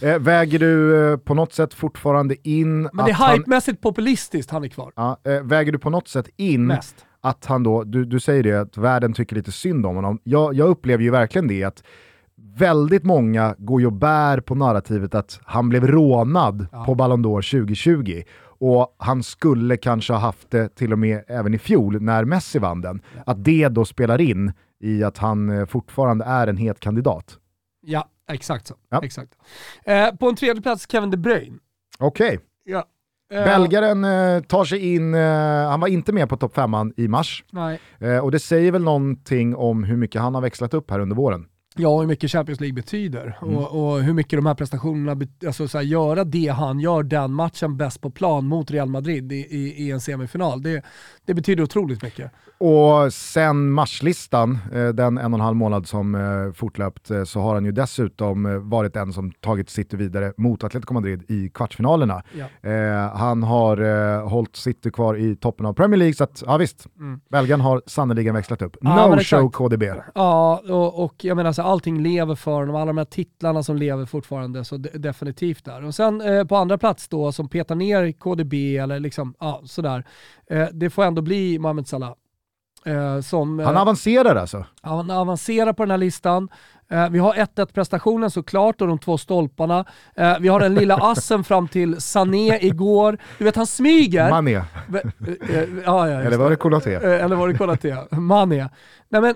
här. 0.00 0.14
Eh, 0.14 0.18
väger 0.18 0.58
du 0.58 1.10
eh, 1.12 1.16
på 1.16 1.34
något 1.34 1.52
sätt 1.52 1.74
fortfarande 1.74 2.48
in 2.48 2.82
Men 2.82 3.04
det 3.04 3.10
är 3.10 3.14
han, 3.14 3.38
hypemässigt 3.38 3.80
populistiskt 3.80 4.50
han 4.50 4.64
är 4.64 4.68
kvar. 4.68 4.92
ja, 4.96 5.18
eh, 5.24 5.42
väger 5.42 5.72
du 5.72 5.78
på 5.78 5.90
något 5.90 6.08
sätt 6.08 6.28
in 6.36 6.66
Mest. 6.66 7.06
att 7.20 7.44
han 7.46 7.62
då, 7.62 7.84
du, 7.84 8.04
du 8.04 8.20
säger 8.20 8.42
det, 8.42 8.60
att 8.60 8.76
världen 8.76 9.12
tycker 9.12 9.36
lite 9.36 9.52
synd 9.52 9.86
om 9.86 9.96
honom. 9.96 10.18
Jag, 10.24 10.54
jag 10.54 10.68
upplever 10.68 11.04
ju 11.04 11.10
verkligen 11.10 11.48
det 11.48 11.64
att 11.64 11.82
väldigt 12.56 13.04
många 13.04 13.54
går 13.58 13.80
ju 13.80 13.86
och 13.86 13.92
bär 13.92 14.40
på 14.40 14.54
narrativet 14.54 15.14
att 15.14 15.40
han 15.44 15.68
blev 15.68 15.86
rånad 15.86 16.66
Ja. 16.72 16.84
på 16.84 16.94
Ballon 16.94 17.24
d'Or 17.26 17.50
2020 17.60 18.22
och 18.60 18.96
han 18.98 19.22
skulle 19.22 19.76
kanske 19.76 20.12
ha 20.12 20.20
haft 20.20 20.50
det 20.50 20.68
till 20.68 20.92
och 20.92 20.98
med 20.98 21.24
även 21.28 21.54
i 21.54 21.58
fjol 21.58 22.02
när 22.02 22.24
Messi 22.24 22.58
vann 22.58 22.80
den. 22.80 23.02
Att 23.26 23.44
det 23.44 23.68
då 23.68 23.84
spelar 23.84 24.20
in 24.20 24.52
i 24.80 25.04
att 25.04 25.18
han 25.18 25.50
eh, 25.50 25.66
fortfarande 25.66 26.24
är 26.24 26.46
en 26.46 26.56
het 26.56 26.80
kandidat. 26.80 27.38
Ja, 27.80 28.08
exakt 28.30 28.66
så. 28.66 28.74
Ja. 28.90 29.00
Exakt. 29.04 29.32
Eh, 29.84 30.10
på 30.14 30.28
en 30.28 30.36
tredje 30.36 30.62
plats 30.62 30.86
Kevin 30.90 31.10
De 31.10 31.16
Bruyne. 31.16 31.58
Okej, 31.98 32.40
Ja. 32.64 32.84
Eh, 33.32 33.44
belgaren 33.44 34.04
eh, 34.04 34.42
tar 34.42 34.64
sig 34.64 34.94
in, 34.94 35.14
eh, 35.14 35.20
han 35.68 35.80
var 35.80 35.88
inte 35.88 36.12
med 36.12 36.28
på 36.28 36.36
topp 36.36 36.54
femman 36.54 36.92
i 36.96 37.08
mars. 37.08 37.44
Nej. 37.50 37.80
Eh, 37.98 38.18
och 38.18 38.30
det 38.30 38.38
säger 38.38 38.72
väl 38.72 38.82
någonting 38.82 39.56
om 39.56 39.84
hur 39.84 39.96
mycket 39.96 40.20
han 40.22 40.34
har 40.34 40.42
växlat 40.42 40.74
upp 40.74 40.90
här 40.90 41.00
under 41.00 41.16
våren. 41.16 41.46
Ja, 41.78 42.00
hur 42.00 42.06
mycket 42.06 42.30
Champions 42.30 42.60
League 42.60 42.74
betyder 42.74 43.38
Mm. 43.42 43.56
och, 43.56 43.92
och 43.92 44.02
hur 44.02 44.12
mycket 44.12 44.38
de 44.38 44.46
här 44.46 44.54
prestationerna, 44.54 45.26
alltså 45.46 45.68
så 45.68 45.78
här, 45.78 45.84
göra 45.84 46.24
det 46.24 46.48
han 46.48 46.80
gör 46.80 47.02
den 47.02 47.32
matchen 47.32 47.76
bäst 47.76 48.00
på 48.00 48.10
plan 48.10 48.46
mot 48.46 48.70
Real 48.70 48.88
Madrid 48.88 49.32
i, 49.32 49.36
i, 49.36 49.84
i 49.86 49.90
en 49.90 50.00
semifinal, 50.00 50.62
det, 50.62 50.82
det 51.26 51.34
betyder 51.34 51.62
otroligt 51.62 52.02
mycket. 52.02 52.30
Och 52.60 53.12
sen 53.12 53.70
marslistan, 53.70 54.58
eh, 54.74 54.88
den 54.88 55.18
en 55.18 55.32
och 55.34 55.38
en 55.38 55.44
halv 55.44 55.56
månad 55.56 55.86
som 55.88 56.14
eh, 56.14 56.52
fortlöpt, 56.54 57.10
eh, 57.10 57.24
så 57.24 57.40
har 57.40 57.54
han 57.54 57.64
ju 57.64 57.72
dessutom 57.72 58.68
varit 58.70 58.94
den 58.94 59.12
som 59.12 59.30
tagit 59.32 59.70
City 59.70 59.96
vidare 59.96 60.32
mot 60.36 60.64
Atletico 60.64 60.94
Madrid 60.94 61.22
i 61.30 61.48
kvartsfinalerna. 61.48 62.22
Ja. 62.32 62.70
Eh, 62.70 63.16
han 63.16 63.42
har 63.42 63.76
eh, 64.16 64.28
hållit 64.28 64.56
City 64.56 64.90
kvar 64.90 65.14
i 65.16 65.36
toppen 65.36 65.66
av 65.66 65.72
Premier 65.72 65.98
League, 65.98 66.14
så 66.14 66.24
att, 66.24 66.42
ja 66.46 66.56
visst, 66.56 66.86
Mm. 66.98 67.20
belgaren 67.30 67.60
har 67.60 67.82
sannoliken 67.86 68.34
växlat 68.34 68.62
upp. 68.62 68.76
Ja, 68.80 69.06
no 69.06 69.10
men 69.14 69.24
show. 69.24 69.50
KDB. 69.50 69.82
Ja, 70.14 70.62
och, 70.68 71.04
och 71.04 71.14
jag 71.24 71.36
menar 71.36 71.52
så 71.52 71.62
allting 71.68 72.02
lever 72.02 72.34
för 72.34 72.50
honom, 72.50 72.76
alla 72.76 72.86
de 72.86 72.98
här 72.98 73.04
titlarna 73.04 73.62
som 73.62 73.76
lever 73.76 74.06
fortfarande, 74.06 74.64
så 74.64 74.76
de, 74.76 74.88
definitivt 74.98 75.64
där. 75.64 75.84
Och 75.84 75.94
sen 75.94 76.20
eh, 76.20 76.44
på 76.44 76.56
andra 76.56 76.78
plats 76.78 77.08
då, 77.08 77.32
som 77.32 77.48
petar 77.48 77.74
ner 77.74 78.12
KDB 78.12 78.54
eller 78.76 79.00
liksom, 79.00 79.34
ja 79.40 79.60
sådär, 79.64 80.04
eh, 80.50 80.66
det 80.72 80.90
får 80.90 81.04
ändå 81.04 81.22
bli 81.22 81.58
Mohamed 81.58 81.88
Salah. 81.88 82.14
Eh, 82.86 83.20
som, 83.20 83.58
Han 83.58 83.74
eh, 83.74 83.82
avancerar 83.82 84.36
alltså. 84.36 84.64
han 84.82 85.10
avancerar 85.10 85.72
på 85.72 85.82
den 85.82 85.90
här 85.90 85.98
listan. 85.98 86.48
Eh, 86.90 87.10
vi 87.10 87.18
har 87.18 87.34
1-1 87.34 87.72
prestationen 87.72 88.30
såklart 88.30 88.80
och 88.80 88.88
de 88.88 88.98
två 88.98 89.18
stolparna. 89.18 89.84
Eh, 90.16 90.38
vi 90.40 90.48
har 90.48 90.60
den 90.60 90.74
lilla 90.74 90.96
assen 91.02 91.44
fram 91.44 91.68
till 91.68 92.00
Sané 92.00 92.58
igår. 92.60 93.18
Du 93.38 93.44
vet 93.44 93.56
han 93.56 93.66
smyger. 93.66 94.30
Mané. 94.30 94.52
Ja, 95.84 96.08
ja, 96.08 96.20
Eller 96.20 96.36
var 96.36 96.50
det 96.50 96.56
Konaté? 96.56 96.94
Eller 96.94 97.36
var 97.36 97.48
det 97.48 97.54
Konaté? 97.58 97.96
Mané. 98.10 98.68
Nej 99.08 99.20
men, 99.20 99.34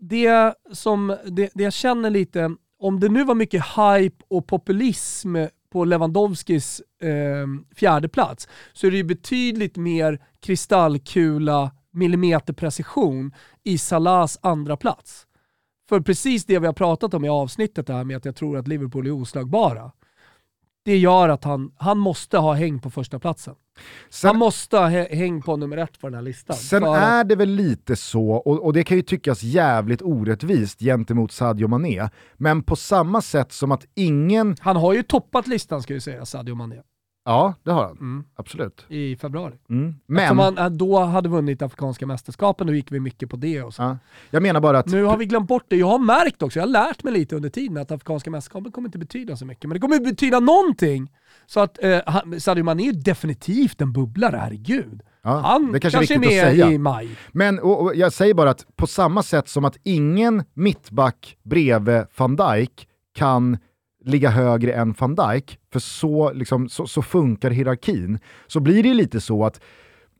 det 0.00 0.54
som, 0.72 1.16
det, 1.26 1.50
det 1.54 1.62
jag 1.62 1.72
känner 1.72 2.10
lite, 2.10 2.56
om 2.78 3.00
det 3.00 3.08
nu 3.08 3.24
var 3.24 3.34
mycket 3.34 3.64
hype 3.64 4.24
och 4.28 4.46
populism 4.46 5.36
på 5.72 5.84
Lewandowskis 5.84 6.82
eh, 7.02 7.74
fjärde 7.74 8.08
plats 8.08 8.48
så 8.72 8.86
är 8.86 8.90
det 8.90 8.96
ju 8.96 9.04
betydligt 9.04 9.76
mer 9.76 10.18
kristallkula, 10.40 11.70
millimeterprecision 11.90 13.34
i 13.64 13.78
Salahs 13.78 14.38
andra 14.42 14.76
plats. 14.76 15.26
För 15.88 16.00
precis 16.00 16.44
det 16.44 16.58
vi 16.58 16.66
har 16.66 16.72
pratat 16.72 17.14
om 17.14 17.24
i 17.24 17.28
avsnittet 17.28 17.88
här 17.88 18.04
med 18.04 18.16
att 18.16 18.24
jag 18.24 18.36
tror 18.36 18.58
att 18.58 18.68
Liverpool 18.68 19.06
är 19.06 19.10
oslagbara. 19.10 19.92
Det 20.84 20.98
gör 20.98 21.28
att 21.28 21.44
han, 21.44 21.72
han 21.76 21.98
måste 21.98 22.38
ha 22.38 22.52
häng 22.54 22.78
på 22.78 22.90
första 22.90 23.18
platsen. 23.18 23.54
Sen, 24.10 24.28
Han 24.28 24.36
måste 24.36 24.76
ha 24.78 24.88
hä- 24.88 25.14
häng 25.16 25.42
på 25.42 25.56
nummer 25.56 25.76
ett 25.76 26.00
på 26.00 26.06
den 26.06 26.14
här 26.14 26.22
listan. 26.22 26.56
sen 26.56 26.82
För 26.82 26.96
är 26.96 27.24
det 27.24 27.36
väl 27.36 27.48
lite 27.48 27.96
så, 27.96 28.30
och, 28.30 28.64
och 28.64 28.72
det 28.72 28.84
kan 28.84 28.96
ju 28.96 29.02
tyckas 29.02 29.42
jävligt 29.42 30.02
orättvist 30.02 30.80
gentemot 30.80 31.32
Sadio 31.32 31.68
Mané, 31.68 32.08
men 32.36 32.62
på 32.62 32.76
samma 32.76 33.22
sätt 33.22 33.52
som 33.52 33.72
att 33.72 33.86
ingen... 33.94 34.56
Han 34.60 34.76
har 34.76 34.94
ju 34.94 35.02
toppat 35.02 35.46
listan 35.46 35.82
ska 35.82 35.94
vi 35.94 36.00
säga, 36.00 36.26
Sadio 36.26 36.54
Mané, 36.54 36.76
Ja, 37.24 37.54
det 37.62 37.70
har 37.70 37.84
han. 37.84 37.96
Mm. 37.96 38.24
Absolut. 38.36 38.84
i 38.88 39.16
februari. 39.16 39.54
Mm. 39.70 39.94
Men, 40.06 40.38
han 40.38 40.58
eh, 40.58 40.70
då 40.70 40.98
hade 40.98 41.28
vunnit 41.28 41.62
Afrikanska 41.62 42.06
mästerskapen, 42.06 42.66
då 42.66 42.74
gick 42.74 42.92
vi 42.92 43.00
mycket 43.00 43.30
på 43.30 43.36
det 43.36 43.62
och 43.62 43.74
så. 43.74 43.82
ja, 43.82 43.98
jag 44.30 44.42
menar 44.42 44.60
bara 44.60 44.78
att... 44.78 44.86
Nu 44.86 45.04
har 45.04 45.16
vi 45.16 45.26
glömt 45.26 45.48
bort 45.48 45.64
det. 45.68 45.76
Jag 45.76 45.86
har 45.86 45.98
märkt 45.98 46.42
också, 46.42 46.58
jag 46.58 46.66
har 46.66 46.70
lärt 46.72 47.02
mig 47.02 47.12
lite 47.12 47.36
under 47.36 47.48
tiden 47.48 47.76
att 47.76 47.90
Afrikanska 47.90 48.30
mästerskapen 48.30 48.72
kommer 48.72 48.88
inte 48.88 48.98
betyda 48.98 49.36
så 49.36 49.46
mycket. 49.46 49.64
Men 49.64 49.74
det 49.74 49.80
kommer 49.80 50.00
betyda 50.00 50.40
någonting. 50.40 51.10
Så 51.46 51.60
att 51.60 51.78
eh, 51.84 52.00
Sadio 52.38 52.64
Mané 52.64 52.88
är 52.88 52.92
definitivt 52.92 53.80
en 53.80 53.92
bubblare, 53.92 54.36
herregud. 54.36 55.02
ja, 55.22 55.30
Han 55.38 55.72
det 55.72 55.80
kanske, 55.80 55.98
kanske 55.98 56.14
är 56.14 56.16
är 56.16 56.20
med 56.20 56.44
att 56.44 56.50
säga. 56.50 56.70
i 56.70 56.78
maj. 56.78 57.08
Men 57.32 57.58
och, 57.58 57.82
och 57.82 57.94
jag 57.94 58.12
säger 58.12 58.34
bara 58.34 58.50
att 58.50 58.66
på 58.76 58.86
samma 58.86 59.22
sätt 59.22 59.48
som 59.48 59.64
att 59.64 59.76
ingen 59.82 60.44
mittback 60.54 61.36
bredvid 61.42 62.04
van 62.16 62.36
Dijk 62.36 62.86
kan 63.14 63.58
ligga 64.04 64.30
högre 64.30 64.72
än 64.72 64.94
van 64.98 65.14
Dijk, 65.14 65.58
för 65.72 65.80
så, 65.80 66.32
liksom, 66.32 66.68
så, 66.68 66.86
så 66.86 67.02
funkar 67.02 67.50
hierarkin, 67.50 68.18
så 68.46 68.60
blir 68.60 68.82
det 68.82 68.94
lite 68.94 69.20
så 69.20 69.44
att 69.44 69.60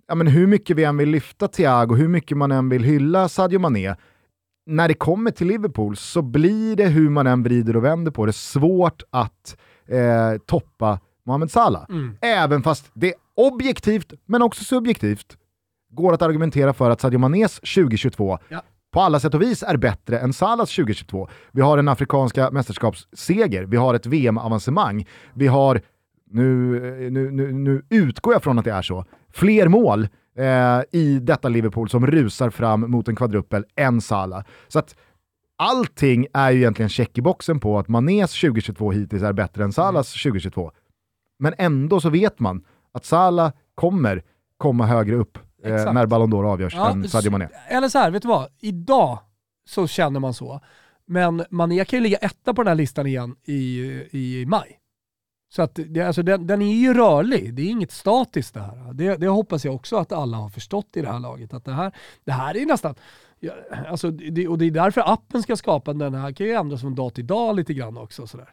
ja, 0.08 0.14
men 0.14 0.26
hur 0.26 0.46
mycket 0.46 0.76
vi 0.76 0.84
än 0.84 0.96
vill 0.96 1.08
lyfta 1.08 1.48
Thiago, 1.48 1.94
hur 1.94 2.08
mycket 2.08 2.36
man 2.36 2.52
än 2.52 2.68
vill 2.68 2.84
hylla 2.84 3.28
Sadio 3.28 3.58
Mané, 3.58 3.94
när 4.66 4.88
det 4.88 4.94
kommer 4.94 5.30
till 5.30 5.46
Liverpool 5.46 5.96
så 5.96 6.22
blir 6.22 6.76
det 6.76 6.86
hur 6.86 7.10
man 7.10 7.26
än 7.26 7.42
vrider 7.42 7.76
och 7.76 7.84
vänder 7.84 8.10
på 8.10 8.26
det 8.26 8.32
svårt 8.32 9.02
att 9.10 9.56
eh, 9.86 10.38
toppa 10.46 11.00
Mohamed 11.26 11.50
Salah. 11.50 11.84
Mm. 11.88 12.16
Även 12.20 12.62
fast 12.62 12.90
det 12.94 13.14
objektivt, 13.34 14.12
men 14.26 14.42
också 14.42 14.64
subjektivt, 14.64 15.36
går 15.90 16.14
att 16.14 16.22
argumentera 16.22 16.72
för 16.72 16.90
att 16.90 17.00
Sadio 17.00 17.18
Manés 17.18 17.60
2022 17.60 18.38
Ja. 18.48 18.62
På 18.90 19.00
alla 19.00 19.20
sätt 19.20 19.34
och 19.34 19.42
vis 19.42 19.62
är 19.62 19.76
bättre 19.76 20.18
än 20.18 20.32
Salahs 20.32 20.76
2022. 20.76 21.28
Vi 21.52 21.60
har 21.60 21.78
en 21.78 21.88
afrikanska 21.88 22.50
mästerskapsseger, 22.50 23.64
vi 23.64 23.76
har 23.76 23.94
ett 23.94 24.06
VM-avancemang, 24.06 25.06
vi 25.34 25.46
har, 25.46 25.80
nu, 26.30 26.80
nu, 27.10 27.30
nu, 27.30 27.52
nu 27.52 27.82
utgår 27.90 28.32
jag 28.32 28.42
från 28.42 28.58
att 28.58 28.64
det 28.64 28.72
är 28.72 28.82
så, 28.82 29.04
fler 29.32 29.68
mål 29.68 30.08
eh, 30.36 30.80
i 30.92 31.18
detta 31.22 31.48
Liverpool 31.48 31.90
som 31.90 32.06
rusar 32.06 32.50
fram 32.50 32.90
mot 32.90 33.08
en 33.08 33.16
kvadruppel 33.16 33.64
än 33.76 34.00
Salah. 34.00 34.44
Så 34.68 34.78
att 34.78 34.96
allting 35.56 36.26
är 36.32 36.50
ju 36.50 36.58
egentligen 36.58 36.88
check 36.88 37.18
i 37.18 37.22
boxen 37.22 37.60
på 37.60 37.78
att 37.78 37.88
Manés 37.88 38.40
2022 38.40 38.90
hittills 38.92 39.22
är 39.22 39.32
bättre 39.32 39.64
än 39.64 39.72
Salahs 39.72 40.22
2022. 40.22 40.72
Men 41.38 41.54
ändå 41.58 42.00
så 42.00 42.10
vet 42.10 42.40
man 42.40 42.64
att 42.92 43.04
Salah 43.04 43.52
kommer 43.74 44.22
komma 44.56 44.86
högre 44.86 45.16
upp 45.16 45.38
eh, 45.64 45.92
när 45.92 46.06
Ballon 46.06 46.32
d'Or 46.32 46.52
avgörs 46.52 46.74
Ja, 46.74 46.90
än 46.90 47.08
Sadio 47.08 47.30
Mané. 47.30 47.48
Eller 47.68 47.88
så 47.88 47.98
här, 47.98 48.10
vet 48.10 48.22
du 48.22 48.28
vad? 48.28 48.48
Idag 48.60 49.18
så 49.68 49.86
känner 49.86 50.20
man 50.20 50.34
så. 50.34 50.60
Men 51.06 51.44
Mané 51.50 51.84
kan 51.84 51.96
ju 51.98 52.02
ligga 52.02 52.16
etta 52.16 52.54
på 52.54 52.62
den 52.62 52.68
här 52.68 52.74
listan 52.74 53.06
igen 53.06 53.36
i, 53.44 53.80
i 54.10 54.44
maj. 54.46 54.80
Så 55.52 55.62
att 55.62 55.78
det, 55.86 56.02
alltså 56.02 56.22
den, 56.22 56.46
den 56.46 56.62
är 56.62 56.74
ju 56.74 56.94
rörlig, 56.94 57.54
det 57.54 57.62
är 57.62 57.66
inget 57.66 57.92
statiskt 57.92 58.54
det 58.54 58.60
här. 58.60 58.92
Det, 58.92 59.16
det 59.16 59.28
hoppas 59.28 59.64
jag 59.64 59.74
också 59.74 59.96
att 59.96 60.12
alla 60.12 60.36
har 60.36 60.48
förstått 60.48 60.96
i 60.96 61.02
det 61.02 61.08
här 61.08 61.20
laget. 61.20 61.54
Att 61.54 61.64
det 61.64 61.72
här, 61.72 61.92
det 62.24 62.32
här 62.32 62.56
är 62.56 62.66
nästan, 62.66 62.94
alltså 63.88 64.10
det, 64.10 64.48
och 64.48 64.58
det 64.58 64.64
är 64.64 64.70
därför 64.70 65.12
appen 65.12 65.42
ska 65.42 65.56
skapa 65.56 65.92
den 65.92 66.14
här, 66.14 66.32
kan 66.32 66.46
ju 66.46 66.52
ändras 66.52 66.80
från 66.80 66.94
dag 66.94 67.14
till 67.14 67.26
dag 67.26 67.56
lite 67.56 67.74
grann 67.74 67.98
också. 67.98 68.26
Sådär. 68.26 68.52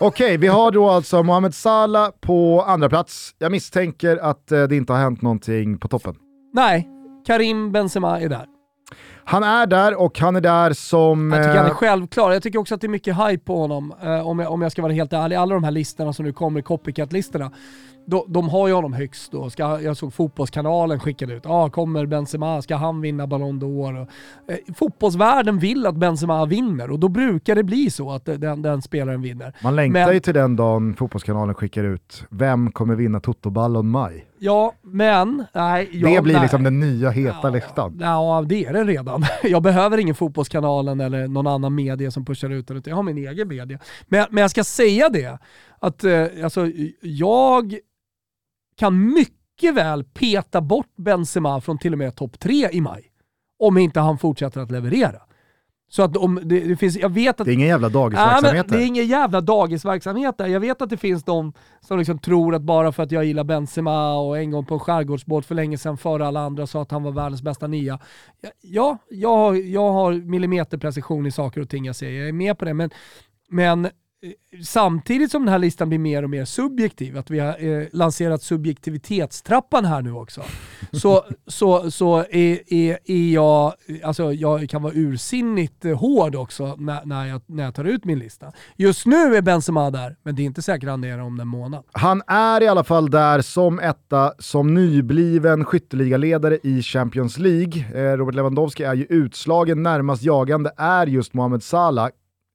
Okej, 0.00 0.36
vi 0.36 0.46
har 0.46 0.70
då 0.70 0.90
alltså 0.90 1.22
Mohamed 1.22 1.54
Salah 1.54 2.10
på 2.20 2.62
andra 2.66 2.88
plats. 2.88 3.34
Jag 3.38 3.52
misstänker 3.52 4.16
att 4.16 4.52
eh, 4.52 4.62
det 4.62 4.76
inte 4.76 4.92
har 4.92 5.00
hänt 5.00 5.22
någonting 5.22 5.78
på 5.78 5.88
toppen. 5.88 6.14
Nej, 6.54 6.88
Karim 7.26 7.72
Benzema 7.72 8.20
är 8.20 8.28
där. 8.28 8.46
Han 9.24 9.42
är 9.42 9.66
där 9.66 9.94
och 9.94 10.18
han 10.18 10.36
är 10.36 10.40
där 10.40 10.72
som... 10.72 11.32
Jag 11.32 11.42
tycker 11.42 11.56
han 11.56 11.66
är 11.66 11.70
eh, 11.70 11.74
självklar. 11.74 12.32
Jag 12.32 12.42
tycker 12.42 12.58
också 12.58 12.74
att 12.74 12.80
det 12.80 12.86
är 12.86 12.88
mycket 12.88 13.16
hype 13.16 13.44
på 13.44 13.56
honom, 13.56 13.94
eh, 14.02 14.26
om, 14.28 14.38
jag, 14.38 14.52
om 14.52 14.62
jag 14.62 14.72
ska 14.72 14.82
vara 14.82 14.92
helt 14.92 15.12
ärlig. 15.12 15.36
Alla 15.36 15.54
de 15.54 15.64
här 15.64 15.70
listorna 15.70 16.12
som 16.12 16.24
nu 16.24 16.32
kommer, 16.32 16.60
copycat-listorna, 16.60 17.50
de, 18.10 18.24
de 18.28 18.48
har 18.48 18.68
ju 18.68 18.74
honom 18.74 18.92
högst 18.92 19.32
då. 19.32 19.50
Ska, 19.50 19.80
jag 19.80 19.96
såg 19.96 20.14
Fotbollskanalen 20.14 21.00
skickade 21.00 21.34
ut, 21.34 21.46
ah, 21.46 21.70
kommer 21.70 22.06
Benzema, 22.06 22.62
ska 22.62 22.76
han 22.76 23.00
vinna 23.00 23.26
Ballon 23.26 23.60
d'Or? 23.60 24.06
Eh, 24.48 24.56
fotbollsvärlden 24.74 25.58
vill 25.58 25.86
att 25.86 25.94
Benzema 25.96 26.46
vinner 26.46 26.90
och 26.90 26.98
då 26.98 27.08
brukar 27.08 27.54
det 27.54 27.62
bli 27.64 27.90
så 27.90 28.10
att 28.10 28.24
den, 28.24 28.62
den 28.62 28.82
spelaren 28.82 29.22
vinner. 29.22 29.52
Man 29.62 29.76
längtar 29.76 30.04
Men- 30.06 30.14
ju 30.14 30.20
till 30.20 30.34
den 30.34 30.56
dagen 30.56 30.94
Fotbollskanalen 30.94 31.54
skickar 31.54 31.84
ut 31.84 32.24
“Vem 32.30 32.72
kommer 32.72 32.94
vinna 32.94 33.20
Toto-ballon 33.20 33.90
maj?” 33.90 34.24
Ja, 34.40 34.72
men... 34.82 35.44
Nej, 35.54 35.88
ja, 35.92 36.08
Det 36.10 36.22
blir 36.22 36.32
nej. 36.34 36.42
liksom 36.42 36.62
den 36.62 36.80
nya 36.80 37.10
heta 37.10 37.36
Ja, 37.42 37.50
listan. 37.50 37.98
Ja, 38.00 38.44
det 38.48 38.64
är 38.64 38.72
det 38.72 38.84
redan. 38.84 39.24
Jag 39.42 39.62
behöver 39.62 39.98
ingen 39.98 40.14
Fotbollskanalen 40.14 41.00
eller 41.00 41.28
någon 41.28 41.46
annan 41.46 41.74
media 41.74 42.10
som 42.10 42.24
pushar 42.24 42.50
ut 42.50 42.68
den, 42.68 42.76
utan 42.76 42.90
jag 42.90 42.96
har 42.96 43.02
min 43.02 43.18
egen 43.18 43.48
media. 43.48 43.78
Men, 44.06 44.26
men 44.30 44.40
jag 44.42 44.50
ska 44.50 44.64
säga 44.64 45.08
det, 45.08 45.38
att 45.80 46.04
eh, 46.04 46.24
alltså, 46.44 46.66
jag 47.00 47.74
kan 48.78 49.12
mycket 49.12 49.74
väl 49.74 50.04
peta 50.04 50.60
bort 50.60 50.96
Benzema 50.96 51.60
från 51.60 51.78
till 51.78 51.92
och 51.92 51.98
med 51.98 52.14
topp 52.16 52.38
tre 52.38 52.68
i 52.72 52.80
maj. 52.80 53.04
Om 53.58 53.78
inte 53.78 54.00
han 54.00 54.18
fortsätter 54.18 54.60
att 54.60 54.70
leverera. 54.70 55.18
Så 55.90 56.02
att 56.02 56.16
om 56.16 56.40
det, 56.44 56.60
det 56.60 56.76
finns, 56.76 56.96
jag 56.96 57.08
vet 57.08 57.40
att 57.40 57.46
Det 57.46 57.52
är 57.52 57.54
ingen 57.54 57.68
jävla 57.68 57.88
dagisverksamhet 57.88 58.68
det 58.68 58.82
är 58.82 58.86
ingen 58.86 59.06
jävla 59.06 59.40
dagisverksamhet 59.40 60.38
där. 60.38 60.46
Jag 60.46 60.60
vet 60.60 60.82
att 60.82 60.90
det 60.90 60.96
finns 60.96 61.24
de 61.24 61.52
som 61.80 61.98
liksom 61.98 62.18
tror 62.18 62.54
att 62.54 62.62
bara 62.62 62.92
för 62.92 63.02
att 63.02 63.12
jag 63.12 63.24
gillar 63.24 63.44
Benzema 63.44 64.14
och 64.18 64.38
en 64.38 64.50
gång 64.50 64.64
på 64.64 64.74
en 64.74 64.80
skärgårdsbåt 64.80 65.46
för 65.46 65.54
länge 65.54 65.78
sedan 65.78 65.98
före 65.98 66.26
alla 66.26 66.40
andra 66.40 66.66
sa 66.66 66.82
att 66.82 66.90
han 66.90 67.02
var 67.02 67.12
världens 67.12 67.42
bästa 67.42 67.66
nia. 67.66 67.98
Ja, 68.60 68.98
jag, 69.10 69.36
har- 69.36 69.54
jag 69.54 69.92
har 69.92 70.12
millimeterprecision 70.12 71.26
i 71.26 71.30
saker 71.30 71.60
och 71.60 71.68
ting 71.68 71.84
jag 71.84 71.96
säger. 71.96 72.20
Jag 72.20 72.28
är 72.28 72.32
med 72.32 72.58
på 72.58 72.64
det. 72.64 72.74
Men, 72.74 72.90
men 73.48 73.88
samtidigt 74.64 75.30
som 75.30 75.44
den 75.44 75.52
här 75.52 75.58
listan 75.58 75.88
blir 75.88 75.98
mer 75.98 76.22
och 76.22 76.30
mer 76.30 76.44
subjektiv, 76.44 77.18
att 77.18 77.30
vi 77.30 77.38
har 77.38 77.64
eh, 77.64 77.86
lanserat 77.92 78.42
subjektivitetstrappan 78.42 79.84
här 79.84 80.02
nu 80.02 80.12
också, 80.12 80.42
så, 80.92 81.24
så, 81.46 81.90
så 81.90 82.18
är, 82.18 82.72
är, 82.74 82.98
är 83.04 83.32
jag, 83.32 83.72
alltså 84.04 84.32
jag 84.32 84.68
kan 84.70 84.82
vara 84.82 84.92
ursinnigt 84.96 85.84
eh, 85.84 85.98
hård 85.98 86.34
också 86.34 86.74
när, 86.78 87.04
när, 87.04 87.26
jag, 87.26 87.42
när 87.46 87.64
jag 87.64 87.74
tar 87.74 87.84
ut 87.84 88.04
min 88.04 88.18
lista. 88.18 88.52
Just 88.76 89.06
nu 89.06 89.36
är 89.36 89.42
Benzema 89.42 89.90
där, 89.90 90.16
men 90.22 90.34
det 90.34 90.42
är 90.42 90.44
inte 90.44 90.62
säkert 90.62 90.88
han 90.88 91.04
är 91.04 91.20
om 91.20 91.40
en 91.40 91.48
månad. 91.48 91.84
Han 91.92 92.22
är 92.26 92.62
i 92.62 92.68
alla 92.68 92.84
fall 92.84 93.10
där 93.10 93.40
som 93.40 93.80
etta, 93.80 94.32
som 94.38 94.74
nybliven 94.74 95.64
skytteligaledare 95.64 96.58
i 96.62 96.82
Champions 96.82 97.38
League. 97.38 97.84
Eh, 97.94 98.16
Robert 98.16 98.34
Lewandowski 98.34 98.82
är 98.82 98.94
ju 98.94 99.06
utslagen, 99.08 99.82
närmast 99.82 100.22
jagande 100.22 100.70
är 100.76 101.06
just 101.06 101.34
Mohamed 101.34 101.62
Salah. 101.62 102.08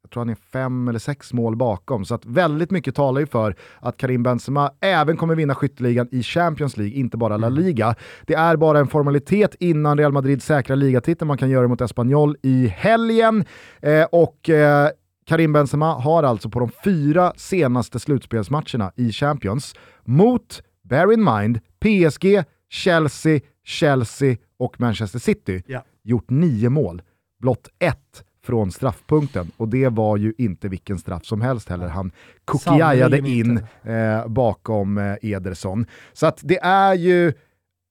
Jag 0.03 0.11
tror 0.11 0.21
han 0.21 0.29
är 0.29 0.35
fem 0.35 0.87
eller 0.87 0.99
sex 0.99 1.33
mål 1.33 1.55
bakom, 1.55 2.05
så 2.05 2.15
att 2.15 2.25
väldigt 2.25 2.71
mycket 2.71 2.95
talar 2.95 3.21
ju 3.21 3.27
för 3.27 3.55
att 3.79 3.97
Karim 3.97 4.23
Benzema 4.23 4.71
även 4.81 5.17
kommer 5.17 5.35
vinna 5.35 5.55
skytteligan 5.55 6.07
i 6.11 6.23
Champions 6.23 6.77
League, 6.77 6.95
inte 6.95 7.17
bara 7.17 7.37
La 7.37 7.49
Liga. 7.49 7.95
Det 8.25 8.33
är 8.33 8.55
bara 8.57 8.79
en 8.79 8.87
formalitet 8.87 9.55
innan 9.59 9.97
Real 9.97 10.11
Madrid 10.11 10.43
säkrar 10.43 10.75
ligatiteln, 10.75 11.27
man 11.27 11.37
kan 11.37 11.49
göra 11.49 11.61
det 11.61 11.67
mot 11.67 11.81
Espanyol 11.81 12.37
i 12.41 12.67
helgen. 12.67 13.45
Eh, 13.81 14.03
och 14.11 14.49
eh, 14.49 14.89
Karim 15.25 15.53
Benzema 15.53 15.93
har 15.93 16.23
alltså 16.23 16.49
på 16.49 16.59
de 16.59 16.69
fyra 16.83 17.33
senaste 17.35 17.99
slutspelsmatcherna 17.99 18.91
i 18.95 19.11
Champions 19.11 19.75
mot, 20.03 20.63
bear 20.83 21.13
in 21.13 21.23
mind, 21.23 21.59
PSG, 21.79 22.43
Chelsea, 22.69 23.39
Chelsea 23.65 24.35
och 24.59 24.79
Manchester 24.79 25.19
City 25.19 25.63
Ja. 25.67 25.83
gjort 26.03 26.29
nio 26.29 26.69
mål. 26.69 27.01
Blott 27.41 27.67
ett 27.79 28.23
från 28.43 28.71
straffpunkten 28.71 29.51
och 29.57 29.67
det 29.67 29.89
var 29.89 30.17
ju 30.17 30.33
inte 30.37 30.67
vilken 30.67 30.97
straff 30.97 31.25
som 31.25 31.41
helst 31.41 31.69
heller. 31.69 31.87
Han 31.87 32.11
kukiajade 32.45 33.17
in 33.17 33.57
eh, 33.83 34.27
bakom 34.27 34.97
eh, 34.97 35.15
Ederson. 35.21 35.85
Så 36.13 36.25
att 36.25 36.39
det 36.43 36.59
är 36.63 36.93
ju 36.93 37.33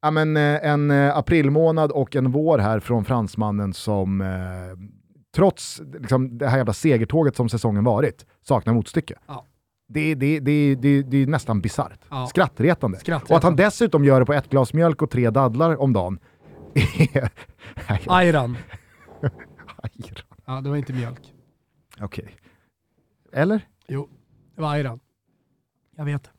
ja, 0.02 0.10
men, 0.10 0.36
eh, 0.36 0.66
en 0.66 0.90
eh, 0.90 1.16
aprilmånad 1.16 1.90
och 1.90 2.16
en 2.16 2.32
vår 2.32 2.58
här 2.58 2.80
från 2.80 3.04
fransmannen 3.04 3.74
som 3.74 4.20
eh, 4.20 4.28
trots 5.34 5.82
liksom, 6.00 6.38
det 6.38 6.48
här 6.48 6.56
jävla 6.56 6.72
segertåget 6.72 7.36
som 7.36 7.48
säsongen 7.48 7.84
varit 7.84 8.26
saknar 8.42 8.74
motstycke. 8.74 9.14
Ja. 9.26 9.46
Det, 9.88 10.14
det, 10.14 10.40
det, 10.40 10.74
det, 10.74 11.02
det 11.02 11.16
är 11.16 11.26
nästan 11.26 11.60
bisarrt. 11.60 12.00
Ja. 12.10 12.26
Skrattretande. 12.26 12.98
Skrattretande. 12.98 13.34
Och 13.34 13.36
att 13.36 13.44
han 13.44 13.56
dessutom 13.56 14.04
gör 14.04 14.20
det 14.20 14.26
på 14.26 14.32
ett 14.32 14.50
glas 14.50 14.74
mjölk 14.74 15.02
och 15.02 15.10
tre 15.10 15.30
dadlar 15.30 15.80
om 15.80 15.92
dagen. 15.92 16.18
Nej, 17.88 18.02
Ayran. 18.06 18.56
Ja, 20.54 20.60
det 20.60 20.68
var 20.70 20.76
inte 20.76 20.92
mjölk. 20.92 21.32
Okej. 22.00 22.36
Eller? 23.32 23.60
Jo, 23.88 24.08
det 24.56 24.62
var 24.62 24.70
Ayran. 24.72 25.00
Jag 25.96 26.04
vet. 26.04 26.30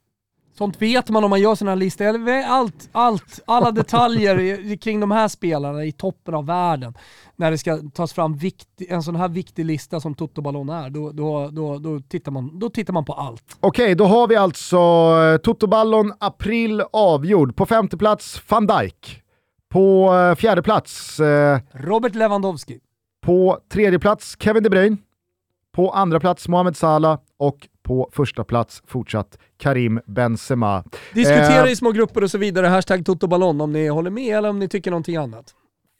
Sånt 0.57 0.81
vet 0.81 1.09
man 1.09 1.23
om 1.23 1.29
man 1.29 1.41
gör 1.41 1.55
sådana 1.55 1.71
här 1.71 1.75
listor. 1.75 2.29
Allt, 2.45 2.89
allt, 2.91 3.39
alla 3.47 3.71
detaljer 3.71 4.39
i- 4.39 4.77
kring 4.77 4.99
de 4.99 5.11
här 5.11 5.27
spelarna 5.27 5.85
i 5.85 5.91
toppen 5.91 6.33
av 6.35 6.45
världen. 6.45 6.93
När 7.35 7.51
det 7.51 7.57
ska 7.57 7.77
tas 7.93 8.13
fram 8.13 8.37
vikt, 8.37 8.67
en 8.89 9.03
sån 9.03 9.15
här 9.15 9.27
viktig 9.27 9.65
lista 9.65 9.99
som 9.99 10.15
Toto 10.15 10.41
Ballon 10.41 10.69
är, 10.69 10.89
då, 10.89 11.11
då, 11.11 11.49
då, 11.51 11.77
då, 11.79 11.99
tittar 11.99 12.31
man, 12.31 12.59
då 12.59 12.69
tittar 12.69 12.93
man 12.93 13.05
på 13.05 13.13
allt. 13.13 13.57
Okej, 13.59 13.95
då 13.95 14.05
har 14.05 14.27
vi 14.27 14.35
alltså 14.35 14.77
eh, 14.77 15.37
Toto-ballon 15.37 16.13
april 16.19 16.83
avgjord. 16.93 17.55
På 17.55 17.65
femte 17.65 17.97
plats 17.97 18.41
van 18.49 18.67
Dijk. 18.67 19.21
På 19.69 20.13
eh, 20.15 20.35
fjärde 20.35 20.61
plats, 20.63 21.19
eh, 21.19 21.59
Robert 21.71 22.15
Lewandowski. 22.15 22.79
På 23.23 23.57
tredje 23.73 23.99
plats 23.99 24.35
Kevin 24.39 24.63
De 24.63 24.69
Bruyne. 24.69 24.97
På 25.75 25.89
andra 25.91 26.19
plats 26.19 26.47
Mohamed 26.47 26.77
Salah 26.77 27.19
och 27.37 27.67
på 27.83 28.09
första 28.11 28.43
plats 28.43 28.81
fortsatt 28.87 29.37
Karim 29.57 29.99
Benzema. 30.05 30.83
Diskutera 31.13 31.65
Eh, 31.65 31.71
i 31.71 31.75
små 31.75 31.91
grupper 31.91 32.23
och 32.23 32.31
så 32.31 32.37
vidare, 32.37 32.67
hashtag 32.67 33.05
Toto 33.05 33.27
Ballon 33.27 33.61
om 33.61 33.71
ni 33.73 33.87
håller 33.87 34.11
med 34.11 34.37
eller 34.37 34.49
om 34.49 34.59
ni 34.59 34.67
tycker 34.67 34.91
någonting 34.91 35.15
annat. 35.15 35.45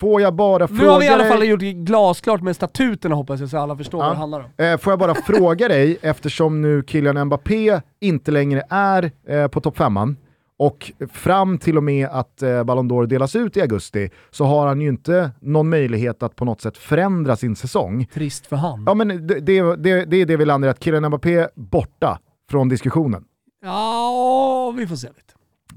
Får 0.01 0.21
jag 0.21 0.33
bara 0.35 0.67
Nu 0.71 0.87
har 0.87 0.99
vi 0.99 1.05
i 1.05 1.09
fråga 1.09 1.13
alla 1.13 1.29
fall 1.31 1.39
dig, 1.39 1.49
gjort 1.49 1.61
glasklart 1.61 2.41
med 2.41 2.55
statuterna 2.55 3.15
hoppas 3.15 3.39
jag 3.39 3.49
så 3.49 3.57
alla 3.57 3.77
förstår 3.77 4.01
Ja. 4.01 4.05
vad 4.07 4.15
det 4.15 4.19
handlar 4.19 4.39
om. 4.39 4.65
eh, 4.65 4.77
får 4.77 4.91
jag 4.91 4.99
bara 4.99 5.15
fråga 5.15 5.67
dig, 5.67 5.97
eftersom 6.01 6.61
nu 6.61 6.83
Kylian 6.87 7.25
Mbappé 7.25 7.81
inte 7.99 8.31
längre 8.31 8.63
är 8.69 9.11
eh, 9.27 9.47
på 9.47 9.61
topp 9.61 9.77
femman 9.77 10.17
och 10.57 10.91
fram 11.11 11.57
till 11.57 11.77
och 11.77 11.83
med 11.83 12.07
att 12.07 12.41
eh, 12.41 12.63
Ballon 12.63 12.91
d'Or 12.91 13.05
delas 13.07 13.35
ut 13.35 13.57
i 13.57 13.61
augusti 13.61 14.09
så 14.31 14.45
har 14.45 14.67
han 14.67 14.81
ju 14.81 14.89
inte 14.89 15.31
någon 15.39 15.69
möjlighet 15.69 16.23
att 16.23 16.35
på 16.35 16.45
något 16.45 16.61
sätt 16.61 16.77
förändra 16.77 17.35
sin 17.35 17.55
säsong. 17.55 18.05
Trist 18.13 18.47
för 18.47 18.55
han. 18.55 18.83
Ja 18.87 18.93
men 18.93 19.07
det, 19.07 19.39
det, 19.39 19.75
det, 19.75 20.05
det 20.05 20.17
är 20.17 20.25
det 20.25 20.37
vi 20.37 20.45
landar 20.45 20.67
i, 20.67 20.71
att 20.71 20.83
Kylian 20.83 21.07
Mbappé 21.07 21.47
borta 21.55 22.19
från 22.49 22.69
diskussionen. 22.69 23.23
Ja, 23.61 24.73
vi 24.77 24.87
får 24.87 24.95
se 24.95 25.07
lite. 25.07 25.33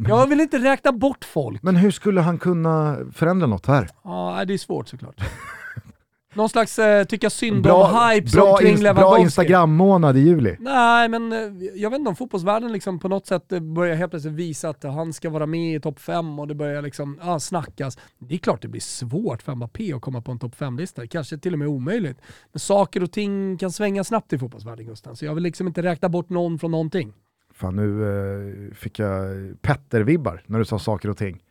Jag 0.08 0.26
vill 0.26 0.40
inte 0.40 0.58
räkna 0.58 0.92
bort 0.92 1.24
folk. 1.24 1.62
Men 1.62 1.76
hur 1.76 1.90
skulle 1.90 2.20
han 2.20 2.38
kunna 2.38 2.96
förändra 3.12 3.46
något 3.46 3.66
här? 3.66 3.88
Ja, 4.04 4.44
det 4.46 4.54
är 4.54 4.58
svårt 4.58 4.88
såklart. 4.88 5.20
Någon 6.36 6.48
slags 6.48 6.78
eh, 6.78 7.04
tycka 7.04 7.30
synd 7.30 7.62
Bra, 7.62 7.84
om 7.84 8.10
hype 8.10 8.30
bra, 8.36 8.56
kring 8.56 8.72
ins- 8.72 8.76
bra 8.76 8.82
Lewandowski. 8.82 9.22
Instagram-månad 9.22 10.16
i 10.16 10.20
juli. 10.20 10.56
Nej, 10.60 11.08
men 11.08 11.32
eh, 11.32 11.38
jag 11.74 11.90
vet 11.90 11.98
inte 11.98 12.08
om 12.08 12.16
fotbollsvärlden 12.16 12.72
liksom 12.72 12.98
på 12.98 13.08
något 13.08 13.26
sätt 13.26 13.52
eh, 13.52 13.60
börjar 13.60 13.96
helt 13.96 14.10
plötsligt 14.10 14.34
visa 14.34 14.68
att 14.68 14.82
han 14.82 15.12
ska 15.12 15.30
vara 15.30 15.46
med 15.46 15.76
i 15.76 15.80
topp 15.80 16.00
5 16.00 16.38
och 16.38 16.48
det 16.48 16.54
börjar 16.54 16.82
liksom, 16.82 17.18
ja, 17.22 17.40
snackas. 17.40 17.98
Det 18.18 18.34
är 18.34 18.38
klart 18.38 18.62
det 18.62 18.68
blir 18.68 18.80
svårt 18.80 19.42
för 19.42 19.54
Mbappé 19.54 19.92
att 19.92 20.00
komma 20.02 20.20
på 20.20 20.32
en 20.32 20.38
topp 20.38 20.54
5-lista. 20.58 21.06
Kanske 21.06 21.38
till 21.38 21.52
och 21.52 21.58
med 21.58 21.68
omöjligt. 21.68 22.18
Men 22.52 22.60
saker 22.60 23.02
och 23.02 23.12
ting 23.12 23.58
kan 23.58 23.72
svänga 23.72 24.04
snabbt 24.04 24.32
i 24.32 24.38
fotbollsvärlden 24.38 24.86
Gusten, 24.86 25.16
så 25.16 25.24
jag 25.24 25.34
vill 25.34 25.42
liksom 25.42 25.66
inte 25.66 25.82
räkna 25.82 26.08
bort 26.08 26.28
någon 26.30 26.58
från 26.58 26.70
någonting. 26.70 27.12
Fan 27.54 27.76
nu 27.76 28.02
eh, 28.68 28.74
fick 28.74 28.98
jag 28.98 29.26
Petter-vibbar 29.62 30.42
när 30.46 30.58
du 30.58 30.64
sa 30.64 30.78
saker 30.78 31.08
och 31.10 31.16
ting. 31.16 31.42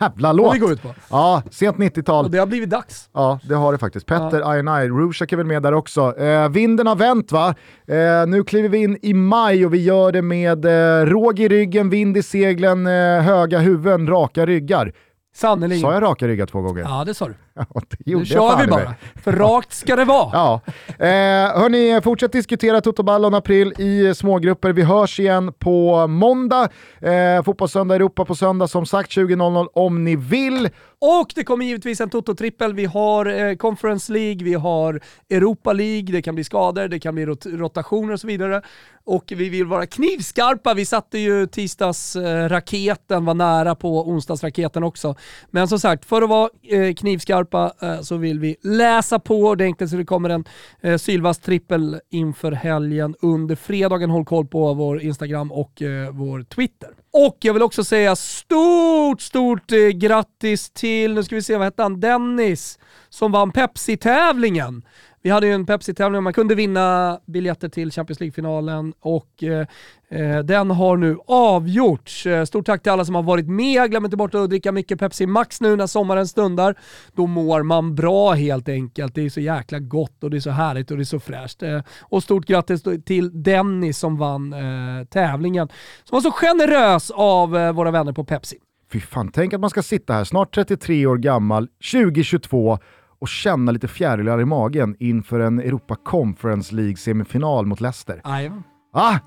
Jävla 0.00 0.32
låt! 0.32 0.54
vi 0.54 0.58
går 0.58 0.72
ut 0.72 0.82
på. 0.82 0.94
Ja, 1.10 1.42
sent 1.50 1.76
90-tal. 1.76 2.24
Och 2.24 2.30
det 2.30 2.38
har 2.38 2.46
blivit 2.46 2.70
dags. 2.70 3.08
Ja, 3.12 3.40
det 3.48 3.54
har 3.54 3.72
det 3.72 3.78
faktiskt. 3.78 4.06
Petter, 4.06 4.40
ja. 4.40 4.82
I 4.82 4.88
Rushak 4.88 5.32
är 5.32 5.36
väl 5.36 5.46
med 5.46 5.62
där 5.62 5.74
också. 5.74 6.18
Eh, 6.18 6.48
vinden 6.48 6.86
har 6.86 6.96
vänt 6.96 7.32
va? 7.32 7.54
Eh, 7.86 8.26
nu 8.26 8.44
kliver 8.44 8.68
vi 8.68 8.78
in 8.78 8.98
i 9.02 9.14
maj 9.14 9.66
och 9.66 9.74
vi 9.74 9.82
gör 9.82 10.12
det 10.12 10.22
med 10.22 10.64
eh, 10.64 11.06
råg 11.06 11.40
i 11.40 11.48
ryggen, 11.48 11.90
vind 11.90 12.16
i 12.16 12.22
seglen, 12.22 12.86
eh, 12.86 13.22
höga 13.22 13.58
huvuden, 13.58 14.06
raka 14.06 14.46
ryggar. 14.46 14.92
Sannerligen. 15.34 15.82
Sa 15.82 15.92
jag 15.92 16.02
raka 16.02 16.28
ryggar 16.28 16.46
två 16.46 16.60
gånger? 16.60 16.82
Ja, 16.82 17.04
det 17.04 17.14
sa 17.14 17.28
du. 17.28 17.34
Nu 18.06 18.24
kör 18.24 18.60
vi 18.60 18.66
bara. 18.66 18.94
För 19.24 19.32
rakt 19.32 19.72
ska 19.72 19.96
det 19.96 20.04
vara. 20.04 20.30
Ja. 20.38 20.60
Eh, 20.98 21.60
hörni, 21.60 22.00
fortsätt 22.04 22.32
diskutera 22.32 22.80
Toto 22.80 23.02
Ballon 23.02 23.34
april 23.34 23.72
i 23.78 24.14
smågrupper. 24.14 24.72
Vi 24.72 24.82
hörs 24.82 25.20
igen 25.20 25.52
på 25.58 26.06
måndag. 26.06 26.68
Eh, 27.00 27.42
Fotbollssöndag 27.44 27.94
Europa 27.94 28.24
på 28.24 28.34
söndag 28.34 28.68
som 28.68 28.86
sagt 28.86 29.10
20.00 29.10 29.68
om 29.72 30.04
ni 30.04 30.16
vill. 30.16 30.68
Och 31.00 31.32
det 31.34 31.44
kommer 31.44 31.64
givetvis 31.64 32.00
en 32.00 32.10
Toto-trippel. 32.10 32.74
Vi 32.74 32.84
har 32.84 33.26
eh, 33.26 33.54
Conference 33.54 34.12
League, 34.12 34.44
vi 34.44 34.54
har 34.54 35.00
Europa 35.30 35.72
League, 35.72 36.12
det 36.12 36.22
kan 36.22 36.34
bli 36.34 36.44
skador, 36.44 36.88
det 36.88 37.00
kan 37.00 37.14
bli 37.14 37.26
rot 37.26 37.46
rotationer 37.46 38.12
och 38.12 38.20
så 38.20 38.26
vidare. 38.26 38.62
Och 39.04 39.24
vi 39.36 39.48
vill 39.48 39.66
vara 39.66 39.86
knivskarpa. 39.86 40.74
Vi 40.74 40.84
satte 40.84 41.18
ju 41.18 41.46
tisdagsraketen, 41.46 43.24
var 43.24 43.34
nära 43.34 43.74
på 43.74 44.08
onsdagsraketen 44.08 44.82
också. 44.82 45.14
Men 45.50 45.68
som 45.68 45.78
sagt, 45.78 46.04
för 46.04 46.22
att 46.22 46.28
vara 46.28 46.50
eh, 46.62 46.94
knivskarpa 46.94 47.47
skarpa 47.48 47.72
eh, 47.82 48.00
så 48.00 48.16
vill 48.16 48.38
vi 48.38 48.56
läsa 48.62 49.18
på 49.18 49.40
ordentligt 49.40 49.90
så 49.90 49.96
det 49.96 50.04
kommer 50.04 50.30
en 50.30 50.44
eh, 50.80 50.96
sylvass 50.96 51.38
trippel 51.38 52.00
inför 52.10 52.52
helgen 52.52 53.14
under 53.20 53.56
fredagen. 53.56 54.10
Håll 54.10 54.24
koll 54.24 54.46
på 54.46 54.74
vår 54.74 55.00
Instagram 55.02 55.52
och 55.52 55.82
eh, 55.82 56.10
vår 56.10 56.42
Twitter. 56.42 56.90
Och 57.12 57.36
jag 57.40 57.52
vill 57.54 57.62
också 57.62 57.84
säga 57.84 58.16
stort, 58.16 59.20
stort 59.20 59.72
eh, 59.72 59.78
grattis 59.78 60.70
till, 60.70 61.14
nu 61.14 61.22
ska 61.22 61.34
vi 61.34 61.42
se, 61.42 61.56
vad 61.56 61.66
hette 61.66 61.82
han? 61.82 62.00
Dennis 62.00 62.78
som 63.08 63.32
vann 63.32 63.52
Pepsi-tävlingen. 63.52 64.82
Vi 65.22 65.30
hade 65.30 65.46
ju 65.46 65.52
en 65.52 65.66
Pepsi-tävling 65.66 66.16
och 66.16 66.22
man 66.22 66.32
kunde 66.32 66.54
vinna 66.54 67.18
biljetter 67.26 67.68
till 67.68 67.90
Champions 67.90 68.20
League-finalen 68.20 68.92
och 69.00 69.42
eh, 69.42 69.66
eh 70.08 70.38
den 70.38 70.70
har 70.70 70.96
nu 70.96 71.16
avgjorts. 71.26 72.26
Eh, 72.26 72.44
stort 72.44 72.66
tack 72.66 72.82
till 72.82 72.92
alla 72.92 73.04
som 73.04 73.14
har 73.14 73.22
varit 73.22 73.48
med. 73.48 73.90
Glöm 73.90 74.04
inte 74.04 74.16
bort 74.16 74.34
att 74.34 74.50
dricka 74.50 74.72
mycket 74.72 74.98
Pepsi 74.98 75.26
Max 75.26 75.60
nu 75.60 75.76
när 75.76 75.86
sommaren 75.86 76.28
stundar. 76.28 76.74
Då 77.12 77.26
mår 77.26 77.62
man 77.62 77.94
bra 77.94 78.32
helt 78.32 78.68
enkelt. 78.68 79.14
Det 79.14 79.22
är 79.22 79.30
så 79.30 79.40
jäkla 79.40 79.78
gott 79.78 80.24
och 80.24 80.30
det 80.30 80.36
är 80.36 80.40
så 80.40 80.50
härligt 80.50 80.90
och 80.90 80.96
det 80.96 81.02
är 81.02 81.04
så 81.04 81.20
fräscht. 81.20 81.62
Eh, 81.62 81.80
och 82.00 82.22
stort 82.22 82.46
grattis 82.46 82.82
till 83.06 83.42
Dennis 83.42 83.98
som 83.98 84.16
vann 84.16 84.52
eh, 84.52 85.04
tävlingen. 85.04 85.68
Som 86.04 86.16
var 86.16 86.20
så 86.20 86.30
generös 86.30 87.10
av 87.10 87.56
eh, 87.56 87.72
våra 87.72 87.90
vänner 87.90 88.12
på 88.12 88.24
Pepsi. 88.24 88.56
Fy 88.92 89.00
fan, 89.00 89.30
tänk 89.32 89.54
att 89.54 89.60
man 89.60 89.70
ska 89.70 89.82
sitta 89.82 90.12
här, 90.12 90.24
snart 90.24 90.54
33 90.54 91.06
år 91.06 91.16
gammal, 91.16 91.68
2022 91.92 92.78
och 93.20 93.28
känna 93.28 93.72
lite 93.72 93.88
fjärilar 93.88 94.40
i 94.40 94.44
magen 94.44 94.96
inför 94.98 95.40
en 95.40 95.58
Europa 95.58 95.96
Conference 96.04 96.74
League-semifinal 96.74 97.66
mot 97.66 97.80
Leicester. 97.80 98.20
Jajamän. 98.24 98.62
Ah! 98.92 99.18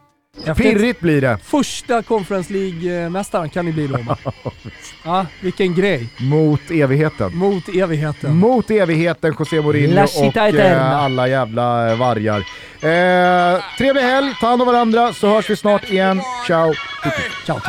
Pirrigt 0.58 1.00
blir 1.00 1.22
det! 1.22 1.38
Första 1.38 2.02
Conference 2.04 2.54
League-mästaren 2.54 3.50
kan 3.50 3.66
ni 3.66 3.72
bli 3.74 3.88
då. 3.88 3.98
va? 3.98 4.18
ja, 5.04 5.26
vilken 5.42 5.76
grej. 5.76 6.10
Mot 6.20 6.72
evigheten. 6.72 7.38
Mot 7.38 7.70
evigheten. 7.76 8.38
Mot 8.38 8.72
evigheten 8.72 9.36
José 9.40 9.62
Mourinho 9.62 10.04
och 10.04 10.10
città 10.10 10.48
eh, 10.48 10.56
eterna. 10.56 10.98
alla 10.98 11.28
jävla 11.28 11.96
vargar. 11.96 12.38
Eh, 12.82 13.64
trevlig 13.78 14.02
helg, 14.02 14.34
ta 14.42 14.48
hand 14.48 14.62
om 14.62 14.68
varandra 14.68 15.14
så 15.14 15.28
hörs 15.28 15.50
vi 15.50 15.56
snart 15.56 15.90
igen. 15.90 16.22
Ciao! 16.48 16.74
Ciao. 17.46 17.60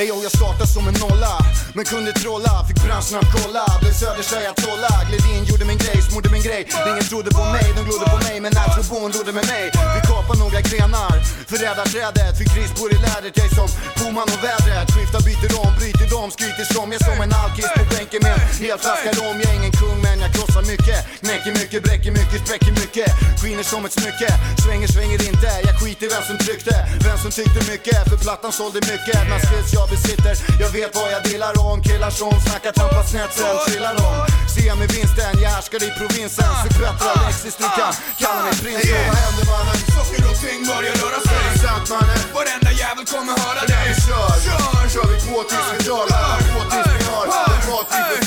Ey 0.00 0.06
yo, 0.08 0.16
jag 0.26 0.32
startade 0.38 0.66
som 0.76 0.84
en 0.88 0.96
nolla 1.04 1.34
Men 1.74 1.84
kunde 1.84 2.12
trolla, 2.12 2.64
fick 2.68 2.80
branschen 2.84 3.16
att 3.22 3.30
kolla. 3.36 3.64
Blev 3.80 3.94
södertjej 4.02 4.46
att 4.50 4.58
trolla 4.62 4.92
Gled 5.08 5.24
in, 5.34 5.44
gjorde 5.50 5.64
min 5.70 5.78
grej, 5.84 5.98
smorde 6.08 6.28
min 6.34 6.42
grej. 6.48 6.62
Ingen 6.90 7.06
trodde 7.10 7.30
på 7.38 7.44
mig, 7.56 7.66
de 7.76 7.80
glodde 7.88 8.06
på 8.14 8.18
mig 8.28 8.36
Men 8.44 8.52
Atrobon 8.62 9.10
rodde 9.16 9.32
med 9.38 9.46
mig. 9.54 9.64
Vi 9.94 10.00
kapade 10.10 10.38
några 10.44 10.60
grenar 10.70 11.14
Förrädar 11.50 11.86
trädet 11.92 12.32
Fick 12.38 12.50
krispor 12.54 12.88
i 12.96 12.98
lädret. 13.06 13.32
Jag 13.38 13.46
är 13.50 13.54
som 13.60 13.68
Boman 13.98 14.28
och 14.34 14.42
vädret 14.46 14.88
Skiftar, 14.94 15.20
byter 15.28 15.50
om, 15.64 15.72
bryter 15.78 16.06
dom, 16.14 16.28
Skryter 16.36 16.66
som 16.74 16.86
Jag 16.92 17.00
är 17.00 17.04
som 17.08 17.18
en 17.24 17.32
alkis 17.42 17.70
på 17.76 17.82
bänken 17.94 18.20
med 18.26 18.34
en 18.38 18.64
hel 18.64 18.78
flaska 18.84 19.10
rom. 19.18 19.36
Jag 19.42 19.50
är 19.52 19.56
ingen 19.60 19.74
kung 19.82 19.98
men 20.06 20.16
jag 20.24 20.30
krossar 20.36 20.64
mycket 20.72 21.00
Knäcker 21.22 21.52
mycket, 21.60 21.80
bräcker 21.86 22.12
mycket, 22.20 22.38
spräcker 22.44 22.72
mycket. 22.82 23.08
Skiner 23.40 23.66
som 23.72 23.82
ett 23.86 23.94
smycke 23.98 24.30
Svänger, 24.62 24.88
svänger 24.94 25.20
inte. 25.30 25.50
Jag 25.66 25.74
skiter 25.80 26.04
i 26.06 26.10
vem 26.14 26.24
som 26.30 26.36
tryckte 26.44 26.74
Vem 27.06 27.18
som 27.24 27.30
tyckte 27.38 27.60
mycket 27.72 27.98
För 28.10 28.18
plattan 28.26 28.52
sålde 28.60 28.80
mycket. 28.92 29.20
Skills 29.60 29.72
jag 29.72 29.88
besitter. 29.88 30.34
Jag 30.60 30.70
vet 30.70 30.96
vad 30.96 31.12
jag 31.12 31.22
delar 31.22 31.54
om. 31.66 31.82
Killar 31.82 32.10
som 32.10 32.32
snackar 32.46 32.72
trampa 32.72 33.02
snett 33.02 33.32
sen 33.32 33.56
trillar 33.66 33.94
de. 34.00 34.10
Se 34.54 34.74
mig 34.74 34.88
vinsten 34.94 35.32
Jag 35.42 35.50
härskar 35.50 35.82
i 35.88 35.90
provinsen. 35.98 36.50
Förbättra 36.64 37.10
Alexis 37.20 37.56
Du 37.56 37.68
kan 37.78 37.92
kalla 38.22 38.40
mig 38.46 38.54
prins. 38.62 38.84
Yeah. 38.84 39.08
Vad 39.08 39.16
händer 39.24 39.44
mannen? 39.52 39.76
Saker 39.96 40.22
och 40.30 40.38
ting 40.44 40.60
börjar 40.70 40.94
röra 41.02 41.20
sig. 41.28 41.38
Är 41.40 41.52
det 41.52 41.58
sant 41.66 41.86
mannen? 41.94 42.20
Varenda 42.38 42.70
jävel 42.82 43.06
kommer 43.12 43.34
höra 43.44 43.62
dig. 43.72 43.86
Kör, 44.04 44.32
kör, 44.46 44.82
kör 44.92 45.06
vi 45.12 45.18
på 45.26 45.36
tills 45.50 45.68
vi 45.72 45.78
dagar 45.88 46.36
På 46.54 46.60
tills 46.70 46.90
vi 46.96 47.04
har. 47.10 47.24
Ett 47.52 47.64
fartyg 47.68 48.04
för 48.10 48.22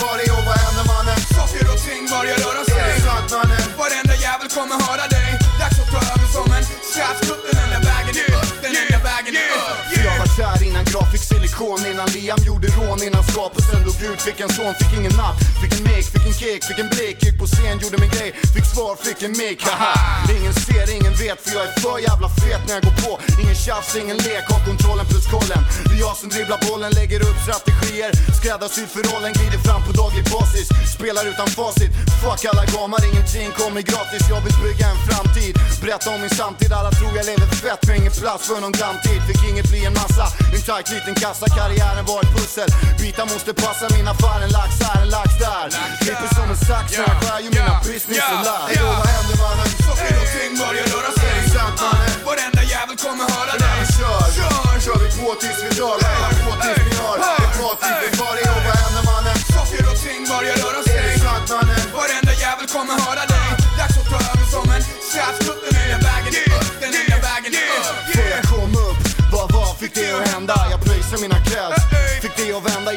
gjorde 13.03 13.09
rån 13.09 13.13
innan 13.13 13.23
skapelsen 13.23 13.84
dog 13.85 13.93
ut 14.11 14.21
Fick 14.21 14.39
en 14.39 14.49
son, 14.49 14.73
fick 14.80 14.93
ingen 14.99 15.15
napp, 15.21 15.38
fick 15.61 15.73
en 15.80 15.84
mick, 15.84 16.05
fick 16.13 16.25
en 16.25 16.34
kick, 16.34 16.63
fick 16.63 16.80
en 16.80 16.89
blick 16.89 17.23
Gick 17.23 17.39
på 17.39 17.47
scen, 17.47 17.80
gjorde 17.81 17.97
min 18.03 18.09
grej, 18.09 18.31
fick 18.55 18.65
svar, 18.65 18.95
fick 19.05 19.21
en 19.27 19.31
mick. 19.41 19.59
Haha, 19.67 19.93
ingen 20.38 20.53
ser, 20.53 20.88
ingen 20.97 21.13
vet 21.23 21.39
för 21.43 21.51
jag 21.55 21.63
är 21.67 21.73
för 21.81 21.99
jävla 21.99 22.30
fet 22.41 22.61
när 22.67 22.73
jag 22.77 22.84
går 22.84 22.97
på. 23.05 23.11
Ingen 23.41 23.55
tjafs, 23.55 23.95
ingen 23.95 24.17
lek, 24.17 24.45
har 24.51 24.61
kontrollen 24.69 25.05
plus 25.11 25.25
kollen. 25.34 25.61
Det 25.85 25.93
är 25.97 25.99
jag 26.07 26.15
som 26.21 26.30
dribblar 26.30 26.59
bollen, 26.69 26.91
lägger 26.99 27.19
upp 27.30 27.38
strategier. 27.45 28.11
Skräddarsydd 28.39 28.89
för 28.95 29.03
rollen, 29.09 29.31
glider 29.38 29.61
fram 29.67 29.81
på 29.88 29.91
daglig 30.01 30.25
basis 30.35 30.67
Spelar 30.95 31.23
utan 31.31 31.47
facit, 31.47 31.91
fuck 32.21 32.41
alla 32.51 32.65
gamar, 32.75 33.01
ingenting 33.09 33.49
kommer 33.59 33.81
gratis. 33.91 34.23
Jag 34.34 34.41
vill 34.45 34.57
bygga 34.65 34.85
en 34.93 34.99
framtid, 35.07 35.53
berätta 35.81 36.07
om 36.15 36.19
min 36.21 36.35
samtid 36.41 36.71
Alla 36.80 36.91
tror 36.97 37.11
jag 37.17 37.25
lever 37.25 37.47
fett, 37.63 37.81
men 37.88 37.95
ingen 38.01 38.15
plats 38.21 38.43
för 38.47 38.59
någon 38.63 38.75
glamtid 38.80 39.19
Fick 39.27 39.41
inget 39.51 39.67
bli 39.71 39.81
en 39.89 39.93
massa, 40.01 40.25
en 40.55 40.61
tight 40.67 40.88
liten 40.93 41.15
kassa 41.23 41.45
Karriären 41.57 42.05
var 42.11 42.19
ett 42.23 42.34
pussel, 42.38 42.69
bitar 42.99 43.25
måste 43.34 43.51
passa 43.53 43.85
min 43.95 44.07
affär 44.14 44.40
en 44.45 44.52
lax 44.57 44.72
här, 44.84 45.02
en 45.02 45.10
lax 45.18 45.30
där. 45.44 45.65
Klipper 46.03 46.30
som 46.36 46.48
en 46.53 46.57
sax 46.70 46.86
när 46.98 47.06
jag 47.10 47.15
skär 47.22 47.40
ju 47.45 47.49
mina 47.57 47.76
business 47.88 48.24
och 48.36 48.44
lax 48.49 48.64
Ey, 48.78 48.84
vad 48.99 49.07
händer 49.15 49.36
mannen? 49.44 49.68
Saker 49.88 50.15
och 50.24 50.30
ting 50.36 50.52
börjar 50.61 50.86
röra 50.94 51.11
sig. 51.20 51.30
Är 51.32 51.41
det 51.44 51.49
sant 51.56 51.78
mannen? 51.86 52.11
Varenda 52.30 52.61
jävel 52.74 52.98
kommer 53.06 53.26
höra 53.36 53.53
dig. 53.65 53.80
kör, 53.98 54.26
Kör! 54.38 54.74
kör 54.86 54.98
vi 55.03 55.10
på 55.20 55.28
tills 55.41 55.60
vi 55.65 55.70
drar 55.80 55.98
Hey. 56.06 56.32
På 56.45 56.52
tills 56.64 56.82
vi 56.88 56.94
har 57.03 57.15
ett 57.45 57.56
mattyp 57.61 57.98
vi 58.03 58.10
far 58.20 58.36
Och 58.56 58.61
vad 58.68 58.76
händer 58.84 59.03
mannen? 59.11 59.38
Saker 59.56 59.84
och 59.91 59.98
ting 60.06 60.22
börjar 60.32 60.56
röra 60.64 60.80
Är 60.80 61.03
det 61.03 61.14
sig 61.14 61.20
sant 61.26 61.48
mannen? 61.53 61.84
Varenda 61.99 62.34
jävel 62.44 62.68
kommer 62.76 62.95
höra 63.06 63.24
dig. 63.36 63.49
Dags 63.80 63.95
att 64.02 64.07
ta 64.11 64.18
över 64.32 64.45
som 64.56 64.65
en 64.76 64.84
straffskutt 65.10 65.60
Den 65.65 65.74
nya 65.82 65.98
vägen 66.07 66.34
är 66.41 66.48
upp, 66.57 66.70
den 66.84 66.91
nya 66.99 67.18
vägen 67.28 67.52
är 67.64 67.70
upp 67.80 67.98
För 68.14 68.26
jag 68.36 68.44
kom 68.53 68.72
upp, 68.88 68.99
vad 69.36 69.48
var 69.56 69.72
fick 69.82 69.94
det 69.99 70.10
att 70.18 70.28
hända? 70.34 70.56
Jag 70.74 70.80
pröjsade 70.86 71.22
mina 71.26 71.40
kläds 71.48 71.82
Fick 72.24 72.36
det 72.40 72.48
att 72.57 72.64
vända, 72.72 72.91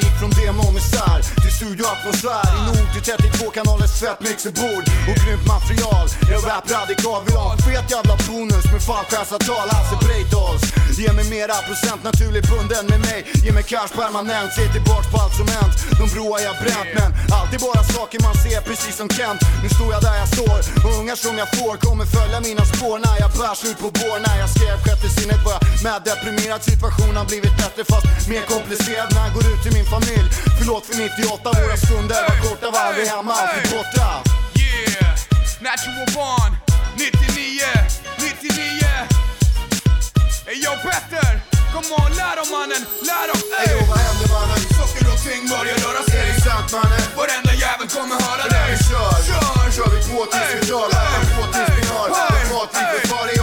gick 0.96 1.45
Studio 1.56 1.86
Atmosfär. 1.86 2.16
Studioatmosfär 2.16 2.56
I 2.56 2.66
nord 2.66 2.92
till 2.92 3.02
32 3.02 3.50
kanalers 3.50 3.90
svettmixerbord 3.90 4.84
och 5.08 5.16
grymt 5.22 5.46
material. 5.54 6.06
Jag 6.32 6.40
rap 6.48 6.70
radikal, 6.70 7.24
vill 7.26 7.36
ha 7.36 7.52
en 7.52 7.58
fet 7.58 7.90
jävla 7.90 8.16
bonus 8.28 8.64
med 8.72 8.82
fallskärmsavtal, 8.82 9.56
alltså, 9.56 9.76
Hasse 9.76 10.06
Breitholtz 10.06 10.76
Ge 10.98 11.12
mig 11.12 11.28
mera 11.30 11.56
procent, 11.68 12.00
naturligt 12.04 12.48
bunden 12.50 12.84
med 12.92 13.00
mig. 13.08 13.20
Ge 13.44 13.52
mig 13.52 13.62
cash 13.62 13.92
permanent, 14.00 14.52
se 14.56 14.64
tillbaks 14.74 15.06
på 15.12 15.16
allt 15.22 15.34
som 15.40 15.48
hänt. 15.56 15.74
De 16.00 16.04
broar 16.14 16.40
jag 16.48 16.56
bränt 16.62 16.90
men 16.98 17.10
alltid 17.38 17.60
bara 17.66 17.82
saker 17.96 18.18
man 18.28 18.36
ser 18.44 18.60
precis 18.68 18.96
som 19.00 19.08
Kent. 19.16 19.40
Nu 19.62 19.68
står 19.76 19.90
jag 19.94 20.02
där 20.08 20.16
jag 20.22 20.28
står. 20.36 20.58
Och 20.84 20.92
ungar 21.00 21.16
som 21.24 21.34
jag 21.42 21.48
får 21.58 21.74
kommer 21.86 22.06
följa 22.16 22.38
mina 22.48 22.64
spår. 22.72 22.96
När 23.06 23.16
jag 23.22 23.30
bärs 23.38 23.60
ut 23.68 23.78
på 23.84 23.88
bår 24.00 24.18
När 24.26 24.36
jag 24.42 24.50
skrev 24.54 24.76
sjätte 24.84 25.08
sinnet 25.16 25.40
var 25.46 25.52
jag 25.56 25.62
med. 25.86 25.98
Deprimerad 26.08 26.62
Situationen 26.70 27.16
har 27.20 27.26
blivit 27.32 27.54
bättre 27.62 27.82
fast 27.92 28.06
mer 28.32 28.44
komplicerad. 28.54 29.08
När 29.14 29.22
jag 29.26 29.32
går 29.36 29.46
ut 29.52 29.60
till 29.64 29.74
min 29.78 29.88
familj. 29.94 30.28
Förlåt 30.58 30.84
för 30.88 30.96
98, 31.04 31.45
våra 31.60 31.76
stunder 31.76 32.22
var 32.28 32.36
korta, 32.44 32.70
var 32.70 32.80
aldrig 32.80 33.06
hemma, 33.08 33.32
alltid 33.32 33.70
borta 33.76 34.08
Yeah, 34.64 35.12
natural 35.66 36.08
born 36.16 36.52
99, 36.96 37.62
99 38.18 38.86
Ey 40.50 40.56
yo 40.64 40.72
Petter, 40.84 41.32
kom 41.72 41.86
on 42.00 42.10
lär 42.20 42.34
dem 42.40 42.48
mannen, 42.56 42.82
lär 43.08 43.26
dem 43.30 43.40
Ey 43.60 43.66
yo, 43.72 43.78
vad 43.90 43.98
händer 44.06 44.28
mannen? 44.36 44.60
Saker 44.78 45.04
och 45.12 45.20
ting 45.26 45.42
börjar 45.52 45.76
röra 45.84 46.02
Är 46.02 46.10
sig 46.10 46.24
det 46.30 46.40
sant 46.46 46.68
mannen? 46.76 47.02
Varenda 47.18 47.52
jävel 47.64 47.88
kommer 47.96 48.16
höra 48.26 48.44
När 48.44 48.50
dig 48.54 48.66
vi 48.70 48.76
kör, 48.88 49.16
Kör! 49.28 49.66
kör 49.76 49.88
vi 49.94 50.00
på 50.10 50.18
tills 50.32 50.50
vi 50.54 50.60
Lappar 50.94 51.24
på 51.34 51.42
tills 51.52 51.72
vi 51.78 51.82
har 51.92 52.06
ett 52.08 52.48
mattyp 52.52 53.35